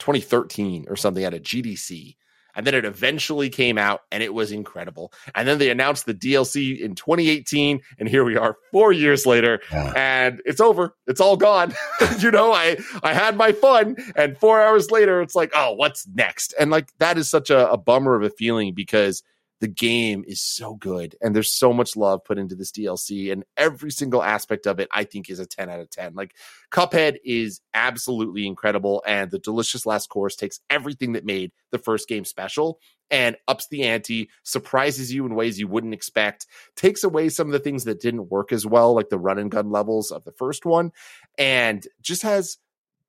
2013 0.00 0.84
or 0.90 0.96
something 0.96 1.24
at 1.24 1.32
a 1.32 1.38
GDC. 1.38 2.16
And 2.58 2.66
then 2.66 2.74
it 2.74 2.84
eventually 2.84 3.50
came 3.50 3.78
out 3.78 4.00
and 4.10 4.20
it 4.20 4.34
was 4.34 4.50
incredible. 4.50 5.12
And 5.36 5.46
then 5.46 5.58
they 5.58 5.70
announced 5.70 6.06
the 6.06 6.12
DLC 6.14 6.76
in 6.80 6.96
2018. 6.96 7.80
And 8.00 8.08
here 8.08 8.24
we 8.24 8.36
are 8.36 8.56
four 8.72 8.90
years 8.92 9.24
later 9.26 9.60
Yeah. 9.70 9.92
and 9.94 10.42
it's 10.44 10.60
over. 10.60 10.96
It's 11.06 11.20
all 11.20 11.36
gone. 11.36 11.72
you 12.18 12.32
know, 12.32 12.52
I, 12.52 12.76
I 13.04 13.14
had 13.14 13.36
my 13.36 13.52
fun. 13.52 13.94
And 14.16 14.36
four 14.36 14.60
hours 14.60 14.90
later, 14.90 15.22
it's 15.22 15.36
like, 15.36 15.52
oh, 15.54 15.74
what's 15.74 16.04
next? 16.08 16.52
And 16.58 16.72
like, 16.72 16.88
that 16.98 17.16
is 17.16 17.30
such 17.30 17.48
a, 17.48 17.70
a 17.70 17.76
bummer 17.76 18.16
of 18.16 18.24
a 18.24 18.30
feeling 18.30 18.74
because 18.74 19.22
the 19.60 19.68
game 19.68 20.24
is 20.26 20.40
so 20.40 20.74
good 20.74 21.16
and 21.20 21.34
there's 21.34 21.50
so 21.50 21.72
much 21.72 21.96
love 21.96 22.24
put 22.24 22.38
into 22.38 22.54
this 22.54 22.70
DLC 22.70 23.32
and 23.32 23.44
every 23.56 23.90
single 23.90 24.22
aspect 24.22 24.66
of 24.66 24.78
it 24.78 24.88
I 24.92 25.04
think 25.04 25.28
is 25.28 25.40
a 25.40 25.46
10 25.46 25.68
out 25.68 25.80
of 25.80 25.90
10. 25.90 26.14
Like 26.14 26.34
Cuphead 26.70 27.16
is 27.24 27.60
absolutely 27.74 28.46
incredible 28.46 29.02
and 29.06 29.30
the 29.30 29.38
delicious 29.38 29.84
last 29.86 30.08
course 30.08 30.36
takes 30.36 30.60
everything 30.70 31.12
that 31.12 31.24
made 31.24 31.52
the 31.70 31.78
first 31.78 32.08
game 32.08 32.24
special 32.24 32.78
and 33.10 33.36
ups 33.48 33.66
the 33.68 33.84
ante, 33.84 34.28
surprises 34.42 35.12
you 35.12 35.24
in 35.24 35.34
ways 35.34 35.58
you 35.58 35.66
wouldn't 35.66 35.94
expect, 35.94 36.46
takes 36.76 37.02
away 37.02 37.28
some 37.28 37.46
of 37.46 37.52
the 37.52 37.58
things 37.58 37.84
that 37.84 38.00
didn't 38.00 38.28
work 38.28 38.52
as 38.52 38.66
well 38.66 38.94
like 38.94 39.08
the 39.08 39.18
run 39.18 39.38
and 39.38 39.50
gun 39.50 39.70
levels 39.70 40.10
of 40.10 40.24
the 40.24 40.32
first 40.32 40.66
one 40.66 40.92
and 41.36 41.86
just 42.00 42.22
has 42.22 42.58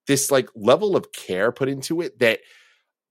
this 0.07 0.31
like 0.31 0.49
level 0.55 0.95
of 0.95 1.11
care 1.11 1.51
put 1.51 1.69
into 1.69 2.01
it 2.01 2.17
that 2.19 2.39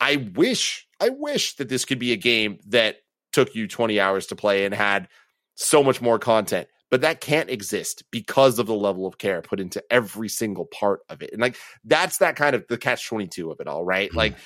I 0.00 0.28
wish 0.34 0.86
I 1.00 1.10
wish 1.10 1.56
that 1.56 1.68
this 1.68 1.84
could 1.84 1.98
be 1.98 2.12
a 2.12 2.16
game 2.16 2.58
that 2.68 2.96
took 3.32 3.54
you 3.54 3.66
20 3.66 4.00
hours 4.00 4.26
to 4.26 4.36
play 4.36 4.64
and 4.64 4.74
had 4.74 5.08
so 5.54 5.82
much 5.82 6.00
more 6.00 6.18
content. 6.18 6.68
But 6.90 7.02
that 7.02 7.20
can't 7.20 7.50
exist 7.50 8.02
because 8.10 8.58
of 8.58 8.66
the 8.66 8.74
level 8.74 9.06
of 9.06 9.18
care 9.18 9.42
put 9.42 9.60
into 9.60 9.82
every 9.90 10.28
single 10.28 10.64
part 10.66 11.00
of 11.10 11.20
it. 11.22 11.32
And 11.32 11.42
like 11.42 11.56
that's 11.84 12.18
that 12.18 12.36
kind 12.36 12.56
of 12.56 12.66
the 12.68 12.78
catch 12.78 13.06
22 13.06 13.50
of 13.50 13.60
it 13.60 13.66
all 13.66 13.84
right? 13.84 14.08
Mm-hmm. 14.08 14.18
like 14.18 14.36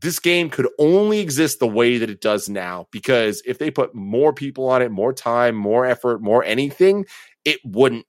this 0.00 0.18
game 0.18 0.50
could 0.50 0.68
only 0.78 1.20
exist 1.20 1.60
the 1.60 1.68
way 1.68 1.98
that 1.98 2.10
it 2.10 2.20
does 2.20 2.48
now 2.48 2.86
because 2.90 3.42
if 3.46 3.58
they 3.58 3.70
put 3.70 3.94
more 3.94 4.32
people 4.32 4.68
on 4.68 4.82
it 4.82 4.90
more 4.90 5.12
time 5.12 5.54
more 5.54 5.86
effort 5.86 6.20
more 6.20 6.42
anything 6.42 7.06
it 7.44 7.60
wouldn't 7.64 8.06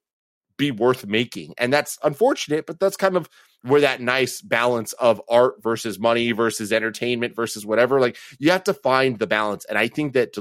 be 0.58 0.72
worth 0.72 1.06
making. 1.06 1.54
And 1.58 1.74
that's 1.74 2.00
unfortunate 2.04 2.66
but 2.66 2.80
that's 2.80 2.98
kind 2.98 3.18
of 3.18 3.30
where 3.66 3.82
that 3.82 4.02
nice 4.02 4.42
balance 4.42 4.94
of 4.94 5.22
art 5.30 5.62
versus 5.62 6.00
money 6.00 6.32
versus 6.32 6.72
entertainment 6.72 7.36
versus 7.36 7.66
whatever 7.66 8.00
like 8.00 8.18
you 8.40 8.52
have 8.52 8.64
to 8.64 8.74
find 8.74 9.20
the 9.20 9.28
balance. 9.28 9.66
And 9.66 9.78
i 9.78 9.88
think 9.88 10.14
that 10.14 10.36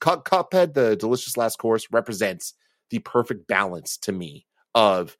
Cup, 0.00 0.24
cuphead 0.24 0.74
the 0.74 0.96
delicious 0.96 1.36
last 1.36 1.58
course 1.58 1.86
represents 1.92 2.54
the 2.90 2.98
perfect 3.00 3.46
balance 3.46 3.96
to 3.98 4.12
me 4.12 4.46
of 4.74 5.16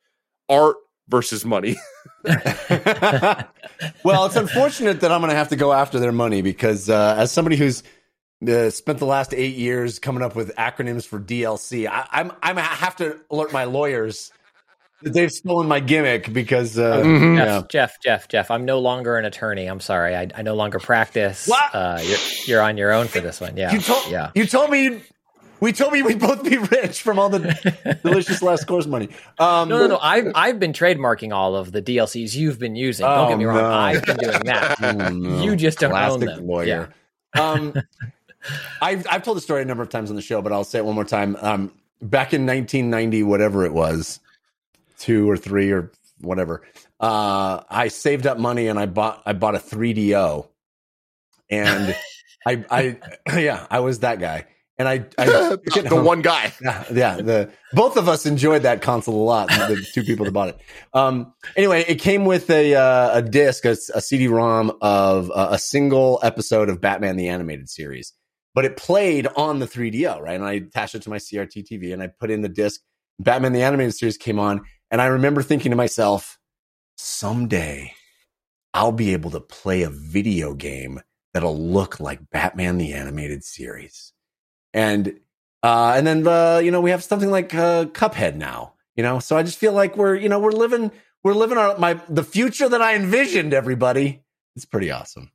art 0.48 0.76
versus 1.08 1.44
money. 1.44 1.76
Well, 4.02 4.26
it's 4.26 4.36
unfortunate 4.36 5.00
that 5.00 5.12
I'm 5.12 5.20
going 5.20 5.30
to 5.30 5.36
have 5.36 5.48
to 5.48 5.56
go 5.56 5.72
after 5.72 5.98
their 5.98 6.12
money 6.12 6.42
because 6.42 6.88
uh, 6.88 7.16
as 7.18 7.32
somebody 7.32 7.56
who's 7.56 7.82
uh, 8.46 8.70
spent 8.70 8.98
the 8.98 9.06
last 9.06 9.34
eight 9.34 9.56
years 9.56 9.98
coming 9.98 10.22
up 10.22 10.36
with 10.36 10.54
acronyms 10.56 11.06
for 11.06 11.18
DLC, 11.18 11.88
I, 11.88 12.06
I'm 12.10 12.32
I'm 12.42 12.58
I 12.58 12.62
have 12.62 12.96
to 12.96 13.18
alert 13.30 13.52
my 13.52 13.64
lawyers 13.64 14.32
they've 15.02 15.30
stolen 15.32 15.68
my 15.68 15.80
gimmick 15.80 16.32
because 16.32 16.78
uh, 16.78 16.98
Mhm. 17.02 17.36
yeah. 17.36 17.44
Jeff, 17.44 17.68
Jeff, 17.68 17.98
Jeff, 18.00 18.28
Jeff, 18.28 18.50
I'm 18.50 18.64
no 18.64 18.78
longer 18.78 19.16
an 19.18 19.24
attorney. 19.24 19.66
I'm 19.66 19.80
sorry. 19.80 20.16
I, 20.16 20.28
I 20.34 20.42
no 20.42 20.54
longer 20.54 20.78
practice. 20.78 21.50
Uh, 21.50 22.00
you're, 22.04 22.18
you're 22.46 22.62
on 22.62 22.76
your 22.76 22.92
own 22.92 23.06
for 23.08 23.20
this 23.20 23.40
one. 23.40 23.56
Yeah. 23.56 23.72
you 23.72 23.80
told 23.80 24.10
yeah. 24.10 24.30
you 24.34 24.46
told 24.46 24.70
me 24.70 25.02
we 25.60 25.72
told 25.72 25.92
me 25.94 26.02
we'd 26.02 26.18
both 26.20 26.44
be 26.44 26.56
rich 26.72 27.00
from 27.02 27.18
all 27.18 27.28
the 27.30 27.98
delicious 28.02 28.42
last 28.42 28.66
course 28.66 28.86
money. 28.86 29.08
Um, 29.38 29.68
No, 29.68 29.78
no, 29.78 29.86
no. 29.86 29.98
I've 29.98 30.30
I've 30.34 30.58
been 30.60 30.72
trademarking 30.72 31.32
all 31.34 31.56
of 31.56 31.72
the 31.72 31.80
DLCs 31.82 32.34
you've 32.34 32.58
been 32.58 32.76
using. 32.76 33.04
Don't 33.06 33.26
Oh, 33.26 33.28
get 33.28 33.38
me 33.38 33.44
wrong. 33.46 33.56
no. 33.58 33.70
I've 33.70 34.04
been 34.04 34.16
doing 34.18 34.44
that. 34.44 34.76
Oh, 34.82 34.92
no. 35.10 35.42
You 35.42 35.56
just 35.56 35.78
don't 35.78 35.92
own 35.92 36.20
Plastic 36.20 36.28
them. 36.36 36.46
lawyer. 36.46 36.94
Um, 37.38 37.74
I've 38.80 39.06
I've 39.10 39.22
told 39.22 39.36
the 39.36 39.40
story 39.40 39.62
a 39.62 39.64
number 39.64 39.82
of 39.82 39.88
times 39.88 40.10
on 40.10 40.16
the 40.16 40.22
show, 40.22 40.40
but 40.42 40.52
I'll 40.52 40.64
say 40.64 40.78
it 40.78 40.84
one 40.84 40.94
more 40.94 41.04
time. 41.04 41.36
Um, 41.40 41.72
back 42.00 42.32
in 42.32 42.46
1990, 42.46 43.22
whatever 43.24 43.64
it 43.64 43.72
was, 43.72 44.20
two 44.98 45.28
or 45.30 45.36
three 45.36 45.70
or 45.70 45.92
whatever, 46.20 46.62
uh, 47.00 47.62
I 47.68 47.88
saved 47.88 48.26
up 48.26 48.38
money 48.38 48.68
and 48.68 48.78
I 48.78 48.86
bought 48.86 49.22
I 49.26 49.32
bought 49.32 49.54
a 49.54 49.58
3DO, 49.58 50.48
and 51.50 51.96
I 52.46 52.64
I 52.70 52.98
yeah 53.38 53.66
I 53.70 53.80
was 53.80 54.00
that 54.00 54.18
guy, 54.20 54.46
and 54.78 54.88
I 54.88 55.04
I 55.18 55.26
the 55.26 55.86
home. 55.90 56.04
one 56.04 56.22
guy 56.22 56.52
Yeah, 56.62 56.84
yeah. 56.92 57.16
The 57.16 57.50
both 57.72 57.96
of 57.96 58.08
us 58.08 58.24
enjoyed 58.26 58.62
that 58.62 58.82
console 58.82 59.16
a 59.22 59.24
lot. 59.24 59.48
The 59.48 59.84
two 59.92 60.02
people 60.04 60.24
that 60.24 60.32
bought 60.32 60.48
it. 60.50 60.60
Um. 60.94 61.34
Anyway, 61.56 61.84
it 61.88 61.96
came 61.96 62.24
with 62.24 62.48
a 62.50 62.74
uh, 62.74 63.18
a 63.18 63.22
disc, 63.22 63.64
a, 63.64 63.76
a 63.94 64.00
CD-ROM 64.00 64.72
of 64.80 65.30
uh, 65.30 65.48
a 65.50 65.58
single 65.58 66.20
episode 66.22 66.68
of 66.68 66.80
Batman 66.80 67.16
the 67.16 67.28
Animated 67.28 67.68
Series, 67.68 68.12
but 68.54 68.64
it 68.64 68.76
played 68.76 69.26
on 69.36 69.58
the 69.58 69.66
3DO, 69.66 70.20
right? 70.20 70.34
And 70.36 70.44
I 70.44 70.52
attached 70.52 70.94
it 70.94 71.02
to 71.02 71.10
my 71.10 71.18
CRT 71.18 71.66
TV, 71.70 71.92
and 71.92 72.02
I 72.02 72.06
put 72.06 72.30
in 72.30 72.42
the 72.42 72.48
disc. 72.48 72.80
Batman 73.18 73.52
the 73.52 73.62
Animated 73.62 73.94
Series 73.94 74.18
came 74.18 74.38
on, 74.38 74.60
and 74.90 75.00
I 75.00 75.06
remember 75.06 75.42
thinking 75.42 75.70
to 75.70 75.76
myself, 75.76 76.38
someday 76.96 77.92
I'll 78.74 78.92
be 78.92 79.12
able 79.12 79.30
to 79.30 79.40
play 79.40 79.82
a 79.82 79.90
video 79.90 80.54
game 80.54 81.00
that'll 81.34 81.58
look 81.58 82.00
like 82.00 82.30
Batman 82.30 82.78
the 82.78 82.92
Animated 82.92 83.44
Series. 83.44 84.12
And 84.74 85.18
uh, 85.62 85.94
and 85.96 86.06
then 86.06 86.26
uh, 86.26 86.58
you 86.58 86.70
know 86.70 86.80
we 86.80 86.90
have 86.90 87.02
something 87.02 87.30
like 87.30 87.54
uh, 87.54 87.86
Cuphead 87.86 88.36
now. 88.36 88.74
You 88.94 89.02
know, 89.02 89.18
so 89.18 89.36
I 89.36 89.42
just 89.42 89.58
feel 89.58 89.72
like 89.72 89.96
we're 89.96 90.14
you 90.14 90.28
know 90.28 90.38
we're 90.38 90.52
living 90.52 90.90
we're 91.24 91.34
living 91.34 91.58
our 91.58 91.76
my 91.78 91.94
the 92.08 92.22
future 92.22 92.68
that 92.68 92.82
I 92.82 92.94
envisioned. 92.94 93.52
Everybody, 93.54 94.22
it's 94.54 94.64
pretty 94.64 94.90
awesome. 94.90 95.30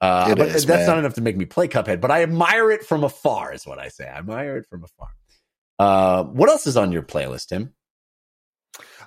Uh, 0.00 0.28
It 0.30 0.38
but 0.38 0.48
is, 0.48 0.66
that's 0.66 0.80
man. 0.80 0.86
not 0.86 0.98
enough 0.98 1.14
to 1.14 1.20
make 1.20 1.36
me 1.36 1.44
play 1.44 1.68
Cuphead, 1.68 2.00
but 2.00 2.10
I 2.10 2.22
admire 2.22 2.70
it 2.70 2.84
from 2.84 3.04
afar. 3.04 3.52
Is 3.52 3.66
what 3.66 3.78
I 3.78 3.88
say. 3.88 4.04
I 4.06 4.18
admire 4.18 4.56
it 4.56 4.66
from 4.66 4.84
afar. 4.84 5.08
Uh, 5.78 6.24
what 6.24 6.48
else 6.48 6.66
is 6.66 6.76
on 6.76 6.92
your 6.92 7.02
playlist, 7.02 7.48
Tim? 7.48 7.72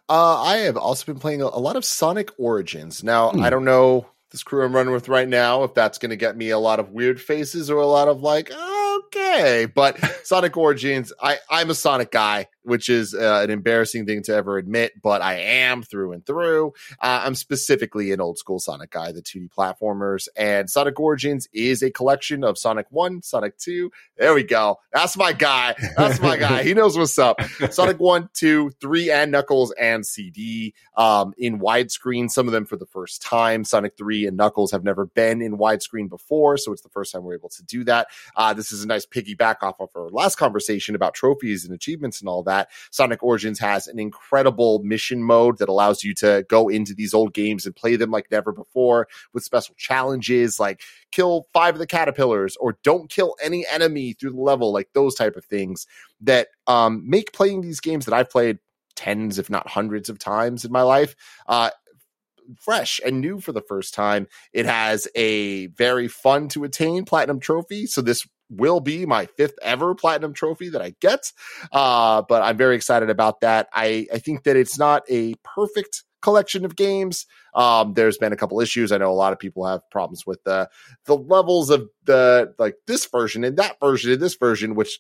Uh, 0.10 0.42
I 0.42 0.58
have 0.58 0.78
also 0.78 1.06
been 1.06 1.20
playing 1.20 1.42
a, 1.42 1.46
a 1.46 1.60
lot 1.60 1.76
of 1.76 1.84
Sonic 1.84 2.32
Origins. 2.38 3.04
Now, 3.04 3.32
Hmm. 3.32 3.42
I 3.44 3.50
don't 3.50 3.66
know 3.66 4.08
this 4.32 4.44
crew 4.44 4.64
I'm 4.64 4.76
running 4.76 4.94
with 4.94 5.08
right 5.10 5.28
now 5.28 5.64
if 5.64 5.74
that's 5.74 5.98
going 5.98 6.10
to 6.10 6.16
get 6.16 6.36
me 6.36 6.50
a 6.50 6.60
lot 6.60 6.80
of 6.80 6.92
weird 6.92 7.20
faces 7.20 7.70
or 7.70 7.78
a 7.80 7.86
lot 7.88 8.08
of 8.08 8.22
like, 8.22 8.52
okay. 8.52 9.27
But 9.68 10.00
Sonic 10.24 10.58
Origins, 10.58 11.14
I, 11.22 11.38
I'm 11.50 11.70
a 11.70 11.76
Sonic 11.76 12.12
guy, 12.12 12.48
which 12.64 12.90
is 12.90 13.14
uh, 13.14 13.42
an 13.44 13.50
embarrassing 13.50 14.06
thing 14.06 14.24
to 14.24 14.34
ever 14.34 14.58
admit, 14.58 14.94
but 15.02 15.22
I 15.22 15.36
am 15.36 15.84
through 15.84 16.14
and 16.14 16.26
through. 16.26 16.74
Uh, 17.00 17.22
I'm 17.24 17.36
specifically 17.36 18.12
an 18.12 18.20
old 18.20 18.38
school 18.38 18.60
Sonic 18.60 18.92
guy, 18.92 19.12
the 19.12 19.22
2D 19.22 19.50
platformers. 19.50 20.28
And 20.36 20.70
Sonic 20.70 21.00
Origins 21.00 21.48
is 21.54 21.82
a 21.84 21.92
collection 21.92 22.44
of 22.44 22.58
Sonic 22.58 22.88
1, 22.90 23.22
Sonic 23.22 23.58
2. 23.58 23.92
There 24.18 24.34
we 24.34 24.44
go. 24.44 24.80
That's 24.92 25.16
my 25.16 25.34
guy. 25.34 25.76
That's 25.96 26.20
my 26.20 26.36
guy. 26.36 26.64
He 26.64 26.74
knows 26.74 26.98
what's 26.98 27.18
up. 27.18 27.40
Sonic 27.70 28.00
1, 28.00 28.30
2, 28.34 28.72
3, 28.82 29.12
and 29.12 29.32
Knuckles 29.32 29.72
and 29.80 30.06
CD 30.06 30.74
um, 30.96 31.34
in 31.38 31.60
widescreen, 31.60 32.30
some 32.30 32.48
of 32.48 32.54
them 32.54 32.66
for 32.66 32.76
the 32.76 32.86
first 32.86 33.22
time. 33.22 33.64
Sonic 33.64 33.96
3 33.98 34.28
and 34.28 34.36
Knuckles 34.36 34.72
have 34.72 34.84
never 34.84 35.06
been 35.06 35.42
in 35.42 35.58
widescreen 35.58 36.10
before, 36.10 36.58
so 36.58 36.74
it's 36.74 36.82
the 36.82 36.90
first 36.90 37.14
time 37.14 37.24
we're 37.24 37.36
able 37.36 37.50
to 37.50 37.64
do 37.64 37.84
that. 37.86 38.08
Uh, 38.36 38.54
this 38.54 38.72
is 38.72 38.84
a 38.84 38.88
nice 38.88 39.06
piggyback 39.28 39.58
off 39.62 39.80
of 39.80 39.90
our 39.96 40.10
last 40.10 40.38
conversation 40.38 40.96
about 40.96 41.14
trophies 41.14 41.66
and 41.66 41.74
achievements 41.74 42.20
and 42.20 42.30
all 42.30 42.44
that. 42.44 42.70
Sonic 42.92 43.24
Origins 43.24 43.60
has 43.60 43.88
an 43.88 44.00
incredible 44.00 44.80
mission 44.84 45.24
mode 45.24 45.58
that 45.58 45.70
allows 45.70 46.04
you 46.04 46.14
to 46.16 46.46
go 46.50 46.70
into 46.70 46.94
these 46.94 47.14
old 47.14 47.34
games 47.34 47.66
and 47.66 47.76
play 47.76 47.96
them 47.96 48.12
like 48.12 48.32
never 48.32 48.52
before 48.52 49.08
with 49.34 49.44
special 49.44 49.76
challenges 49.78 50.60
like 50.60 50.82
kill 51.12 51.48
five 51.54 51.76
of 51.76 51.80
the 51.80 51.88
caterpillars 51.88 52.56
or 52.58 52.78
don't 52.84 53.10
kill 53.10 53.36
any 53.42 53.66
enemy 53.68 54.14
through 54.14 54.32
the 54.32 54.42
level, 54.42 54.72
like 54.72 54.90
those 54.94 55.16
type 55.16 55.36
of 55.36 55.46
things 55.46 55.88
that 56.22 56.48
um, 56.68 57.04
make 57.08 57.34
playing 57.34 57.62
these 57.62 57.80
games 57.80 58.06
that 58.06 58.14
I've 58.14 58.30
played 58.30 58.60
tens, 58.96 59.38
if 59.38 59.50
not 59.50 59.68
hundreds 59.68 60.10
of 60.10 60.18
times 60.18 60.66
in 60.66 60.72
my 60.72 60.82
life, 60.82 61.16
uh, 61.48 61.70
fresh 62.60 63.00
and 63.06 63.22
new 63.22 63.40
for 63.40 63.52
the 63.52 63.62
first 63.62 63.94
time. 63.94 64.28
It 64.54 64.66
has 64.66 65.08
a 65.16 65.68
very 65.68 66.08
fun 66.08 66.48
to 66.50 66.64
attain 66.64 67.06
platinum 67.06 67.40
trophy. 67.40 67.86
So 67.86 68.02
this 68.02 68.28
will 68.50 68.80
be 68.80 69.06
my 69.06 69.26
fifth 69.26 69.56
ever 69.62 69.96
platinum 69.96 70.34
trophy 70.34 70.70
that 70.70 70.82
I 70.82 70.96
get. 71.02 71.32
Uh, 71.72 72.22
but 72.28 72.42
I'm 72.42 72.58
very 72.58 72.76
excited 72.76 73.10
about 73.10 73.42
that. 73.42 73.68
I, 73.74 74.08
I 74.14 74.20
think 74.20 74.44
that 74.44 74.56
it's 74.56 74.78
not 74.78 75.04
a 75.10 75.36
perfect 75.44 76.04
collection 76.22 76.66
of 76.66 76.76
games. 76.76 77.26
Um, 77.54 77.94
there's 77.94 78.18
been 78.18 78.34
a 78.34 78.38
couple 78.38 78.60
issues. 78.60 78.92
I 78.92 78.98
know 78.98 79.12
a 79.12 79.14
lot 79.14 79.34
of 79.34 79.40
people 79.40 79.66
have 79.66 79.82
problems 79.92 80.26
with 80.26 80.44
the 80.44 80.70
the 81.06 81.16
levels 81.16 81.70
of 81.70 81.88
the 82.06 82.54
like 82.58 82.76
this 82.86 83.06
version 83.06 83.44
and 83.44 83.58
that 83.58 83.78
version 83.80 84.12
and 84.12 84.22
this 84.22 84.36
version, 84.36 84.76
which 84.76 85.00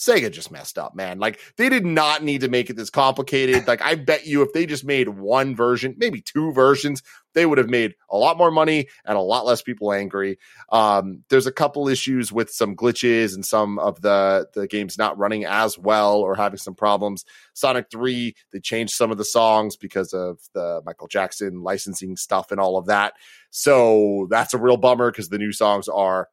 Sega 0.00 0.32
just 0.32 0.50
messed 0.50 0.78
up, 0.78 0.94
man. 0.94 1.18
Like 1.18 1.38
they 1.58 1.68
did 1.68 1.84
not 1.84 2.22
need 2.22 2.40
to 2.40 2.48
make 2.48 2.70
it 2.70 2.76
this 2.76 2.88
complicated. 2.88 3.68
Like 3.68 3.82
I 3.82 3.96
bet 3.96 4.26
you 4.26 4.40
if 4.40 4.52
they 4.54 4.64
just 4.64 4.82
made 4.82 5.10
one 5.10 5.54
version, 5.54 5.94
maybe 5.98 6.22
two 6.22 6.52
versions, 6.52 7.02
they 7.34 7.44
would 7.44 7.58
have 7.58 7.68
made 7.68 7.94
a 8.08 8.16
lot 8.16 8.38
more 8.38 8.50
money 8.50 8.88
and 9.04 9.18
a 9.18 9.20
lot 9.20 9.44
less 9.44 9.60
people 9.60 9.92
angry. 9.92 10.38
Um, 10.72 11.22
there's 11.28 11.46
a 11.46 11.52
couple 11.52 11.86
issues 11.86 12.32
with 12.32 12.50
some 12.50 12.76
glitches 12.76 13.34
and 13.34 13.44
some 13.44 13.78
of 13.78 14.00
the 14.00 14.48
the 14.54 14.66
games 14.66 14.96
not 14.96 15.18
running 15.18 15.44
as 15.44 15.78
well 15.78 16.16
or 16.20 16.34
having 16.34 16.58
some 16.58 16.74
problems. 16.74 17.26
Sonic 17.52 17.90
3, 17.90 18.34
they 18.52 18.60
changed 18.60 18.94
some 18.94 19.10
of 19.10 19.18
the 19.18 19.24
songs 19.24 19.76
because 19.76 20.14
of 20.14 20.38
the 20.54 20.80
Michael 20.86 21.08
Jackson 21.08 21.62
licensing 21.62 22.16
stuff 22.16 22.50
and 22.50 22.58
all 22.58 22.78
of 22.78 22.86
that. 22.86 23.12
So 23.50 24.28
that's 24.30 24.54
a 24.54 24.58
real 24.58 24.78
bummer 24.78 25.10
because 25.10 25.28
the 25.28 25.38
new 25.38 25.52
songs 25.52 25.88
are 25.88 26.28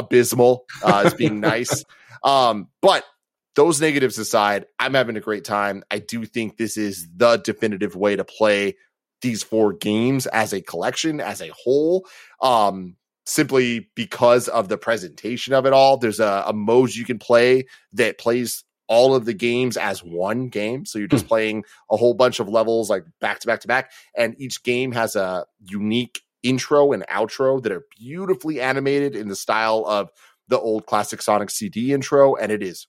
abysmal 0.00 0.66
uh, 0.82 1.04
as 1.06 1.14
being 1.14 1.40
nice. 1.40 1.84
Um, 2.22 2.68
but 2.82 3.04
those 3.56 3.80
negatives 3.80 4.18
aside, 4.18 4.66
I'm 4.78 4.94
having 4.94 5.16
a 5.16 5.20
great 5.20 5.44
time. 5.44 5.82
I 5.90 5.98
do 5.98 6.24
think 6.24 6.56
this 6.56 6.76
is 6.76 7.08
the 7.16 7.36
definitive 7.36 7.96
way 7.96 8.16
to 8.16 8.24
play 8.24 8.76
these 9.22 9.42
four 9.42 9.72
games 9.72 10.26
as 10.26 10.52
a 10.52 10.60
collection, 10.60 11.20
as 11.20 11.40
a 11.40 11.50
whole. 11.54 12.06
Um, 12.40 12.96
simply 13.26 13.88
because 13.94 14.48
of 14.48 14.68
the 14.68 14.78
presentation 14.78 15.54
of 15.54 15.66
it 15.66 15.72
all. 15.72 15.96
There's 15.96 16.20
a, 16.20 16.44
a 16.48 16.52
mode 16.52 16.94
you 16.94 17.04
can 17.04 17.18
play 17.18 17.66
that 17.92 18.18
plays 18.18 18.64
all 18.88 19.14
of 19.14 19.24
the 19.24 19.34
games 19.34 19.76
as 19.76 20.02
one 20.02 20.48
game. 20.48 20.84
So 20.84 20.98
you're 20.98 21.06
just 21.06 21.28
playing 21.28 21.64
a 21.90 21.96
whole 21.96 22.14
bunch 22.14 22.40
of 22.40 22.48
levels 22.48 22.90
like 22.90 23.04
back 23.20 23.38
to 23.40 23.46
back 23.46 23.60
to 23.60 23.68
back. 23.68 23.92
And 24.16 24.34
each 24.40 24.64
game 24.64 24.90
has 24.92 25.14
a 25.14 25.46
unique 25.60 26.22
intro 26.42 26.92
and 26.92 27.06
outro 27.08 27.62
that 27.62 27.72
are 27.72 27.84
beautifully 27.98 28.60
animated 28.60 29.14
in 29.16 29.28
the 29.28 29.36
style 29.36 29.84
of 29.86 30.10
the 30.48 30.58
old 30.58 30.86
classic 30.86 31.22
Sonic 31.22 31.50
CD 31.50 31.92
intro. 31.92 32.34
And 32.34 32.50
it 32.50 32.62
is 32.62 32.86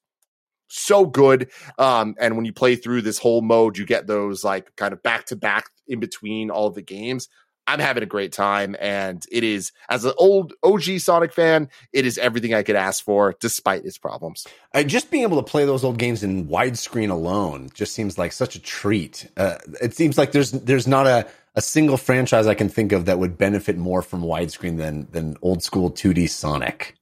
so 0.67 1.05
good. 1.05 1.51
Um, 1.77 2.15
and 2.19 2.35
when 2.35 2.45
you 2.45 2.53
play 2.53 2.75
through 2.75 3.01
this 3.01 3.17
whole 3.17 3.41
mode, 3.41 3.77
you 3.77 3.85
get 3.85 4.07
those 4.07 4.43
like 4.43 4.75
kind 4.75 4.93
of 4.93 5.03
back 5.03 5.25
to 5.27 5.35
back 5.35 5.65
in 5.87 5.99
between 5.99 6.49
all 6.49 6.69
the 6.69 6.81
games. 6.81 7.27
I'm 7.67 7.79
having 7.79 8.03
a 8.03 8.07
great 8.07 8.33
time, 8.33 8.75
and 8.79 9.23
it 9.31 9.43
is 9.43 9.71
as 9.87 10.03
an 10.03 10.13
old 10.17 10.53
OG 10.63 10.99
Sonic 10.99 11.31
fan, 11.31 11.69
it 11.93 12.05
is 12.07 12.17
everything 12.17 12.53
I 12.55 12.63
could 12.63 12.75
ask 12.75 13.03
for, 13.03 13.35
despite 13.39 13.85
its 13.85 13.99
problems. 13.99 14.47
I, 14.73 14.83
just 14.83 15.11
being 15.11 15.23
able 15.23 15.37
to 15.37 15.49
play 15.49 15.63
those 15.65 15.83
old 15.83 15.99
games 15.99 16.23
in 16.23 16.47
widescreen 16.47 17.11
alone 17.11 17.69
just 17.73 17.93
seems 17.93 18.17
like 18.17 18.31
such 18.31 18.55
a 18.55 18.59
treat. 18.59 19.29
Uh, 19.37 19.57
it 19.79 19.93
seems 19.93 20.17
like 20.17 20.31
there's 20.31 20.51
there's 20.51 20.87
not 20.87 21.05
a, 21.05 21.27
a 21.55 21.61
single 21.61 21.97
franchise 21.97 22.47
I 22.47 22.53
can 22.53 22.69
think 22.69 22.91
of 22.91 23.05
that 23.05 23.19
would 23.19 23.37
benefit 23.37 23.77
more 23.77 24.01
from 24.01 24.21
widescreen 24.21 24.77
than 24.77 25.07
than 25.11 25.37
old 25.41 25.63
school 25.63 25.91
2D 25.91 26.29
Sonic. 26.29 26.95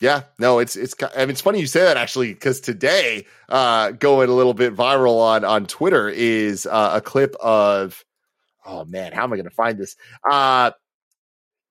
Yeah, 0.00 0.22
no, 0.38 0.60
it's 0.60 0.76
it's. 0.76 0.94
I 1.16 1.20
mean, 1.20 1.30
it's 1.30 1.40
funny 1.40 1.58
you 1.58 1.66
say 1.66 1.80
that 1.80 1.96
actually 1.96 2.32
because 2.32 2.60
today, 2.60 3.26
uh, 3.48 3.90
going 3.92 4.28
a 4.28 4.32
little 4.32 4.54
bit 4.54 4.74
viral 4.76 5.20
on 5.20 5.44
on 5.44 5.66
Twitter 5.66 6.08
is 6.08 6.66
uh, 6.66 6.92
a 6.94 7.00
clip 7.00 7.34
of. 7.36 8.04
Oh 8.64 8.84
man, 8.84 9.12
how 9.12 9.24
am 9.24 9.32
I 9.32 9.36
going 9.36 9.48
to 9.48 9.54
find 9.54 9.78
this? 9.78 9.96
Uh 10.30 10.72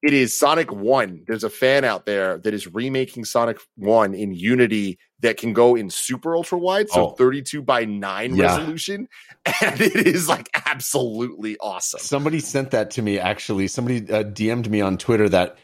it 0.03 0.13
is 0.13 0.37
Sonic 0.37 0.71
One. 0.71 1.23
There's 1.27 1.43
a 1.43 1.49
fan 1.49 1.83
out 1.83 2.05
there 2.05 2.37
that 2.39 2.53
is 2.53 2.67
remaking 2.73 3.25
Sonic 3.25 3.59
One 3.75 4.13
in 4.13 4.33
Unity 4.33 4.99
that 5.21 5.37
can 5.37 5.53
go 5.53 5.75
in 5.75 5.89
super 5.89 6.35
ultra 6.35 6.59
wide, 6.59 6.89
so 6.89 7.07
Oh. 7.07 7.11
32 7.15 7.61
by 7.63 7.85
nine 7.85 8.35
Yeah. 8.35 8.55
resolution, 8.57 9.07
and 9.61 9.81
it 9.81 10.07
is 10.07 10.29
like 10.29 10.49
absolutely 10.67 11.57
awesome. 11.59 11.99
Somebody 11.99 12.39
sent 12.39 12.71
that 12.71 12.91
to 12.91 13.01
me. 13.01 13.17
Actually, 13.17 13.67
somebody 13.67 13.97
uh, 14.11 14.23
DM'd 14.23 14.69
me 14.69 14.81
on 14.81 14.97
Twitter 14.97 15.27
that 15.29 15.57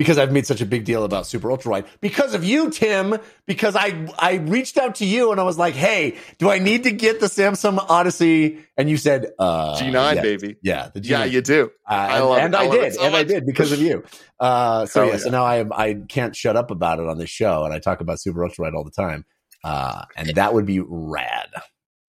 because 0.00 0.16
I've 0.16 0.32
made 0.32 0.46
such 0.46 0.62
a 0.62 0.66
big 0.66 0.86
deal 0.86 1.04
about 1.04 1.26
super 1.26 1.50
ultra 1.50 1.72
wide 1.72 1.84
because 2.00 2.32
of 2.32 2.42
you, 2.42 2.70
Tim. 2.70 3.18
Because 3.44 3.76
I 3.76 4.08
I 4.18 4.36
reached 4.36 4.78
out 4.78 4.94
to 4.94 5.04
you 5.04 5.30
and 5.30 5.38
I 5.38 5.42
was 5.42 5.58
like, 5.58 5.74
hey, 5.74 6.16
do 6.38 6.48
I 6.48 6.58
need 6.58 6.84
to 6.84 6.90
get 6.90 7.20
the 7.20 7.26
Samsung 7.26 7.76
Odyssey? 7.86 8.60
And 8.78 8.88
you 8.88 8.96
said, 8.96 9.26
uh, 9.38 9.78
G9 9.78 10.14
yeah, 10.14 10.22
baby. 10.22 10.56
yeah, 10.62 10.88
the 10.88 11.02
G9. 11.02 11.08
Yeah, 11.10 11.24
you 11.24 11.42
do. 11.42 11.70
Uh, 11.86 11.92
I 11.92 12.16
and 12.16 12.24
love 12.24 12.38
it. 12.38 12.44
and 12.44 12.56
I 12.56 12.62
I, 12.62 12.66
love 12.68 12.74
did, 12.76 12.94
so 12.94 13.02
and 13.02 13.14
I 13.14 13.24
did 13.24 13.44
because 13.44 13.72
of 13.72 13.82
you. 13.82 14.02
Uh, 14.38 14.86
so 14.86 15.02
Hell 15.02 15.10
yeah, 15.10 15.18
so 15.18 15.28
now 15.28 15.44
I 15.44 15.56
am 15.56 15.70
I 15.70 15.98
can't 16.08 16.34
shut 16.34 16.56
up 16.56 16.70
about 16.70 16.98
it 16.98 17.06
on 17.06 17.18
this 17.18 17.28
show, 17.28 17.66
and 17.66 17.74
I 17.74 17.78
talk 17.78 18.00
about 18.00 18.22
Super 18.22 18.42
ultra 18.42 18.64
wide 18.64 18.74
all 18.74 18.84
the 18.84 18.90
time. 18.90 19.26
Uh, 19.62 20.06
and 20.16 20.28
that 20.36 20.54
would 20.54 20.64
be 20.64 20.80
rad. 20.80 21.50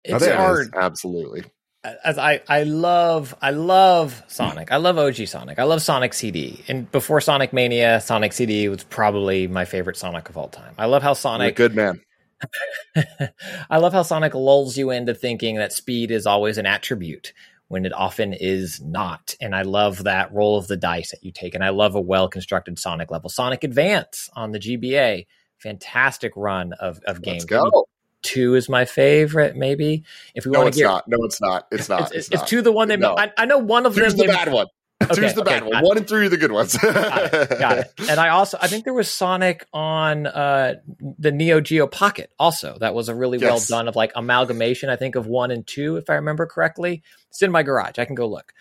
It's 0.04 0.24
there 0.24 0.32
it 0.32 0.36
is. 0.36 0.38
hard. 0.38 0.74
Absolutely. 0.74 1.44
As 2.04 2.18
I 2.18 2.40
I 2.48 2.62
love 2.64 3.34
I 3.40 3.50
love 3.50 4.22
Sonic. 4.28 4.72
I 4.72 4.76
love 4.76 4.98
OG 4.98 5.26
Sonic. 5.26 5.58
I 5.58 5.64
love 5.64 5.82
Sonic 5.82 6.14
CD. 6.14 6.62
And 6.68 6.90
before 6.90 7.20
Sonic 7.20 7.52
Mania, 7.52 8.00
Sonic 8.00 8.32
CD 8.32 8.68
was 8.68 8.84
probably 8.84 9.46
my 9.46 9.64
favorite 9.64 9.96
Sonic 9.96 10.28
of 10.28 10.36
all 10.36 10.48
time. 10.48 10.74
I 10.78 10.86
love 10.86 11.02
how 11.02 11.14
Sonic 11.14 11.56
good 11.56 11.74
man. 11.74 12.00
I 13.70 13.78
love 13.78 13.92
how 13.92 14.02
Sonic 14.02 14.34
lulls 14.34 14.76
you 14.76 14.90
into 14.90 15.14
thinking 15.14 15.56
that 15.56 15.72
speed 15.72 16.10
is 16.10 16.26
always 16.26 16.58
an 16.58 16.66
attribute 16.66 17.32
when 17.68 17.86
it 17.86 17.92
often 17.92 18.32
is 18.32 18.80
not. 18.80 19.34
And 19.40 19.54
I 19.54 19.62
love 19.62 20.04
that 20.04 20.32
roll 20.32 20.56
of 20.58 20.66
the 20.66 20.76
dice 20.76 21.10
that 21.10 21.24
you 21.24 21.32
take. 21.32 21.54
And 21.54 21.64
I 21.64 21.70
love 21.70 21.94
a 21.94 22.00
well 22.00 22.28
constructed 22.28 22.78
Sonic 22.78 23.10
level. 23.10 23.30
Sonic 23.30 23.64
Advance 23.64 24.30
on 24.34 24.52
the 24.52 24.58
GBA, 24.58 25.26
fantastic 25.58 26.32
run 26.36 26.72
of, 26.74 27.00
of 27.06 27.22
games. 27.22 27.50
Let's 27.50 27.70
go. 27.70 27.86
Two 28.24 28.56
is 28.56 28.68
my 28.68 28.84
favorite, 28.86 29.54
maybe. 29.54 30.02
If 30.34 30.46
we 30.46 30.52
No, 30.52 30.62
want 30.62 30.74
to 30.74 30.80
get 30.80 30.86
not. 30.86 31.04
No, 31.06 31.18
it's 31.24 31.40
not. 31.40 31.66
It's 31.70 31.88
not. 31.88 32.00
it's, 32.00 32.10
It's, 32.12 32.28
it's 32.28 32.36
not. 32.40 32.48
two 32.48 32.62
the 32.62 32.72
one 32.72 32.88
they 32.88 32.96
No. 32.96 33.14
I, 33.16 33.30
I 33.36 33.44
know 33.44 33.58
one 33.58 33.86
of 33.86 33.94
Two's 33.94 34.14
them 34.16 34.26
the 34.26 34.32
bad 34.32 34.50
one. 34.52 34.66
Okay, 35.02 35.14
Two's 35.14 35.34
the 35.34 35.42
okay, 35.42 35.60
bad 35.60 35.64
one. 35.64 35.76
it. 35.76 35.86
One 35.86 35.96
and 35.98 36.08
three 36.08 36.24
are 36.26 36.28
the 36.30 36.36
good 36.38 36.52
ones. 36.52 36.76
got 36.78 37.34
it, 37.34 37.58
got 37.58 37.78
it. 37.78 37.92
And 38.08 38.18
I 38.18 38.30
also 38.30 38.56
I 38.60 38.68
think 38.68 38.84
there 38.84 38.94
was 38.94 39.10
Sonic 39.10 39.66
on 39.72 40.26
uh 40.26 40.76
the 41.18 41.30
Neo 41.32 41.60
Geo 41.60 41.86
Pocket 41.86 42.30
also. 42.38 42.78
That 42.80 42.94
was 42.94 43.08
a 43.08 43.14
really 43.14 43.38
well 43.38 43.60
done 43.60 43.88
of 43.88 43.96
like 43.96 44.12
amalgamation, 44.16 44.88
I 44.88 44.96
think, 44.96 45.14
of 45.16 45.26
one 45.26 45.50
and 45.50 45.66
two, 45.66 45.96
if 45.96 46.08
I 46.08 46.14
remember 46.14 46.46
correctly. 46.46 47.02
It's 47.28 47.42
in 47.42 47.52
my 47.52 47.62
garage. 47.62 47.98
I 47.98 48.04
can 48.06 48.14
go 48.14 48.26
look. 48.26 48.52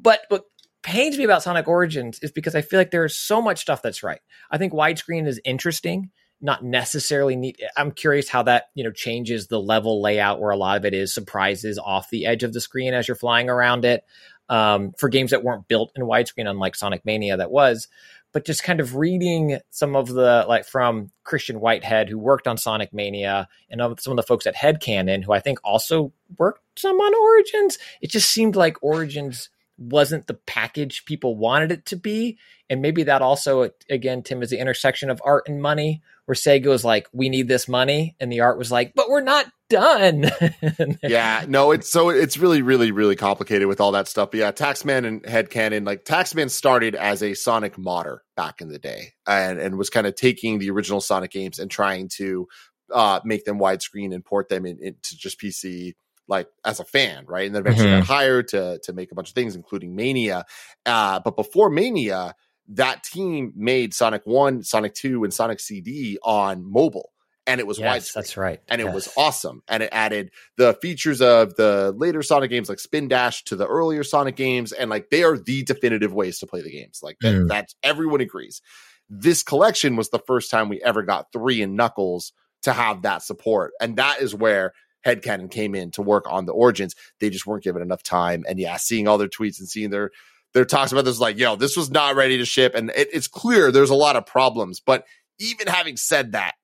But 0.00 0.20
what 0.28 0.44
pains 0.82 1.18
me 1.18 1.24
about 1.24 1.42
Sonic 1.42 1.66
Origins 1.66 2.20
is 2.20 2.30
because 2.30 2.54
I 2.54 2.62
feel 2.62 2.78
like 2.78 2.90
there's 2.90 3.18
so 3.18 3.42
much 3.42 3.60
stuff 3.60 3.82
that's 3.82 4.02
right. 4.02 4.20
I 4.50 4.58
think 4.58 4.72
widescreen 4.72 5.26
is 5.26 5.40
interesting, 5.44 6.10
not 6.40 6.64
necessarily 6.64 7.36
neat. 7.36 7.60
I'm 7.76 7.92
curious 7.92 8.28
how 8.28 8.42
that, 8.44 8.70
you 8.74 8.84
know, 8.84 8.92
changes 8.92 9.46
the 9.46 9.60
level 9.60 10.02
layout 10.02 10.40
where 10.40 10.50
a 10.50 10.56
lot 10.56 10.76
of 10.76 10.84
it 10.84 10.94
is 10.94 11.14
surprises 11.14 11.78
off 11.78 12.10
the 12.10 12.26
edge 12.26 12.42
of 12.42 12.52
the 12.52 12.60
screen 12.60 12.94
as 12.94 13.08
you're 13.08 13.14
flying 13.14 13.48
around 13.48 13.84
it. 13.84 14.04
Um, 14.48 14.92
for 14.98 15.08
games 15.08 15.30
that 15.30 15.44
weren't 15.44 15.68
built 15.68 15.92
in 15.94 16.02
widescreen, 16.02 16.50
unlike 16.50 16.74
Sonic 16.74 17.04
Mania, 17.04 17.36
that 17.36 17.52
was 17.52 17.86
but 18.32 18.44
just 18.44 18.62
kind 18.62 18.80
of 18.80 18.94
reading 18.94 19.58
some 19.70 19.96
of 19.96 20.08
the 20.08 20.44
like 20.48 20.64
from 20.64 21.10
Christian 21.24 21.60
Whitehead, 21.60 22.08
who 22.08 22.18
worked 22.18 22.46
on 22.46 22.56
Sonic 22.56 22.92
Mania, 22.92 23.48
and 23.68 23.80
some 24.00 24.12
of 24.12 24.16
the 24.16 24.22
folks 24.22 24.46
at 24.46 24.54
Headcannon, 24.54 25.24
who 25.24 25.32
I 25.32 25.40
think 25.40 25.58
also 25.64 26.12
worked 26.38 26.62
some 26.76 26.96
on 26.96 27.14
Origins. 27.14 27.78
It 28.00 28.10
just 28.10 28.30
seemed 28.30 28.56
like 28.56 28.82
Origins 28.82 29.50
wasn't 29.78 30.26
the 30.26 30.34
package 30.34 31.04
people 31.06 31.36
wanted 31.36 31.72
it 31.72 31.86
to 31.86 31.96
be, 31.96 32.38
and 32.68 32.82
maybe 32.82 33.02
that 33.04 33.22
also, 33.22 33.70
again, 33.88 34.22
Tim, 34.22 34.42
is 34.42 34.50
the 34.50 34.60
intersection 34.60 35.10
of 35.10 35.20
art 35.24 35.48
and 35.48 35.60
money, 35.60 36.02
where 36.30 36.36
Sega 36.36 36.66
was 36.66 36.84
like, 36.84 37.08
"We 37.12 37.28
need 37.28 37.48
this 37.48 37.66
money," 37.66 38.14
and 38.20 38.30
the 38.30 38.42
art 38.42 38.56
was 38.56 38.70
like, 38.70 38.92
"But 38.94 39.10
we're 39.10 39.20
not 39.20 39.46
done." 39.68 40.30
yeah, 41.02 41.44
no, 41.48 41.72
it's 41.72 41.90
so 41.90 42.10
it's 42.10 42.38
really, 42.38 42.62
really, 42.62 42.92
really 42.92 43.16
complicated 43.16 43.66
with 43.66 43.80
all 43.80 43.90
that 43.92 44.06
stuff. 44.06 44.30
But 44.30 44.38
yeah, 44.38 44.52
Taxman 44.52 45.04
and 45.04 45.24
Headcannon, 45.24 45.84
like 45.84 46.04
Taxman 46.04 46.48
started 46.48 46.94
as 46.94 47.24
a 47.24 47.34
Sonic 47.34 47.76
modder 47.76 48.22
back 48.36 48.60
in 48.60 48.68
the 48.68 48.78
day 48.78 49.14
and, 49.26 49.58
and 49.58 49.76
was 49.76 49.90
kind 49.90 50.06
of 50.06 50.14
taking 50.14 50.60
the 50.60 50.70
original 50.70 51.00
Sonic 51.00 51.32
games 51.32 51.58
and 51.58 51.68
trying 51.68 52.08
to 52.18 52.46
uh, 52.94 53.18
make 53.24 53.44
them 53.44 53.58
widescreen 53.58 54.14
and 54.14 54.24
port 54.24 54.48
them 54.48 54.64
in, 54.66 54.78
into 54.80 55.16
just 55.16 55.40
PC 55.40 55.94
like 56.28 56.46
as 56.64 56.78
a 56.78 56.84
fan, 56.84 57.24
right? 57.26 57.46
And 57.46 57.56
then 57.56 57.62
eventually 57.62 57.90
got 57.90 58.04
hired 58.04 58.46
to 58.48 58.78
to 58.84 58.92
make 58.92 59.10
a 59.10 59.16
bunch 59.16 59.30
of 59.30 59.34
things, 59.34 59.56
including 59.56 59.96
Mania. 59.96 60.44
Uh, 60.86 61.18
but 61.18 61.34
before 61.34 61.70
Mania, 61.70 62.36
that 62.70 63.02
team 63.04 63.52
made 63.56 63.94
Sonic 63.94 64.22
One, 64.24 64.62
Sonic 64.62 64.94
Two, 64.94 65.24
and 65.24 65.32
Sonic 65.34 65.60
CD 65.60 66.18
on 66.22 66.64
mobile, 66.70 67.10
and 67.46 67.60
it 67.60 67.66
was 67.66 67.78
yes, 67.78 68.10
widescreen 68.10 68.14
that's 68.14 68.36
right, 68.36 68.60
and 68.68 68.80
it 68.80 68.84
Yes. 68.84 68.94
was 68.94 69.08
awesome. 69.16 69.62
And 69.68 69.82
it 69.82 69.88
added 69.92 70.30
the 70.56 70.74
features 70.74 71.20
of 71.20 71.56
the 71.56 71.92
later 71.96 72.22
Sonic 72.22 72.50
games 72.50 72.68
like 72.68 72.78
Spin 72.78 73.08
Dash 73.08 73.42
to 73.44 73.56
the 73.56 73.66
earlier 73.66 74.04
Sonic 74.04 74.36
games, 74.36 74.72
and 74.72 74.88
like 74.90 75.10
they 75.10 75.22
are 75.22 75.36
the 75.36 75.62
definitive 75.64 76.12
ways 76.12 76.38
to 76.38 76.46
play 76.46 76.62
the 76.62 76.70
games. 76.70 77.00
Like 77.02 77.16
that, 77.20 77.34
Mm. 77.34 77.48
that's 77.48 77.74
everyone 77.82 78.20
agrees. 78.20 78.62
This 79.08 79.42
collection 79.42 79.96
was 79.96 80.10
the 80.10 80.20
first 80.20 80.50
time 80.50 80.68
we 80.68 80.80
ever 80.82 81.02
got 81.02 81.32
three 81.32 81.62
and 81.62 81.76
Knuckles 81.76 82.32
to 82.62 82.72
have 82.72 83.02
that 83.02 83.22
support, 83.22 83.72
and 83.80 83.96
that 83.96 84.20
is 84.20 84.34
where 84.34 84.72
Headcannon 85.04 85.50
came 85.50 85.74
in 85.74 85.90
to 85.92 86.02
work 86.02 86.26
on 86.28 86.44
the 86.44 86.52
origins. 86.52 86.94
They 87.20 87.30
just 87.30 87.46
weren't 87.46 87.64
given 87.64 87.80
enough 87.82 88.02
time, 88.02 88.44
and 88.46 88.60
yeah, 88.60 88.76
seeing 88.76 89.08
all 89.08 89.18
their 89.18 89.28
tweets 89.28 89.58
and 89.58 89.68
seeing 89.68 89.90
their 89.90 90.10
their 90.54 90.64
talks 90.64 90.92
about 90.92 91.04
this, 91.04 91.20
like 91.20 91.38
yo, 91.38 91.56
this 91.56 91.76
was 91.76 91.90
not 91.90 92.16
ready 92.16 92.38
to 92.38 92.44
ship, 92.44 92.74
and 92.74 92.90
it, 92.90 93.08
it's 93.12 93.28
clear 93.28 93.70
there's 93.70 93.90
a 93.90 93.94
lot 93.94 94.16
of 94.16 94.26
problems. 94.26 94.80
But 94.80 95.06
even 95.38 95.66
having 95.66 95.96
said 95.96 96.32
that, 96.32 96.54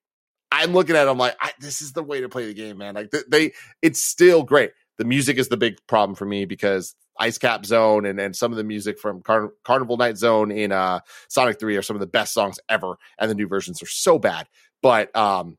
I'm 0.51 0.73
looking 0.73 0.97
at 0.97 1.07
it, 1.07 1.11
I'm 1.11 1.19
like, 1.19 1.37
I, 1.41 1.53
this 1.61 1.83
is 1.83 1.93
the 1.93 2.03
way 2.03 2.21
to 2.21 2.29
play 2.29 2.47
the 2.47 2.55
game, 2.55 2.79
man. 2.79 2.95
Like 2.95 3.11
th- 3.11 3.25
they, 3.29 3.53
it's 3.83 4.03
still 4.03 4.43
great. 4.43 4.73
The 4.99 5.05
music 5.05 5.37
is 5.37 5.49
the 5.49 5.57
big 5.57 5.77
problem 5.87 6.15
for 6.15 6.25
me 6.25 6.47
because 6.47 6.95
Ice 7.19 7.39
Cap 7.39 7.67
Zone 7.67 8.07
and, 8.07 8.19
and 8.19 8.35
some 8.35 8.53
of 8.53 8.57
the 8.57 8.65
music 8.65 8.99
from 8.99 9.23
Car- 9.23 9.53
Carnival 9.65 9.97
Night 9.97 10.17
Zone 10.17 10.51
in 10.51 10.73
uh, 10.73 11.01
Sonic 11.29 11.61
3 11.61 11.77
are 11.77 11.83
some 11.83 11.97
of 11.97 12.01
the 12.01 12.07
best 12.07 12.33
songs 12.33 12.59
ever, 12.69 12.97
and 13.19 13.31
the 13.31 13.35
new 13.35 13.49
versions 13.49 13.83
are 13.83 13.87
so 13.87 14.19
bad. 14.19 14.47
But 14.83 15.15
um, 15.17 15.57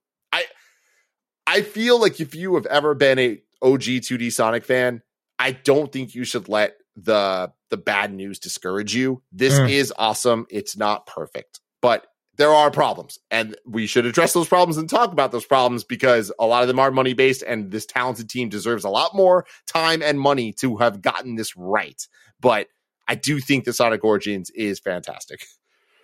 I 1.47 1.61
feel 1.61 1.99
like 1.99 2.19
if 2.19 2.35
you 2.35 2.55
have 2.55 2.65
ever 2.65 2.93
been 2.93 3.17
a 3.17 3.41
OG 3.61 3.81
2D 3.81 4.33
Sonic 4.33 4.65
fan, 4.65 5.01
I 5.39 5.53
don't 5.53 5.91
think 5.91 6.13
you 6.13 6.25
should 6.25 6.49
let 6.49 6.75
the 6.97 7.51
the 7.69 7.77
bad 7.77 8.11
news 8.13 8.39
discourage 8.39 8.93
you. 8.95 9.21
This 9.31 9.53
Mm. 9.53 9.69
is 9.69 9.93
awesome. 9.97 10.45
It's 10.49 10.75
not 10.75 11.05
perfect, 11.05 11.59
but 11.81 12.07
there 12.37 12.51
are 12.53 12.69
problems, 12.71 13.17
and 13.31 13.55
we 13.65 13.87
should 13.87 14.05
address 14.05 14.33
those 14.33 14.47
problems 14.47 14.77
and 14.77 14.89
talk 14.89 15.11
about 15.11 15.31
those 15.31 15.45
problems 15.45 15.83
because 15.83 16.31
a 16.39 16.45
lot 16.45 16.61
of 16.61 16.67
them 16.67 16.79
are 16.79 16.91
money 16.91 17.13
based, 17.13 17.43
and 17.45 17.71
this 17.71 17.85
talented 17.85 18.29
team 18.29 18.49
deserves 18.49 18.83
a 18.83 18.89
lot 18.89 19.15
more 19.15 19.45
time 19.67 20.01
and 20.03 20.19
money 20.19 20.53
to 20.53 20.77
have 20.77 21.01
gotten 21.01 21.35
this 21.35 21.55
right. 21.57 22.07
But 22.39 22.67
I 23.07 23.15
do 23.15 23.39
think 23.39 23.65
the 23.65 23.73
Sonic 23.73 24.03
Origins 24.03 24.49
is 24.51 24.79
fantastic. 24.79 25.45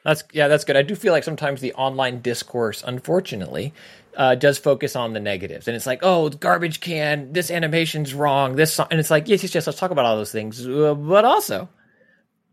That's 0.04 0.24
yeah, 0.34 0.48
that's 0.48 0.66
good. 0.66 0.76
I 0.76 0.82
do 0.82 0.96
feel 0.96 1.14
like 1.14 1.24
sometimes 1.24 1.62
the 1.62 1.74
online 1.74 2.22
discourse, 2.22 2.84
unfortunately, 2.86 3.74
uh, 4.18 4.36
does 4.36 4.58
focus 4.58 4.96
on 4.96 5.14
the 5.14 5.20
negatives, 5.20 5.68
and 5.68 5.76
it's 5.76 5.86
like, 5.86 6.00
oh, 6.02 6.30
garbage 6.30 6.82
can, 6.82 7.32
this 7.32 7.50
animation's 7.50 8.14
wrong, 8.14 8.56
this, 8.56 8.74
so-" 8.74 8.88
and 8.92 9.00
it's 9.00 9.10
like, 9.10 9.28
yes, 9.28 9.44
yes, 9.44 9.56
yes, 9.56 9.66
let's 9.66 9.80
talk 9.80 9.92
about 9.92 10.06
all 10.06 10.18
those 10.18 10.32
things, 10.32 10.68
uh, 10.68 10.94
but 10.94 11.24
also, 11.24 11.70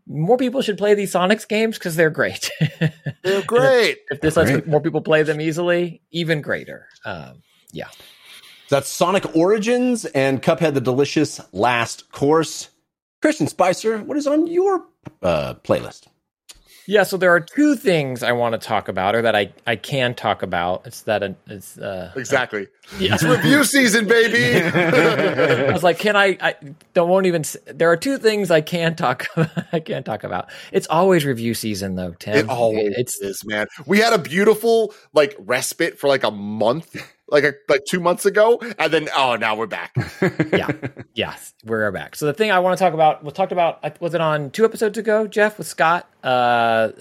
more 0.07 0.37
people 0.37 0.61
should 0.61 0.77
play 0.77 0.93
these 0.93 1.13
Sonics 1.13 1.47
games 1.47 1.77
because 1.77 1.95
they're 1.95 2.09
great. 2.09 2.49
They're 3.23 3.43
great. 3.43 3.99
if 4.09 4.19
this 4.21 4.35
lets 4.35 4.65
more 4.65 4.81
people 4.81 5.01
play 5.01 5.23
them 5.23 5.39
easily, 5.39 6.01
even 6.11 6.41
greater. 6.41 6.87
Um, 7.05 7.43
yeah. 7.71 7.87
That's 8.69 8.89
Sonic 8.89 9.35
Origins 9.35 10.05
and 10.05 10.41
Cuphead 10.41 10.73
the 10.73 10.81
Delicious 10.81 11.39
Last 11.53 12.11
Course. 12.11 12.69
Christian 13.21 13.47
Spicer, 13.47 13.99
what 13.99 14.17
is 14.17 14.25
on 14.25 14.47
your 14.47 14.85
uh, 15.21 15.53
playlist? 15.63 16.07
Yeah, 16.91 17.03
so 17.03 17.15
there 17.15 17.33
are 17.33 17.39
two 17.39 17.77
things 17.77 18.21
I 18.21 18.33
want 18.33 18.51
to 18.51 18.57
talk 18.59 18.89
about, 18.89 19.15
or 19.15 19.21
that 19.21 19.33
I, 19.33 19.53
I 19.65 19.77
can 19.77 20.13
talk 20.13 20.43
about. 20.43 20.85
It's 20.85 21.03
that 21.03 21.23
uh, 21.23 21.29
it's 21.47 21.77
uh, 21.77 22.11
Exactly. 22.17 22.67
yeah. 22.99 23.13
It's 23.13 23.23
review 23.23 23.63
season, 23.63 24.09
baby. 24.09 24.61
I 24.77 25.71
was 25.71 25.83
like, 25.83 25.99
can 25.99 26.17
I? 26.17 26.37
I 26.41 26.55
don't 26.93 27.07
won't 27.07 27.27
even. 27.27 27.45
There 27.65 27.89
are 27.89 27.95
two 27.95 28.17
things 28.17 28.51
I 28.51 28.59
can 28.59 28.97
talk. 28.97 29.25
I 29.71 29.79
can't 29.79 30.05
talk 30.05 30.25
about. 30.25 30.49
It's 30.73 30.87
always 30.89 31.23
review 31.23 31.53
season 31.53 31.95
though, 31.95 32.11
Tim. 32.19 32.35
It 32.35 32.49
always 32.49 32.93
it's 32.97 33.21
is, 33.21 33.45
man. 33.45 33.67
We 33.85 33.99
had 33.99 34.11
a 34.11 34.19
beautiful 34.19 34.93
like 35.13 35.33
respite 35.39 35.97
for 35.97 36.09
like 36.09 36.25
a 36.25 36.31
month, 36.31 37.01
like 37.31 37.43
a, 37.45 37.53
like 37.67 37.85
two 37.85 37.99
months 37.99 38.25
ago, 38.25 38.61
and 38.77 38.93
then 38.93 39.09
oh, 39.15 39.35
now 39.37 39.55
we're 39.55 39.65
back. 39.65 39.95
yeah, 40.53 40.69
yes, 41.15 41.53
we're 41.65 41.91
back. 41.91 42.15
So 42.15 42.25
the 42.25 42.33
thing 42.33 42.51
I 42.51 42.59
want 42.59 42.77
to 42.77 42.83
talk 42.83 42.93
about, 42.93 43.23
we 43.23 43.31
talked 43.31 43.51
about. 43.51 43.99
Was 44.01 44.13
it 44.13 44.21
on 44.21 44.51
two 44.51 44.65
episodes 44.65 44.97
ago, 44.97 45.25
Jeff, 45.25 45.57
with 45.57 45.67
Scott? 45.67 46.07
Uh, 46.23 46.27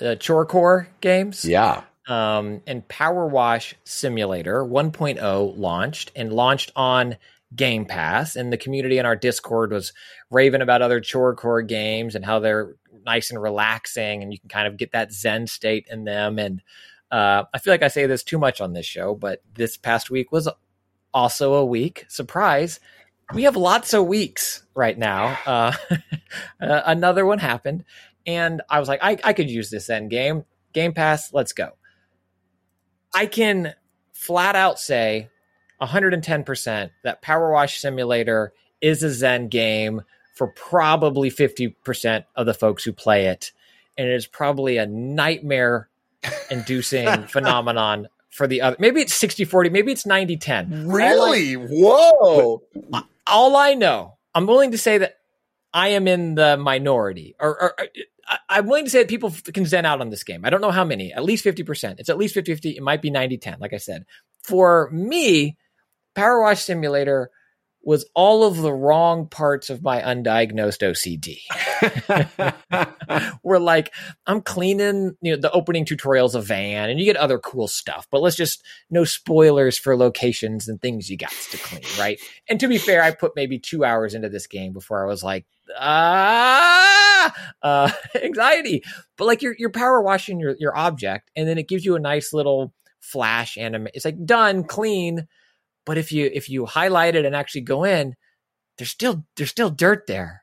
uh 0.00 0.14
Chore 0.14 0.46
Core 0.46 0.88
games. 1.00 1.44
Yeah. 1.44 1.82
um, 2.06 2.62
and 2.66 2.86
Power 2.88 3.26
Wash 3.26 3.74
Simulator 3.84 4.64
1.0 4.64 5.58
launched 5.58 6.12
and 6.16 6.32
launched 6.32 6.72
on 6.74 7.16
Game 7.54 7.84
Pass. 7.84 8.36
And 8.36 8.52
the 8.52 8.56
community 8.56 8.98
in 8.98 9.06
our 9.06 9.16
Discord 9.16 9.72
was 9.72 9.92
raving 10.30 10.62
about 10.62 10.82
other 10.82 11.00
chore 11.00 11.34
core 11.34 11.62
games 11.62 12.14
and 12.14 12.24
how 12.24 12.38
they're 12.38 12.76
nice 13.04 13.30
and 13.30 13.40
relaxing, 13.40 14.22
and 14.22 14.32
you 14.32 14.38
can 14.38 14.48
kind 14.48 14.68
of 14.68 14.76
get 14.76 14.92
that 14.92 15.12
Zen 15.12 15.46
state 15.46 15.86
in 15.90 16.04
them. 16.04 16.38
And 16.38 16.62
uh, 17.10 17.44
I 17.52 17.58
feel 17.58 17.72
like 17.72 17.82
I 17.82 17.88
say 17.88 18.06
this 18.06 18.22
too 18.22 18.38
much 18.38 18.60
on 18.60 18.72
this 18.72 18.86
show, 18.86 19.14
but 19.14 19.42
this 19.54 19.76
past 19.76 20.10
week 20.10 20.30
was 20.32 20.48
also 21.12 21.54
a 21.54 21.64
week. 21.64 22.04
Surprise. 22.08 22.80
We 23.32 23.44
have 23.44 23.56
lots 23.56 23.94
of 23.94 24.06
weeks 24.06 24.64
right 24.74 24.98
now. 24.98 25.38
Uh, 25.46 25.72
uh, 26.60 26.82
another 26.86 27.26
one 27.26 27.38
happened, 27.38 27.84
and 28.26 28.62
I 28.68 28.80
was 28.80 28.88
like, 28.88 29.00
I, 29.02 29.18
I 29.22 29.32
could 29.32 29.50
use 29.50 29.70
this 29.70 29.90
end 29.90 30.10
game. 30.10 30.44
Game 30.72 30.92
Pass, 30.92 31.32
let's 31.32 31.52
go. 31.52 31.70
I 33.12 33.26
can 33.26 33.74
flat 34.12 34.54
out 34.54 34.78
say 34.78 35.28
110% 35.80 36.90
that 37.02 37.22
Power 37.22 37.50
Wash 37.50 37.80
Simulator 37.80 38.52
is 38.80 39.02
a 39.02 39.10
Zen 39.10 39.48
game 39.48 40.02
for 40.34 40.48
probably 40.48 41.30
50% 41.30 42.24
of 42.36 42.46
the 42.46 42.54
folks 42.54 42.84
who 42.84 42.92
play 42.92 43.26
it. 43.26 43.52
And 43.98 44.08
it 44.08 44.14
is 44.14 44.26
probably 44.26 44.76
a 44.76 44.86
nightmare 44.86 45.88
inducing 46.50 47.06
phenomenon 47.28 48.08
for 48.30 48.46
the 48.46 48.62
other. 48.62 48.76
Maybe 48.78 49.00
it's 49.00 49.14
60 49.14 49.44
40, 49.44 49.70
maybe 49.70 49.92
it's 49.92 50.06
90 50.06 50.36
10. 50.36 50.88
Really? 50.88 51.54
Whoa! 51.54 52.62
All 53.26 53.56
I 53.56 53.74
know, 53.74 54.16
I'm 54.34 54.46
willing 54.46 54.72
to 54.72 54.78
say 54.78 54.98
that 54.98 55.16
I 55.72 55.88
am 55.88 56.08
in 56.08 56.34
the 56.34 56.56
minority, 56.56 57.36
or, 57.38 57.48
or, 57.50 57.74
or 57.80 57.86
I- 58.28 58.38
I'm 58.48 58.66
willing 58.66 58.84
to 58.84 58.90
say 58.90 58.98
that 59.00 59.08
people 59.08 59.32
can 59.52 59.66
zen 59.66 59.84
out 59.86 60.00
on 60.00 60.10
this 60.10 60.24
game. 60.24 60.44
I 60.44 60.50
don't 60.50 60.60
know 60.60 60.70
how 60.70 60.84
many, 60.84 61.12
at 61.12 61.24
least 61.24 61.44
50%. 61.44 61.96
It's 61.98 62.08
at 62.08 62.18
least 62.18 62.34
50 62.34 62.52
50. 62.52 62.70
It 62.76 62.82
might 62.82 63.02
be 63.02 63.10
90 63.10 63.38
10, 63.38 63.56
like 63.60 63.72
I 63.72 63.78
said. 63.78 64.04
For 64.42 64.88
me, 64.92 65.56
Power 66.14 66.40
Wash 66.42 66.62
Simulator 66.62 67.30
was 67.82 68.08
all 68.14 68.44
of 68.44 68.58
the 68.58 68.72
wrong 68.72 69.26
parts 69.26 69.70
of 69.70 69.82
my 69.82 70.00
undiagnosed 70.02 70.82
OCD. 70.82 71.38
Where 73.42 73.58
like 73.58 73.92
I'm 74.26 74.42
cleaning, 74.42 75.16
you 75.22 75.32
know, 75.32 75.40
the 75.40 75.50
opening 75.52 75.84
tutorials 75.84 76.34
of 76.34 76.46
Van, 76.46 76.90
and 76.90 76.98
you 76.98 77.06
get 77.06 77.16
other 77.16 77.38
cool 77.38 77.68
stuff. 77.68 78.06
But 78.10 78.20
let's 78.20 78.36
just 78.36 78.62
no 78.90 79.04
spoilers 79.04 79.78
for 79.78 79.96
locations 79.96 80.68
and 80.68 80.80
things 80.80 81.08
you 81.08 81.16
got 81.16 81.32
to 81.50 81.58
clean, 81.58 81.82
right? 81.98 82.20
And 82.48 82.60
to 82.60 82.68
be 82.68 82.78
fair, 82.78 83.02
I 83.02 83.12
put 83.12 83.34
maybe 83.34 83.58
two 83.58 83.84
hours 83.84 84.14
into 84.14 84.28
this 84.28 84.46
game 84.46 84.72
before 84.72 85.02
I 85.02 85.06
was 85.06 85.22
like, 85.22 85.46
ah, 85.78 87.34
uh, 87.62 87.90
anxiety. 88.22 88.82
But 89.16 89.26
like 89.26 89.42
you're 89.42 89.54
you're 89.58 89.70
power 89.70 90.02
washing 90.02 90.38
your 90.38 90.54
your 90.58 90.76
object, 90.76 91.30
and 91.34 91.48
then 91.48 91.58
it 91.58 91.68
gives 91.68 91.84
you 91.84 91.96
a 91.96 92.00
nice 92.00 92.32
little 92.32 92.74
flash 93.00 93.56
anime. 93.56 93.88
It's 93.94 94.04
like 94.04 94.24
done, 94.24 94.64
clean. 94.64 95.26
But 95.86 95.98
if 95.98 96.12
you 96.12 96.30
if 96.32 96.48
you 96.48 96.66
highlight 96.66 97.14
it 97.16 97.24
and 97.24 97.34
actually 97.34 97.62
go 97.62 97.84
in, 97.84 98.14
there's 98.78 98.90
still 98.90 99.24
there's 99.36 99.50
still 99.50 99.70
dirt 99.70 100.06
there. 100.06 100.42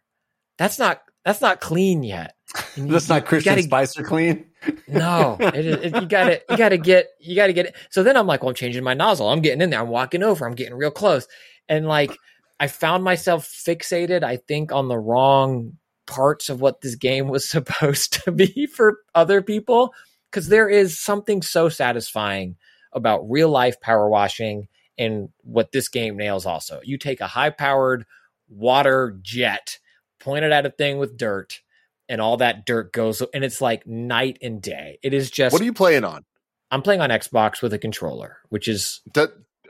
That's 0.57 0.79
not 0.79 1.01
that's 1.25 1.41
not 1.41 1.59
clean 1.61 2.03
yet. 2.03 2.33
You- 2.75 2.87
That's 2.87 3.09
not 3.09 3.25
Christian 3.25 3.51
gotta- 3.55 3.63
Spicer 3.63 4.03
clean. 4.03 4.45
no, 4.87 5.37
it, 5.39 5.53
it, 5.65 5.95
you 6.01 6.07
got 6.07 6.25
to 6.25 6.41
you 6.49 6.57
got 6.57 6.69
to 6.69 6.77
get 6.77 7.07
you 7.19 7.35
got 7.35 7.47
to 7.47 7.53
get 7.53 7.67
it. 7.67 7.75
So 7.91 8.01
then 8.03 8.15
I'm 8.17 8.25
like, 8.25 8.41
well, 8.41 8.49
I'm 8.49 8.55
changing 8.55 8.83
my 8.83 8.93
nozzle. 8.93 9.29
I'm 9.29 9.41
getting 9.41 9.61
in 9.61 9.69
there. 9.69 9.81
I'm 9.81 9.89
walking 9.89 10.23
over. 10.23 10.47
I'm 10.47 10.55
getting 10.55 10.73
real 10.75 10.89
close, 10.91 11.27
and 11.69 11.85
like 11.87 12.17
I 12.59 12.67
found 12.67 13.03
myself 13.03 13.45
fixated. 13.47 14.23
I 14.23 14.37
think 14.37 14.71
on 14.71 14.87
the 14.87 14.97
wrong 14.97 15.73
parts 16.07 16.47
of 16.49 16.61
what 16.61 16.81
this 16.81 16.95
game 16.95 17.27
was 17.27 17.47
supposed 17.49 18.23
to 18.23 18.31
be 18.31 18.65
for 18.65 18.97
other 19.13 19.41
people, 19.41 19.93
because 20.31 20.47
there 20.47 20.69
is 20.69 20.97
something 20.99 21.41
so 21.41 21.67
satisfying 21.69 22.55
about 22.93 23.29
real 23.29 23.49
life 23.49 23.79
power 23.81 24.09
washing 24.09 24.67
and 24.97 25.29
what 25.43 25.71
this 25.71 25.89
game 25.89 26.17
nails. 26.17 26.45
Also, 26.45 26.81
you 26.83 26.97
take 26.97 27.21
a 27.21 27.27
high 27.27 27.49
powered 27.49 28.05
water 28.49 29.17
jet, 29.21 29.79
point 30.19 30.45
it 30.45 30.51
at 30.51 30.65
a 30.65 30.69
thing 30.69 30.97
with 30.97 31.17
dirt 31.17 31.61
and 32.09 32.21
all 32.21 32.37
that 32.37 32.65
dirt 32.65 32.93
goes 32.93 33.21
and 33.33 33.43
it's 33.43 33.61
like 33.61 33.85
night 33.85 34.37
and 34.41 34.61
day. 34.61 34.99
It 35.03 35.13
is 35.13 35.29
just 35.29 35.53
What 35.53 35.61
are 35.61 35.65
you 35.65 35.73
playing 35.73 36.03
on? 36.03 36.25
I'm 36.71 36.81
playing 36.81 37.01
on 37.01 37.09
Xbox 37.09 37.61
with 37.61 37.73
a 37.73 37.79
controller, 37.79 38.37
which 38.49 38.67
is 38.67 39.01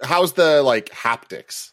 how's 0.01 0.33
the 0.33 0.61
like 0.61 0.89
haptics? 0.89 1.71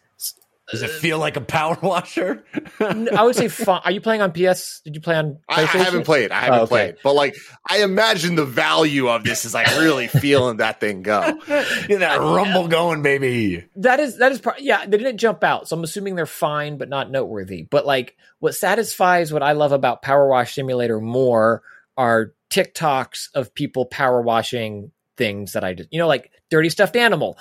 Does 0.70 0.82
it 0.82 0.90
uh, 0.90 0.94
feel 0.94 1.18
like 1.18 1.36
a 1.36 1.40
power 1.42 1.76
washer? 1.82 2.44
I 2.80 3.22
would 3.24 3.36
say 3.36 3.48
fun. 3.48 3.82
Are 3.84 3.90
you 3.90 4.00
playing 4.00 4.22
on 4.22 4.32
PS? 4.32 4.80
Did 4.84 4.94
you 4.94 5.00
play 5.00 5.16
on 5.16 5.38
I, 5.48 5.62
I 5.62 5.66
haven't 5.66 6.04
played. 6.04 6.30
I 6.32 6.40
haven't 6.40 6.58
Oh, 6.60 6.62
okay. 6.62 6.68
played, 6.68 6.96
but 7.02 7.14
like 7.14 7.36
I 7.68 7.82
imagine 7.82 8.34
the 8.34 8.44
value 8.46 9.08
of 9.08 9.24
this 9.24 9.44
is 9.44 9.52
like 9.54 9.66
really 9.78 10.06
feeling 10.08 10.56
that 10.58 10.80
thing 10.80 11.02
go. 11.02 11.38
Get 11.46 12.00
that 12.00 12.18
rumble 12.20 12.68
going, 12.68 13.02
baby. 13.02 13.64
That 13.76 14.00
is 14.00 14.18
that 14.18 14.32
is 14.32 14.40
pro- 14.40 14.54
yeah. 14.58 14.86
They 14.86 14.96
didn't 14.96 15.18
jump 15.18 15.44
out, 15.44 15.68
so 15.68 15.76
I'm 15.76 15.84
assuming 15.84 16.14
they're 16.14 16.26
fine, 16.26 16.78
but 16.78 16.88
not 16.88 17.10
noteworthy. 17.10 17.62
But 17.62 17.84
like, 17.86 18.16
what 18.38 18.54
satisfies 18.54 19.32
what 19.32 19.42
I 19.42 19.52
love 19.52 19.72
about 19.72 20.00
Power 20.02 20.28
Wash 20.28 20.54
Simulator 20.54 21.00
more 21.00 21.62
are 21.96 22.32
TikToks 22.50 23.28
of 23.34 23.54
people 23.54 23.84
power 23.84 24.22
washing 24.22 24.92
things 25.16 25.52
that 25.52 25.62
I 25.62 25.74
did. 25.74 25.88
You 25.90 25.98
know, 25.98 26.08
like 26.08 26.30
dirty 26.50 26.70
stuffed 26.70 26.96
animal. 26.96 27.36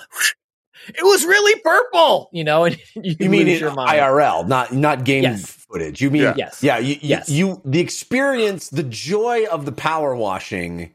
It 0.88 1.02
was 1.04 1.24
really 1.24 1.58
purple, 1.60 2.28
you 2.32 2.44
know, 2.44 2.64
and 2.64 2.76
you, 2.94 3.16
You 3.18 3.30
mean 3.30 3.46
lose 3.46 3.60
your 3.60 3.72
mind. 3.74 3.90
IRL, 3.90 4.46
not 4.48 4.72
not 4.72 5.04
game 5.04 5.22
Yes. 5.24 5.44
footage. 5.50 6.00
You 6.00 6.10
mean 6.10 6.22
Yeah. 6.22 6.34
Yes. 6.36 6.62
yeah, 6.62 6.78
you, 6.78 6.94
you, 6.94 6.98
Yes. 7.02 7.28
you 7.28 7.60
the 7.64 7.80
experience, 7.80 8.68
the 8.68 8.82
joy 8.82 9.46
of 9.50 9.64
the 9.64 9.72
power 9.72 10.14
washing 10.14 10.92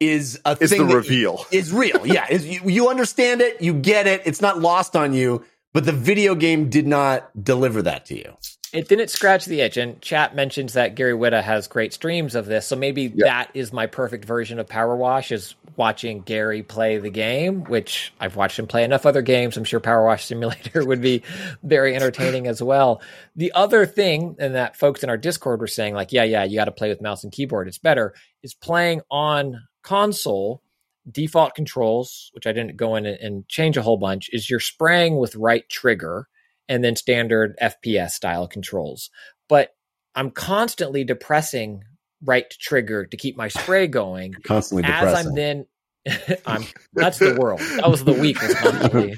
is 0.00 0.40
a 0.44 0.56
It's 0.60 0.70
thing 0.72 0.82
the 0.82 0.88
that- 0.88 0.96
reveal. 0.96 1.44
is 1.50 1.72
real. 1.72 2.06
Yeah, 2.06 2.26
is 2.30 2.46
you, 2.46 2.60
you 2.64 2.88
understand 2.88 3.40
it, 3.40 3.60
you 3.62 3.72
get 3.74 4.06
it. 4.06 4.22
It's 4.24 4.40
not 4.40 4.58
lost 4.60 4.96
on 4.96 5.12
you, 5.14 5.44
but 5.72 5.84
the 5.84 5.92
video 5.92 6.34
game 6.34 6.68
did 6.68 6.86
not 6.86 7.30
deliver 7.42 7.82
that 7.82 8.06
to 8.06 8.16
you. 8.16 8.36
It 8.74 8.88
didn't 8.88 9.10
scratch 9.10 9.44
the 9.44 9.60
itch, 9.60 9.76
and 9.76 10.02
chat 10.02 10.34
mentions 10.34 10.72
that 10.72 10.96
Gary 10.96 11.12
Whitta 11.12 11.40
has 11.40 11.68
great 11.68 11.92
streams 11.92 12.34
of 12.34 12.46
this, 12.46 12.66
so 12.66 12.74
maybe 12.74 13.06
that 13.18 13.52
is 13.54 13.72
my 13.72 13.86
perfect 13.86 14.24
version 14.24 14.58
of 14.58 14.66
Power 14.66 14.96
Wash 14.96 15.30
is 15.30 15.54
watching 15.76 16.22
Gary 16.22 16.64
play 16.64 16.98
the 16.98 17.08
game, 17.08 17.62
which 17.62 18.12
I've 18.18 18.34
watched 18.34 18.58
him 18.58 18.66
play 18.66 18.82
enough 18.82 19.06
other 19.06 19.22
games. 19.22 19.56
I'm 19.56 19.62
sure 19.62 19.78
Power 19.78 20.04
Wash 20.04 20.24
Simulator 20.26 20.84
would 20.84 21.00
be 21.00 21.22
very 21.62 21.94
entertaining 21.94 22.48
as 22.48 22.60
well. 22.60 23.00
The 23.36 23.52
other 23.52 23.86
thing, 23.86 24.34
and 24.40 24.56
that 24.56 24.76
folks 24.76 25.04
in 25.04 25.08
our 25.08 25.16
Discord 25.16 25.60
were 25.60 25.68
saying, 25.68 25.94
like, 25.94 26.12
yeah, 26.12 26.24
yeah, 26.24 26.42
you 26.42 26.56
got 26.56 26.64
to 26.64 26.72
play 26.72 26.88
with 26.88 27.00
mouse 27.00 27.22
and 27.22 27.32
keyboard, 27.32 27.68
it's 27.68 27.78
better, 27.78 28.12
is 28.42 28.54
playing 28.54 29.02
on 29.08 29.62
console 29.84 30.64
default 31.08 31.54
controls, 31.54 32.30
which 32.32 32.46
I 32.46 32.52
didn't 32.52 32.76
go 32.76 32.96
in 32.96 33.06
and, 33.06 33.18
and 33.20 33.48
change 33.48 33.76
a 33.76 33.82
whole 33.82 33.98
bunch, 33.98 34.30
is 34.32 34.50
you're 34.50 34.58
spraying 34.58 35.16
with 35.16 35.36
right 35.36 35.68
trigger 35.68 36.26
and 36.68 36.82
then 36.82 36.96
standard 36.96 37.56
FPS 37.60 38.10
style 38.10 38.48
controls. 38.48 39.10
But 39.48 39.70
I'm 40.14 40.30
constantly 40.30 41.04
depressing 41.04 41.82
right 42.24 42.48
trigger 42.50 43.04
to 43.06 43.16
keep 43.16 43.36
my 43.36 43.48
spray 43.48 43.86
going 43.86 44.34
Constantly 44.44 44.84
as 44.84 45.00
depressing. 45.00 45.28
I'm 45.28 45.34
then 45.34 45.66
I'm 46.46 46.64
that's 46.92 47.18
the 47.18 47.36
world. 47.38 47.60
That 47.60 47.90
was 47.90 48.04
the 48.04 48.12
week 48.12 48.40
was 48.40 48.54
constantly 48.54 49.16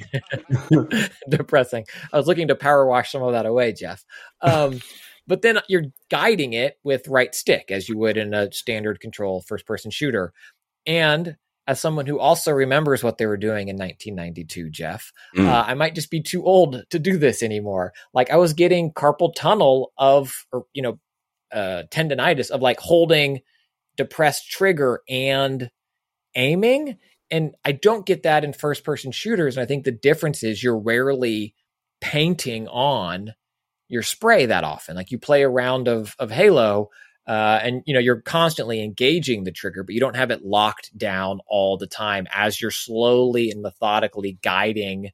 depressing. 1.28 1.84
I 2.12 2.16
was 2.16 2.26
looking 2.26 2.48
to 2.48 2.54
power 2.54 2.86
wash 2.86 3.10
some 3.10 3.22
of 3.22 3.32
that 3.32 3.46
away, 3.46 3.72
Jeff. 3.72 4.04
Um, 4.40 4.80
but 5.26 5.42
then 5.42 5.58
you're 5.68 5.86
guiding 6.10 6.52
it 6.52 6.78
with 6.84 7.08
right 7.08 7.34
stick 7.34 7.70
as 7.70 7.88
you 7.88 7.98
would 7.98 8.16
in 8.16 8.32
a 8.32 8.52
standard 8.52 9.00
control 9.00 9.42
first 9.42 9.66
person 9.66 9.90
shooter. 9.90 10.32
And 10.86 11.36
as 11.66 11.80
someone 11.80 12.06
who 12.06 12.18
also 12.18 12.52
remembers 12.52 13.02
what 13.02 13.18
they 13.18 13.26
were 13.26 13.36
doing 13.36 13.68
in 13.68 13.76
1992, 13.76 14.70
Jeff, 14.70 15.12
Mm. 15.36 15.46
uh, 15.46 15.64
I 15.66 15.74
might 15.74 15.94
just 15.94 16.10
be 16.10 16.22
too 16.22 16.44
old 16.44 16.84
to 16.90 16.98
do 16.98 17.18
this 17.18 17.42
anymore. 17.42 17.92
Like 18.14 18.30
I 18.30 18.36
was 18.36 18.52
getting 18.52 18.92
carpal 18.92 19.34
tunnel 19.34 19.92
of, 19.98 20.46
or, 20.52 20.66
you 20.72 20.82
know, 20.82 20.98
uh, 21.52 21.84
tendonitis 21.90 22.50
of 22.50 22.62
like 22.62 22.78
holding 22.80 23.40
depressed 23.96 24.50
trigger 24.50 25.00
and 25.08 25.70
aiming. 26.34 26.98
And 27.30 27.54
I 27.64 27.72
don't 27.72 28.06
get 28.06 28.22
that 28.22 28.44
in 28.44 28.52
first 28.52 28.84
person 28.84 29.10
shooters. 29.10 29.56
And 29.56 29.62
I 29.62 29.66
think 29.66 29.84
the 29.84 29.90
difference 29.92 30.42
is 30.42 30.62
you're 30.62 30.78
rarely 30.78 31.54
painting 32.00 32.68
on 32.68 33.34
your 33.88 34.02
spray 34.02 34.46
that 34.46 34.64
often. 34.64 34.96
Like 34.96 35.10
you 35.10 35.18
play 35.18 35.42
a 35.42 35.48
round 35.48 35.88
of, 35.88 36.14
of 36.18 36.30
Halo, 36.30 36.90
uh, 37.26 37.60
and 37.62 37.82
you 37.86 37.94
know 37.94 38.00
you're 38.00 38.20
constantly 38.20 38.82
engaging 38.82 39.44
the 39.44 39.52
trigger, 39.52 39.82
but 39.82 39.94
you 39.94 40.00
don't 40.00 40.16
have 40.16 40.30
it 40.30 40.44
locked 40.44 40.96
down 40.96 41.40
all 41.48 41.76
the 41.76 41.86
time 41.86 42.26
as 42.32 42.60
you're 42.60 42.70
slowly 42.70 43.50
and 43.50 43.62
methodically 43.62 44.38
guiding 44.42 45.10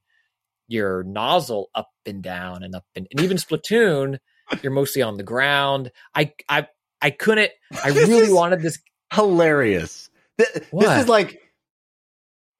your 0.67 1.03
nozzle 1.03 1.69
up 1.75 1.89
and 2.05 2.23
down 2.23 2.63
and 2.63 2.75
up 2.75 2.85
and, 2.95 3.07
and 3.11 3.21
even 3.21 3.37
Splatoon, 3.37 4.17
you're 4.61 4.71
mostly 4.71 5.01
on 5.01 5.17
the 5.17 5.23
ground. 5.23 5.91
I 6.15 6.33
I 6.47 6.67
I 7.01 7.09
couldn't. 7.11 7.51
I 7.83 7.89
This 7.91 8.07
really 8.09 8.31
wanted 8.31 8.61
this. 8.61 8.79
hilarious. 9.13 10.09
Th- 10.37 10.49
This 10.53 11.01
is 11.01 11.07
like 11.09 11.39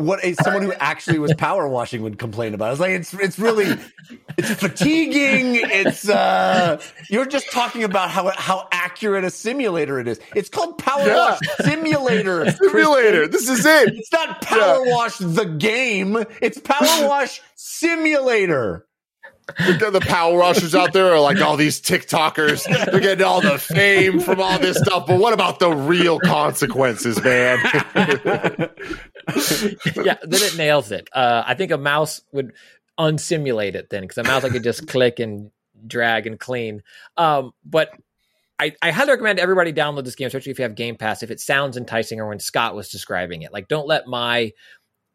what 0.05 0.23
a 0.23 0.33
someone 0.35 0.63
who 0.63 0.73
actually 0.73 1.19
was 1.19 1.33
power 1.35 1.67
washing 1.67 2.01
would 2.03 2.19
complain 2.19 2.53
about. 2.53 2.71
It's 2.71 2.79
like 2.79 2.91
it's 2.91 3.13
it's 3.13 3.39
really 3.39 3.77
it's 4.37 4.53
fatiguing. 4.53 5.55
It's 5.55 6.07
uh 6.09 6.81
you're 7.09 7.25
just 7.25 7.51
talking 7.51 7.83
about 7.83 8.09
how 8.09 8.29
how 8.35 8.67
accurate 8.71 9.23
a 9.23 9.29
simulator 9.29 9.99
it 9.99 10.07
is. 10.07 10.19
It's 10.35 10.49
called 10.49 10.77
Power 10.77 11.05
Yeah. 11.05 11.15
Wash 11.31 11.39
Simulator. 11.61 12.51
Simulator. 12.71 13.27
This 13.27 13.49
is 13.49 13.65
it. 13.65 13.93
It's 13.95 14.11
not 14.11 14.41
Power 14.41 14.83
Wash 14.85 15.17
the 15.17 15.45
game. 15.45 16.17
It's 16.41 16.59
Power 16.59 17.07
Wash 17.07 17.41
Simulator. 17.55 18.85
the, 19.57 19.89
the 19.91 19.99
power 19.99 20.37
washers 20.37 20.73
out 20.73 20.93
there 20.93 21.11
are 21.11 21.19
like 21.19 21.41
all 21.41 21.57
these 21.57 21.81
TikTokers. 21.81 22.63
They're 22.89 23.01
getting 23.01 23.25
all 23.25 23.41
the 23.41 23.57
fame 23.59 24.21
from 24.21 24.39
all 24.39 24.57
this 24.57 24.77
stuff. 24.77 25.05
But 25.05 25.19
what 25.19 25.33
about 25.33 25.59
the 25.59 25.69
real 25.69 26.17
consequences, 26.21 27.21
man? 27.21 27.59
yeah, 29.95 30.17
then 30.23 30.41
it 30.41 30.57
nails 30.57 30.91
it. 30.91 31.09
Uh, 31.13 31.43
I 31.45 31.53
think 31.53 31.71
a 31.71 31.77
mouse 31.77 32.21
would 32.31 32.53
unsimulate 32.97 33.75
it 33.75 33.89
then 33.89 34.01
because 34.01 34.17
a 34.17 34.23
mouse 34.23 34.43
I 34.43 34.49
could 34.49 34.63
just 34.63 34.87
click 34.89 35.19
and 35.19 35.51
drag 35.85 36.27
and 36.27 36.39
clean. 36.39 36.83
Um, 37.17 37.51
but 37.65 37.89
I, 38.59 38.75
I 38.81 38.91
highly 38.91 39.11
recommend 39.11 39.39
everybody 39.39 39.73
download 39.73 40.05
this 40.05 40.15
game, 40.15 40.27
especially 40.27 40.51
if 40.51 40.59
you 40.59 40.63
have 40.63 40.75
Game 40.75 40.95
Pass. 40.95 41.23
If 41.23 41.31
it 41.31 41.39
sounds 41.39 41.75
enticing, 41.75 42.19
or 42.19 42.27
when 42.27 42.39
Scott 42.39 42.75
was 42.75 42.89
describing 42.89 43.41
it, 43.41 43.51
like 43.51 43.67
don't 43.67 43.87
let 43.87 44.07
my 44.07 44.51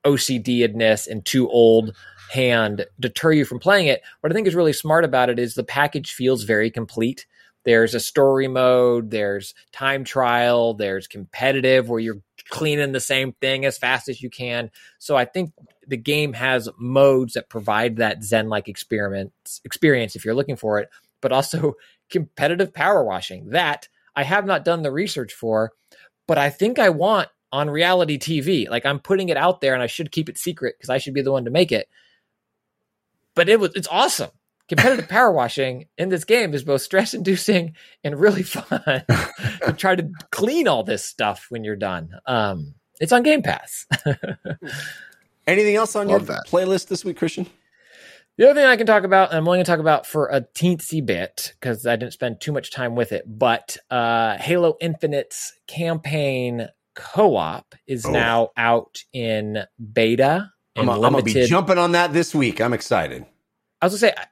OCDedness 0.04 1.06
and 1.06 1.24
too 1.24 1.48
old 1.48 1.94
hand 2.30 2.86
deter 3.00 3.32
you 3.32 3.44
from 3.44 3.58
playing 3.58 3.86
it. 3.86 4.02
What 4.20 4.32
I 4.32 4.34
think 4.34 4.46
is 4.46 4.54
really 4.54 4.72
smart 4.72 5.04
about 5.04 5.30
it 5.30 5.38
is 5.38 5.54
the 5.54 5.64
package 5.64 6.12
feels 6.12 6.44
very 6.44 6.70
complete. 6.70 7.26
There's 7.64 7.94
a 7.94 8.00
story 8.00 8.48
mode, 8.48 9.10
there's 9.10 9.54
time 9.72 10.04
trial, 10.04 10.74
there's 10.74 11.06
competitive 11.06 11.88
where 11.88 12.00
you're 12.00 12.20
cleaning 12.50 12.92
the 12.92 13.00
same 13.00 13.32
thing 13.32 13.64
as 13.64 13.78
fast 13.78 14.08
as 14.08 14.22
you 14.22 14.30
can. 14.30 14.70
So 14.98 15.16
I 15.16 15.24
think 15.24 15.52
the 15.86 15.96
game 15.96 16.32
has 16.32 16.68
modes 16.78 17.34
that 17.34 17.48
provide 17.48 17.96
that 17.96 18.22
zen 18.22 18.48
like 18.48 18.68
experience 18.68 20.16
if 20.16 20.24
you're 20.24 20.34
looking 20.34 20.56
for 20.56 20.78
it, 20.78 20.88
but 21.20 21.32
also 21.32 21.74
competitive 22.10 22.72
power 22.72 23.04
washing 23.04 23.50
that 23.50 23.88
I 24.16 24.24
have 24.24 24.46
not 24.46 24.64
done 24.64 24.82
the 24.82 24.90
research 24.90 25.32
for, 25.32 25.72
but 26.26 26.38
I 26.38 26.50
think 26.50 26.78
I 26.78 26.88
want 26.88 27.28
on 27.52 27.70
reality 27.70 28.18
TV. 28.18 28.68
Like 28.68 28.84
I'm 28.84 28.98
putting 28.98 29.28
it 29.28 29.36
out 29.36 29.60
there 29.60 29.74
and 29.74 29.82
I 29.82 29.86
should 29.86 30.12
keep 30.12 30.28
it 30.28 30.38
secret 30.38 30.74
because 30.76 30.90
I 30.90 30.98
should 30.98 31.14
be 31.14 31.22
the 31.22 31.32
one 31.32 31.44
to 31.44 31.50
make 31.50 31.72
it. 31.72 31.88
But 33.34 33.48
it 33.48 33.60
was 33.60 33.72
it's 33.74 33.88
awesome. 33.88 34.30
Competitive 34.68 35.08
power 35.08 35.32
washing 35.32 35.86
in 35.96 36.08
this 36.10 36.24
game 36.24 36.52
is 36.54 36.62
both 36.62 36.82
stress 36.82 37.14
inducing 37.14 37.74
and 38.04 38.18
really 38.20 38.42
fun 38.44 38.82
to 39.64 39.74
try 39.76 39.94
to 39.96 40.10
clean 40.30 40.68
all 40.68 40.82
this 40.84 41.04
stuff 41.04 41.46
when 41.48 41.64
you're 41.64 41.76
done. 41.76 42.10
Um, 42.26 42.74
it's 43.00 43.12
on 43.12 43.22
Game 43.22 43.42
Pass. 43.42 43.86
Anything 45.46 45.76
else 45.76 45.96
on 45.96 46.08
your 46.08 46.18
that. 46.20 46.46
playlist 46.46 46.88
this 46.88 47.04
week, 47.04 47.16
Christian? 47.16 47.46
The 48.36 48.44
other 48.50 48.60
thing 48.60 48.68
I 48.68 48.76
can 48.76 48.86
talk 48.86 49.02
about, 49.04 49.30
and 49.30 49.38
I'm 49.38 49.48
only 49.48 49.56
going 49.58 49.64
to 49.64 49.70
talk 49.70 49.80
about 49.80 50.06
for 50.06 50.26
a 50.28 50.42
teensy 50.42 51.04
bit 51.04 51.54
because 51.58 51.86
I 51.86 51.96
didn't 51.96 52.12
spend 52.12 52.40
too 52.40 52.52
much 52.52 52.70
time 52.70 52.94
with 52.94 53.10
it, 53.12 53.24
but 53.26 53.76
uh, 53.90 54.36
Halo 54.38 54.76
Infinite's 54.80 55.54
campaign 55.66 56.68
co-op 56.94 57.74
is 57.86 58.04
Oh. 58.06 58.10
now 58.10 58.50
out 58.56 59.02
in 59.12 59.64
beta 59.92 60.50
I'm, 60.76 60.88
I'm 60.88 61.00
gonna 61.00 61.22
be 61.22 61.46
jumping 61.46 61.78
on 61.78 61.92
that 61.92 62.12
this 62.12 62.32
week. 62.34 62.60
I'm 62.60 62.72
excited. 62.72 63.24
I 63.82 63.86
was 63.86 64.00
going 64.00 64.12
to 64.12 64.16
say, 64.18 64.22
I, 64.22 64.22
I'm 64.22 64.28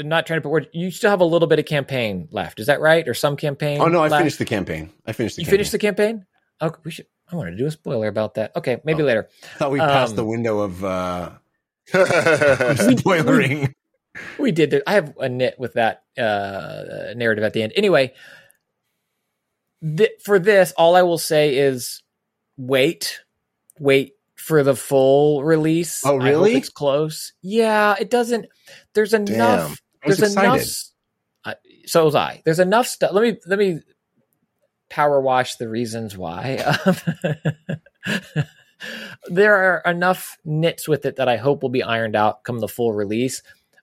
not 0.00 0.26
trying 0.26 0.38
to 0.38 0.42
put 0.42 0.50
words. 0.50 0.66
You 0.72 0.90
still 0.90 1.10
have 1.10 1.20
a 1.20 1.24
little 1.24 1.48
bit 1.48 1.58
of 1.58 1.64
campaign 1.66 2.28
left, 2.30 2.58
is 2.60 2.66
that 2.66 2.80
right? 2.80 3.06
Or 3.08 3.14
some 3.14 3.36
campaign? 3.36 3.80
Oh 3.80 3.86
no, 3.88 4.00
I 4.00 4.08
left? 4.08 4.20
finished 4.20 4.38
the 4.38 4.44
campaign. 4.44 4.90
I 5.06 5.12
finished 5.12 5.36
the 5.36 5.42
You 5.42 5.46
campaign. 5.46 5.58
finished 5.58 5.72
the 5.72 5.78
campaign? 5.78 6.26
Okay, 6.60 6.80
we 6.84 6.90
should. 6.90 7.06
I 7.30 7.36
wanted 7.36 7.52
to 7.52 7.56
do 7.56 7.66
a 7.66 7.70
spoiler 7.70 8.08
about 8.08 8.34
that. 8.34 8.54
Okay, 8.56 8.80
maybe 8.84 9.02
Oh. 9.02 9.06
later. 9.06 9.28
thought 9.56 9.70
we 9.70 9.78
passed 9.78 10.10
um, 10.12 10.16
the 10.16 10.24
window 10.24 10.60
of 10.60 10.84
uh 10.84 11.30
spoilering. 11.92 13.72
We 14.38 14.52
did. 14.52 14.82
I 14.86 14.92
have 14.94 15.16
a 15.18 15.28
nit 15.28 15.58
with 15.58 15.72
that 15.74 16.02
uh, 16.18 17.14
narrative 17.16 17.44
at 17.44 17.52
the 17.54 17.62
end. 17.62 17.72
Anyway, 17.76 18.12
th- 19.96 20.10
for 20.24 20.38
this, 20.38 20.72
all 20.76 20.94
I 20.96 21.02
will 21.02 21.18
say 21.18 21.56
is 21.56 22.02
wait, 22.56 23.20
wait 23.78 24.12
for 24.42 24.64
the 24.64 24.74
full 24.74 25.44
release. 25.44 26.04
Oh, 26.04 26.16
really? 26.16 26.56
it's 26.56 26.68
close. 26.68 27.32
Yeah, 27.42 27.94
it 27.98 28.10
doesn't. 28.10 28.46
There's 28.92 29.14
enough. 29.14 29.80
There's 30.04 30.20
excited. 30.20 30.48
enough. 30.48 30.68
Uh, 31.44 31.54
so 31.86 32.04
was 32.04 32.16
I. 32.16 32.42
There's 32.44 32.58
enough 32.58 32.88
stuff. 32.88 33.12
Let 33.12 33.22
me 33.22 33.38
let 33.46 33.58
me 33.58 33.80
power 34.90 35.20
wash 35.20 35.56
the 35.56 35.68
reasons 35.68 36.18
why. 36.18 36.76
there 39.26 39.54
are 39.54 39.82
enough 39.90 40.36
nits 40.44 40.88
with 40.88 41.06
it 41.06 41.16
that 41.16 41.28
I 41.28 41.36
hope 41.36 41.62
will 41.62 41.70
be 41.70 41.84
ironed 41.84 42.16
out 42.16 42.42
come 42.42 42.58
the 42.58 42.66
full 42.66 42.92
release. 42.92 43.42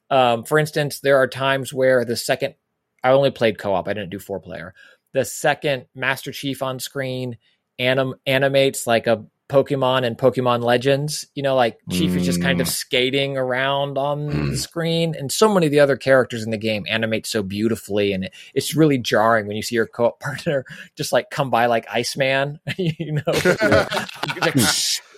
Um, 0.09 0.43
for 0.43 0.59
instance, 0.59 0.99
there 0.99 1.17
are 1.17 1.27
times 1.27 1.73
where 1.73 2.03
the 2.03 2.17
second 2.17 2.55
I 3.01 3.11
only 3.11 3.31
played 3.31 3.57
co-op, 3.57 3.87
I 3.87 3.93
didn't 3.93 4.09
do 4.09 4.19
four 4.19 4.41
player. 4.41 4.73
The 5.13 5.23
second 5.23 5.85
Master 5.95 6.33
Chief 6.33 6.61
on 6.61 6.79
screen 6.79 7.37
anim- 7.79 8.15
animates 8.25 8.85
like 8.85 9.07
a 9.07 9.25
Pokemon 9.49 10.05
and 10.05 10.17
Pokemon 10.17 10.63
Legends. 10.63 11.25
You 11.33 11.41
know, 11.43 11.55
like 11.55 11.79
Chief 11.91 12.15
is 12.15 12.23
just 12.25 12.41
kind 12.41 12.61
of 12.61 12.67
Mm. 12.67 12.71
skating 12.71 13.37
around 13.37 13.97
on 13.97 14.29
Mm. 14.29 14.49
the 14.51 14.57
screen, 14.57 15.15
and 15.17 15.31
so 15.31 15.51
many 15.51 15.65
of 15.65 15.71
the 15.71 15.79
other 15.79 15.97
characters 15.97 16.43
in 16.43 16.51
the 16.51 16.57
game 16.57 16.85
animate 16.87 17.25
so 17.25 17.41
beautifully, 17.43 18.13
and 18.13 18.25
it, 18.25 18.33
it's 18.53 18.75
really 18.75 18.97
jarring 18.99 19.47
when 19.47 19.55
you 19.57 19.63
see 19.63 19.75
your 19.75 19.87
co-op 19.87 20.19
partner 20.21 20.63
just 20.95 21.11
like 21.11 21.29
come 21.31 21.49
by 21.49 21.65
like 21.65 21.85
Iceman, 21.91 22.59
you 22.77 23.13
know, 23.13 23.23
like, 24.41 24.55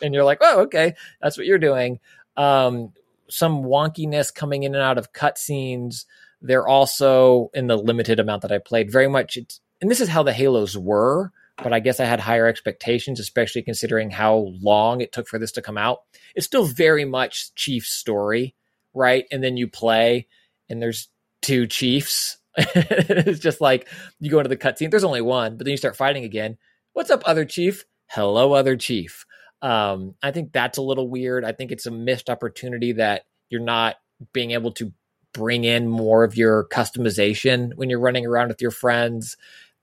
and 0.02 0.14
you're 0.14 0.24
like, 0.24 0.40
oh, 0.42 0.62
okay, 0.62 0.94
that's 1.22 1.38
what 1.38 1.46
you're 1.46 1.58
doing. 1.60 2.00
Um, 2.38 2.94
some 3.30 3.64
wonkiness 3.64 4.34
coming 4.34 4.64
in 4.64 4.74
and 4.76 4.84
out 4.84 4.98
of 4.98 5.14
cutscenes. 5.14 6.06
They're 6.42 6.68
also 6.68 7.52
in 7.54 7.68
the 7.68 7.78
limited 7.78 8.20
amount 8.20 8.42
that 8.42 8.52
I 8.52 8.58
played. 8.58 8.92
Very 8.92 9.08
much, 9.08 9.38
it's, 9.38 9.60
and 9.82 9.92
this 9.92 10.00
is 10.02 10.10
how 10.10 10.24
the 10.24 10.34
Halos 10.34 10.76
were, 10.76 11.32
but 11.58 11.74
I 11.74 11.80
guess 11.80 12.00
I 12.00 12.06
had 12.06 12.20
higher 12.20 12.48
expectations, 12.48 13.20
especially 13.20 13.62
considering 13.62 14.10
how 14.10 14.52
long 14.62 15.02
it 15.02 15.12
took 15.12 15.28
for 15.28 15.40
this 15.40 15.52
to 15.54 15.62
come 15.62 15.78
out. 15.78 16.00
It's 16.36 16.46
still 16.46 16.66
very 16.66 17.06
much 17.06 17.54
Chief's 17.56 17.90
story, 17.90 18.56
right? 18.94 19.26
And 19.32 19.44
then 19.44 19.58
you 19.58 19.68
play, 19.68 20.28
and 20.70 20.82
there's 20.82 21.10
two 21.42 21.68
Chiefs. 21.68 22.38
it's 22.58 23.40
just 23.40 23.62
like 23.62 23.88
you 24.20 24.30
go 24.30 24.40
into 24.40 24.50
the 24.50 24.58
cutscene. 24.58 24.92
There's 24.92 25.04
only 25.04 25.22
one, 25.22 25.58
but 25.58 25.66
then 25.66 25.72
you 25.72 25.78
start 25.78 25.96
fighting 25.96 26.24
again. 26.24 26.58
What's 26.94 27.10
up, 27.10 27.24
other 27.26 27.46
Chief? 27.46 27.86
Hello, 28.08 28.54
other 28.54 28.76
Chief. 28.76 29.26
Um, 29.62 30.16
I 30.24 30.32
think 30.32 30.52
that's 30.52 30.78
a 30.78 30.82
little 30.82 31.08
weird. 31.08 31.46
I 31.46 31.52
think 31.52 31.72
it's 31.72 31.86
a 31.86 31.92
missed 31.92 32.30
opportunity 32.30 32.94
that 32.94 33.24
you're 33.50 33.62
not 33.62 33.96
being 34.34 34.52
able 34.52 34.72
to 34.74 34.92
bring 35.34 35.64
in 35.64 35.88
more 35.88 36.24
of 36.24 36.36
your 36.36 36.68
customization 36.68 37.76
when 37.76 37.90
you're 37.90 38.00
running 38.00 38.26
around 38.26 38.50
with 38.50 38.62
your 38.62 38.72
friends. 38.72 39.38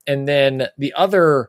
And 0.06 0.28
then 0.28 0.68
the 0.76 0.92
other 0.94 1.48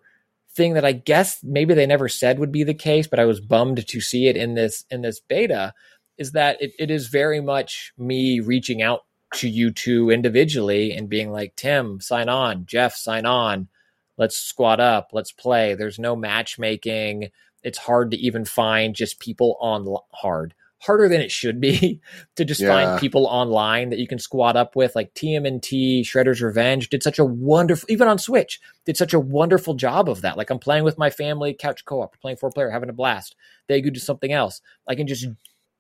thing 0.60 0.74
that 0.74 0.86
I 0.86 0.92
guess 0.92 1.40
maybe 1.42 1.74
they 1.74 1.86
never 1.86 2.10
said 2.10 2.38
would 2.38 2.52
be 2.52 2.66
the 2.66 2.74
case, 2.74 3.08
but 3.08 3.20
I 3.20 3.26
was 3.26 3.40
bummed 3.40 3.88
to 3.88 4.02
see 4.02 4.28
it 4.28 4.36
in 4.36 4.56
this 4.56 4.86
in 4.92 5.02
this 5.02 5.22
beta, 5.22 5.74
is 6.18 6.34
that 6.34 6.62
it, 6.62 6.74
it 6.78 6.92
is 6.92 7.08
very 7.08 7.40
much 7.40 7.94
me 7.98 8.42
reaching 8.42 8.82
out 8.82 9.06
to 9.36 9.48
you 9.48 9.72
two 9.72 10.10
individually 10.10 10.92
and 10.92 11.08
being 11.08 11.32
like, 11.32 11.56
Tim, 11.56 12.02
sign 12.02 12.28
on, 12.28 12.66
Jeff, 12.66 12.94
sign 12.94 13.26
on, 13.26 13.70
let's 14.18 14.36
squat 14.36 14.82
up, 14.82 15.12
let's 15.14 15.32
play. 15.32 15.76
There's 15.76 15.98
no 15.98 16.16
matchmaking. 16.16 17.30
It's 17.64 17.78
hard 17.78 18.12
to 18.12 18.18
even 18.18 18.44
find 18.44 18.94
just 18.94 19.20
people 19.20 19.58
on 19.62 19.88
hard 20.12 20.54
harder 20.80 21.08
than 21.10 21.22
it 21.22 21.32
should 21.32 21.60
be 21.60 22.02
to 22.36 22.46
just 22.46 22.62
Yeah. 22.62 22.68
find 22.70 23.00
people 23.00 23.26
online 23.28 23.90
that 23.90 24.00
you 24.00 24.08
can 24.08 24.20
squat 24.20 24.56
up 24.56 24.76
with. 24.76 24.96
Like 24.96 25.14
TMNT, 25.14 26.02
Shredder's 26.02 26.42
Revenge 26.42 26.90
did 26.90 27.04
such 27.04 27.20
a 27.20 27.26
wonderful, 27.26 27.86
even 27.92 28.08
on 28.08 28.18
Switch, 28.18 28.60
did 28.86 28.98
such 28.98 29.14
a 29.14 29.20
wonderful 29.20 29.74
job 29.76 30.10
of 30.10 30.22
that. 30.22 30.38
Like 30.38 30.50
I'm 30.50 30.60
playing 30.60 30.84
with 30.84 30.98
my 30.98 31.10
family, 31.10 31.54
couch 31.54 31.86
co-op, 31.86 32.20
playing 32.22 32.38
four 32.38 32.50
player, 32.52 32.70
having 32.70 32.90
a 32.90 32.94
blast. 32.94 33.36
They 33.68 33.82
go 33.82 33.90
do 33.90 34.00
something 34.00 34.32
else. 34.32 34.62
I 34.88 34.96
can 34.96 35.08
just 35.08 35.28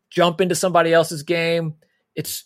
jump 0.09 0.41
into 0.41 0.55
somebody 0.55 0.93
else's 0.93 1.23
game. 1.23 1.75
It's 2.15 2.45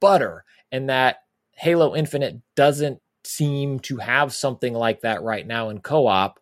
butter, 0.00 0.44
and 0.70 0.88
that 0.88 1.18
Halo 1.52 1.94
Infinite 1.96 2.40
doesn't 2.54 3.00
seem 3.24 3.80
to 3.80 3.96
have 3.98 4.32
something 4.32 4.72
like 4.72 5.00
that 5.00 5.22
right 5.22 5.46
now 5.46 5.68
in 5.70 5.80
co-op. 5.80 6.38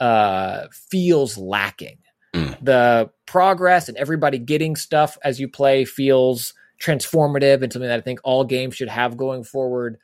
Uh, 0.00 0.66
feels 0.90 1.38
lacking 1.38 1.98
Mm. 2.32 2.58
the 2.64 3.10
progress 3.26 3.88
and 3.88 3.96
everybody 3.98 4.38
getting 4.38 4.74
stuff 4.74 5.18
as 5.22 5.38
you 5.38 5.48
play 5.48 5.84
feels 5.84 6.54
transformative 6.80 7.62
and 7.62 7.72
something 7.72 7.88
that 7.88 7.98
I 7.98 8.02
think 8.02 8.20
all 8.24 8.44
games 8.44 8.74
should 8.74 8.88
have 8.88 9.16
going 9.16 9.44
forward. 9.44 9.98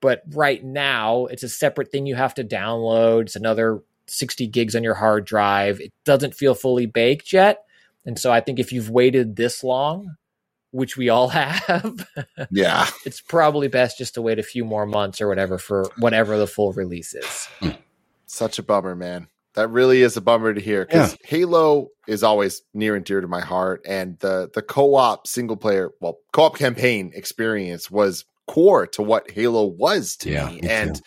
But 0.00 0.22
right 0.32 0.62
now, 0.64 1.26
it's 1.26 1.42
a 1.42 1.48
separate 1.48 1.90
thing 1.90 2.06
you 2.06 2.14
have 2.14 2.34
to 2.34 2.44
download. 2.44 3.22
It's 3.22 3.36
another 3.36 3.82
60 4.06 4.46
gigs 4.48 4.74
on 4.74 4.82
your 4.82 4.94
hard 4.94 5.24
drive. 5.24 5.80
It 5.80 5.92
doesn't 6.04 6.34
feel 6.34 6.54
fully 6.54 6.86
baked 6.86 7.32
yet. 7.32 7.64
And 8.06 8.18
so 8.18 8.30
I 8.32 8.40
think 8.40 8.58
if 8.58 8.72
you've 8.72 8.90
waited 8.90 9.36
this 9.36 9.62
long, 9.64 10.16
which 10.72 10.96
we 10.96 11.08
all 11.08 11.28
have, 11.30 12.06
Yeah. 12.50 12.86
it's 13.06 13.20
probably 13.20 13.68
best 13.68 13.96
just 13.98 14.14
to 14.14 14.22
wait 14.22 14.38
a 14.38 14.42
few 14.42 14.64
more 14.64 14.84
months 14.86 15.20
or 15.20 15.28
whatever 15.28 15.56
for 15.58 15.84
whatever 15.98 16.36
the 16.36 16.46
full 16.46 16.72
release 16.72 17.14
is. 17.14 17.48
Hmm. 17.60 17.70
Such 18.26 18.58
a 18.58 18.62
bummer, 18.62 18.94
man. 18.94 19.28
That 19.54 19.68
really 19.68 20.02
is 20.02 20.16
a 20.16 20.20
bummer 20.20 20.52
to 20.52 20.60
hear 20.60 20.84
because 20.84 21.16
Halo 21.24 21.88
is 22.08 22.22
always 22.22 22.62
near 22.74 22.96
and 22.96 23.04
dear 23.04 23.20
to 23.20 23.28
my 23.28 23.40
heart, 23.40 23.82
and 23.86 24.18
the 24.18 24.50
the 24.52 24.62
co 24.62 24.96
op 24.96 25.26
single 25.26 25.56
player, 25.56 25.90
well, 26.00 26.18
co 26.32 26.44
op 26.44 26.56
campaign 26.56 27.12
experience 27.14 27.90
was 27.90 28.24
core 28.46 28.86
to 28.88 29.02
what 29.02 29.30
Halo 29.30 29.64
was 29.64 30.16
to 30.16 30.30
Yeah, 30.30 30.46
me, 30.46 30.60
me 30.60 30.68
and 30.68 30.96
too. 30.96 31.02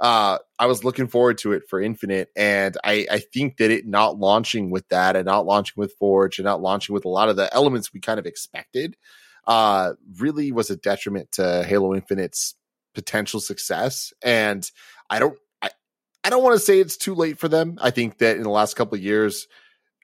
uh, 0.00 0.38
I 0.58 0.66
was 0.66 0.82
looking 0.82 1.06
forward 1.06 1.38
to 1.38 1.52
it 1.52 1.62
for 1.68 1.80
Infinite, 1.80 2.30
and 2.34 2.76
I 2.82 3.06
I 3.10 3.20
think 3.20 3.58
that 3.58 3.70
it 3.70 3.86
not 3.86 4.18
launching 4.18 4.70
with 4.70 4.88
that, 4.88 5.14
and 5.14 5.26
not 5.26 5.46
launching 5.46 5.74
with 5.76 5.94
Forge, 5.98 6.38
and 6.38 6.44
not 6.44 6.60
launching 6.60 6.94
with 6.94 7.04
a 7.04 7.08
lot 7.08 7.28
of 7.28 7.36
the 7.36 7.52
elements 7.54 7.92
we 7.92 8.00
kind 8.00 8.18
of 8.18 8.26
expected, 8.26 8.96
uh, 9.46 9.92
really 10.18 10.50
was 10.50 10.70
a 10.70 10.76
detriment 10.76 11.30
to 11.32 11.62
Halo 11.62 11.94
Infinite's 11.94 12.56
potential 12.94 13.38
success, 13.38 14.12
and 14.22 14.68
I 15.08 15.20
don't. 15.20 15.38
I 16.24 16.30
don't 16.30 16.42
want 16.42 16.54
to 16.54 16.60
say 16.64 16.78
it's 16.78 16.96
too 16.96 17.14
late 17.14 17.38
for 17.38 17.48
them. 17.48 17.78
I 17.80 17.90
think 17.90 18.18
that 18.18 18.36
in 18.36 18.42
the 18.44 18.50
last 18.50 18.74
couple 18.74 18.96
of 18.96 19.02
years, 19.02 19.48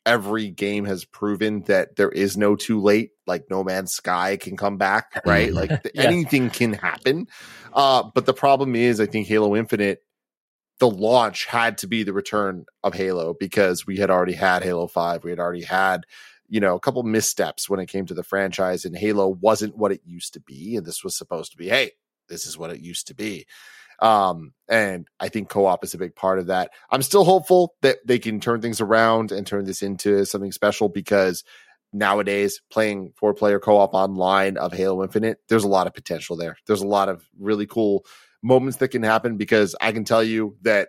every 0.05 0.51
game 0.51 0.85
has 0.85 1.05
proven 1.05 1.63
that 1.63 1.97
there 1.97 2.09
is 2.11 2.37
no 2.37 2.57
too 2.57 2.81
late. 2.81 3.11
Like 3.27 3.45
No 3.51 3.63
Man's 3.63 3.93
Sky 3.93 4.37
can 4.37 4.57
come 4.57 4.79
back, 4.79 5.21
right? 5.25 5.51
Mhm. 5.51 5.55
Like 5.55 5.71
Yes. 5.95 6.07
anything 6.07 6.51
can 6.51 6.73
happen. 6.73 7.27
Uh, 7.73 8.05
but 8.15 8.27
the 8.27 8.35
problem 8.35 8.75
is, 8.75 9.01
I 9.01 9.07
think 9.07 9.27
Halo 9.29 9.55
Infinite, 9.55 10.01
the 10.81 10.89
launch 10.91 11.45
had 11.45 11.79
to 11.79 11.87
be 11.87 12.03
the 12.05 12.13
return 12.13 12.65
of 12.83 12.95
Halo 12.95 13.35
because 13.39 13.87
we 13.87 13.99
had 13.99 14.11
already 14.11 14.33
had 14.33 14.63
Halo 14.63 14.87
5. 14.87 15.25
We 15.25 15.31
had 15.31 15.41
already 15.41 15.65
had, 15.65 16.05
you 16.49 16.61
know, 16.61 16.75
a 16.77 16.81
couple 16.81 17.03
missteps 17.03 17.69
when 17.69 17.79
it 17.81 17.87
came 17.87 18.07
to 18.07 18.15
the 18.15 18.23
franchise, 18.23 18.85
and 18.85 18.97
Halo 18.97 19.29
wasn't 19.29 19.77
what 19.77 19.93
it 19.93 20.01
used 20.05 20.35
to 20.35 20.41
be. 20.41 20.77
And 20.77 20.87
this 20.87 21.05
was 21.05 21.17
supposed 21.17 21.51
to 21.53 21.59
be, 21.59 21.69
hey, 21.69 21.93
this 22.29 22.47
is 22.47 22.57
what 22.57 22.71
it 22.71 22.81
used 22.81 23.09
to 23.09 23.15
be. 23.15 23.47
Um, 24.01 24.53
and 24.69 25.09
I 25.19 25.29
think 25.29 25.49
co-op 25.49 25.83
is 25.83 25.95
a 25.95 25.99
big 25.99 26.15
part 26.15 26.39
of 26.39 26.47
that. 26.49 26.71
I'm 26.91 27.03
still 27.03 27.25
hopeful 27.25 27.75
that 27.83 27.99
they 28.07 28.19
can 28.19 28.41
turn 28.41 28.61
things 28.61 28.81
around 28.81 29.33
and 29.33 29.47
turn 29.47 29.65
this 29.65 29.83
into 29.83 30.25
something 30.25 30.53
special 30.53 30.89
because 30.89 31.43
nowadays 31.93 32.61
playing 32.71 33.13
four 33.17 33.35
player 33.35 33.59
co-op 33.59 33.95
online 33.95 34.57
of 34.57 34.73
Halo 34.73 35.03
Infinite, 35.03 35.39
there's 35.49 35.65
a 35.65 35.69
lot 35.69 35.87
of 35.87 35.95
potential 35.95 36.37
there. 36.37 36.57
There's 36.67 36.83
a 36.83 36.87
lot 36.87 37.09
of 37.09 37.27
really 37.39 37.67
cool 37.67 38.05
moments 38.43 38.79
that 38.79 38.89
can 38.89 39.03
happen 39.03 39.37
because 39.37 39.75
I 39.81 39.93
can 39.93 40.05
tell 40.05 40.23
you 40.23 40.57
that 40.63 40.89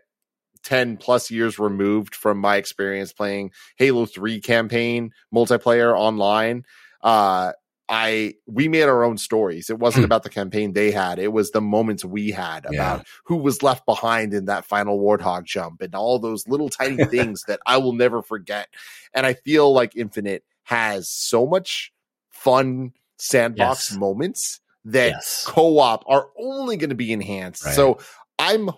10 0.64 0.98
plus 0.98 1.32
years 1.32 1.58
removed 1.58 2.14
from 2.16 2.38
my 2.38 2.58
experience 2.58 3.14
playing 3.14 3.52
Halo 3.78 4.06
3 4.06 4.42
campaign 4.42 5.12
multiplayer 5.34 5.98
online, 5.98 6.66
uh 7.02 7.54
I 7.90 8.36
we 8.46 8.68
made 8.68 8.84
our 8.84 9.04
own 9.04 9.18
stories. 9.18 9.70
It 9.70 9.80
wasn't 9.80 10.04
hmm. 10.04 10.06
about 10.06 10.22
the 10.24 10.30
campaign 10.30 10.74
they 10.74 10.92
had. 10.92 11.18
It 11.18 11.34
was 11.34 11.50
the 11.52 11.62
moments 11.62 12.06
we 12.06 12.30
had 12.30 12.66
Yeah. 12.70 12.78
about 12.78 13.08
who 13.26 13.38
was 13.38 13.64
left 13.64 13.86
behind 13.86 14.34
in 14.34 14.46
that 14.46 14.66
final 14.66 15.00
warthog 15.00 15.46
jump 15.46 15.82
and 15.82 15.96
all 15.96 16.20
those 16.20 16.48
little 16.48 16.70
tiny 16.70 17.04
things 17.06 17.44
that 17.48 17.60
I 17.66 17.78
will 17.78 17.94
never 17.94 18.22
forget. 18.22 18.68
And 19.14 19.26
I 19.26 19.34
feel 19.34 19.74
like 19.74 19.96
Infinite 19.96 20.44
has 20.64 21.10
so 21.10 21.48
much 21.48 21.92
fun 22.30 22.94
sandbox 23.18 23.92
Yes. 23.92 23.98
moments 23.98 24.62
that 24.86 25.10
Yes. 25.10 25.44
co-op 25.48 26.04
are 26.08 26.30
only 26.38 26.78
going 26.78 26.92
to 26.92 26.96
be 26.96 27.12
enhanced. 27.12 27.66
Right. 27.66 27.76
So 27.76 28.00
I'm 28.38 28.70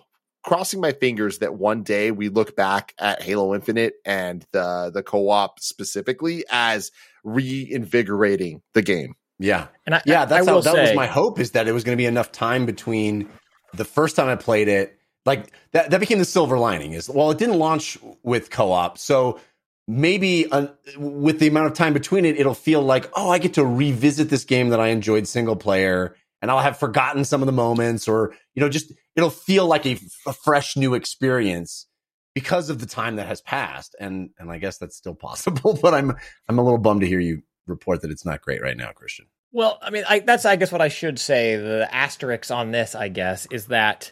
crossing 0.42 0.80
my 0.80 0.92
fingers 0.92 1.38
that 1.38 1.54
one 1.54 1.82
day 1.82 2.10
we 2.10 2.28
look 2.28 2.56
back 2.56 2.94
at 2.98 3.22
Halo 3.22 3.54
Infinite 3.54 3.94
and 4.04 4.44
the 4.52 4.90
the 4.92 5.02
co-op 5.02 5.60
specifically 5.60 6.44
as 6.50 6.90
reinvigorating 7.24 8.62
the 8.74 8.82
game. 8.82 9.14
Yeah. 9.38 9.68
And 9.86 9.96
I, 9.96 10.02
Yeah, 10.06 10.22
I 10.22 10.24
that's 10.26 10.46
how, 10.46 10.54
will 10.54 10.62
that 10.62 10.76
was 10.76 10.94
my 10.94 11.06
hope 11.06 11.38
is 11.38 11.52
that 11.52 11.68
it 11.68 11.72
was 11.72 11.84
going 11.84 11.96
to 11.96 12.00
be 12.00 12.06
enough 12.06 12.32
time 12.32 12.66
between 12.66 13.28
the 13.74 13.84
first 13.84 14.16
time 14.16 14.28
I 14.28 14.36
played 14.36 14.68
it. 14.68 14.98
Like 15.24 15.52
that, 15.72 15.90
that 15.90 16.00
became 16.00 16.18
the 16.18 16.24
silver 16.24 16.58
lining 16.58 16.92
is 16.92 17.08
well, 17.08 17.30
it 17.30 17.38
didn't 17.38 17.58
launch 17.58 17.96
with 18.22 18.50
co-op, 18.50 18.98
so 18.98 19.38
maybe 19.86 20.50
uh, 20.50 20.68
with 20.96 21.38
the 21.38 21.46
amount 21.46 21.66
of 21.66 21.74
time 21.74 21.92
between 21.92 22.24
it, 22.24 22.38
it'll 22.38 22.54
feel 22.54 22.82
like 22.82 23.08
oh, 23.14 23.30
I 23.30 23.38
get 23.38 23.54
to 23.54 23.64
revisit 23.64 24.30
this 24.30 24.44
game 24.44 24.70
that 24.70 24.80
I 24.80 24.88
enjoyed 24.88 25.28
single 25.28 25.54
player, 25.54 26.16
and 26.40 26.50
I'll 26.50 26.58
have 26.58 26.76
forgotten 26.76 27.24
some 27.24 27.40
of 27.40 27.46
the 27.46 27.52
moments, 27.52 28.08
or 28.08 28.34
you 28.54 28.60
know, 28.60 28.68
just 28.68 28.92
it'll 29.14 29.30
feel 29.30 29.66
like 29.66 29.86
a, 29.86 29.96
a 30.26 30.32
fresh 30.32 30.76
new 30.76 30.94
experience 30.94 31.86
because 32.34 32.70
of 32.70 32.78
the 32.78 32.86
time 32.86 33.16
that 33.16 33.26
has 33.26 33.40
passed, 33.40 33.94
and 34.00 34.30
and 34.38 34.50
I 34.50 34.58
guess 34.58 34.78
that's 34.78 34.96
still 34.96 35.14
possible, 35.28 35.78
but 35.80 35.94
I'm 35.94 36.12
I'm 36.48 36.58
a 36.58 36.62
little 36.62 36.78
bummed 36.78 37.00
to 37.02 37.06
hear 37.06 37.20
you 37.20 37.42
report 37.66 38.02
that 38.02 38.10
it's 38.10 38.24
not 38.24 38.40
great 38.42 38.62
right 38.62 38.76
now, 38.76 38.90
Christian. 38.92 39.26
Well, 39.52 39.78
I 39.82 39.90
mean, 39.90 40.04
I, 40.08 40.20
that's 40.20 40.44
I 40.46 40.56
guess 40.56 40.72
what 40.72 40.80
I 40.80 40.88
should 40.88 41.18
say. 41.18 41.56
The 41.56 41.88
asterisk 41.94 42.50
on 42.50 42.70
this, 42.70 42.94
I 42.94 43.08
guess, 43.08 43.46
is 43.50 43.66
that 43.66 44.10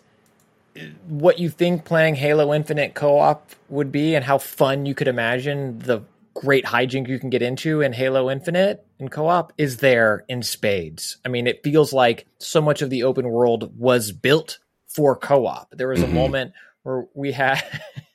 uh, 0.77 0.81
what 1.09 1.39
you 1.39 1.49
think 1.49 1.85
playing 1.85 2.15
Halo 2.17 2.53
Infinite 2.53 2.95
co-op 2.95 3.49
would 3.71 3.91
be, 3.91 4.15
and 4.15 4.25
how 4.25 4.39
fun 4.39 4.85
you 4.87 4.95
could 4.95 5.09
imagine 5.09 5.79
the 5.79 6.03
great 6.35 6.65
hijink 6.67 7.09
you 7.09 7.19
can 7.19 7.29
get 7.31 7.43
into 7.43 7.81
in 7.81 7.93
Halo 7.93 8.31
Infinite 8.31 8.87
in 8.99 9.09
co-op 9.09 9.53
is 9.59 9.79
there 9.79 10.25
in 10.29 10.43
spades. 10.43 11.17
I 11.25 11.29
mean, 11.29 11.47
it 11.47 11.63
feels 11.65 11.93
like 11.93 12.27
so 12.39 12.61
much 12.61 12.83
of 12.83 12.91
the 12.91 13.03
open 13.03 13.29
world 13.29 13.77
was 13.79 14.13
built 14.13 14.59
for 14.89 15.17
co-op. 15.17 15.71
There 15.73 15.89
was 15.89 16.03
a 16.03 16.07
Mhm. 16.07 16.13
moment 16.13 16.53
where 16.83 17.07
we 17.15 17.33
had. 17.33 17.63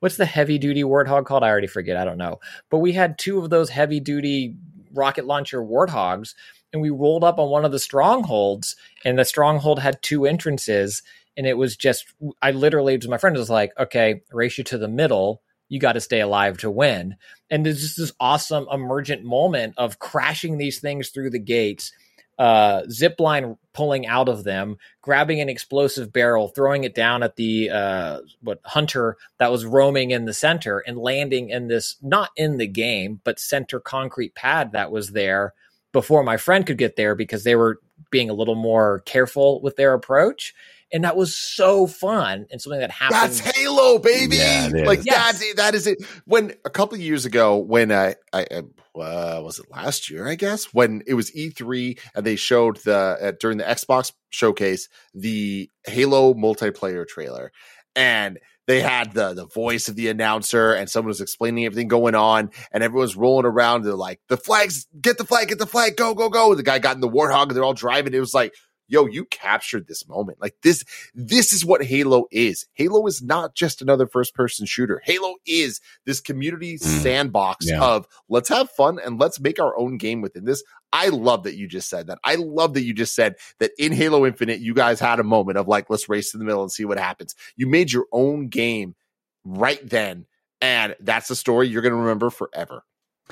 What's 0.00 0.16
the 0.16 0.26
heavy 0.26 0.58
duty 0.58 0.82
warthog 0.82 1.26
called? 1.26 1.42
I 1.42 1.48
already 1.48 1.66
forget. 1.66 1.96
I 1.96 2.04
don't 2.04 2.18
know. 2.18 2.40
But 2.70 2.78
we 2.78 2.92
had 2.92 3.18
two 3.18 3.38
of 3.38 3.50
those 3.50 3.70
heavy 3.70 4.00
duty 4.00 4.56
rocket 4.92 5.26
launcher 5.26 5.62
warthogs 5.62 6.34
and 6.72 6.82
we 6.82 6.90
rolled 6.90 7.24
up 7.24 7.38
on 7.38 7.50
one 7.50 7.64
of 7.64 7.72
the 7.72 7.78
strongholds 7.78 8.76
and 9.04 9.18
the 9.18 9.24
stronghold 9.24 9.78
had 9.78 10.02
two 10.02 10.26
entrances 10.26 11.02
and 11.36 11.46
it 11.46 11.56
was 11.56 11.76
just 11.76 12.06
i 12.42 12.50
literally 12.50 12.98
to 12.98 13.08
my 13.08 13.18
friend 13.18 13.36
was 13.36 13.50
like 13.50 13.72
okay 13.78 14.22
race 14.32 14.58
you 14.58 14.64
to 14.64 14.78
the 14.78 14.88
middle 14.88 15.42
you 15.68 15.78
got 15.78 15.92
to 15.92 16.00
stay 16.00 16.20
alive 16.20 16.58
to 16.58 16.70
win 16.70 17.16
and 17.50 17.64
there's 17.64 17.80
just 17.80 17.96
this 17.96 18.12
awesome 18.18 18.66
emergent 18.72 19.24
moment 19.24 19.74
of 19.76 19.98
crashing 19.98 20.58
these 20.58 20.80
things 20.80 21.10
through 21.10 21.30
the 21.30 21.38
gates 21.38 21.92
uh, 22.40 22.88
zip 22.88 23.20
line 23.20 23.58
pulling 23.74 24.06
out 24.06 24.26
of 24.26 24.44
them, 24.44 24.78
grabbing 25.02 25.42
an 25.42 25.50
explosive 25.50 26.10
barrel, 26.10 26.48
throwing 26.48 26.84
it 26.84 26.94
down 26.94 27.22
at 27.22 27.36
the 27.36 27.68
uh, 27.68 28.20
what 28.40 28.60
hunter 28.64 29.18
that 29.38 29.52
was 29.52 29.66
roaming 29.66 30.10
in 30.10 30.24
the 30.24 30.32
center, 30.32 30.78
and 30.78 30.96
landing 30.96 31.50
in 31.50 31.68
this 31.68 31.96
not 32.00 32.30
in 32.36 32.56
the 32.56 32.66
game 32.66 33.20
but 33.24 33.38
center 33.38 33.78
concrete 33.78 34.34
pad 34.34 34.72
that 34.72 34.90
was 34.90 35.10
there 35.10 35.52
before 35.92 36.22
my 36.22 36.38
friend 36.38 36.66
could 36.66 36.78
get 36.78 36.96
there 36.96 37.14
because 37.14 37.44
they 37.44 37.56
were 37.56 37.78
being 38.10 38.30
a 38.30 38.34
little 38.34 38.54
more 38.54 39.00
careful 39.00 39.60
with 39.60 39.76
their 39.76 39.92
approach. 39.92 40.54
And 40.92 41.04
that 41.04 41.16
was 41.16 41.36
so 41.36 41.86
fun 41.86 42.46
and 42.50 42.60
something 42.60 42.80
that 42.80 42.90
happened. 42.90 43.20
That's 43.20 43.38
Halo, 43.38 43.98
baby. 43.98 44.36
Yeah, 44.36 44.70
like 44.86 45.04
Yes. 45.04 45.16
that's 45.32 45.42
it. 45.42 45.56
That 45.56 45.74
is 45.74 45.86
it. 45.86 46.02
When 46.24 46.52
a 46.64 46.70
couple 46.70 46.96
of 46.96 47.00
years 47.00 47.26
ago, 47.26 47.58
when 47.58 47.92
I, 47.92 48.16
I, 48.32 48.46
I 48.50 48.62
uh, 48.98 49.40
was 49.42 49.58
it 49.60 49.70
last 49.70 50.10
year? 50.10 50.26
I 50.26 50.34
guess 50.34 50.64
when 50.74 51.02
it 51.06 51.14
was 51.14 51.30
E3 51.30 51.98
and 52.14 52.26
they 52.26 52.36
showed 52.36 52.78
the 52.78 52.96
uh, 52.96 53.32
during 53.38 53.58
the 53.58 53.64
Xbox 53.64 54.12
showcase 54.30 54.88
the 55.14 55.70
Halo 55.86 56.34
multiplayer 56.34 57.06
trailer, 57.06 57.52
and 57.94 58.38
they 58.66 58.80
had 58.80 59.12
the 59.14 59.32
the 59.34 59.46
voice 59.46 59.88
of 59.88 59.96
the 59.96 60.08
announcer 60.08 60.74
and 60.74 60.88
someone 60.88 61.08
was 61.08 61.20
explaining 61.20 61.64
everything 61.66 61.88
going 61.88 62.14
on 62.14 62.50
and 62.72 62.82
everyone's 62.84 63.16
rolling 63.16 63.46
around. 63.46 63.82
They're 63.82 63.94
like, 63.94 64.20
the 64.28 64.36
flags, 64.36 64.86
get 65.00 65.18
the 65.18 65.24
flag, 65.24 65.48
get 65.48 65.58
the 65.58 65.66
flag, 65.66 65.96
go, 65.96 66.14
go, 66.14 66.28
go. 66.28 66.54
The 66.54 66.62
guy 66.62 66.78
got 66.78 66.94
in 66.94 67.00
the 67.00 67.08
warthog 67.08 67.44
and 67.48 67.52
they're 67.52 67.64
all 67.64 67.74
driving. 67.74 68.14
It 68.14 68.20
was 68.20 68.34
like, 68.34 68.54
yo, 68.90 69.06
you 69.06 69.24
captured 69.26 69.86
this 69.86 70.06
moment. 70.08 70.40
Like 70.40 70.56
this, 70.62 70.84
this 71.14 71.52
is 71.52 71.64
what 71.64 71.82
Halo 71.84 72.26
is. 72.30 72.66
Halo 72.74 73.06
is 73.06 73.22
not 73.22 73.54
just 73.54 73.80
another 73.80 74.06
first 74.06 74.34
person 74.34 74.66
shooter. 74.66 75.00
Halo 75.04 75.36
is 75.46 75.80
this 76.04 76.20
community 76.20 76.74
mm. 76.74 76.80
sandbox 76.80 77.66
Yeah. 77.68 77.82
of 77.82 78.06
let's 78.28 78.48
have 78.48 78.70
fun 78.70 78.98
and 79.02 79.18
let's 79.18 79.40
make 79.40 79.58
our 79.58 79.76
own 79.78 79.96
game 79.96 80.20
within 80.20 80.44
this. 80.44 80.62
I 80.92 81.08
love 81.08 81.44
that 81.44 81.56
you 81.56 81.68
just 81.68 81.88
said 81.88 82.08
that. 82.08 82.18
I 82.24 82.34
love 82.34 82.74
that 82.74 82.82
you 82.82 82.92
just 82.92 83.14
said 83.14 83.36
that 83.60 83.70
in 83.78 83.92
Halo 83.92 84.26
Infinite, 84.26 84.60
you 84.60 84.74
guys 84.74 84.98
had 84.98 85.20
a 85.20 85.24
moment 85.24 85.56
of 85.56 85.68
like, 85.68 85.88
let's 85.88 86.08
race 86.08 86.32
to 86.32 86.38
the 86.38 86.44
middle 86.44 86.62
and 86.62 86.72
see 86.72 86.84
what 86.84 86.98
happens. 86.98 87.36
You 87.56 87.68
made 87.68 87.92
your 87.92 88.06
own 88.12 88.48
game 88.48 88.96
right 89.44 89.80
then. 89.88 90.26
And 90.60 90.96
that's 91.00 91.30
a 91.30 91.36
story 91.36 91.68
you're 91.68 91.82
going 91.82 91.94
to 91.94 92.00
remember 92.00 92.28
forever. 92.28 92.82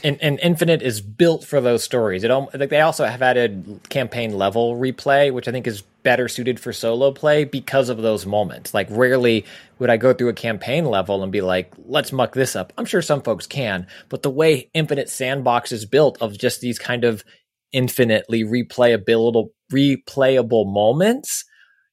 And, 0.04 0.20
and 0.22 0.38
Infinite 0.40 0.82
is 0.82 1.00
built 1.00 1.44
for 1.44 1.60
those 1.60 1.82
stories. 1.82 2.24
It 2.24 2.30
like 2.30 2.70
they 2.70 2.80
also 2.80 3.04
have 3.04 3.22
added 3.22 3.80
campaign 3.88 4.32
level 4.32 4.76
replay, 4.76 5.32
which 5.32 5.48
I 5.48 5.52
think 5.52 5.66
is 5.66 5.82
better 6.02 6.28
suited 6.28 6.58
for 6.60 6.72
solo 6.72 7.12
play 7.12 7.44
because 7.44 7.88
of 7.88 7.98
those 7.98 8.24
moments. 8.26 8.72
Like 8.72 8.86
rarely 8.90 9.44
would 9.78 9.90
I 9.90 9.96
go 9.96 10.12
through 10.12 10.28
a 10.28 10.34
campaign 10.34 10.84
level 10.84 11.22
and 11.22 11.30
be 11.32 11.40
like, 11.40 11.72
"Let's 11.86 12.12
muck 12.12 12.34
this 12.34 12.56
up." 12.56 12.72
I'm 12.78 12.84
sure 12.84 13.02
some 13.02 13.22
folks 13.22 13.46
can, 13.46 13.86
but 14.08 14.22
the 14.22 14.30
way 14.30 14.70
Infinite 14.74 15.08
Sandbox 15.08 15.72
is 15.72 15.84
built 15.84 16.18
of 16.20 16.38
just 16.38 16.60
these 16.60 16.78
kind 16.78 17.04
of 17.04 17.24
infinitely 17.72 18.44
replayable 18.44 19.48
replayable 19.72 20.72
moments, 20.72 21.44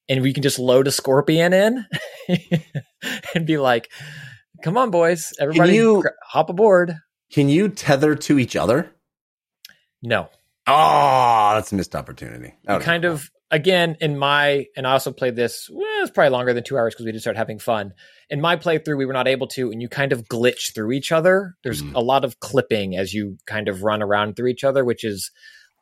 and 0.07 0.21
we 0.21 0.33
can 0.33 0.43
just 0.43 0.59
load 0.59 0.87
a 0.87 0.91
scorpion 0.91 1.53
in 1.53 1.85
and 3.35 3.45
be 3.45 3.57
like, 3.57 3.89
"Come 4.63 4.77
on, 4.77 4.91
boys, 4.91 5.33
everybody, 5.39 5.73
you- 5.75 6.03
hop 6.27 6.49
aboard." 6.49 6.95
Can 7.35 7.49
you 7.49 7.67
tether 7.67 8.15
to 8.15 8.39
each 8.39 8.55
other? 8.55 8.89
No. 10.01 10.29
Oh, 10.67 11.51
that's 11.55 11.73
a 11.73 11.75
missed 11.75 11.93
opportunity. 11.93 12.53
Kind 12.79 13.03
of 13.03 13.29
again 13.51 13.97
in 13.99 14.17
my 14.17 14.67
and 14.77 14.87
I 14.87 14.93
also 14.93 15.11
played 15.11 15.35
this. 15.35 15.69
Well, 15.69 15.83
it's 16.03 16.11
probably 16.11 16.29
longer 16.29 16.53
than 16.53 16.63
two 16.63 16.77
hours 16.77 16.93
because 16.93 17.05
we 17.05 17.11
did 17.11 17.19
start 17.19 17.35
having 17.35 17.59
fun. 17.59 17.91
In 18.29 18.39
my 18.39 18.55
playthrough, 18.55 18.97
we 18.97 19.05
were 19.05 19.11
not 19.11 19.27
able 19.27 19.47
to, 19.47 19.69
and 19.69 19.81
you 19.81 19.89
kind 19.89 20.13
of 20.13 20.23
glitch 20.29 20.73
through 20.73 20.93
each 20.93 21.11
other. 21.11 21.55
There's 21.65 21.81
Mhm. 21.83 21.93
a 21.93 21.99
lot 21.99 22.23
of 22.23 22.39
clipping 22.39 22.95
as 22.95 23.13
you 23.13 23.37
kind 23.45 23.67
of 23.67 23.83
run 23.83 24.01
around 24.01 24.37
through 24.37 24.47
each 24.47 24.63
other, 24.63 24.85
which 24.85 25.03
is 25.03 25.29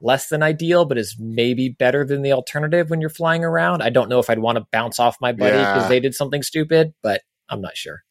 less 0.01 0.29
than 0.29 0.41
ideal, 0.41 0.85
but 0.85 0.97
is 0.97 1.17
maybe 1.19 1.69
better 1.69 2.03
than 2.03 2.23
the 2.23 2.33
alternative 2.33 2.89
when 2.89 2.99
you're 2.99 3.11
flying 3.11 3.43
around. 3.45 3.83
I 3.83 3.91
don't 3.91 4.09
know 4.09 4.17
if 4.19 4.27
I'd 4.27 4.39
want 4.39 4.57
to 4.57 4.65
bounce 4.71 4.99
off 4.99 5.17
my 5.21 5.31
buddy 5.33 5.55
because 5.57 5.83
Yeah. 5.83 5.89
they 5.89 5.99
did 5.99 6.15
something 6.15 6.41
stupid, 6.41 6.95
but 7.03 7.21
I'm 7.47 7.61
not 7.61 7.77
sure. 7.77 8.01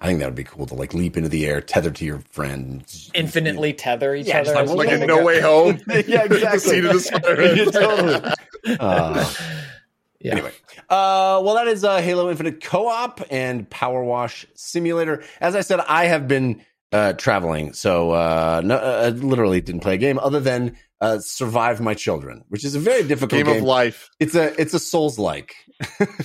I 0.00 0.06
think 0.06 0.20
that 0.20 0.26
would 0.26 0.34
be 0.34 0.44
cool 0.44 0.66
to 0.66 0.74
like 0.74 0.94
leap 0.94 1.16
into 1.16 1.28
the 1.28 1.46
air, 1.46 1.60
tether 1.60 1.90
to 1.90 2.04
your 2.04 2.20
friends, 2.30 3.10
Infinitely 3.14 3.74
tether 3.74 4.14
each 4.14 4.26
Yeah, 4.28 4.40
other. 4.40 4.54
just 4.54 4.68
like- 4.68 4.76
Like 4.86 4.88
you 4.90 4.94
in 5.02 5.06
go. 5.06 5.18
No 5.18 5.24
Way 5.24 5.40
Home. 5.40 5.78
Yeah, 5.88 6.22
exactly. 6.24 6.30
The 6.30 6.58
scene 6.58 6.86
of 6.86 6.92
the 6.94 7.00
spider. 7.00 7.54
Yeah, 7.54 7.64
totally. 7.66 8.32
Uh, 8.80 9.32
Yeah. 10.22 10.32
Anyway, 10.32 10.52
uh, 10.90 11.40
well, 11.42 11.54
that 11.54 11.66
is 11.66 11.82
uh, 11.82 11.98
Halo 12.02 12.28
Infinite 12.30 12.62
Co-op 12.62 13.22
and 13.30 13.68
Power 13.70 14.04
Wash 14.04 14.44
Simulator. 14.54 15.22
As 15.40 15.54
I 15.56 15.62
said, 15.62 15.80
I 15.80 16.06
have 16.06 16.28
been 16.28 16.62
uh, 16.92 17.14
traveling, 17.14 17.72
so 17.72 18.10
uh, 18.10 18.60
no, 18.62 18.76
uh, 18.76 19.02
I 19.06 19.08
literally 19.10 19.62
didn't 19.62 19.80
play 19.80 19.94
a 19.94 19.96
game 19.98 20.18
other 20.18 20.38
than 20.40 20.76
uh, 21.00 21.20
survive 21.20 21.80
my 21.80 21.94
children, 21.94 22.44
which 22.48 22.64
is 22.66 22.74
a 22.74 22.78
very 22.80 23.02
difficult 23.02 23.30
Game 23.30 23.46
game. 23.46 23.56
of 23.56 23.62
life. 23.62 24.10
It's 24.18 24.34
a 24.34 24.60
it's 24.60 24.74
a 24.74 24.78
Souls 24.78 25.18
like. 25.18 25.54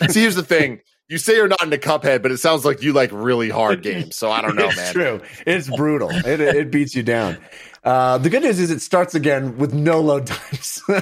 See, 0.10 0.20
here's 0.22 0.36
the 0.36 0.44
thing. 0.44 0.82
You 1.08 1.20
say 1.20 1.36
you're 1.36 1.48
not 1.48 1.62
into 1.64 1.78
Cuphead, 1.78 2.24
but 2.24 2.32
it 2.32 2.38
sounds 2.38 2.66
like 2.66 2.82
you 2.82 2.92
like 2.94 3.12
really 3.14 3.50
hard 3.50 3.82
games. 3.84 4.16
So 4.16 4.32
I 4.32 4.42
don't 4.42 4.56
know, 4.56 4.68
it's 4.68 4.76
man. 4.78 4.94
true. 4.94 5.22
It's 5.46 5.70
brutal. 5.70 6.10
It, 6.10 6.42
it 6.42 6.72
beats 6.72 6.96
you 6.96 7.04
down. 7.04 7.38
Uh, 7.84 8.18
the 8.18 8.32
good 8.32 8.42
news 8.42 8.60
is 8.60 8.72
it 8.72 8.82
starts 8.82 9.14
again 9.14 9.58
with 9.60 9.72
no 9.72 10.02
load 10.02 10.26
times. 10.26 10.82
You 10.88 10.96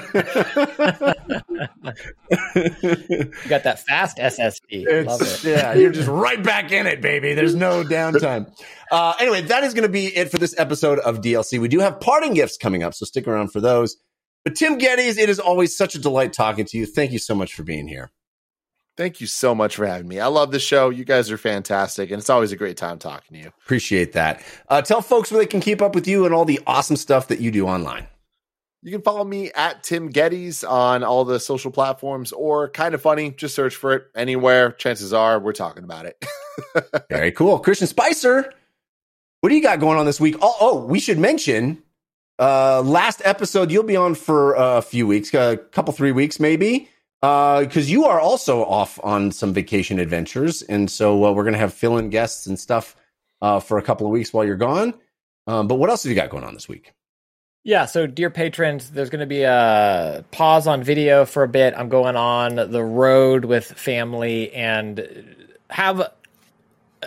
got 3.48 3.62
that 3.64 3.80
fast 3.86 4.18
SSD. 4.18 5.06
Love 5.06 5.22
it. 5.22 5.44
yeah, 5.44 5.72
you're 5.74 5.92
just 5.92 6.08
right 6.08 6.42
back 6.42 6.72
in 6.72 6.86
it, 6.86 7.00
baby. 7.00 7.32
There's 7.34 7.54
no 7.54 7.82
downtime. 7.84 8.52
Uh, 8.90 9.14
anyway, 9.18 9.40
that 9.42 9.64
is 9.64 9.72
going 9.74 9.84
to 9.84 9.88
be 9.92 10.06
it 10.14 10.30
for 10.30 10.38
this 10.38 10.54
episode 10.58 10.98
of 11.00 11.20
DLC. 11.22 11.58
We 11.58 11.68
do 11.68 11.80
have 11.80 12.00
parting 12.00 12.34
gifts 12.34 12.56
coming 12.58 12.82
up, 12.82 12.92
so 12.94 13.06
stick 13.06 13.26
around 13.26 13.52
for 13.52 13.60
those. 13.60 13.96
But 14.44 14.56
Tim 14.56 14.78
Gettys, 14.78 15.16
it 15.18 15.30
is 15.30 15.40
always 15.40 15.74
such 15.74 15.94
a 15.94 15.98
delight 15.98 16.34
talking 16.34 16.66
to 16.66 16.76
you. 16.76 16.84
Thank 16.84 17.12
you 17.12 17.18
so 17.18 17.34
much 17.34 17.54
for 17.54 17.62
being 17.62 17.88
here. 17.88 18.10
Thank 18.96 19.20
you 19.20 19.26
so 19.26 19.54
much 19.54 19.74
for 19.74 19.86
having 19.86 20.06
me. 20.06 20.20
I 20.20 20.26
love 20.26 20.52
the 20.52 20.60
show. 20.60 20.90
You 20.90 21.04
guys 21.04 21.30
are 21.30 21.36
fantastic, 21.36 22.10
and 22.10 22.20
it's 22.20 22.30
always 22.30 22.52
a 22.52 22.56
great 22.56 22.76
time 22.76 22.98
talking 22.98 23.36
to 23.36 23.42
you. 23.42 23.48
Appreciate 23.64 24.12
that. 24.12 24.40
Uh, 24.68 24.82
tell 24.82 25.02
folks 25.02 25.32
where 25.32 25.40
they 25.40 25.46
can 25.46 25.60
keep 25.60 25.82
up 25.82 25.96
with 25.96 26.06
you 26.06 26.24
and 26.24 26.34
all 26.34 26.44
the 26.44 26.60
awesome 26.66 26.96
stuff 26.96 27.28
that 27.28 27.40
you 27.40 27.50
do 27.50 27.66
online. 27.66 28.06
You 28.82 28.92
can 28.92 29.02
follow 29.02 29.24
me 29.24 29.50
at 29.52 29.82
Tim 29.82 30.12
Gettys 30.12 30.68
on 30.68 31.02
all 31.02 31.24
the 31.24 31.40
social 31.40 31.72
platforms, 31.72 32.32
or 32.32 32.68
Kinda 32.68 32.98
Funny. 32.98 33.30
Just 33.30 33.54
search 33.54 33.74
for 33.74 33.94
it 33.94 34.04
anywhere. 34.14 34.70
Chances 34.72 35.12
are 35.12 35.40
we're 35.40 35.54
talking 35.54 35.84
about 35.84 36.06
it. 36.06 36.22
Very 37.08 37.32
cool. 37.32 37.58
Christian 37.58 37.88
Spicer, 37.88 38.52
what 39.40 39.48
do 39.48 39.56
you 39.56 39.62
got 39.62 39.80
going 39.80 39.98
on 39.98 40.06
this 40.06 40.20
week? 40.20 40.36
Oh, 40.40 40.54
oh 40.60 40.84
we 40.84 41.00
should 41.00 41.18
mention 41.18 41.82
uh 42.38 42.82
last 42.82 43.22
episode 43.24 43.70
you'll 43.70 43.84
be 43.84 43.96
on 43.96 44.14
for 44.14 44.54
a 44.54 44.82
few 44.82 45.06
weeks, 45.06 45.32
a 45.32 45.56
couple 45.56 45.94
three 45.94 46.12
weeks 46.12 46.38
maybe. 46.38 46.90
Uh 47.24 47.60
because 47.60 47.90
you 47.90 48.04
are 48.04 48.20
also 48.20 48.64
off 48.64 49.00
on 49.02 49.32
some 49.32 49.54
vacation 49.54 49.98
adventures 49.98 50.60
and 50.62 50.90
so 50.90 51.24
uh, 51.24 51.32
we're 51.32 51.44
going 51.44 51.54
to 51.54 51.58
have 51.58 51.72
fill-in 51.72 52.10
guests 52.10 52.46
and 52.46 52.58
stuff 52.58 52.96
uh 53.40 53.60
for 53.60 53.78
a 53.78 53.82
couple 53.82 54.06
of 54.06 54.12
weeks 54.12 54.32
while 54.32 54.44
you're 54.44 54.56
gone. 54.56 54.92
Um 55.46 55.66
but 55.68 55.76
what 55.76 55.88
else 55.88 56.02
have 56.02 56.10
you 56.10 56.16
got 56.16 56.28
going 56.28 56.44
on 56.44 56.54
this 56.54 56.68
week? 56.68 56.92
Yeah, 57.66 57.86
so 57.86 58.06
dear 58.06 58.28
patrons, 58.28 58.90
there's 58.90 59.08
going 59.08 59.20
to 59.20 59.26
be 59.26 59.42
a 59.42 60.22
pause 60.32 60.66
on 60.66 60.82
video 60.82 61.24
for 61.24 61.42
a 61.42 61.48
bit. 61.48 61.72
I'm 61.74 61.88
going 61.88 62.14
on 62.14 62.56
the 62.56 62.84
road 62.84 63.46
with 63.46 63.64
family 63.64 64.52
and 64.52 65.46
have 65.70 66.12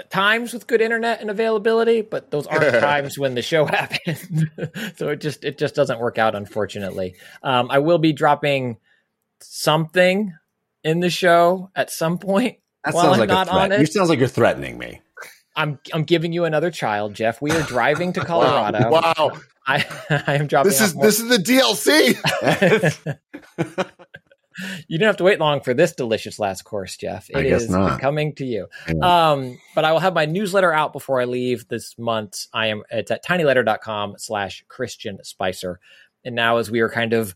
times 0.09 0.53
with 0.53 0.65
good 0.65 0.81
internet 0.81 1.21
and 1.21 1.29
availability, 1.29 2.01
but 2.01 2.31
those 2.31 2.47
aren't 2.47 2.73
times 2.79 3.19
when 3.19 3.35
the 3.35 3.43
show 3.43 3.65
happens. 3.77 4.27
so 4.95 5.09
it 5.09 5.21
just 5.21 5.43
it 5.43 5.59
just 5.59 5.75
doesn't 5.75 5.99
work 5.99 6.17
out 6.17 6.33
unfortunately. 6.33 7.13
Um, 7.43 7.67
I 7.69 7.77
will 7.77 7.99
be 7.99 8.11
dropping 8.11 8.77
something 9.41 10.33
in 10.83 10.99
the 10.99 11.09
show 11.09 11.69
at 11.75 11.89
some 11.91 12.17
point. 12.17 12.57
That 12.83 12.93
While 12.93 13.03
sounds 13.05 13.13
I'm 13.15 13.19
like 13.21 13.29
not 13.29 13.47
a 13.47 13.51
threat. 13.51 13.71
it- 13.73 13.79
You 13.81 13.85
sounds 13.87 14.09
like 14.09 14.19
you're 14.19 14.27
threatening 14.27 14.77
me. 14.77 15.01
I'm 15.55 15.79
I'm 15.91 16.03
giving 16.03 16.33
you 16.33 16.45
another 16.45 16.69
child, 16.69 17.15
Jeff. 17.15 17.41
We 17.41 17.51
are 17.51 17.61
driving 17.63 18.13
to 18.13 18.19
Colorado. 18.25 18.89
Wow. 18.91 19.37
I 19.65 19.85
I 20.27 20.35
am 20.35 20.47
dropping 20.47 20.69
This 20.69 20.81
is 20.81 20.93
more- 20.95 21.05
this 21.05 21.19
is 21.19 21.27
the 21.29 21.37
DLC. 21.37 23.17
you 24.87 24.97
don't 24.97 25.07
have 25.07 25.17
to 25.17 25.23
wait 25.23 25.39
long 25.39 25.61
for 25.61 25.73
this 25.73 25.93
delicious 25.93 26.39
last 26.39 26.63
course, 26.63 26.95
Jeff. 26.97 27.29
It 27.29 27.45
is 27.45 27.67
coming 27.99 28.33
to 28.35 28.45
you. 28.45 28.67
Yeah. 28.87 29.31
Um, 29.31 29.57
but 29.75 29.83
I 29.85 29.91
will 29.91 29.99
have 29.99 30.13
my 30.13 30.25
newsletter 30.25 30.71
out 30.73 30.93
before 30.93 31.19
I 31.21 31.25
leave 31.25 31.67
this 31.67 31.97
month. 31.97 32.45
I 32.53 32.67
am 32.67 32.83
it's 32.91 33.11
at 33.11 33.23
tinyletter.com 33.25 34.15
slash 34.17 34.63
Christian 34.67 35.23
Spicer. 35.23 35.79
And 36.25 36.35
now 36.35 36.57
as 36.57 36.69
we 36.71 36.79
are 36.81 36.89
kind 36.89 37.13
of 37.13 37.35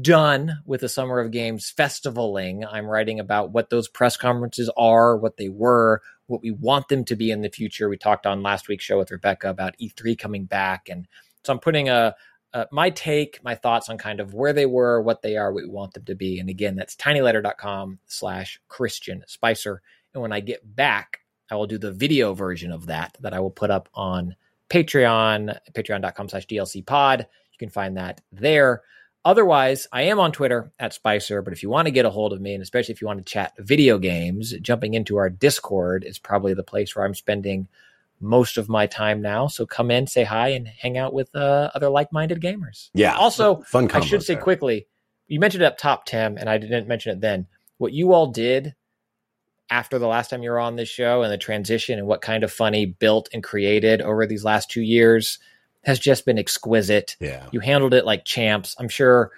done 0.00 0.62
with 0.64 0.80
the 0.80 0.88
Summer 0.88 1.20
of 1.20 1.30
Games 1.30 1.72
festivaling, 1.76 2.66
I'm 2.70 2.86
writing 2.86 3.20
about 3.20 3.52
what 3.52 3.70
those 3.70 3.88
press 3.88 4.16
conferences 4.16 4.70
are, 4.76 5.16
what 5.16 5.36
they 5.36 5.48
were, 5.48 6.02
what 6.26 6.42
we 6.42 6.50
want 6.50 6.88
them 6.88 7.04
to 7.04 7.16
be 7.16 7.30
in 7.30 7.42
the 7.42 7.48
future. 7.48 7.88
We 7.88 7.96
talked 7.96 8.26
on 8.26 8.42
last 8.42 8.68
week's 8.68 8.84
show 8.84 8.98
with 8.98 9.10
Rebecca 9.10 9.48
about 9.48 9.76
E3 9.78 10.18
coming 10.18 10.44
back. 10.44 10.88
And 10.88 11.06
so 11.44 11.52
I'm 11.52 11.60
putting 11.60 11.88
a 11.88 12.14
uh, 12.54 12.64
my 12.72 12.88
take, 12.88 13.42
my 13.44 13.54
thoughts 13.54 13.90
on 13.90 13.98
kind 13.98 14.18
of 14.18 14.32
where 14.32 14.54
they 14.54 14.64
were, 14.64 15.02
what 15.02 15.20
they 15.20 15.36
are, 15.36 15.52
what 15.52 15.64
we 15.64 15.68
want 15.68 15.92
them 15.92 16.04
to 16.04 16.14
be. 16.14 16.40
And 16.40 16.48
again, 16.48 16.74
that's 16.74 16.96
tinyletter.com 16.96 17.98
slash 18.06 18.58
Christian 18.68 19.22
Spicer. 19.26 19.82
And 20.14 20.22
when 20.22 20.32
I 20.32 20.40
get 20.40 20.74
back, 20.74 21.20
I 21.50 21.54
will 21.56 21.66
do 21.66 21.76
the 21.76 21.92
video 21.92 22.32
version 22.32 22.72
of 22.72 22.86
that 22.86 23.16
that 23.20 23.34
I 23.34 23.40
will 23.40 23.50
put 23.50 23.70
up 23.70 23.90
on 23.92 24.36
Patreon, 24.70 25.58
patreon.com 25.74 26.28
slash 26.30 26.46
DLC 26.46 26.84
pod. 26.84 27.26
You 27.52 27.58
can 27.58 27.68
find 27.68 27.96
that 27.98 28.22
there. 28.32 28.82
Otherwise, 29.26 29.88
I 29.90 30.02
am 30.02 30.20
on 30.20 30.30
Twitter 30.30 30.70
at 30.78 30.92
Spicer, 30.92 31.42
but 31.42 31.52
if 31.52 31.60
you 31.60 31.68
want 31.68 31.86
to 31.86 31.90
get 31.90 32.04
a 32.04 32.10
hold 32.10 32.32
of 32.32 32.40
me, 32.40 32.54
and 32.54 32.62
especially 32.62 32.92
if 32.92 33.00
you 33.00 33.08
want 33.08 33.18
to 33.18 33.24
chat 33.24 33.54
video 33.58 33.98
games, 33.98 34.54
jumping 34.62 34.94
into 34.94 35.16
our 35.16 35.28
Discord 35.28 36.04
is 36.04 36.16
probably 36.16 36.54
the 36.54 36.62
place 36.62 36.94
where 36.94 37.04
I'm 37.04 37.12
spending 37.12 37.66
most 38.20 38.56
of 38.56 38.68
my 38.68 38.86
time 38.86 39.20
now. 39.20 39.48
So 39.48 39.66
come 39.66 39.90
in, 39.90 40.06
say 40.06 40.22
hi, 40.22 40.50
and 40.50 40.68
hang 40.68 40.96
out 40.96 41.12
with 41.12 41.34
uh, 41.34 41.72
other 41.74 41.88
like 41.88 42.12
minded 42.12 42.40
gamers. 42.40 42.90
Yeah. 42.94 43.16
Also, 43.16 43.62
fun 43.62 43.90
I 43.90 43.98
should 43.98 44.22
say 44.22 44.34
there. 44.34 44.42
quickly, 44.44 44.86
you 45.26 45.40
mentioned 45.40 45.64
it 45.64 45.66
up 45.66 45.76
top, 45.76 46.06
Tim, 46.06 46.38
and 46.38 46.48
I 46.48 46.58
didn't 46.58 46.86
mention 46.86 47.10
it 47.10 47.20
then. 47.20 47.48
What 47.78 47.92
you 47.92 48.12
all 48.12 48.28
did 48.28 48.76
after 49.68 49.98
the 49.98 50.06
last 50.06 50.30
time 50.30 50.44
you 50.44 50.50
were 50.50 50.60
on 50.60 50.76
this 50.76 50.88
show 50.88 51.22
and 51.22 51.32
the 51.32 51.36
transition 51.36 51.98
and 51.98 52.06
what 52.06 52.22
Kinda 52.22 52.46
Funny 52.46 52.86
built 52.86 53.28
and 53.32 53.42
created 53.42 54.02
over 54.02 54.24
these 54.24 54.44
last 54.44 54.70
two 54.70 54.82
years 54.82 55.40
has 55.86 55.98
just 56.00 56.26
been 56.26 56.38
exquisite. 56.38 57.16
Yeah. 57.20 57.46
You 57.52 57.60
handled 57.60 57.94
it 57.94 58.04
like 58.04 58.24
champs. 58.24 58.74
I'm 58.78 58.88
sure 58.88 59.30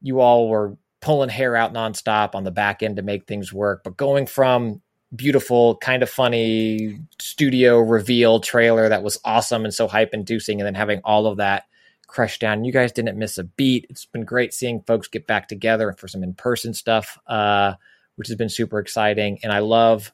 you 0.00 0.20
all 0.20 0.48
were 0.48 0.76
pulling 1.00 1.28
hair 1.28 1.54
out 1.54 1.74
nonstop 1.74 2.34
on 2.34 2.42
the 2.42 2.50
back 2.50 2.82
end 2.82 2.96
to 2.96 3.02
make 3.02 3.26
things 3.26 3.52
work, 3.52 3.84
but 3.84 3.96
going 3.96 4.26
from 4.26 4.80
beautiful, 5.14 5.76
Kinda 5.76 6.06
Funny 6.06 6.98
studio 7.20 7.78
reveal 7.78 8.40
trailer 8.40 8.88
that 8.88 9.02
was 9.02 9.20
awesome 9.26 9.64
and 9.64 9.74
so 9.74 9.86
hype 9.86 10.14
inducing, 10.14 10.58
and 10.58 10.66
then 10.66 10.74
having 10.74 11.00
all 11.04 11.26
of 11.26 11.36
that 11.36 11.64
crushed 12.06 12.40
down. 12.40 12.64
You 12.64 12.72
guys 12.72 12.90
didn't 12.90 13.18
miss 13.18 13.36
a 13.36 13.44
beat. 13.44 13.86
It's 13.90 14.06
been 14.06 14.24
great 14.24 14.54
seeing 14.54 14.82
folks 14.86 15.06
get 15.06 15.26
back 15.26 15.48
together 15.48 15.92
for 15.92 16.08
some 16.08 16.22
in 16.22 16.32
person 16.32 16.72
stuff, 16.72 17.18
uh, 17.26 17.74
which 18.16 18.28
has 18.28 18.36
been 18.36 18.48
super 18.48 18.78
exciting. 18.78 19.38
And 19.42 19.52
I 19.52 19.58
love 19.58 20.12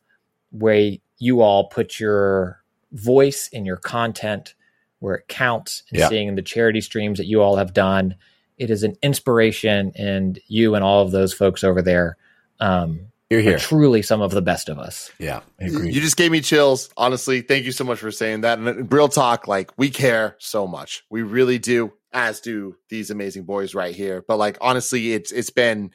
where 0.51 0.93
you 1.19 1.41
all 1.43 1.69
put 1.69 2.01
your 2.01 2.61
voice 2.91 3.49
in 3.53 3.65
your 3.65 3.77
content 3.77 4.55
where 5.01 5.17
it 5.17 5.29
counts 5.29 5.83
and 5.91 5.99
Yeah. 5.99 6.09
seeing 6.09 6.35
the 6.37 6.43
charity 6.43 6.81
streams 6.81 7.19
that 7.19 7.27
you 7.27 7.43
all 7.43 7.57
have 7.57 7.75
done. 7.75 8.15
It 8.57 8.71
is 8.71 8.83
an 8.83 8.97
inspiration, 9.03 9.93
and 9.97 10.39
you 10.47 10.75
and 10.75 10.85
all 10.85 11.03
of 11.03 11.11
those 11.11 11.33
folks 11.33 11.65
over 11.65 11.83
there 11.83 12.17
um, 12.61 13.01
You're 13.31 13.41
here. 13.41 13.59
truly 13.59 14.03
some 14.03 14.21
of 14.21 14.33
the 14.33 14.43
best 14.43 14.69
of 14.69 14.79
us. 14.79 15.11
Yeah, 15.19 15.41
I 15.61 15.65
agree. 15.65 15.93
you 15.93 16.01
just 16.01 16.17
gave 16.19 16.31
me 16.31 16.41
chills. 16.43 16.91
Honestly, 16.97 17.41
thank 17.41 17.65
you 17.65 17.73
so 17.73 17.85
much 17.85 17.99
for 17.99 18.11
saying 18.11 18.43
that. 18.43 18.59
And 18.59 18.93
real 18.93 19.09
talk, 19.09 19.49
like 19.49 19.71
we 19.79 19.89
care 19.89 20.37
so 20.39 20.67
much. 20.67 21.05
We 21.11 21.23
really 21.23 21.59
do, 21.59 21.93
as 22.13 22.41
do 22.41 22.77
these 22.91 23.11
amazing 23.11 23.45
boys 23.45 23.75
right 23.75 23.95
here. 23.95 24.23
But 24.29 24.37
like 24.37 24.59
honestly, 24.61 25.15
it's 25.15 25.33
it's 25.33 25.51
been 25.51 25.91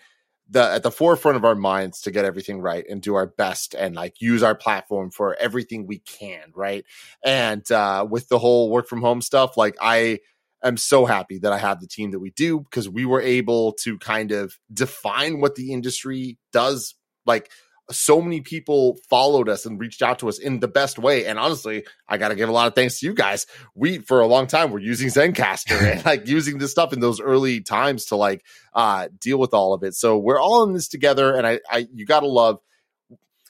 the 0.50 0.62
at 0.62 0.84
the 0.84 0.92
forefront 0.92 1.38
of 1.38 1.46
our 1.46 1.56
minds 1.56 2.02
to 2.02 2.12
get 2.12 2.26
everything 2.26 2.62
right 2.62 2.86
and 2.90 3.02
do 3.02 3.16
our 3.16 3.26
best 3.26 3.74
and 3.74 3.96
like 3.96 4.22
use 4.22 4.44
our 4.44 4.56
platform 4.56 5.10
for 5.10 5.36
everything 5.36 5.88
we 5.88 6.00
can, 6.00 6.52
right? 6.54 6.86
And 7.24 7.70
uh 7.72 8.06
with 8.10 8.30
the 8.30 8.40
whole 8.40 8.70
work 8.70 8.88
from 8.88 9.02
home 9.02 9.22
stuff, 9.22 9.58
like 9.58 9.76
I 9.82 10.20
am 10.64 10.78
so 10.78 11.06
happy 11.06 11.40
that 11.40 11.52
I 11.52 11.58
have 11.58 11.82
the 11.82 11.88
team 11.88 12.12
that 12.12 12.20
we 12.20 12.32
do 12.32 12.60
because 12.60 12.88
we 12.88 13.06
were 13.06 13.22
able 13.22 13.74
to 13.84 13.98
kind 13.98 14.32
of 14.32 14.58
define 14.72 15.40
what 15.40 15.56
the 15.56 15.72
industry 15.72 16.38
does 16.52 16.96
like 17.26 17.50
so 17.92 18.22
many 18.22 18.42
people 18.42 18.98
followed 19.10 19.48
us 19.48 19.66
and 19.66 19.80
reached 19.80 20.02
out 20.02 20.20
to 20.20 20.30
us 20.30 20.40
in 20.40 20.60
the 20.60 20.68
best 20.68 20.98
way. 20.98 21.26
And 21.26 21.38
honestly, 21.38 21.86
I 22.08 22.18
got 22.18 22.30
to 22.30 22.36
give 22.36 22.50
a 22.50 22.52
lot 22.52 22.68
of 22.68 22.76
thanks 22.76 23.00
to 23.00 23.06
you 23.06 23.14
guys. 23.14 23.46
We, 23.76 24.00
for 24.00 24.22
a 24.22 24.28
long 24.28 24.48
time, 24.48 24.72
were 24.72 24.80
using 24.80 25.10
Zencastr 25.10 25.80
and 25.80 26.06
like 26.06 26.28
using 26.28 26.58
this 26.58 26.72
stuff 26.72 26.94
in 26.94 27.00
those 27.00 27.22
early 27.22 27.62
times 27.62 28.06
to 28.08 28.16
like 28.16 28.44
uh, 28.74 29.10
deal 29.20 29.38
with 29.38 29.54
all 29.54 29.74
of 29.74 29.84
it. 29.84 29.94
So 29.94 30.18
we're 30.18 30.40
all 30.40 30.64
in 30.64 30.74
this 30.74 30.88
together. 30.88 31.36
And 31.36 31.46
I, 31.46 31.60
I 31.70 31.88
you 31.94 32.06
got 32.06 32.22
to 32.22 32.28
love 32.28 32.60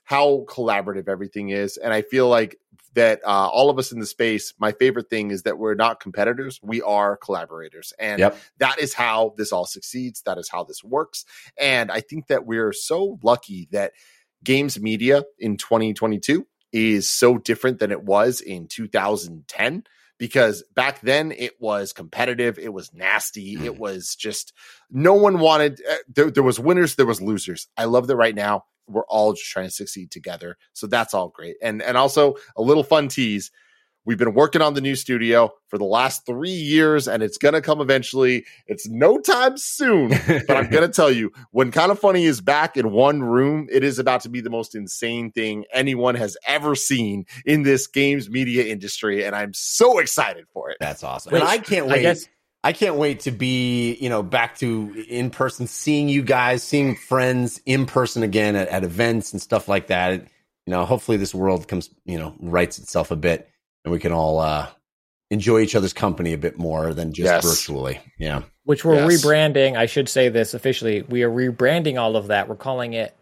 how 0.03 0.45
collaborative 0.47 1.07
everything 1.09 1.49
is. 1.49 1.77
And 1.77 1.93
I 1.93 2.01
feel 2.03 2.27
like 2.27 2.57
that 2.93 3.19
uh, 3.25 3.49
all 3.49 3.69
of 3.69 3.77
us 3.77 3.91
in 3.91 3.99
the 3.99 4.05
space, 4.05 4.53
my 4.57 4.71
favorite 4.71 5.09
thing 5.09 5.31
is 5.31 5.43
that 5.43 5.57
we're 5.57 5.75
not 5.75 5.99
competitors. 5.99 6.59
We 6.63 6.81
are 6.81 7.17
collaborators. 7.17 7.91
And 7.99 8.19
Yep. 8.19 8.37
that 8.59 8.79
is 8.79 8.93
how 8.93 9.33
this 9.37 9.51
all 9.51 9.65
succeeds. 9.65 10.21
That 10.21 10.37
is 10.37 10.47
how 10.49 10.63
this 10.63 10.83
works. 10.83 11.25
And 11.59 11.91
I 11.91 11.99
think 12.01 12.27
that 12.27 12.45
we're 12.45 12.71
so 12.71 13.19
lucky 13.21 13.67
that 13.71 13.91
games 14.45 14.79
media 14.79 15.23
in 15.37 15.57
2022 15.57 16.47
is 16.71 17.09
so 17.09 17.37
different 17.37 17.79
than 17.79 17.91
it 17.91 18.03
was 18.03 18.41
in 18.41 18.67
2010 18.67 19.83
because 20.17 20.63
back 20.73 21.01
then 21.01 21.31
it 21.31 21.59
was 21.59 21.91
competitive 21.91 22.57
it 22.57 22.73
was 22.73 22.93
nasty 22.93 23.57
it 23.65 23.77
was 23.77 24.15
just 24.15 24.53
no 24.89 25.13
one 25.13 25.39
wanted 25.39 25.81
uh, 25.89 25.95
there, 26.07 26.31
there 26.31 26.43
was 26.43 26.59
winners 26.59 26.95
there 26.95 27.05
was 27.05 27.21
losers. 27.21 27.67
I 27.75 27.85
love 27.85 28.07
that 28.07 28.15
right 28.15 28.35
now 28.35 28.63
we're 28.87 29.05
all 29.05 29.33
just 29.33 29.49
trying 29.49 29.67
to 29.67 29.71
succeed 29.71 30.11
together. 30.11 30.57
So 30.73 30.87
that's 30.87 31.13
all 31.13 31.29
great. 31.29 31.55
And 31.61 31.81
and 31.81 31.97
also 31.97 32.35
a 32.55 32.61
little 32.61 32.83
fun 32.83 33.07
tease 33.07 33.51
we've 34.05 34.17
been 34.17 34.33
working 34.33 34.61
on 34.61 34.73
the 34.73 34.81
new 34.81 34.95
studio 34.95 35.51
for 35.67 35.77
the 35.77 35.85
last 35.85 36.25
three 36.25 36.49
years 36.49 37.07
and 37.07 37.21
it's 37.23 37.37
gonna 37.37 37.61
come 37.61 37.81
eventually 37.81 38.45
it's 38.67 38.87
no 38.87 39.19
time 39.19 39.57
soon 39.57 40.09
but 40.47 40.57
I'm 40.57 40.69
gonna 40.69 40.87
tell 40.95 41.11
you, 41.11 41.31
when 41.51 41.71
Kinda 41.71 41.95
Funny 41.95 42.25
is 42.25 42.41
back 42.41 42.77
in 42.77 42.91
one 42.91 43.21
room, 43.21 43.67
it 43.71 43.83
is 43.83 43.99
about 43.99 44.21
to 44.21 44.29
be 44.29 44.41
the 44.41 44.49
most 44.49 44.75
insane 44.75 45.31
thing 45.31 45.65
anyone 45.73 46.15
has 46.15 46.37
ever 46.47 46.75
seen 46.75 47.25
in 47.45 47.63
this 47.63 47.87
games 47.87 48.29
media 48.29 48.65
industry, 48.65 49.23
and 49.23 49.35
I'm 49.35 49.53
so 49.53 49.99
excited 49.99 50.45
for 50.53 50.69
it. 50.69 50.77
That's 50.79 51.03
awesome. 51.03 51.33
Which, 51.33 51.41
and 51.41 51.49
I 51.49 51.57
can't 51.57 51.87
wait. 51.87 51.99
I, 51.99 52.01
guess- 52.01 52.27
can't 52.71 52.95
wait 52.95 53.21
to 53.21 53.31
be, 53.31 53.95
you 53.95 54.09
know, 54.09 54.23
back 54.23 54.57
to 54.57 55.05
in 55.07 55.29
person, 55.29 55.67
seeing 55.67 56.09
you 56.09 56.23
guys, 56.23 56.63
seeing 56.63 56.95
friends 56.95 57.61
in 57.65 57.85
person 57.85 58.23
again 58.23 58.55
at, 58.55 58.67
at 58.69 58.83
events 58.83 59.33
and 59.33 59.41
stuff 59.41 59.67
like 59.67 59.87
that. 59.87 60.21
You 60.65 60.71
know, 60.71 60.83
hopefully 60.83 61.17
this 61.17 61.35
world 61.35 61.67
comes, 61.67 61.91
you 62.05 62.17
know, 62.17 62.33
rights 62.39 62.79
itself 62.79 63.11
a 63.11 63.15
bit 63.15 63.47
and 63.85 63.91
we 63.93 63.99
can 63.99 64.11
all 64.11 64.39
uh 64.39 64.67
enjoy 65.31 65.61
each 65.61 65.75
other's 65.75 65.93
company 65.93 66.33
a 66.33 66.37
bit 66.37 66.57
more 66.59 66.93
than 66.93 67.13
just 67.13 67.25
Yes. 67.25 67.43
virtually. 67.45 67.99
Yeah. 68.19 68.41
Which 68.65 68.83
we're 68.85 68.95
Yes. 68.95 69.23
rebranding. 69.23 69.75
I 69.77 69.85
should 69.87 70.09
say 70.09 70.29
this 70.29 70.53
officially. 70.53 71.01
We 71.07 71.23
are 71.23 71.29
rebranding 71.31 71.99
all 71.99 72.15
of 72.17 72.27
that. 72.27 72.47
We're 72.49 72.55
calling 72.55 72.93
it 72.93 73.13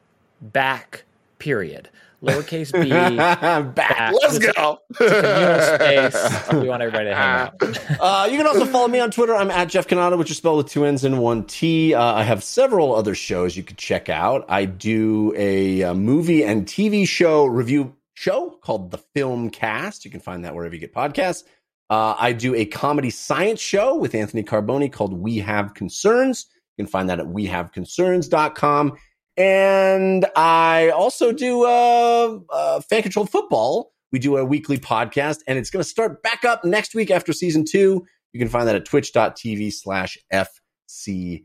back 0.41 1.03
period. 1.39 1.89
Lowercase 2.21 2.71
b. 2.71 2.89
Back. 3.17 3.75
back. 3.75 4.13
Let's 4.21 4.37
It's 4.37 4.45
go. 4.53 4.79
communal 4.95 5.59
space. 5.75 6.53
We 6.53 6.69
want 6.69 6.81
everybody 6.81 7.09
to 7.09 7.15
hang 7.15 7.39
out. 7.47 7.53
Uh, 7.99 8.27
you 8.31 8.37
can 8.37 8.47
also 8.47 8.65
follow 8.65 8.87
me 8.87 8.99
on 8.99 9.11
Twitter. 9.11 9.35
I'm 9.35 9.51
at 9.51 9.67
Jeff 9.67 9.87
Cannata, 9.87 10.17
which 10.17 10.31
is 10.31 10.37
spelled 10.37 10.57
with 10.57 10.69
two 10.69 10.85
N's 10.85 11.03
and 11.03 11.19
one 11.19 11.43
T. 11.43 11.93
Uh, 11.93 12.01
I 12.01 12.23
have 12.23 12.41
several 12.43 12.95
other 12.95 13.13
shows 13.15 13.57
you 13.57 13.63
could 13.63 13.77
check 13.77 14.07
out. 14.09 14.45
I 14.47 14.63
do 14.65 15.33
a, 15.35 15.83
uh 15.83 15.93
movie 15.93 16.43
and 16.45 16.65
TV 16.65 17.05
show 17.07 17.45
review 17.45 17.93
show 18.13 18.57
called 18.63 18.91
The 18.91 18.97
Film 18.97 19.49
Cast. 19.49 20.05
You 20.05 20.11
can 20.11 20.19
find 20.19 20.43
that 20.45 20.53
wherever 20.55 20.73
you 20.73 20.79
get 20.81 20.93
podcasts. 20.93 21.43
Uh, 21.89 22.15
I 22.17 22.33
do 22.33 22.55
a 22.55 22.65
comedy 22.65 23.09
science 23.09 23.59
show 23.59 23.95
with 23.95 24.15
Anthony 24.15 24.43
Carboni 24.43 24.91
called 24.91 25.13
We 25.13 25.37
Have 25.39 25.73
Concerns. 25.73 26.47
You 26.77 26.85
can 26.85 26.89
find 26.91 27.09
that 27.09 27.19
at 27.19 27.27
wehaveconcerns.com. 27.27 28.93
And 29.35 30.25
I 30.35 30.89
also 30.89 31.31
do 31.31 31.65
uh, 31.65 32.39
uh, 32.51 32.79
fan 32.81 33.01
controlled 33.01 33.29
football. 33.31 33.91
We 34.11 34.19
do 34.19 34.37
a 34.37 34.45
weekly 34.45 34.77
podcast, 34.77 35.39
and 35.47 35.57
it's 35.57 35.71
going 35.71 35.81
to 35.83 35.89
start 35.89 36.21
back 36.21 36.45
up 36.45 36.63
next 36.63 36.93
week 36.93 37.09
after 37.09 37.33
season 37.33 37.65
two. 37.65 38.05
You 38.31 38.39
can 38.39 38.47
find 38.49 38.67
that 38.67 38.75
at 38.75 38.85
twitch.tv 38.85 39.73
slash 39.73 40.17
FCF. 40.31 41.41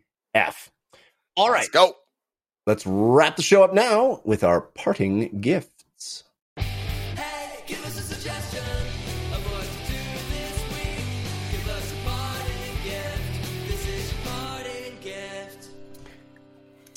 All 1.36 1.50
right, 1.50 1.60
Let's 1.60 1.68
go. 1.70 1.94
let's 2.66 2.86
wrap 2.86 3.36
the 3.36 3.42
show 3.42 3.62
up 3.62 3.72
now 3.72 4.20
with 4.24 4.44
our 4.44 4.60
parting 4.60 5.40
gifts. 5.40 6.24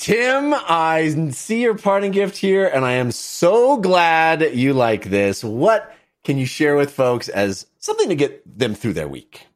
Tim, 0.02 0.52
I 0.52 1.28
see 1.30 1.62
your 1.62 1.78
parting 1.78 2.10
gift 2.10 2.36
here, 2.36 2.66
and 2.66 2.84
I 2.84 2.94
am 2.94 3.12
so 3.12 3.76
glad 3.76 4.42
you 4.52 4.72
like 4.72 5.04
this. 5.04 5.44
What 5.44 5.94
can 6.24 6.38
you 6.38 6.44
share 6.44 6.74
with 6.74 6.90
folks 6.90 7.28
as 7.28 7.66
something 7.78 8.08
to 8.08 8.16
get 8.16 8.42
them 8.58 8.74
through 8.74 8.94
their 8.94 9.06
week? 9.06 9.46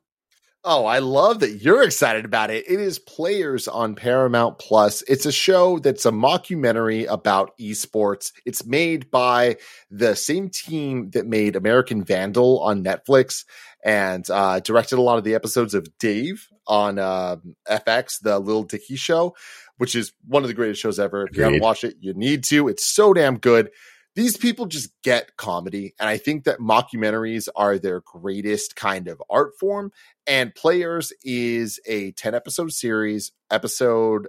Oh, 0.62 0.84
I 0.84 1.00
love 1.00 1.40
that 1.40 1.62
you're 1.62 1.82
excited 1.82 2.24
about 2.24 2.52
it. 2.52 2.64
It 2.68 2.78
is 2.78 3.00
Players 3.00 3.66
on 3.66 3.96
Paramount 3.96 4.60
Plus. 4.60 5.02
It's 5.08 5.26
a 5.26 5.32
show 5.32 5.80
that's 5.80 6.06
a 6.06 6.12
mockumentary 6.12 7.10
about 7.10 7.58
esports. 7.58 8.30
It's 8.44 8.64
made 8.64 9.10
by 9.10 9.56
the 9.90 10.14
same 10.14 10.48
team 10.48 11.10
that 11.10 11.26
made 11.26 11.56
American 11.56 12.04
Vandal 12.04 12.60
on 12.60 12.84
Netflix 12.84 13.44
and 13.84 14.28
uh, 14.30 14.60
directed 14.60 15.00
a 15.00 15.02
lot 15.02 15.18
of 15.18 15.24
the 15.24 15.34
episodes 15.34 15.74
of 15.74 15.88
Dave 15.98 16.46
on 16.66 16.98
um 16.98 17.54
FX, 17.68 18.20
the 18.20 18.38
Lil 18.38 18.64
Dicky 18.64 18.96
show, 18.96 19.36
which 19.78 19.94
is 19.94 20.12
one 20.26 20.42
of 20.42 20.48
the 20.48 20.54
greatest 20.54 20.80
shows 20.80 20.98
ever. 20.98 21.26
If 21.26 21.36
you 21.36 21.42
haven't 21.42 21.60
watched 21.60 21.84
it, 21.84 21.96
you 22.00 22.14
need 22.14 22.44
to. 22.44 22.68
It's 22.68 22.84
so 22.84 23.12
damn 23.12 23.38
good 23.38 23.70
these 24.16 24.38
people 24.38 24.64
just 24.64 24.90
get 25.04 25.36
comedy. 25.36 25.94
And 26.00 26.08
I 26.08 26.16
think 26.16 26.44
that 26.44 26.58
mockumentaries 26.58 27.48
are 27.54 27.78
their 27.78 28.00
greatest 28.00 28.74
kind 28.74 29.08
of 29.08 29.22
art 29.28 29.52
form. 29.60 29.92
And 30.26 30.54
Players 30.54 31.12
is 31.22 31.78
a 31.86 32.12
10 32.12 32.34
episode 32.34 32.72
series. 32.72 33.32
Episode 33.50 34.28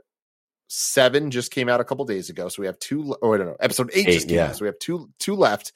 seven 0.68 1.32
just 1.32 1.52
came 1.52 1.70
out 1.70 1.80
a 1.80 1.86
couple 1.86 2.04
days 2.04 2.30
ago. 2.30 2.50
So 2.50 2.62
we 2.62 2.66
have 2.66 2.78
two, 2.80 3.16
or 3.22 3.36
I 3.36 3.38
don't 3.38 3.48
know, 3.48 3.56
episode 3.62 3.90
eight, 3.94 4.10
Eight, 4.10 4.14
just 4.14 4.28
came 4.28 4.36
yeah. 4.36 4.48
out. 4.48 4.58
So 4.58 4.66
we 4.66 4.68
have 4.68 4.80
two, 4.80 5.10
two 5.20 5.36
left. 5.36 5.72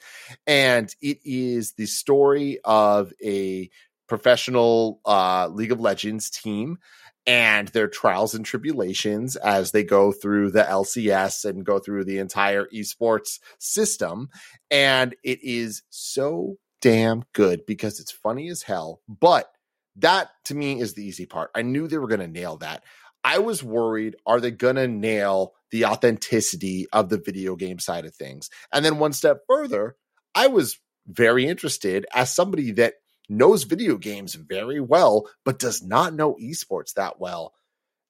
And 0.46 0.94
it 1.02 1.20
is 1.24 1.72
the 1.74 1.86
story 1.86 2.60
of 2.66 3.14
a 3.24 3.70
professional 4.10 5.00
uh, 5.06 5.48
League 5.48 5.72
of 5.72 5.80
Legends 5.80 6.30
team 6.30 6.80
and 7.28 7.68
their 7.70 7.88
trials 7.88 8.34
and 8.34 8.46
tribulations 8.46 9.36
as 9.36 9.72
they 9.72 9.84
go 9.84 10.12
through 10.12 10.52
the 10.52 10.64
LCS 10.64 11.46
and 11.46 11.66
go 11.66 11.80
through 11.80 12.04
the 12.04 12.18
entire 12.18 12.66
esports 12.74 13.40
system. 13.60 14.30
And 14.70 15.16
it 15.24 15.40
is 15.44 15.84
so 15.90 16.58
damn 16.82 17.24
good 17.34 17.66
because 17.66 18.00
it's 18.00 18.12
funny 18.12 18.50
as 18.50 18.64
hell. 18.64 19.02
But 19.08 19.52
that 19.98 20.30
to 20.46 20.56
me 20.56 20.80
is 20.80 20.94
the 20.94 21.06
easy 21.06 21.26
part. 21.26 21.52
I 21.54 21.62
knew 21.62 21.88
they 21.88 21.98
were 21.98 22.08
going 22.08 22.22
to 22.22 22.28
nail 22.28 22.58
that. 22.58 22.84
I 23.24 23.38
was 23.38 23.64
worried, 23.64 24.16
are 24.26 24.40
they 24.40 24.50
going 24.50 24.78
to 24.78 24.88
nail 24.88 25.54
the 25.70 25.86
authenticity 25.86 26.88
of 26.92 27.10
the 27.10 27.20
video 27.20 27.56
game 27.56 27.78
side 27.78 28.06
of 28.06 28.16
things? 28.16 28.50
And 28.74 28.84
then 28.84 28.98
one 28.98 29.14
step 29.14 29.42
further, 29.48 29.96
I 30.34 30.48
was 30.48 30.80
very 31.08 31.46
interested 31.46 32.06
as 32.14 32.34
somebody 32.34 32.72
that 32.74 32.96
knows 33.32 33.64
video 33.64 33.98
games 33.98 34.36
very 34.36 34.80
well, 34.80 35.28
but 35.46 35.58
does 35.58 35.82
not 35.82 36.14
know 36.14 36.36
esports 36.36 36.94
that 36.94 37.20
well. 37.20 37.54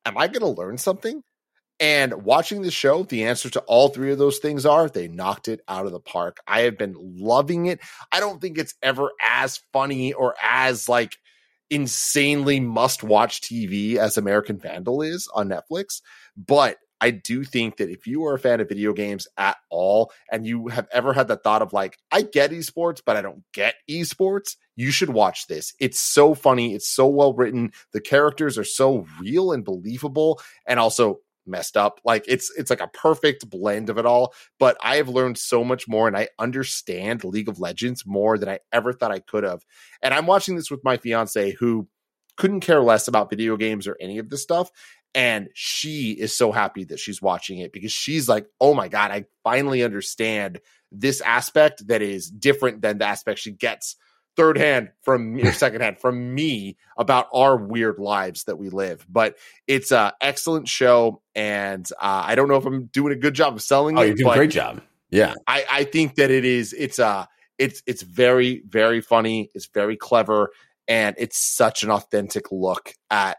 Am 0.05 0.17
I 0.17 0.27
going 0.27 0.41
to 0.41 0.61
learn 0.61 0.77
something? 0.77 1.23
And 1.79 2.23
watching 2.23 2.61
the 2.61 2.71
show, 2.71 3.03
the 3.03 3.23
answer 3.23 3.49
to 3.51 3.59
all 3.61 3.89
three 3.89 4.11
of 4.11 4.17
those 4.17 4.39
things 4.39 4.65
are 4.65 4.87
they 4.87 5.07
knocked 5.07 5.47
it 5.47 5.61
out 5.67 5.85
of 5.85 5.91
the 5.91 5.99
park. 5.99 6.37
I 6.45 6.61
have 6.61 6.77
been 6.77 6.95
loving 6.97 7.67
it. 7.67 7.79
I 8.11 8.19
don't 8.19 8.39
think 8.39 8.57
it's 8.57 8.75
ever 8.83 9.11
as 9.21 9.61
funny 9.73 10.13
or 10.13 10.35
as 10.43 10.87
like 10.87 11.17
insanely 11.71 12.59
must 12.59 13.01
watch 13.01 13.41
TV 13.41 13.95
as 13.95 14.17
American 14.17 14.59
Vandal 14.59 15.01
is 15.01 15.27
on 15.33 15.49
Netflix. 15.49 16.01
But 16.37 16.77
I 17.01 17.09
do 17.09 17.43
think 17.43 17.77
that 17.77 17.89
if 17.89 18.05
you 18.05 18.25
are 18.25 18.35
a 18.35 18.39
fan 18.39 18.61
of 18.61 18.69
video 18.69 18.93
games 18.93 19.27
at 19.35 19.57
all 19.71 20.11
and 20.31 20.45
you 20.45 20.67
have 20.67 20.87
ever 20.93 21.13
had 21.13 21.27
the 21.27 21.35
thought 21.35 21.63
of 21.63 21.73
like, 21.73 21.97
I 22.11 22.21
get 22.21 22.51
esports, 22.51 23.01
but 23.03 23.17
I 23.17 23.23
don't 23.23 23.43
get 23.53 23.73
esports, 23.89 24.55
you 24.75 24.91
should 24.91 25.09
watch 25.09 25.47
this. 25.47 25.73
It's 25.79 25.99
so 25.99 26.35
funny. 26.35 26.75
It's 26.75 26.87
so 26.87 27.07
well 27.07 27.33
written. 27.33 27.73
The 27.91 28.01
characters 28.01 28.57
are 28.57 28.63
so 28.63 29.07
real 29.19 29.51
and 29.51 29.65
believable 29.65 30.39
and 30.67 30.79
also 30.79 31.21
messed 31.47 31.75
up. 31.75 31.99
Like 32.05 32.23
it's 32.27 32.51
it's 32.55 32.69
like 32.69 32.81
a 32.81 32.87
perfect 32.87 33.49
blend 33.49 33.89
of 33.89 33.97
it 33.97 34.05
all. 34.05 34.33
But 34.59 34.77
I 34.81 34.97
have 34.97 35.09
learned 35.09 35.39
so 35.39 35.63
much 35.63 35.87
more 35.87 36.07
and 36.07 36.15
I 36.15 36.29
understand 36.37 37.23
League 37.23 37.49
of 37.49 37.59
Legends 37.59 38.05
more 38.05 38.37
than 38.37 38.47
I 38.47 38.59
ever 38.71 38.93
thought 38.93 39.11
I 39.11 39.19
could 39.19 39.43
have. 39.43 39.65
And 40.03 40.13
I'm 40.13 40.27
watching 40.27 40.55
this 40.55 40.69
with 40.69 40.83
my 40.83 40.97
fiance 40.97 41.51
who 41.53 41.87
couldn't 42.37 42.61
care 42.61 42.81
less 42.81 43.07
about 43.07 43.29
video 43.29 43.57
games 43.57 43.87
or 43.87 43.97
any 43.99 44.17
of 44.17 44.29
this 44.29 44.41
stuff. 44.41 44.71
And 45.13 45.49
she 45.53 46.11
is 46.11 46.35
so 46.35 46.51
happy 46.51 46.85
that 46.85 46.99
she's 46.99 47.21
watching 47.21 47.57
it 47.59 47.73
because 47.73 47.91
she's 47.91 48.29
like, 48.29 48.47
oh 48.61 48.73
my 48.73 48.87
God, 48.87 49.11
I 49.11 49.25
finally 49.43 49.83
understand 49.83 50.59
this 50.91 51.21
aspect 51.21 51.87
that 51.87 52.01
is 52.01 52.29
different 52.29 52.81
than 52.81 52.97
the 52.99 53.05
aspect 53.05 53.39
she 53.39 53.51
gets 53.51 53.95
third 54.37 54.57
hand 54.57 54.89
from 55.03 55.33
me 55.33 55.43
or 55.43 55.51
second 55.51 55.81
hand 55.81 55.99
from 55.99 56.33
me 56.33 56.77
about 56.97 57.27
our 57.33 57.57
weird 57.57 57.99
lives 57.99 58.45
that 58.45 58.57
we 58.57 58.69
live. 58.69 59.05
But 59.09 59.35
it's 59.67 59.91
a 59.91 60.13
excellent 60.21 60.69
show. 60.69 61.21
And 61.35 61.85
uh, 61.99 62.23
I 62.25 62.35
don't 62.35 62.47
know 62.47 62.55
if 62.55 62.65
I'm 62.65 62.85
doing 62.85 63.11
a 63.11 63.17
good 63.17 63.33
job 63.33 63.55
of 63.55 63.61
selling 63.61 63.97
Oh, 63.97 64.01
it. 64.01 64.07
you're 64.07 64.15
doing 64.15 64.31
a 64.31 64.35
great 64.35 64.51
job. 64.51 64.81
Yeah. 65.09 65.33
I, 65.45 65.65
I 65.69 65.83
think 65.83 66.15
that 66.15 66.31
it 66.31 66.45
is 66.45 66.71
it's 66.71 66.97
uh 66.99 67.25
it's 67.57 67.83
it's 67.85 68.01
very 68.01 68.63
very 68.65 69.01
funny 69.01 69.51
it's 69.53 69.67
very 69.67 69.97
clever 69.97 70.51
and 70.87 71.15
it's 71.19 71.37
such 71.37 71.83
an 71.83 71.91
authentic 71.91 72.49
look 72.51 72.93
at 73.09 73.37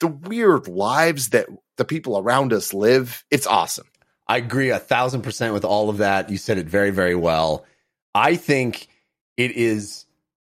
the 0.00 0.08
weird 0.08 0.68
lives 0.68 1.30
that 1.30 1.46
the 1.76 1.84
people 1.84 2.18
around 2.18 2.52
us 2.52 2.74
live 2.74 3.24
it's 3.30 3.46
awesome 3.46 3.86
I 4.30 4.36
agree 4.36 4.70
a 4.70 4.78
thousand 4.78 5.22
percent 5.22 5.54
with 5.54 5.64
all 5.64 5.90
of 5.90 5.98
that. 5.98 6.30
You 6.30 6.36
said 6.36 6.56
it 6.56 6.66
very, 6.66 6.90
very 6.90 7.16
well. 7.16 7.66
I 8.14 8.36
think 8.36 8.86
it 9.36 9.50
is 9.50 10.06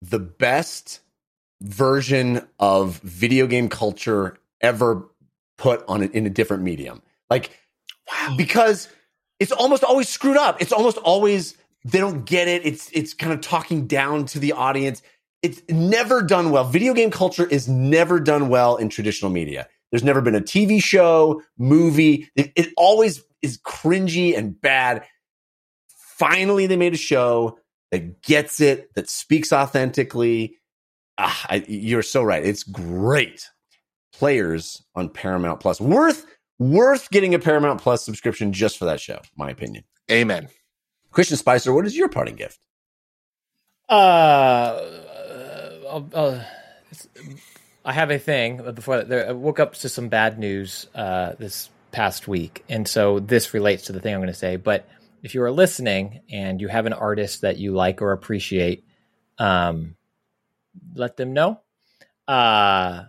the 0.02 0.18
best 0.18 0.98
version 1.60 2.48
of 2.58 2.98
video 2.98 3.46
game 3.46 3.68
culture 3.68 4.36
ever 4.60 5.08
put 5.56 5.84
on 5.86 6.02
it 6.02 6.12
in 6.16 6.26
a 6.26 6.30
different 6.30 6.64
medium. 6.64 7.00
Like, 7.30 7.56
wow, 8.10 8.34
because 8.36 8.88
it's 9.38 9.52
almost 9.52 9.84
always 9.84 10.08
screwed 10.08 10.36
up. 10.36 10.60
It's 10.60 10.72
almost 10.72 10.96
always 10.96 11.56
they 11.84 12.00
don't 12.00 12.24
get 12.24 12.48
it. 12.48 12.66
It's 12.66 12.90
it's 12.92 13.14
kind 13.14 13.32
of 13.32 13.40
talking 13.40 13.86
down 13.86 14.26
to 14.26 14.40
the 14.40 14.50
audience. 14.50 15.00
It's 15.42 15.62
never 15.68 16.22
done 16.22 16.50
well. 16.50 16.64
Video 16.64 16.92
game 16.92 17.10
culture 17.10 17.46
is 17.46 17.68
never 17.68 18.20
done 18.20 18.48
well 18.48 18.76
in 18.76 18.88
traditional 18.88 19.30
media. 19.30 19.68
There's 19.90 20.04
never 20.04 20.20
been 20.20 20.34
a 20.34 20.40
TV 20.40 20.82
show, 20.82 21.42
movie. 21.58 22.28
It, 22.36 22.52
it 22.56 22.72
always 22.76 23.22
is 23.42 23.58
cringy 23.58 24.36
and 24.36 24.60
bad. 24.60 25.04
Finally, 25.88 26.66
they 26.66 26.76
made 26.76 26.94
a 26.94 26.98
show 26.98 27.58
that 27.90 28.22
gets 28.22 28.60
it, 28.60 28.94
that 28.94 29.08
speaks 29.08 29.52
authentically. 29.52 30.58
Ah, 31.18 31.46
I, 31.48 31.64
you're 31.66 32.02
so 32.02 32.22
right. 32.22 32.44
It's 32.44 32.62
great. 32.62 33.48
Players 34.12 34.82
on 34.94 35.08
Paramount 35.08 35.60
Plus. 35.60 35.80
Worth 35.80 36.26
worth 36.58 37.10
getting 37.10 37.34
a 37.34 37.38
Paramount 37.38 37.80
Plus 37.80 38.04
subscription 38.04 38.52
just 38.52 38.78
for 38.78 38.84
that 38.84 39.00
show, 39.00 39.20
my 39.36 39.50
opinion. 39.50 39.82
amen 40.10 40.48
Christian 41.10 41.36
Spicer, 41.36 41.72
what 41.72 41.86
is 41.86 41.96
your 41.96 42.08
parting 42.08 42.36
gift? 42.36 42.60
Uh, 43.88 44.80
uh, 45.90 46.02
uh, 46.14 46.44
I 47.84 47.92
have 47.92 48.10
a 48.10 48.18
thing 48.18 48.62
before 48.74 49.02
that. 49.02 49.28
I 49.28 49.32
woke 49.32 49.60
up 49.60 49.74
to 49.74 49.88
some 49.88 50.08
bad 50.08 50.38
news 50.38 50.86
uh, 50.94 51.34
this 51.38 51.70
past 51.92 52.28
week, 52.28 52.64
and 52.68 52.86
so 52.86 53.18
this 53.18 53.52
relates 53.54 53.84
to 53.84 53.92
the 53.92 54.00
thing 54.00 54.14
I'm 54.14 54.20
going 54.20 54.28
to 54.28 54.34
say. 54.34 54.56
But 54.56 54.88
if 55.22 55.34
you 55.34 55.42
are 55.42 55.50
listening 55.50 56.20
and 56.30 56.60
you 56.60 56.68
have 56.68 56.86
an 56.86 56.92
artist 56.92 57.42
that 57.42 57.58
you 57.58 57.72
like 57.72 58.00
or 58.02 58.12
appreciate, 58.12 58.84
um, 59.38 59.96
let 60.94 61.16
them 61.16 61.32
know, 61.32 61.60
because 62.26 63.08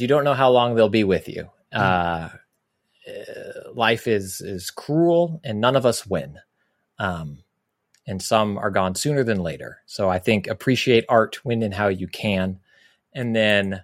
you 0.00 0.08
don't 0.08 0.24
know 0.24 0.34
how 0.34 0.50
long 0.50 0.74
they'll 0.74 0.88
be 0.88 1.04
with 1.04 1.28
you. 1.28 1.50
Uh, 1.72 2.28
uh, 3.08 3.72
life 3.74 4.06
is 4.06 4.40
is 4.40 4.70
cruel, 4.70 5.40
and 5.44 5.60
none 5.60 5.76
of 5.76 5.86
us 5.86 6.06
win. 6.06 6.38
Um, 6.98 7.38
and 8.06 8.20
some 8.20 8.58
are 8.58 8.70
gone 8.70 8.94
sooner 8.94 9.22
than 9.24 9.42
later. 9.42 9.78
So 9.86 10.08
I 10.08 10.18
think 10.18 10.46
appreciate 10.46 11.04
art 11.08 11.44
when 11.44 11.62
and 11.62 11.74
how 11.74 11.88
you 11.88 12.08
can. 12.08 12.58
And 13.12 13.34
then 13.34 13.82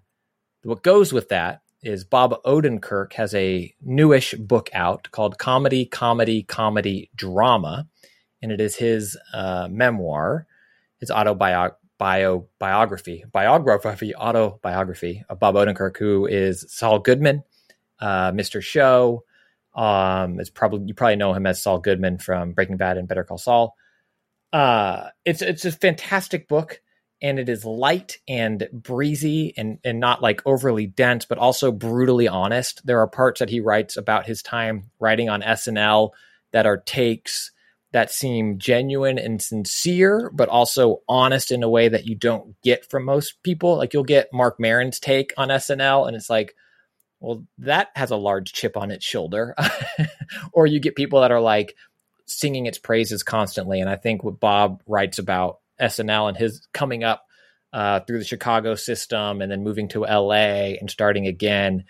what 0.62 0.82
goes 0.82 1.12
with 1.12 1.28
that 1.28 1.62
is 1.82 2.05
Bob 2.05 2.43
Odenkirk 2.45 3.12
has 3.12 3.35
a 3.35 3.73
newish 3.81 4.35
book 4.35 4.69
out 4.73 5.09
called 5.12 5.39
Comedy, 5.39 5.85
Comedy, 5.85 6.43
Comedy, 6.43 7.11
Drama. 7.15 7.86
And 8.43 8.51
it 8.51 8.61
is 8.61 8.77
his 8.77 9.16
uh, 9.32 9.69
memoir, 9.70 10.47
his 10.99 11.11
autobiography. 11.11 11.77
Bio 11.99 12.47
biography, 12.61 13.24
biography, 13.32 14.15
autobiography 14.15 15.24
of 15.28 15.40
Bob 15.40 15.57
Odenkirk, 15.57 15.97
who 15.97 16.27
is 16.27 16.65
Saul 16.69 17.01
Goodman, 17.01 17.43
uh, 17.99 18.31
Mr. 18.31 18.62
Show. 18.62 19.24
Um, 19.74 20.39
it's 20.39 20.49
probably 20.49 20.86
you 20.86 20.95
probably 20.95 21.16
know 21.16 21.32
him 21.32 21.45
as 21.45 21.61
Saul 21.61 21.81
Goodman 21.81 22.19
from 22.19 22.53
Breaking 22.53 22.77
Bad 22.77 22.99
and 22.99 23.09
Better 23.09 23.24
Call 23.24 23.36
Saul 23.36 23.74
uh 24.53 25.09
it's 25.25 25.43
it's 25.43 25.65
a 25.65 25.73
fantastic 25.73 26.49
book 26.49 26.81
and 27.20 27.39
it 27.39 27.49
is 27.49 27.65
light 27.65 28.19
and 28.29 28.69
breezy 28.73 29.53
and 29.57 29.79
and 29.85 30.01
not 30.01 30.23
like 30.23 30.41
overly 30.47 30.87
dense 30.87 31.25
but 31.25 31.39
also 31.39 31.73
brutally 31.73 32.29
honest. 32.29 32.85
There 32.87 33.01
are 33.01 33.09
parts 33.09 33.41
that 33.41 33.51
he 33.51 33.61
writes 33.61 33.97
about 33.97 34.27
his 34.27 34.43
time 34.43 34.91
writing 35.01 35.29
on 35.29 35.43
SNL 35.43 36.11
that 36.53 36.66
are 36.66 36.79
takes 36.79 37.51
that 37.93 38.11
seem 38.11 38.59
genuine 38.59 39.19
and 39.19 39.43
sincere 39.43 40.31
but 40.33 40.49
also 40.49 41.03
honest 41.09 41.51
in 41.51 41.62
a 41.62 41.70
way 41.70 41.89
that 41.89 42.07
you 42.07 42.15
don't 42.15 42.55
get 42.62 42.89
from 42.89 43.05
most 43.05 43.43
people. 43.43 43.77
Like 43.77 43.93
you'll 43.93 44.05
get 44.05 44.33
Marc 44.33 44.61
Maron's 44.61 45.01
take 45.01 45.33
on 45.37 45.49
SNL 45.49 46.07
and 46.07 46.16
it's 46.16 46.31
like 46.31 46.55
well 47.20 47.45
that 47.59 47.89
has 47.97 48.12
a 48.12 48.16
large 48.16 48.53
chip 48.53 48.77
on 48.77 48.91
its 48.91 49.05
shoulder. 49.05 49.55
Or 50.53 50.66
you 50.66 50.79
get 50.79 50.95
people 50.95 51.23
that 51.23 51.33
are 51.33 51.41
like 51.41 51.75
singing 52.29 52.67
its 52.67 52.79
praises 52.79 53.23
constantly. 53.23 53.81
And 53.81 53.91
I 53.91 53.97
think 53.97 54.23
what 54.23 54.41
Bob 54.41 54.83
writes 54.87 55.19
about 55.19 55.61
SNL 55.81 56.29
and 56.29 56.37
his 56.37 56.67
coming 56.73 57.05
up 57.05 57.25
uh, 57.73 58.01
through 58.01 58.19
the 58.19 58.25
Chicago 58.25 58.75
system 58.75 59.41
and 59.41 59.51
then 59.51 59.65
moving 59.65 59.89
to 59.89 60.01
LA 60.01 60.75
and 60.79 60.91
starting 60.91 61.27
again, 61.27 61.85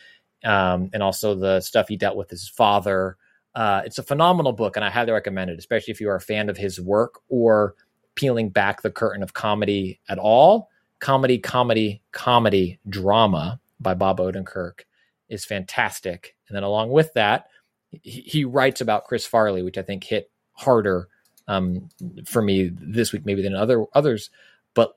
um, 0.44 0.90
and 0.92 1.02
also 1.02 1.34
the 1.34 1.60
stuff 1.60 1.88
he 1.88 1.96
dealt 1.96 2.16
with 2.16 2.30
his 2.30 2.48
father. 2.48 3.16
Uh, 3.54 3.82
it's 3.84 3.98
a 3.98 4.02
phenomenal 4.02 4.52
book, 4.52 4.76
and 4.76 4.84
I 4.84 4.90
highly 4.90 5.12
recommend 5.12 5.50
it, 5.50 5.58
especially 5.58 5.92
if 5.92 6.00
you 6.00 6.10
are 6.10 6.16
a 6.16 6.20
fan 6.20 6.48
of 6.48 6.56
his 6.56 6.80
work 6.80 7.20
or 7.28 7.74
peeling 8.14 8.50
back 8.50 8.82
the 8.82 8.90
curtain 8.90 9.22
of 9.22 9.34
comedy 9.34 10.00
at 10.08 10.18
all. 10.18 10.70
Comedy, 11.00 11.38
comedy, 11.38 12.02
comedy, 12.12 12.80
drama 12.88 13.60
by 13.80 13.94
Bob 13.94 14.18
Odenkirk 14.18 14.80
is 15.28 15.44
fantastic. 15.44 16.36
And 16.48 16.56
then 16.56 16.64
along 16.64 16.90
with 16.90 17.12
that, 17.14 17.46
he, 17.90 18.44
writes 18.44 18.80
about 18.80 19.04
Chris 19.04 19.26
Farley, 19.26 19.62
which 19.62 19.78
I 19.78 19.82
think 19.82 20.04
hit 20.04 20.30
harder 20.52 21.08
um, 21.46 21.88
for 22.26 22.42
me 22.42 22.70
this 22.72 23.12
week 23.12 23.24
maybe 23.24 23.42
than 23.42 23.54
other 23.54 23.84
others. 23.94 24.30
But 24.74 24.96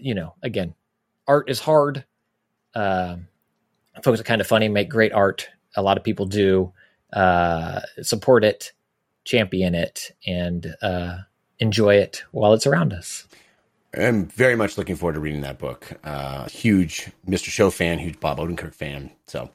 you 0.00 0.14
know, 0.14 0.34
again, 0.42 0.74
art 1.26 1.48
is 1.48 1.60
hard. 1.60 2.04
Uh, 2.74 3.16
folks 4.02 4.20
are 4.20 4.24
kind 4.24 4.40
of 4.40 4.46
funny, 4.46 4.68
make 4.68 4.88
great 4.88 5.12
art. 5.12 5.48
A 5.76 5.82
lot 5.82 5.96
of 5.96 6.04
people 6.04 6.26
do 6.26 6.72
uh, 7.12 7.80
support 8.02 8.44
it, 8.44 8.72
champion 9.24 9.74
it, 9.74 10.12
and 10.26 10.74
uh, 10.82 11.18
enjoy 11.58 11.96
it 11.96 12.24
while 12.32 12.54
it's 12.54 12.66
around 12.66 12.92
us. 12.92 13.26
I'm 13.94 14.26
very 14.26 14.56
much 14.56 14.78
looking 14.78 14.96
forward 14.96 15.14
to 15.14 15.20
reading 15.20 15.42
that 15.42 15.58
book. 15.58 15.92
Uh, 16.02 16.48
huge 16.48 17.10
Mr. 17.28 17.48
Show 17.48 17.70
fan, 17.70 17.98
huge 17.98 18.18
Bob 18.20 18.38
Odenkirk 18.38 18.74
fan. 18.74 19.10
So 19.26 19.50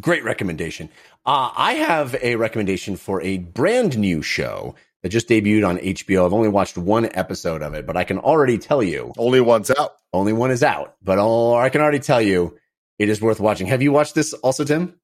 great 0.00 0.24
recommendation. 0.24 0.88
Uh, 1.24 1.50
I 1.56 1.74
have 1.74 2.16
a 2.22 2.36
recommendation 2.36 2.96
for 2.96 3.20
a 3.22 3.38
brand 3.38 3.98
new 3.98 4.22
show 4.22 4.74
that 5.02 5.10
just 5.10 5.28
debuted 5.28 5.66
on 5.66 5.78
HBO. 5.78 6.26
I've 6.26 6.32
only 6.32 6.48
watched 6.48 6.78
one 6.78 7.08
episode 7.14 7.62
of 7.62 7.74
it, 7.74 7.86
but 7.86 7.96
I 7.96 8.04
can 8.04 8.18
already 8.18 8.58
tell 8.58 8.82
you 8.82 9.12
only 9.18 9.40
one's 9.40 9.70
out 9.70 9.96
only 10.12 10.32
one 10.32 10.50
is 10.50 10.62
out. 10.62 10.96
But 11.02 11.18
oh, 11.18 11.54
I 11.54 11.68
can 11.68 11.80
already 11.80 11.98
tell 11.98 12.20
you 12.20 12.58
it 12.98 13.08
is 13.08 13.20
worth 13.20 13.40
watching. 13.40 13.66
Have 13.66 13.82
you 13.82 13.92
watched 13.92 14.14
this 14.14 14.32
also, 14.34 14.64
Tim? 14.64 14.98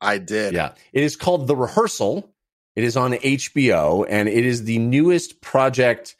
i 0.00 0.18
did 0.18 0.54
Yeah. 0.54 0.72
It 0.92 1.02
is 1.02 1.16
called 1.16 1.46
The 1.46 1.56
Rehearsal. 1.56 2.32
It 2.76 2.84
is 2.84 2.96
on 2.96 3.12
HBO 3.12 4.06
and 4.08 4.28
it 4.28 4.44
is 4.44 4.64
the 4.64 4.78
newest 4.78 5.40
project 5.40 6.16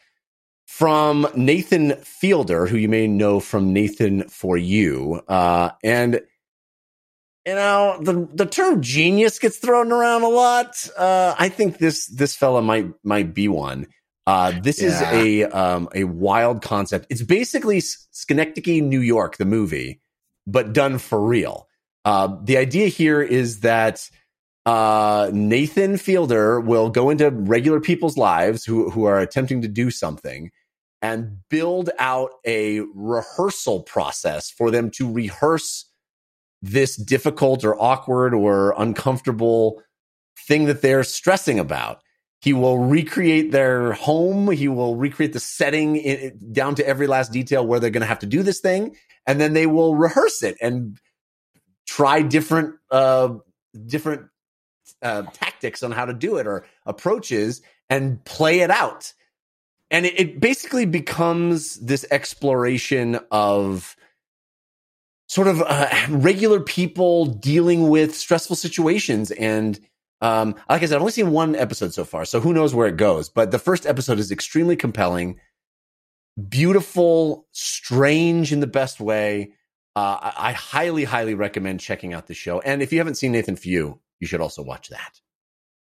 from 0.67 1.27
Nathan 1.35 1.97
Fielder, 1.97 2.67
who 2.67 2.77
you 2.77 2.89
may 2.89 3.07
know 3.07 3.41
from 3.41 3.73
Nathan 3.73 4.29
for 4.29 4.57
You. 4.57 5.23
Uh, 5.29 5.71
and 5.83 6.21
you 7.49 7.55
know 7.55 7.99
the 8.03 8.29
the 8.35 8.45
term 8.45 8.83
genius 8.83 9.39
gets 9.39 9.57
thrown 9.57 9.91
around 9.91 10.23
a 10.23 10.29
lot. 10.29 10.87
Uh, 10.97 11.35
I 11.39 11.49
think 11.49 11.79
this 11.79 12.07
this 12.07 12.37
fella 12.37 12.61
might 12.61 12.93
might 13.03 13.33
be 13.33 13.49
one. 13.49 13.87
Uh, 14.27 14.53
this 14.63 14.83
is 14.83 15.01
a 15.01 15.45
um, 15.45 15.89
a 15.95 16.05
wild 16.05 16.61
concept. 16.61 17.07
It's 17.09 17.23
basically 17.23 17.81
Synecdoche, 17.81 18.83
New 18.83 19.01
York, 19.01 19.39
the 19.39 19.47
movie, 19.47 20.03
but 20.47 20.75
done 20.75 20.99
for 20.99 21.27
real. 21.27 21.69
Uh, 22.05 22.37
the 22.43 22.59
idea 22.59 22.89
here 22.89 23.23
is 23.23 23.61
that 23.61 24.11
uh, 24.67 25.31
Nathan 25.33 25.97
Fielder 25.97 26.61
will 26.61 26.91
go 26.91 27.09
into 27.09 27.31
regular 27.31 27.81
people's 27.81 28.19
lives 28.19 28.63
who 28.67 28.91
who 28.91 29.05
are 29.05 29.21
attempting 29.21 29.63
to 29.63 29.69
do 29.69 29.91
something 29.91 30.51
and 31.01 31.39
build 31.49 31.89
out 31.99 32.33
a 32.47 32.81
rehearsal 32.95 33.85
process 33.85 34.51
for 34.51 34.71
them 34.71 34.91
to 34.91 35.11
rehearse 35.11 35.87
this 36.63 36.97
difficult 36.97 37.65
or 37.65 37.81
awkward 37.81 38.35
or 38.35 38.75
uncomfortable 38.77 39.83
thing 40.47 40.67
that 40.67 40.83
they're 40.83 41.05
stressing 41.05 41.59
about. 41.59 42.03
He 42.41 42.53
will 42.53 42.79
recreate 42.79 43.51
their 43.51 43.93
home. 43.93 44.51
He 44.51 44.69
will 44.69 44.97
recreate 44.97 45.33
the 45.33 45.41
setting 45.41 45.99
i 45.99 46.33
down 46.53 46.77
to 46.77 46.87
every 46.87 47.07
last 47.07 47.33
detail 47.33 47.67
where 47.67 47.81
they're 47.81 47.91
going 47.91 48.03
to 48.03 48.07
have 48.07 48.21
to 48.21 48.27
do 48.27 48.43
this 48.43 48.61
thing. 48.61 48.97
And 49.27 49.41
then 49.41 49.53
they 49.53 49.67
will 49.67 49.97
rehearse 49.97 50.43
it 50.43 50.57
and 50.61 50.99
try 51.87 52.23
different, 52.23 52.77
uh, 52.91 53.35
different 53.87 54.29
uh, 55.03 55.23
tactics 55.33 55.83
on 55.83 55.91
how 55.91 56.05
to 56.05 56.13
do 56.13 56.37
it 56.37 56.47
or 56.47 56.65
approaches 56.87 57.61
and 57.91 58.25
play 58.25 58.61
it 58.61 58.71
out. 58.71 59.13
And 59.91 60.07
it, 60.07 60.21
it 60.21 60.41
basically 60.41 60.87
becomes 60.87 61.77
this 61.77 62.07
exploration 62.11 63.19
of 63.31 63.97
sort 65.29 65.47
of 65.47 65.63
uh, 65.63 65.89
regular 66.09 66.61
people 66.61 67.27
dealing 67.27 67.89
with 67.89 68.17
stressful 68.17 68.57
situations. 68.57 69.31
And 69.31 69.79
um, 70.21 70.57
like 70.69 70.83
I 70.83 70.87
said, 70.87 70.97
I've 70.97 71.03
only 71.03 71.13
seen 71.13 71.31
one 71.31 71.55
episode 71.55 71.95
so 71.95 72.05
far, 72.05 72.25
so 72.25 72.41
who 72.41 72.53
knows 72.53 72.75
where 72.75 72.89
it 72.89 72.97
goes. 72.97 73.29
But 73.29 73.51
the 73.51 73.59
first 73.59 73.87
episode 73.87 74.19
is 74.19 74.33
extremely 74.33 74.75
compelling, 74.75 75.39
beautiful, 76.49 77.47
strange 77.53 78.53
in 78.53 78.61
the 78.61 78.67
best 78.67 79.01
way. 79.01 79.53
Uh, 79.95 80.19
I, 80.21 80.49
I 80.49 80.53
highly, 80.53 81.05
highly 81.05 81.35
recommend 81.35 81.81
checking 81.81 82.15
out 82.15 82.27
the 82.27 82.35
show. 82.35 82.61
And 82.61 82.83
if 82.83 82.93
you 82.93 82.99
haven't 82.99 83.17
seen 83.17 83.33
Nathan 83.33 83.57
Few, 83.57 84.01
you 84.21 84.27
should 84.27 84.41
also 84.41 84.63
watch 84.63 84.89
that. 84.89 85.21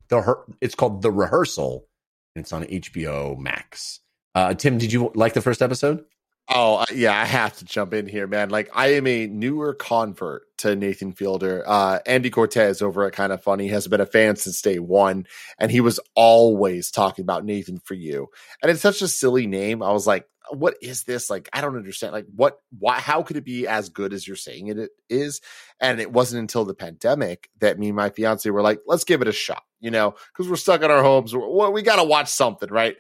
The 0.09 0.37
it's 0.61 0.75
called 0.75 1.03
The 1.03 1.11
Rehearsal. 1.11 1.87
And 2.35 2.43
it's 2.45 2.53
on 2.53 2.65
HBO 2.65 3.39
Max. 3.39 4.01
Uh, 4.35 4.53
Tim, 4.53 4.77
did 4.77 4.93
you 4.93 5.11
like 5.15 5.33
the 5.33 5.41
first 5.41 5.63
episode? 5.63 6.05
Oh 6.49 6.85
yeah, 6.95 7.21
I 7.21 7.25
have 7.25 7.57
to 7.59 7.65
jump 7.65 7.93
in 7.93 8.07
here, 8.07 8.29
man. 8.29 8.51
Like 8.51 8.71
I 8.73 8.93
am 8.95 9.07
a 9.09 9.27
newer 9.27 9.75
convert 9.75 10.45
to 10.59 10.77
Nathan 10.77 11.13
Fielder. 11.13 11.65
Uh, 11.67 11.99
Andy 12.07 12.31
Cortez 12.31 12.81
over 12.83 13.05
at 13.05 13.15
Kinda 13.17 13.39
Funny 13.39 13.67
has 13.69 13.89
been 13.89 14.01
a 14.01 14.07
fan 14.07 14.37
since 14.37 14.63
day 14.63 14.79
one, 14.79 15.27
and 15.59 15.73
he 15.73 15.81
was 15.81 15.99
always 16.15 16.93
talking 16.93 17.25
about 17.25 17.45
Nathan 17.45 17.79
for 17.79 17.95
you. 17.95 18.29
And 18.63 18.71
it's 18.71 18.81
such 18.81 19.03
a 19.03 19.09
silly 19.09 19.49
name. 19.49 19.83
I 19.83 19.91
was 19.91 20.07
like, 20.07 20.29
what 20.51 20.77
is 20.81 21.03
this? 21.03 21.29
Like, 21.29 21.49
I 21.53 21.61
don't 21.61 21.77
understand. 21.77 22.13
Like, 22.13 22.27
what? 22.35 22.61
Why? 22.79 23.01
How 23.01 23.23
could 23.25 23.37
it 23.37 23.45
be 23.45 23.67
as 23.67 23.89
good 23.89 24.13
as 24.13 24.27
you're 24.29 24.37
saying 24.37 24.69
it, 24.69 24.91
is? 25.11 25.41
And 25.81 26.01
it 26.01 26.13
wasn't 26.13 26.43
until 26.43 26.65
the 26.65 26.75
pandemic 26.75 27.51
that 27.59 27.77
me 27.77 27.89
and 27.89 27.97
my 27.97 28.11
fiance 28.11 28.49
were 28.49 28.63
like, 28.63 28.79
let's 28.87 29.05
give 29.05 29.21
it 29.21 29.27
a 29.29 29.33
shot. 29.33 29.65
You 29.81 29.91
know, 29.91 30.15
because 30.33 30.49
we're 30.49 30.57
stuck 30.57 30.83
in 30.83 30.93
our 30.93 31.03
homes. 31.03 31.35
We 31.35 31.83
got 31.83 31.97
to 31.97 32.05
watch 32.05 32.29
something, 32.29 32.71
right? 32.71 32.97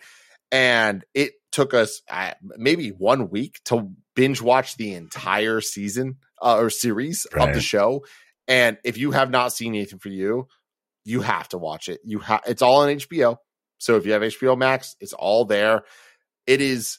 And 0.52 1.04
it 1.14 1.32
took 1.52 1.74
us 1.74 2.02
uh, 2.10 2.32
maybe 2.42 2.90
one 2.90 3.30
week 3.30 3.60
to 3.64 3.90
binge 4.14 4.40
watch 4.40 4.76
the 4.76 4.94
entire 4.94 5.60
season 5.60 6.16
uh, 6.40 6.56
or 6.56 6.70
series 6.70 7.26
of 7.26 7.54
the 7.54 7.60
show. 7.60 8.04
And 8.48 8.78
if 8.84 8.96
you 8.96 9.10
have 9.12 9.30
not 9.30 9.52
seen 9.52 9.72
Nathan 9.72 9.98
for 9.98 10.08
You, 10.08 10.48
you 11.04 11.20
have 11.20 11.48
to 11.50 11.58
watch 11.58 11.88
it. 11.88 12.00
You 12.04 12.18
have 12.20 12.42
it's 12.46 12.62
all 12.62 12.82
on 12.82 12.88
HBO. 12.88 13.36
So 13.78 13.96
if 13.96 14.06
you 14.06 14.12
have 14.12 14.22
HBO 14.22 14.56
Max, 14.56 14.96
it's 15.00 15.12
all 15.12 15.44
there. 15.44 15.84
It 16.46 16.60
is 16.60 16.98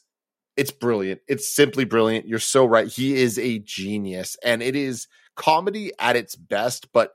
it's 0.56 0.72
brilliant. 0.72 1.22
It's 1.28 1.53
simply 1.53 1.86
brilliant. 1.86 2.28
You're 2.28 2.40
so 2.40 2.65
right. 2.65 2.88
He 2.88 3.15
is 3.15 3.38
a 3.38 3.60
genius 3.60 4.38
and 4.44 4.64
it 4.64 4.76
is 4.76 5.07
comedy 5.36 5.91
at 5.99 6.15
its 6.15 6.36
best, 6.36 6.91
but 6.91 7.11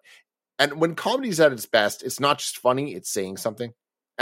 and 0.59 0.81
when 0.81 0.95
comedy 0.95 1.29
is 1.29 1.41
at 1.41 1.53
its 1.53 1.67
best, 1.67 2.03
it's 2.05 2.21
not 2.21 2.39
just 2.39 2.59
funny, 2.59 2.95
it's 2.95 3.11
saying 3.11 3.39
something. 3.39 3.73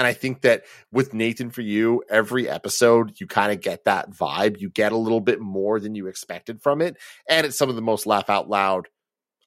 And 0.00 0.06
I 0.06 0.14
think 0.14 0.40
that 0.40 0.64
with 0.90 1.12
Nathan 1.12 1.50
for 1.50 1.60
you, 1.60 2.02
every 2.08 2.48
episode 2.48 3.20
you 3.20 3.26
kind 3.26 3.52
of 3.52 3.60
get 3.60 3.84
that 3.84 4.10
vibe. 4.10 4.58
You 4.58 4.70
get 4.70 4.92
a 4.92 4.96
little 4.96 5.20
bit 5.20 5.42
more 5.42 5.78
than 5.78 5.94
you 5.94 6.06
expected 6.06 6.62
from 6.62 6.80
it. 6.80 6.96
And 7.28 7.44
it's 7.44 7.58
some 7.58 7.68
of 7.68 7.76
the 7.76 7.82
most 7.82 8.06
laugh 8.06 8.30
out 8.30 8.48
loud, 8.48 8.88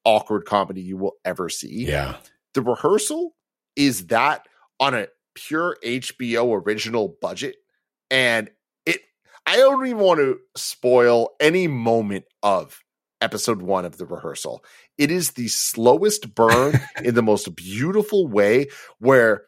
awkward 0.05 0.45
comedy 0.45 0.81
you 0.81 0.95
will 0.95 1.13
ever 1.25 1.49
see. 1.49 1.87
Yeah. 1.87 2.17
The 2.53 2.61
rehearsal 2.61 3.33
is 3.75 4.05
that 4.07 4.47
on 4.79 4.93
a 4.93 5.07
pure 5.33 5.75
HBO 5.83 6.63
original 6.63 7.17
budget. 7.19 7.55
And 8.11 8.51
it 8.85 9.01
I 9.47 9.57
don't 9.57 9.83
even 9.87 9.97
want 9.97 10.19
to 10.19 10.37
spoil 10.55 11.29
any 11.39 11.65
moment 11.65 12.25
of 12.43 12.79
episode 13.21 13.63
one 13.63 13.85
of 13.85 13.97
the 13.97 14.05
rehearsal. 14.05 14.63
It 14.99 15.09
is 15.09 15.31
the 15.31 15.47
slowest 15.47 16.35
burn 16.35 16.79
in 17.03 17.15
the 17.15 17.23
most 17.23 17.55
beautiful 17.55 18.27
way 18.27 18.67
where 18.99 19.47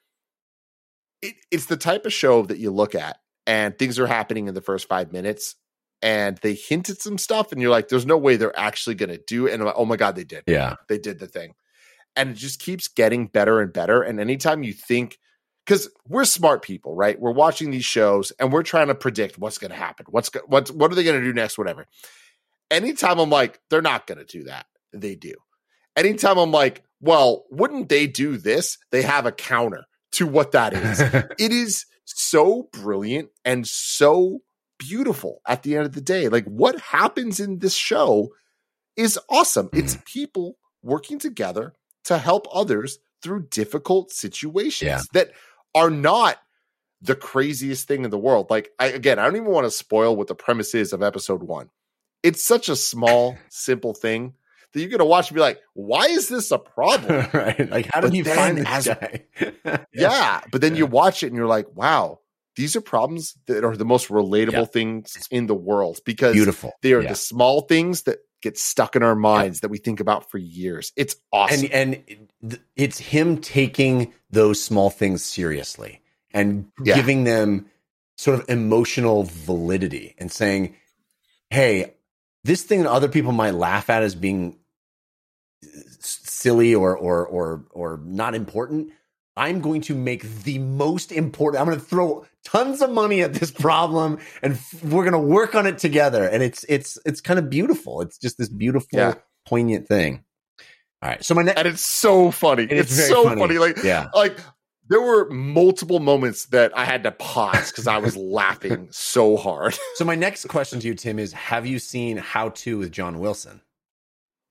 it, 1.25 1.35
it's 1.51 1.65
the 1.65 1.77
type 1.77 2.05
of 2.05 2.13
show 2.13 2.43
that 2.43 2.57
you 2.57 2.71
look 2.71 2.95
at 2.95 3.17
and 3.47 3.77
things 3.77 3.99
are 3.99 4.07
happening 4.07 4.47
in 4.47 4.53
the 4.53 4.61
first 4.61 4.87
five 4.87 5.11
minutes 5.11 5.55
and 6.01 6.37
they 6.37 6.53
hint 6.53 6.89
at 6.89 7.01
some 7.01 7.17
stuff 7.17 7.51
and 7.51 7.61
you're 7.61 7.71
like, 7.71 7.87
there's 7.87 8.05
no 8.05 8.17
way 8.17 8.35
they're 8.35 8.57
actually 8.57 8.95
going 8.95 9.09
to 9.09 9.21
do 9.25 9.47
it. 9.47 9.53
And 9.53 9.63
like, 9.63 9.75
oh 9.77 9.85
my 9.85 9.95
God, 9.97 10.15
they 10.15 10.23
did. 10.23 10.43
Yeah. 10.47 10.75
They 10.87 10.97
did 10.97 11.19
the 11.19 11.27
thing. 11.27 11.55
And 12.15 12.31
it 12.31 12.37
just 12.37 12.59
keeps 12.59 12.87
getting 12.87 13.27
better 13.27 13.59
and 13.59 13.73
better. 13.73 14.01
And 14.01 14.19
anytime 14.19 14.63
you 14.63 14.73
think, 14.73 15.17
because 15.65 15.89
we're 16.07 16.25
smart 16.25 16.61
people, 16.61 16.95
right? 16.95 17.19
We're 17.19 17.31
watching 17.31 17.71
these 17.71 17.85
shows 17.85 18.31
and 18.39 18.53
we're 18.53 18.63
trying 18.63 18.87
to 18.87 18.95
predict 18.95 19.37
what's 19.37 19.57
going 19.57 19.71
to 19.71 19.77
happen. 19.77 20.05
What's 20.09 20.29
go- 20.29 20.41
what's 20.45 20.71
what 20.71 20.91
are 20.91 20.95
they 20.95 21.03
going 21.03 21.19
to 21.19 21.25
do 21.25 21.33
next? 21.33 21.57
Whatever. 21.57 21.87
Anytime 22.69 23.19
I'm 23.19 23.29
like, 23.29 23.59
they're 23.69 23.81
not 23.81 24.07
going 24.07 24.19
to 24.19 24.25
do 24.25 24.43
that, 24.45 24.67
they 24.93 25.15
do. 25.15 25.33
Anytime 25.95 26.37
I'm 26.37 26.51
like, 26.51 26.83
well, 27.01 27.45
wouldn't 27.49 27.89
they 27.89 28.05
do 28.07 28.37
this? 28.37 28.77
They 28.91 29.01
have 29.01 29.25
a 29.25 29.31
counter 29.31 29.85
to 30.15 30.27
what 30.27 30.51
that 30.51 30.73
is. 30.73 30.99
it 31.39 31.51
is 31.51 31.85
so 32.05 32.69
brilliant 32.71 33.29
and 33.43 33.67
so 33.67 34.39
beautiful 34.77 35.41
at 35.47 35.63
the 35.63 35.75
end 35.75 35.85
of 35.85 35.93
the 35.93 36.01
day. 36.01 36.27
Like 36.27 36.45
what 36.45 36.79
happens 36.79 37.39
in 37.39 37.59
this 37.59 37.75
show 37.75 38.29
is 38.95 39.19
awesome. 39.29 39.69
It's 39.73 39.95
mm. 39.95 40.05
people 40.05 40.57
working 40.83 41.19
together 41.19 41.73
to 42.05 42.17
help 42.17 42.47
others 42.53 42.99
through 43.21 43.47
difficult 43.49 44.11
situations 44.11 44.87
Yeah. 44.87 45.01
that 45.13 45.31
are 45.73 45.89
not 45.89 46.37
the 47.01 47.15
craziest 47.15 47.87
thing 47.87 48.03
in 48.03 48.11
the 48.11 48.17
world. 48.17 48.49
Like 48.49 48.69
I 48.79 48.87
again, 48.87 49.19
I 49.19 49.25
don't 49.25 49.35
even 49.35 49.51
want 49.51 49.65
to 49.65 49.71
spoil 49.71 50.15
what 50.15 50.27
the 50.27 50.35
premise 50.35 50.73
is 50.73 50.93
of 50.93 51.03
episode 51.03 51.43
1. 51.43 51.69
It's 52.23 52.43
such 52.43 52.69
a 52.69 52.75
small, 52.75 53.37
simple 53.49 53.93
thing 53.93 54.33
that 54.75 54.81
you're 54.81 54.89
going 54.89 54.99
to 54.99 55.05
watch 55.05 55.29
and 55.31 55.35
be 55.35 55.41
like, 55.41 55.59
"Why 55.73 56.05
is 56.05 56.27
this 56.29 56.51
a 56.51 56.59
problem?" 56.59 57.27
right. 57.33 57.67
Like, 57.71 57.87
how 57.91 58.01
did 58.01 58.11
But 58.11 58.15
you 58.17 58.23
find 58.25 58.57
this 58.59 58.67
as- 58.67 58.85
guy? 58.87 59.23
Yeah, 59.93 60.41
but 60.51 60.61
then 60.61 60.73
Yeah. 60.73 60.79
you 60.79 60.85
watch 60.85 61.23
it 61.23 61.27
and 61.27 61.35
you're 61.35 61.47
like, 61.47 61.67
wow, 61.75 62.19
these 62.55 62.75
are 62.75 62.81
problems 62.81 63.35
that 63.47 63.63
are 63.63 63.75
the 63.75 63.85
most 63.85 64.09
relatable 64.09 64.51
Yeah. 64.51 64.65
things 64.65 65.27
in 65.31 65.47
the 65.47 65.55
world 65.55 65.99
because 66.05 66.33
Beautiful. 66.33 66.73
they 66.81 66.93
are 66.93 67.01
Yeah. 67.01 67.09
the 67.09 67.15
small 67.15 67.61
things 67.61 68.03
that 68.03 68.19
get 68.41 68.57
stuck 68.59 68.95
in 68.95 69.01
our 69.03 69.15
minds 69.15 69.61
that 69.61 69.69
we 69.69 69.77
think 69.77 69.99
about 69.99 70.29
for 70.29 70.37
years. 70.37 70.91
It's 70.95 71.15
awesome. 71.33 71.69
and 71.71 72.03
and 72.43 72.59
it's 72.75 72.99
him 72.99 73.37
taking 73.39 74.13
those 74.29 74.61
small 74.61 74.89
things 74.89 75.23
seriously 75.23 76.01
and 76.33 76.67
Yeah. 76.83 76.95
giving 76.95 77.23
them 77.23 77.67
sort 78.17 78.39
of 78.39 78.49
emotional 78.49 79.23
validity 79.23 80.13
and 80.17 80.31
saying 80.31 80.75
hey 81.49 81.93
this 82.43 82.61
thing 82.63 82.83
that 82.83 82.91
other 82.91 83.07
people 83.09 83.31
might 83.31 83.55
laugh 83.55 83.89
at 83.89 84.03
as 84.03 84.13
being 84.15 84.57
silly 85.99 86.75
or 86.75 86.95
or 86.97 87.25
or 87.27 87.65
or 87.71 87.99
not 88.05 88.35
important 88.35 88.91
i'm 89.35 89.59
going 89.61 89.81
to 89.81 89.95
make 89.95 90.21
the 90.43 90.59
most 90.59 91.11
important 91.11 91.59
i'm 91.59 91.67
going 91.67 91.79
to 91.79 91.83
throw 91.85 92.25
tons 92.43 92.81
of 92.81 92.89
money 92.91 93.21
at 93.21 93.33
this 93.33 93.51
problem 93.51 94.17
and 94.43 94.53
f- 94.53 94.83
we're 94.83 95.03
going 95.09 95.13
to 95.13 95.19
work 95.33 95.55
on 95.55 95.65
it 95.65 95.77
together 95.77 96.23
and 96.27 96.43
it's 96.43 96.63
it's 96.69 96.97
it's 97.05 97.21
kind 97.21 97.39
of 97.39 97.49
beautiful 97.49 98.01
it's 98.01 98.17
just 98.17 98.37
this 98.37 98.49
beautiful 98.49 98.87
Yeah. 98.99 99.13
poignant 99.47 99.87
thing 99.87 100.23
all 101.01 101.09
right 101.09 101.23
so 101.25 101.33
my 101.33 101.41
next 101.41 101.57
and 101.59 101.67
it's 101.67 101.83
so 101.83 102.31
funny. 102.31 102.63
It 102.63 102.71
is 102.73 102.97
It's 102.97 103.07
so 103.09 103.23
funny. 103.25 103.41
funny. 103.41 103.57
Like, 103.57 103.83
Yeah. 103.83 104.07
like 104.13 104.37
there 104.87 105.01
were 105.01 105.29
multiple 105.31 105.99
moments 105.99 106.45
that 106.47 106.75
I 106.77 106.85
had 106.85 107.03
to 107.03 107.11
pause 107.11 107.71
because 107.71 107.85
I 107.87 107.97
was 107.97 108.15
laughing 108.15 108.87
so 108.91 109.35
hard. 109.35 109.77
So 109.95 110.05
my 110.05 110.15
next 110.15 110.47
question 110.47 110.79
to 110.79 110.87
you, 110.87 110.93
Tim, 110.93 111.17
is: 111.19 111.33
Have 111.33 111.65
you 111.65 111.79
seen 111.79 112.17
How 112.17 112.49
to 112.49 112.77
with 112.77 112.91
John 112.91 113.19
Wilson? 113.19 113.61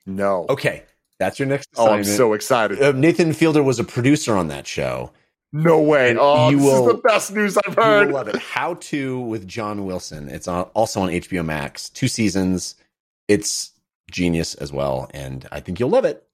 No. 0.06 0.46
Okay, 0.50 0.82
that's 1.18 1.38
your 1.38 1.48
next. 1.48 1.68
Oh, 1.76 1.90
I'm 1.90 2.04
so 2.04 2.32
excited. 2.32 2.82
Uh, 2.82 2.92
Nathan 2.92 3.32
Fielder 3.32 3.62
was 3.62 3.78
a 3.78 3.84
producer 3.84 4.36
on 4.36 4.48
that 4.48 4.66
show. 4.66 5.12
No 5.52 5.80
way. 5.80 6.10
And 6.10 6.18
Oh, 6.20 6.50
you 6.50 6.56
this 6.58 6.66
will- 6.66 6.88
is 6.88 6.96
the 6.96 7.00
best 7.02 7.32
news 7.32 7.56
I've 7.58 7.74
heard. 7.74 8.08
You 8.08 8.12
will 8.12 8.18
heard. 8.18 8.26
love 8.26 8.28
it. 8.28 8.36
How 8.36 8.74
to 8.74 9.20
with 9.20 9.46
John 9.46 9.84
Wilson. 9.84 10.28
It's 10.28 10.48
on, 10.48 10.64
also 10.74 11.00
on 11.02 11.10
HBO 11.10 11.44
Max. 11.44 11.88
Two 11.90 12.08
seasons. 12.08 12.74
It's 13.28 13.70
genius 14.10 14.54
as 14.54 14.72
well, 14.72 15.08
and 15.14 15.46
I 15.52 15.60
think 15.60 15.78
you'll 15.80 15.90
love 15.90 16.04
it. 16.04 16.24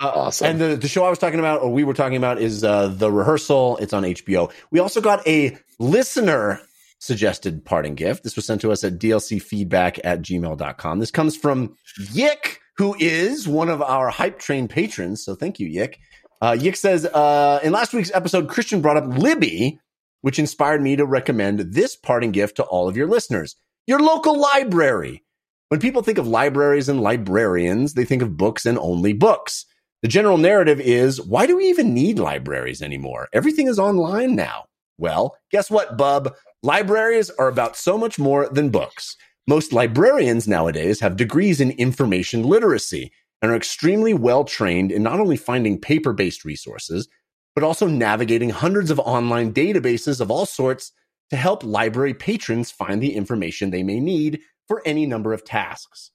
Uh, 0.00 0.10
Awesome. 0.14 0.46
And 0.48 0.60
the, 0.60 0.76
the 0.76 0.88
show 0.88 1.04
I 1.04 1.10
was 1.10 1.18
talking 1.18 1.38
about, 1.38 1.62
or 1.62 1.72
we 1.72 1.84
were 1.84 1.94
talking 1.94 2.16
about, 2.16 2.40
is 2.40 2.64
uh, 2.64 2.88
The 2.88 3.10
Rehearsal. 3.10 3.76
It's 3.78 3.92
on 3.92 4.02
HBO. 4.04 4.50
We 4.70 4.78
also 4.80 5.00
got 5.00 5.26
a 5.26 5.56
listener 5.78 6.60
suggested 6.98 7.64
parting 7.64 7.94
gift. 7.94 8.24
This 8.24 8.34
was 8.36 8.46
sent 8.46 8.60
to 8.62 8.72
us 8.72 8.82
at 8.84 8.98
dlcfeedback 8.98 9.98
at 10.04 10.22
gmail.com. 10.22 10.98
This 11.00 11.10
comes 11.10 11.36
from 11.36 11.76
Yick, 12.12 12.60
who 12.76 12.96
is 12.98 13.46
one 13.46 13.68
of 13.68 13.82
our 13.82 14.08
Hype 14.10 14.38
Train 14.38 14.68
patrons. 14.68 15.24
So 15.24 15.34
thank 15.34 15.58
you, 15.58 15.66
Yick. 15.66 15.98
Uh, 16.40 16.56
Yick 16.58 16.76
says, 16.76 17.06
uh, 17.06 17.60
in 17.62 17.72
last 17.72 17.94
week's 17.94 18.12
episode, 18.12 18.48
Christian 18.48 18.80
brought 18.82 18.96
up 18.96 19.06
Libby, 19.06 19.78
which 20.22 20.38
inspired 20.38 20.82
me 20.82 20.96
to 20.96 21.06
recommend 21.06 21.60
this 21.60 21.96
parting 21.96 22.32
gift 22.32 22.56
to 22.56 22.64
all 22.64 22.88
of 22.88 22.96
your 22.96 23.06
listeners. 23.06 23.56
Your 23.86 24.00
local 24.00 24.38
library. 24.38 25.22
When 25.68 25.80
people 25.80 26.02
think 26.02 26.18
of 26.18 26.26
libraries 26.26 26.88
and 26.88 27.00
librarians, 27.00 27.94
they 27.94 28.04
think 28.04 28.22
of 28.22 28.36
books 28.36 28.66
and 28.66 28.78
only 28.78 29.12
books. 29.12 29.66
The 30.02 30.08
general 30.08 30.36
narrative 30.36 30.80
is 30.80 31.20
why 31.20 31.46
do 31.46 31.56
we 31.56 31.68
even 31.68 31.94
need 31.94 32.18
libraries 32.18 32.82
anymore? 32.82 33.28
Everything 33.32 33.68
is 33.68 33.78
online 33.78 34.34
now. 34.34 34.66
Well, 34.98 35.36
guess 35.50 35.70
what, 35.70 35.96
bub? 35.96 36.34
Libraries 36.62 37.30
are 37.30 37.48
about 37.48 37.76
so 37.76 37.96
much 37.96 38.18
more 38.18 38.48
than 38.48 38.70
books. 38.70 39.16
Most 39.46 39.72
librarians 39.72 40.48
nowadays 40.48 41.00
have 41.00 41.16
degrees 41.16 41.60
in 41.60 41.72
information 41.72 42.44
literacy 42.44 43.12
and 43.42 43.52
are 43.52 43.56
extremely 43.56 44.14
well 44.14 44.44
trained 44.44 44.90
in 44.90 45.02
not 45.02 45.20
only 45.20 45.36
finding 45.36 45.78
paper 45.78 46.14
based 46.14 46.46
resources, 46.46 47.08
but 47.54 47.62
also 47.62 47.86
navigating 47.86 48.50
hundreds 48.50 48.90
of 48.90 48.98
online 49.00 49.52
databases 49.52 50.20
of 50.20 50.30
all 50.30 50.46
sorts 50.46 50.92
to 51.28 51.36
help 51.36 51.62
library 51.62 52.14
patrons 52.14 52.70
find 52.70 53.02
the 53.02 53.14
information 53.14 53.70
they 53.70 53.82
may 53.82 54.00
need 54.00 54.40
for 54.66 54.82
any 54.86 55.04
number 55.04 55.34
of 55.34 55.44
tasks. 55.44 56.10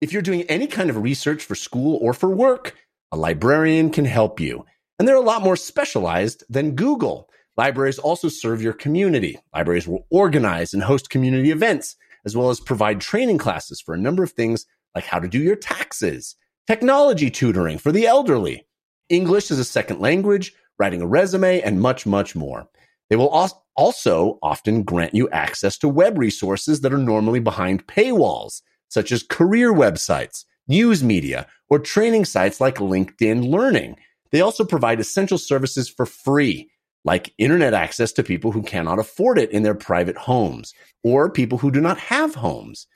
If 0.00 0.12
you're 0.12 0.22
doing 0.22 0.42
any 0.42 0.68
kind 0.68 0.88
of 0.88 1.02
research 1.02 1.42
for 1.42 1.56
school 1.56 1.98
or 2.00 2.14
for 2.14 2.28
work, 2.28 2.76
a 3.10 3.16
librarian 3.16 3.90
can 3.90 4.04
help 4.04 4.38
you. 4.38 4.64
And 4.98 5.08
they're 5.08 5.16
a 5.16 5.20
lot 5.20 5.42
more 5.42 5.56
specialized 5.56 6.44
than 6.48 6.76
Google. 6.76 7.28
Libraries 7.56 7.98
also 7.98 8.28
serve 8.28 8.62
your 8.62 8.72
community. 8.72 9.36
Libraries 9.52 9.88
will 9.88 10.06
organize 10.10 10.72
and 10.74 10.82
host 10.84 11.10
community 11.10 11.50
events, 11.50 11.96
as 12.28 12.36
well 12.36 12.50
as 12.50 12.60
provide 12.60 13.00
training 13.00 13.38
classes 13.38 13.80
for 13.80 13.94
a 13.94 13.98
number 13.98 14.22
of 14.22 14.32
things 14.32 14.66
like 14.94 15.04
how 15.04 15.18
to 15.18 15.26
do 15.26 15.38
your 15.38 15.56
taxes, 15.56 16.36
technology 16.66 17.30
tutoring 17.30 17.78
for 17.78 17.90
the 17.90 18.06
elderly, 18.06 18.66
English 19.08 19.50
as 19.50 19.58
a 19.58 19.64
second 19.64 19.98
language, 19.98 20.52
writing 20.78 21.00
a 21.00 21.06
resume, 21.06 21.62
and 21.62 21.80
much, 21.80 22.04
much 22.04 22.36
more. 22.36 22.68
They 23.08 23.16
will 23.16 23.50
also 23.76 24.38
often 24.42 24.82
grant 24.82 25.14
you 25.14 25.30
access 25.30 25.78
to 25.78 25.88
web 25.88 26.18
resources 26.18 26.82
that 26.82 26.92
are 26.92 26.98
normally 26.98 27.40
behind 27.40 27.86
paywalls, 27.86 28.60
such 28.90 29.10
as 29.10 29.22
career 29.22 29.72
websites, 29.72 30.44
news 30.66 31.02
media, 31.02 31.46
or 31.70 31.78
training 31.78 32.26
sites 32.26 32.60
like 32.60 32.76
LinkedIn 32.76 33.48
Learning. 33.48 33.96
They 34.30 34.42
also 34.42 34.62
provide 34.62 35.00
essential 35.00 35.38
services 35.38 35.88
for 35.88 36.04
free, 36.04 36.70
like 37.08 37.32
internet 37.38 37.72
access 37.72 38.12
to 38.12 38.22
people 38.22 38.52
who 38.52 38.62
cannot 38.62 38.98
afford 38.98 39.38
it 39.38 39.50
in 39.50 39.62
their 39.62 39.74
private 39.74 40.18
homes 40.18 40.74
or 41.02 41.32
people 41.32 41.56
who 41.56 41.70
do 41.70 41.80
not 41.80 41.96
have 41.96 42.34
homes. 42.34 42.86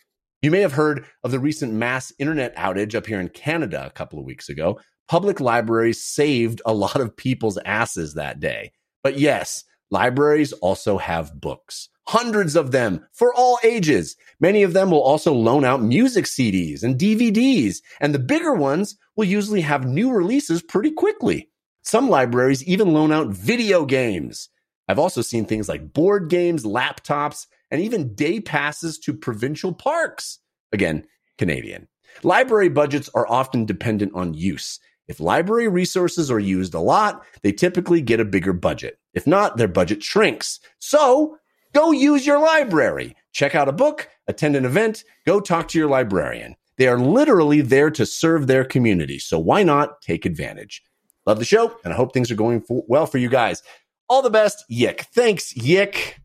You 0.43 0.51
may 0.51 0.61
have 0.61 0.75
heard 0.75 1.07
of 1.25 1.31
the 1.31 1.39
recent 1.39 1.73
mass 1.73 2.13
internet 2.19 2.55
outage 2.57 2.95
up 2.95 3.07
here 3.07 3.21
in 3.21 3.31
Canada 3.31 3.87
a 3.87 3.91
couple 3.91 4.19
of 4.19 4.27
weeks 4.27 4.51
ago. 4.51 4.79
Public 5.09 5.41
libraries 5.41 6.05
saved 6.05 6.61
a 6.67 6.75
lot 6.75 7.01
of 7.01 7.17
people's 7.17 7.57
asses 7.65 8.13
that 8.13 8.39
day. 8.39 8.73
But 9.03 9.19
yes, 9.19 9.65
libraries 9.91 10.53
also 10.53 10.99
have 10.99 11.41
books, 11.41 11.89
hundreds 12.07 12.55
of 12.55 12.71
them 12.71 13.07
for 13.15 13.33
all 13.33 13.59
ages. 13.65 14.15
Many 14.41 14.63
of 14.63 14.75
them 14.75 14.91
will 14.91 15.01
also 15.01 15.33
loan 15.33 15.65
out 15.65 15.81
music 15.81 16.27
CDs 16.27 16.83
and 16.83 17.01
DVDs, 17.01 17.79
and 17.99 18.15
the 18.15 18.19
bigger 18.19 18.53
ones 18.53 18.95
will 19.17 19.25
usually 19.25 19.63
have 19.63 19.87
new 19.87 20.13
releases 20.13 20.63
pretty 20.63 20.91
quickly. 20.91 21.49
Some 21.83 22.09
libraries 22.09 22.65
even 22.65 22.93
loan 22.93 23.13
out 23.13 23.29
video 23.29 23.85
games. 23.85 24.49
I've 24.89 24.99
also 24.99 25.23
seen 25.23 25.45
things 25.45 25.69
like 25.69 25.93
board 25.93 26.29
games, 26.29 26.65
laptops, 26.65 27.47
and 27.71 27.81
even 27.81 28.15
day 28.15 28.41
passes 28.41 28.99
to 29.01 29.13
provincial 29.15 29.73
parks. 29.73 30.39
Again, 30.73 31.05
Canadian. 31.39 31.89
Library 32.23 32.69
budgets 32.69 33.11
are 33.15 33.29
often 33.29 33.65
dependent 33.65 34.13
on 34.15 34.35
use. 34.35 34.79
If 35.09 35.19
library 35.19 35.69
resources 35.69 36.31
are 36.31 36.39
used 36.39 36.75
a 36.75 36.81
lot, 36.81 37.25
they 37.43 37.53
typically 37.53 38.01
get 38.01 38.21
a 38.21 38.25
bigger 38.25 38.53
budget. 38.53 38.99
If 39.15 39.27
not, 39.27 39.57
their 39.57 39.69
budget 39.69 40.03
shrinks. 40.03 40.61
So 40.79 41.39
go 41.73 41.91
use 41.91 42.27
your 42.27 42.39
library. 42.39 43.17
Check 43.33 43.55
out 43.55 43.69
a 43.69 43.73
book, 43.73 44.09
attend 44.29 44.57
an 44.57 44.65
event, 44.65 45.05
go 45.27 45.41
talk 45.41 45.69
to 45.69 45.79
your 45.79 45.89
librarian. 45.89 46.55
They 46.79 46.87
are 46.87 46.99
literally 46.99 47.61
there 47.61 47.91
to 47.91 48.07
serve 48.07 48.47
their 48.47 48.65
community. 48.65 49.19
So 49.19 49.39
why 49.39 49.63
not 49.63 50.01
take 50.01 50.25
advantage? 50.25 50.83
Love 51.27 51.39
the 51.39 51.44
show, 51.44 51.77
and 51.85 51.93
I 51.93 51.97
hope 51.97 52.12
things 52.12 52.31
are 52.31 52.36
going 52.36 52.61
for, 52.61 52.85
well 52.89 53.07
for 53.07 53.19
you 53.19 53.28
guys. 53.28 53.62
All 54.09 54.23
the 54.23 54.31
best, 54.31 54.65
Yick. 54.69 55.07
Thanks, 55.15 55.57
Yick. 55.57 56.20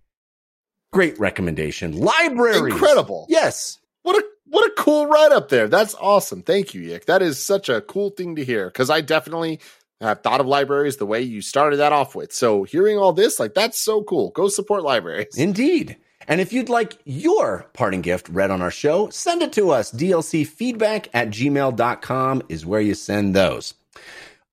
Great 0.92 1.20
recommendation. 1.20 1.98
Library. 1.98 2.72
Incredible. 2.72 3.28
Yes. 3.30 3.78
What 4.04 4.16
a 4.16 4.26
what 4.50 4.66
a 4.66 4.74
cool 4.78 5.08
write 5.08 5.32
up 5.32 5.50
there. 5.50 5.68
That's 5.68 5.94
awesome. 5.96 6.42
Thank 6.42 6.74
you, 6.74 6.82
Yick. 6.82 7.06
That 7.06 7.22
is 7.22 7.44
such 7.44 7.70
a 7.70 7.82
cool 7.82 8.10
thing 8.10 8.38
to 8.38 8.46
hear 8.46 8.68
because 8.68 8.90
I 8.90 9.02
definitely 9.02 9.60
have 10.02 10.22
thought 10.22 10.40
of 10.40 10.48
libraries 10.48 10.98
the 10.98 11.06
way 11.06 11.22
you 11.22 11.42
started 11.42 11.78
that 11.78 11.92
off 11.92 12.16
with. 12.16 12.32
So 12.32 12.64
hearing 12.64 12.98
all 12.98 13.14
this, 13.14 13.40
like 13.40 13.54
that's 13.54 13.80
so 13.80 14.04
cool. 14.04 14.32
Go 14.32 14.48
support 14.48 14.84
libraries. 14.84 15.38
Indeed. 15.38 15.98
And 16.28 16.42
if 16.42 16.52
you'd 16.52 16.70
like 16.70 16.98
your 17.06 17.70
parting 17.74 18.02
gift 18.02 18.28
read 18.30 18.52
on 18.52 18.62
our 18.62 18.72
show, 18.72 19.10
send 19.10 19.42
it 19.42 19.54
to 19.54 19.72
us. 19.72 19.92
DLCfeedback 19.92 21.08
at 21.14 21.30
gmail.com 21.30 22.44
is 22.50 22.66
where 22.66 22.82
you 22.82 22.96
send 22.96 23.34
those. 23.34 23.74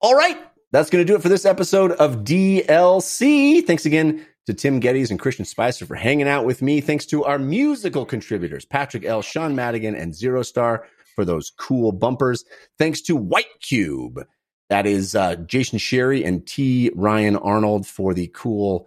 All 0.05 0.15
right. 0.15 0.37
That's 0.71 0.91
going 0.91 1.01
to 1.01 1.11
do 1.11 1.17
it 1.17 1.23
for 1.23 1.31
this 1.31 1.47
episode 1.47 1.93
of 1.93 2.25
DLC. 2.25 3.67
Thanks 3.67 3.87
again 3.87 4.27
to 4.45 4.53
Tim 4.53 4.79
Gettys 4.79 5.09
and 5.09 5.19
Christian 5.19 5.47
Spicer 5.47 5.87
for 5.87 5.95
hanging 5.95 6.29
out 6.29 6.45
with 6.45 6.61
me. 6.61 6.83
Thanks 6.83 7.07
to 7.07 7.25
our 7.25 7.39
musical 7.39 8.05
contributors, 8.05 8.67
Patrick 8.67 9.07
L., 9.07 9.23
Sean 9.23 9.55
Madigan, 9.55 9.95
and 9.95 10.15
Zero 10.15 10.43
Star 10.43 10.87
for 11.15 11.25
those 11.25 11.51
cool 11.59 11.91
bumpers. 11.91 12.45
Thanks 12.77 13.01
to 13.01 13.17
White 13.17 13.47
Cube. 13.63 14.27
That 14.69 14.87
is 14.87 15.15
uh, 15.15 15.37
Jason 15.37 15.79
Sherry 15.79 16.23
and 16.23 16.47
T. 16.47 16.91
Ryan 16.95 17.37
Arnold 17.37 17.87
for 17.87 18.13
the 18.13 18.31
cool 18.35 18.87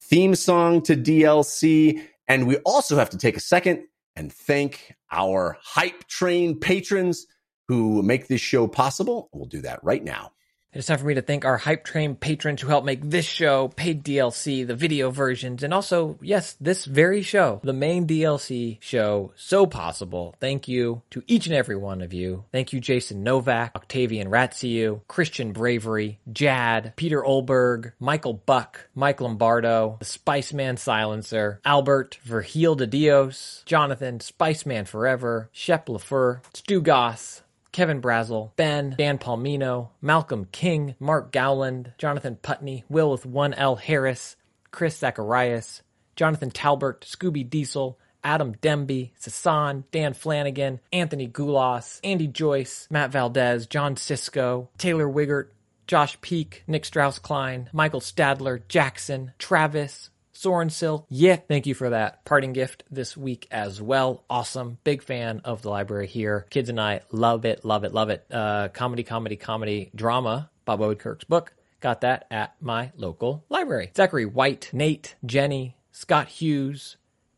theme 0.00 0.36
song 0.36 0.80
to 0.82 0.94
DLC. 0.94 2.04
And 2.28 2.46
we 2.46 2.58
also 2.58 2.94
have 2.94 3.10
to 3.10 3.18
take 3.18 3.36
a 3.36 3.40
second 3.40 3.82
and 4.14 4.32
thank 4.32 4.94
our 5.10 5.58
hype 5.60 6.06
train 6.06 6.60
patrons 6.60 7.26
who 7.66 8.00
make 8.04 8.28
this 8.28 8.40
show 8.40 8.68
possible. 8.68 9.28
We'll 9.32 9.46
do 9.46 9.62
that 9.62 9.82
right 9.82 10.04
now. 10.04 10.30
It's 10.74 10.86
time 10.86 10.96
for 10.96 11.04
me 11.04 11.12
to 11.12 11.20
thank 11.20 11.44
our 11.44 11.58
Hype 11.58 11.84
Train 11.84 12.14
patrons 12.14 12.62
who 12.62 12.68
help 12.68 12.82
make 12.82 13.02
this 13.02 13.26
show, 13.26 13.68
paid 13.68 14.02
DLC, 14.02 14.66
the 14.66 14.74
video 14.74 15.10
versions, 15.10 15.62
and 15.62 15.74
also, 15.74 16.16
yes, 16.22 16.56
this 16.62 16.86
very 16.86 17.20
show, 17.20 17.60
the 17.62 17.74
main 17.74 18.06
DLC 18.06 18.78
show, 18.80 19.32
so 19.36 19.66
possible. 19.66 20.34
Thank 20.40 20.68
you 20.68 21.02
to 21.10 21.22
each 21.26 21.44
and 21.44 21.54
every 21.54 21.76
one 21.76 22.00
of 22.00 22.14
you. 22.14 22.46
Thank 22.52 22.72
you, 22.72 22.80
Jason 22.80 23.22
Novak, 23.22 23.72
Octavian 23.76 24.30
Ratziu, 24.30 25.02
Christian 25.08 25.52
Bravery, 25.52 26.20
Jad, 26.32 26.94
Peter 26.96 27.22
Olberg, 27.22 27.92
Michael 28.00 28.32
Buck, 28.46 28.88
Mike 28.94 29.20
Lombardo, 29.20 29.98
the 29.98 30.06
Spiceman 30.06 30.78
Silencer, 30.78 31.60
Albert 31.66 32.16
Verheel 32.26 32.78
de 32.78 32.86
Dios, 32.86 33.62
Jonathan, 33.66 34.20
Spiceman 34.20 34.88
Forever, 34.88 35.50
Shep 35.52 35.84
LaFeur, 35.88 36.40
Stu 36.54 36.80
Goss, 36.80 37.41
Kevin 37.72 38.02
Brazel, 38.02 38.54
Ben, 38.56 38.94
Dan 38.96 39.18
Palmino, 39.18 39.88
Malcolm 40.00 40.46
King, 40.52 40.94
Mark 41.00 41.32
Gowland, 41.32 41.92
Jonathan 41.98 42.36
Putney, 42.36 42.84
Will 42.88 43.10
with 43.10 43.24
1L 43.24 43.80
Harris, 43.80 44.36
Chris 44.70 44.98
Zacharias, 44.98 45.82
Jonathan 46.14 46.50
Talbert, 46.50 47.02
Scooby 47.02 47.48
Diesel, 47.48 47.98
Adam 48.22 48.54
Demby, 48.56 49.10
Sasan, 49.18 49.84
Dan 49.90 50.12
Flanagan, 50.12 50.80
Anthony 50.92 51.26
Goulas, 51.28 51.98
Andy 52.04 52.28
Joyce, 52.28 52.86
Matt 52.90 53.10
Valdez, 53.10 53.66
John 53.66 53.96
Cisco, 53.96 54.68
Taylor 54.78 55.08
Wiggert, 55.08 55.52
Josh 55.86 56.20
Peak, 56.20 56.62
Nick 56.66 56.84
Strauss 56.84 57.18
Klein, 57.18 57.68
Michael 57.72 58.00
Stadler, 58.00 58.62
Jackson, 58.68 59.32
Travis, 59.38 60.10
Sorensil. 60.42 61.06
Yeah, 61.08 61.36
thank 61.36 61.66
you 61.66 61.74
for 61.74 61.90
that 61.90 62.24
parting 62.24 62.52
gift 62.52 62.84
this 62.90 63.16
week 63.16 63.46
as 63.50 63.80
well. 63.80 64.24
Awesome. 64.28 64.78
Big 64.82 65.02
fan 65.02 65.40
of 65.44 65.62
the 65.62 65.70
library 65.70 66.08
here. 66.08 66.46
Kids 66.50 66.68
and 66.68 66.80
I 66.80 67.02
love 67.12 67.44
it, 67.44 67.64
love 67.64 67.84
it, 67.84 67.92
love 67.94 68.10
it. 68.10 68.26
Uh, 68.30 68.68
comedy, 68.68 69.04
comedy, 69.04 69.36
comedy, 69.36 69.90
drama. 69.94 70.50
Bob 70.64 70.80
Odenkirk's 70.80 71.24
book. 71.24 71.54
Got 71.80 72.02
that 72.02 72.26
at 72.30 72.54
my 72.60 72.92
local 72.96 73.44
library. 73.48 73.90
Zachary 73.96 74.26
White, 74.26 74.70
Nate, 74.72 75.16
Jenny, 75.24 75.76
Scott 75.90 76.28
Hughes, 76.28 76.96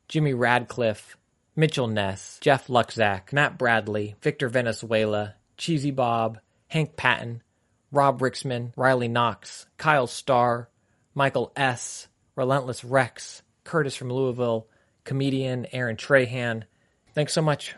Jimmy 0.09 0.35
Radcliffe, 0.35 1.17
Mitchell 1.57 1.89
Ness, 1.89 2.39
Jeff 2.41 2.69
Luxack, 2.69 3.33
Matt 3.33 3.57
Bradley, 3.57 4.17
Victor 4.21 4.49
Venezuela, 4.49 5.35
Cheesy 5.57 5.91
Bob, 5.91 6.41
Hank 6.69 6.97
Patton, 6.97 7.43
Rob 7.91 8.21
Rixman, 8.21 8.73
Riley 8.77 9.09
Knox, 9.09 9.67
Kyle 9.79 10.07
Starr, 10.07 10.69
Michael 11.15 11.53
S., 11.57 12.09
Relentless 12.37 12.85
Rex, 12.85 13.43
Curtis 13.65 13.97
from 13.97 14.13
Louisville, 14.13 14.69
comedian 15.05 15.67
Aaron 15.73 15.97
Trahan. 15.97 16.65
Thanks 17.15 17.33
so 17.33 17.43
much. 17.43 17.75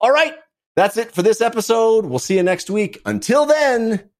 All 0.00 0.10
right. 0.10 0.34
That's 0.74 0.96
it 0.96 1.12
for 1.12 1.22
this 1.22 1.40
episode. 1.40 2.04
We'll 2.04 2.18
see 2.18 2.36
you 2.36 2.42
next 2.42 2.68
week. 2.68 3.00
Until 3.06 3.46
then, 3.46 4.10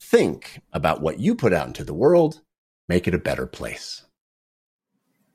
think 0.00 0.60
about 0.72 1.00
what 1.00 1.20
you 1.20 1.34
put 1.34 1.52
out 1.52 1.68
into 1.68 1.84
the 1.84 1.94
world, 1.94 2.40
make 2.88 3.06
it 3.06 3.14
a 3.14 3.18
better 3.18 3.46
place. 3.46 4.03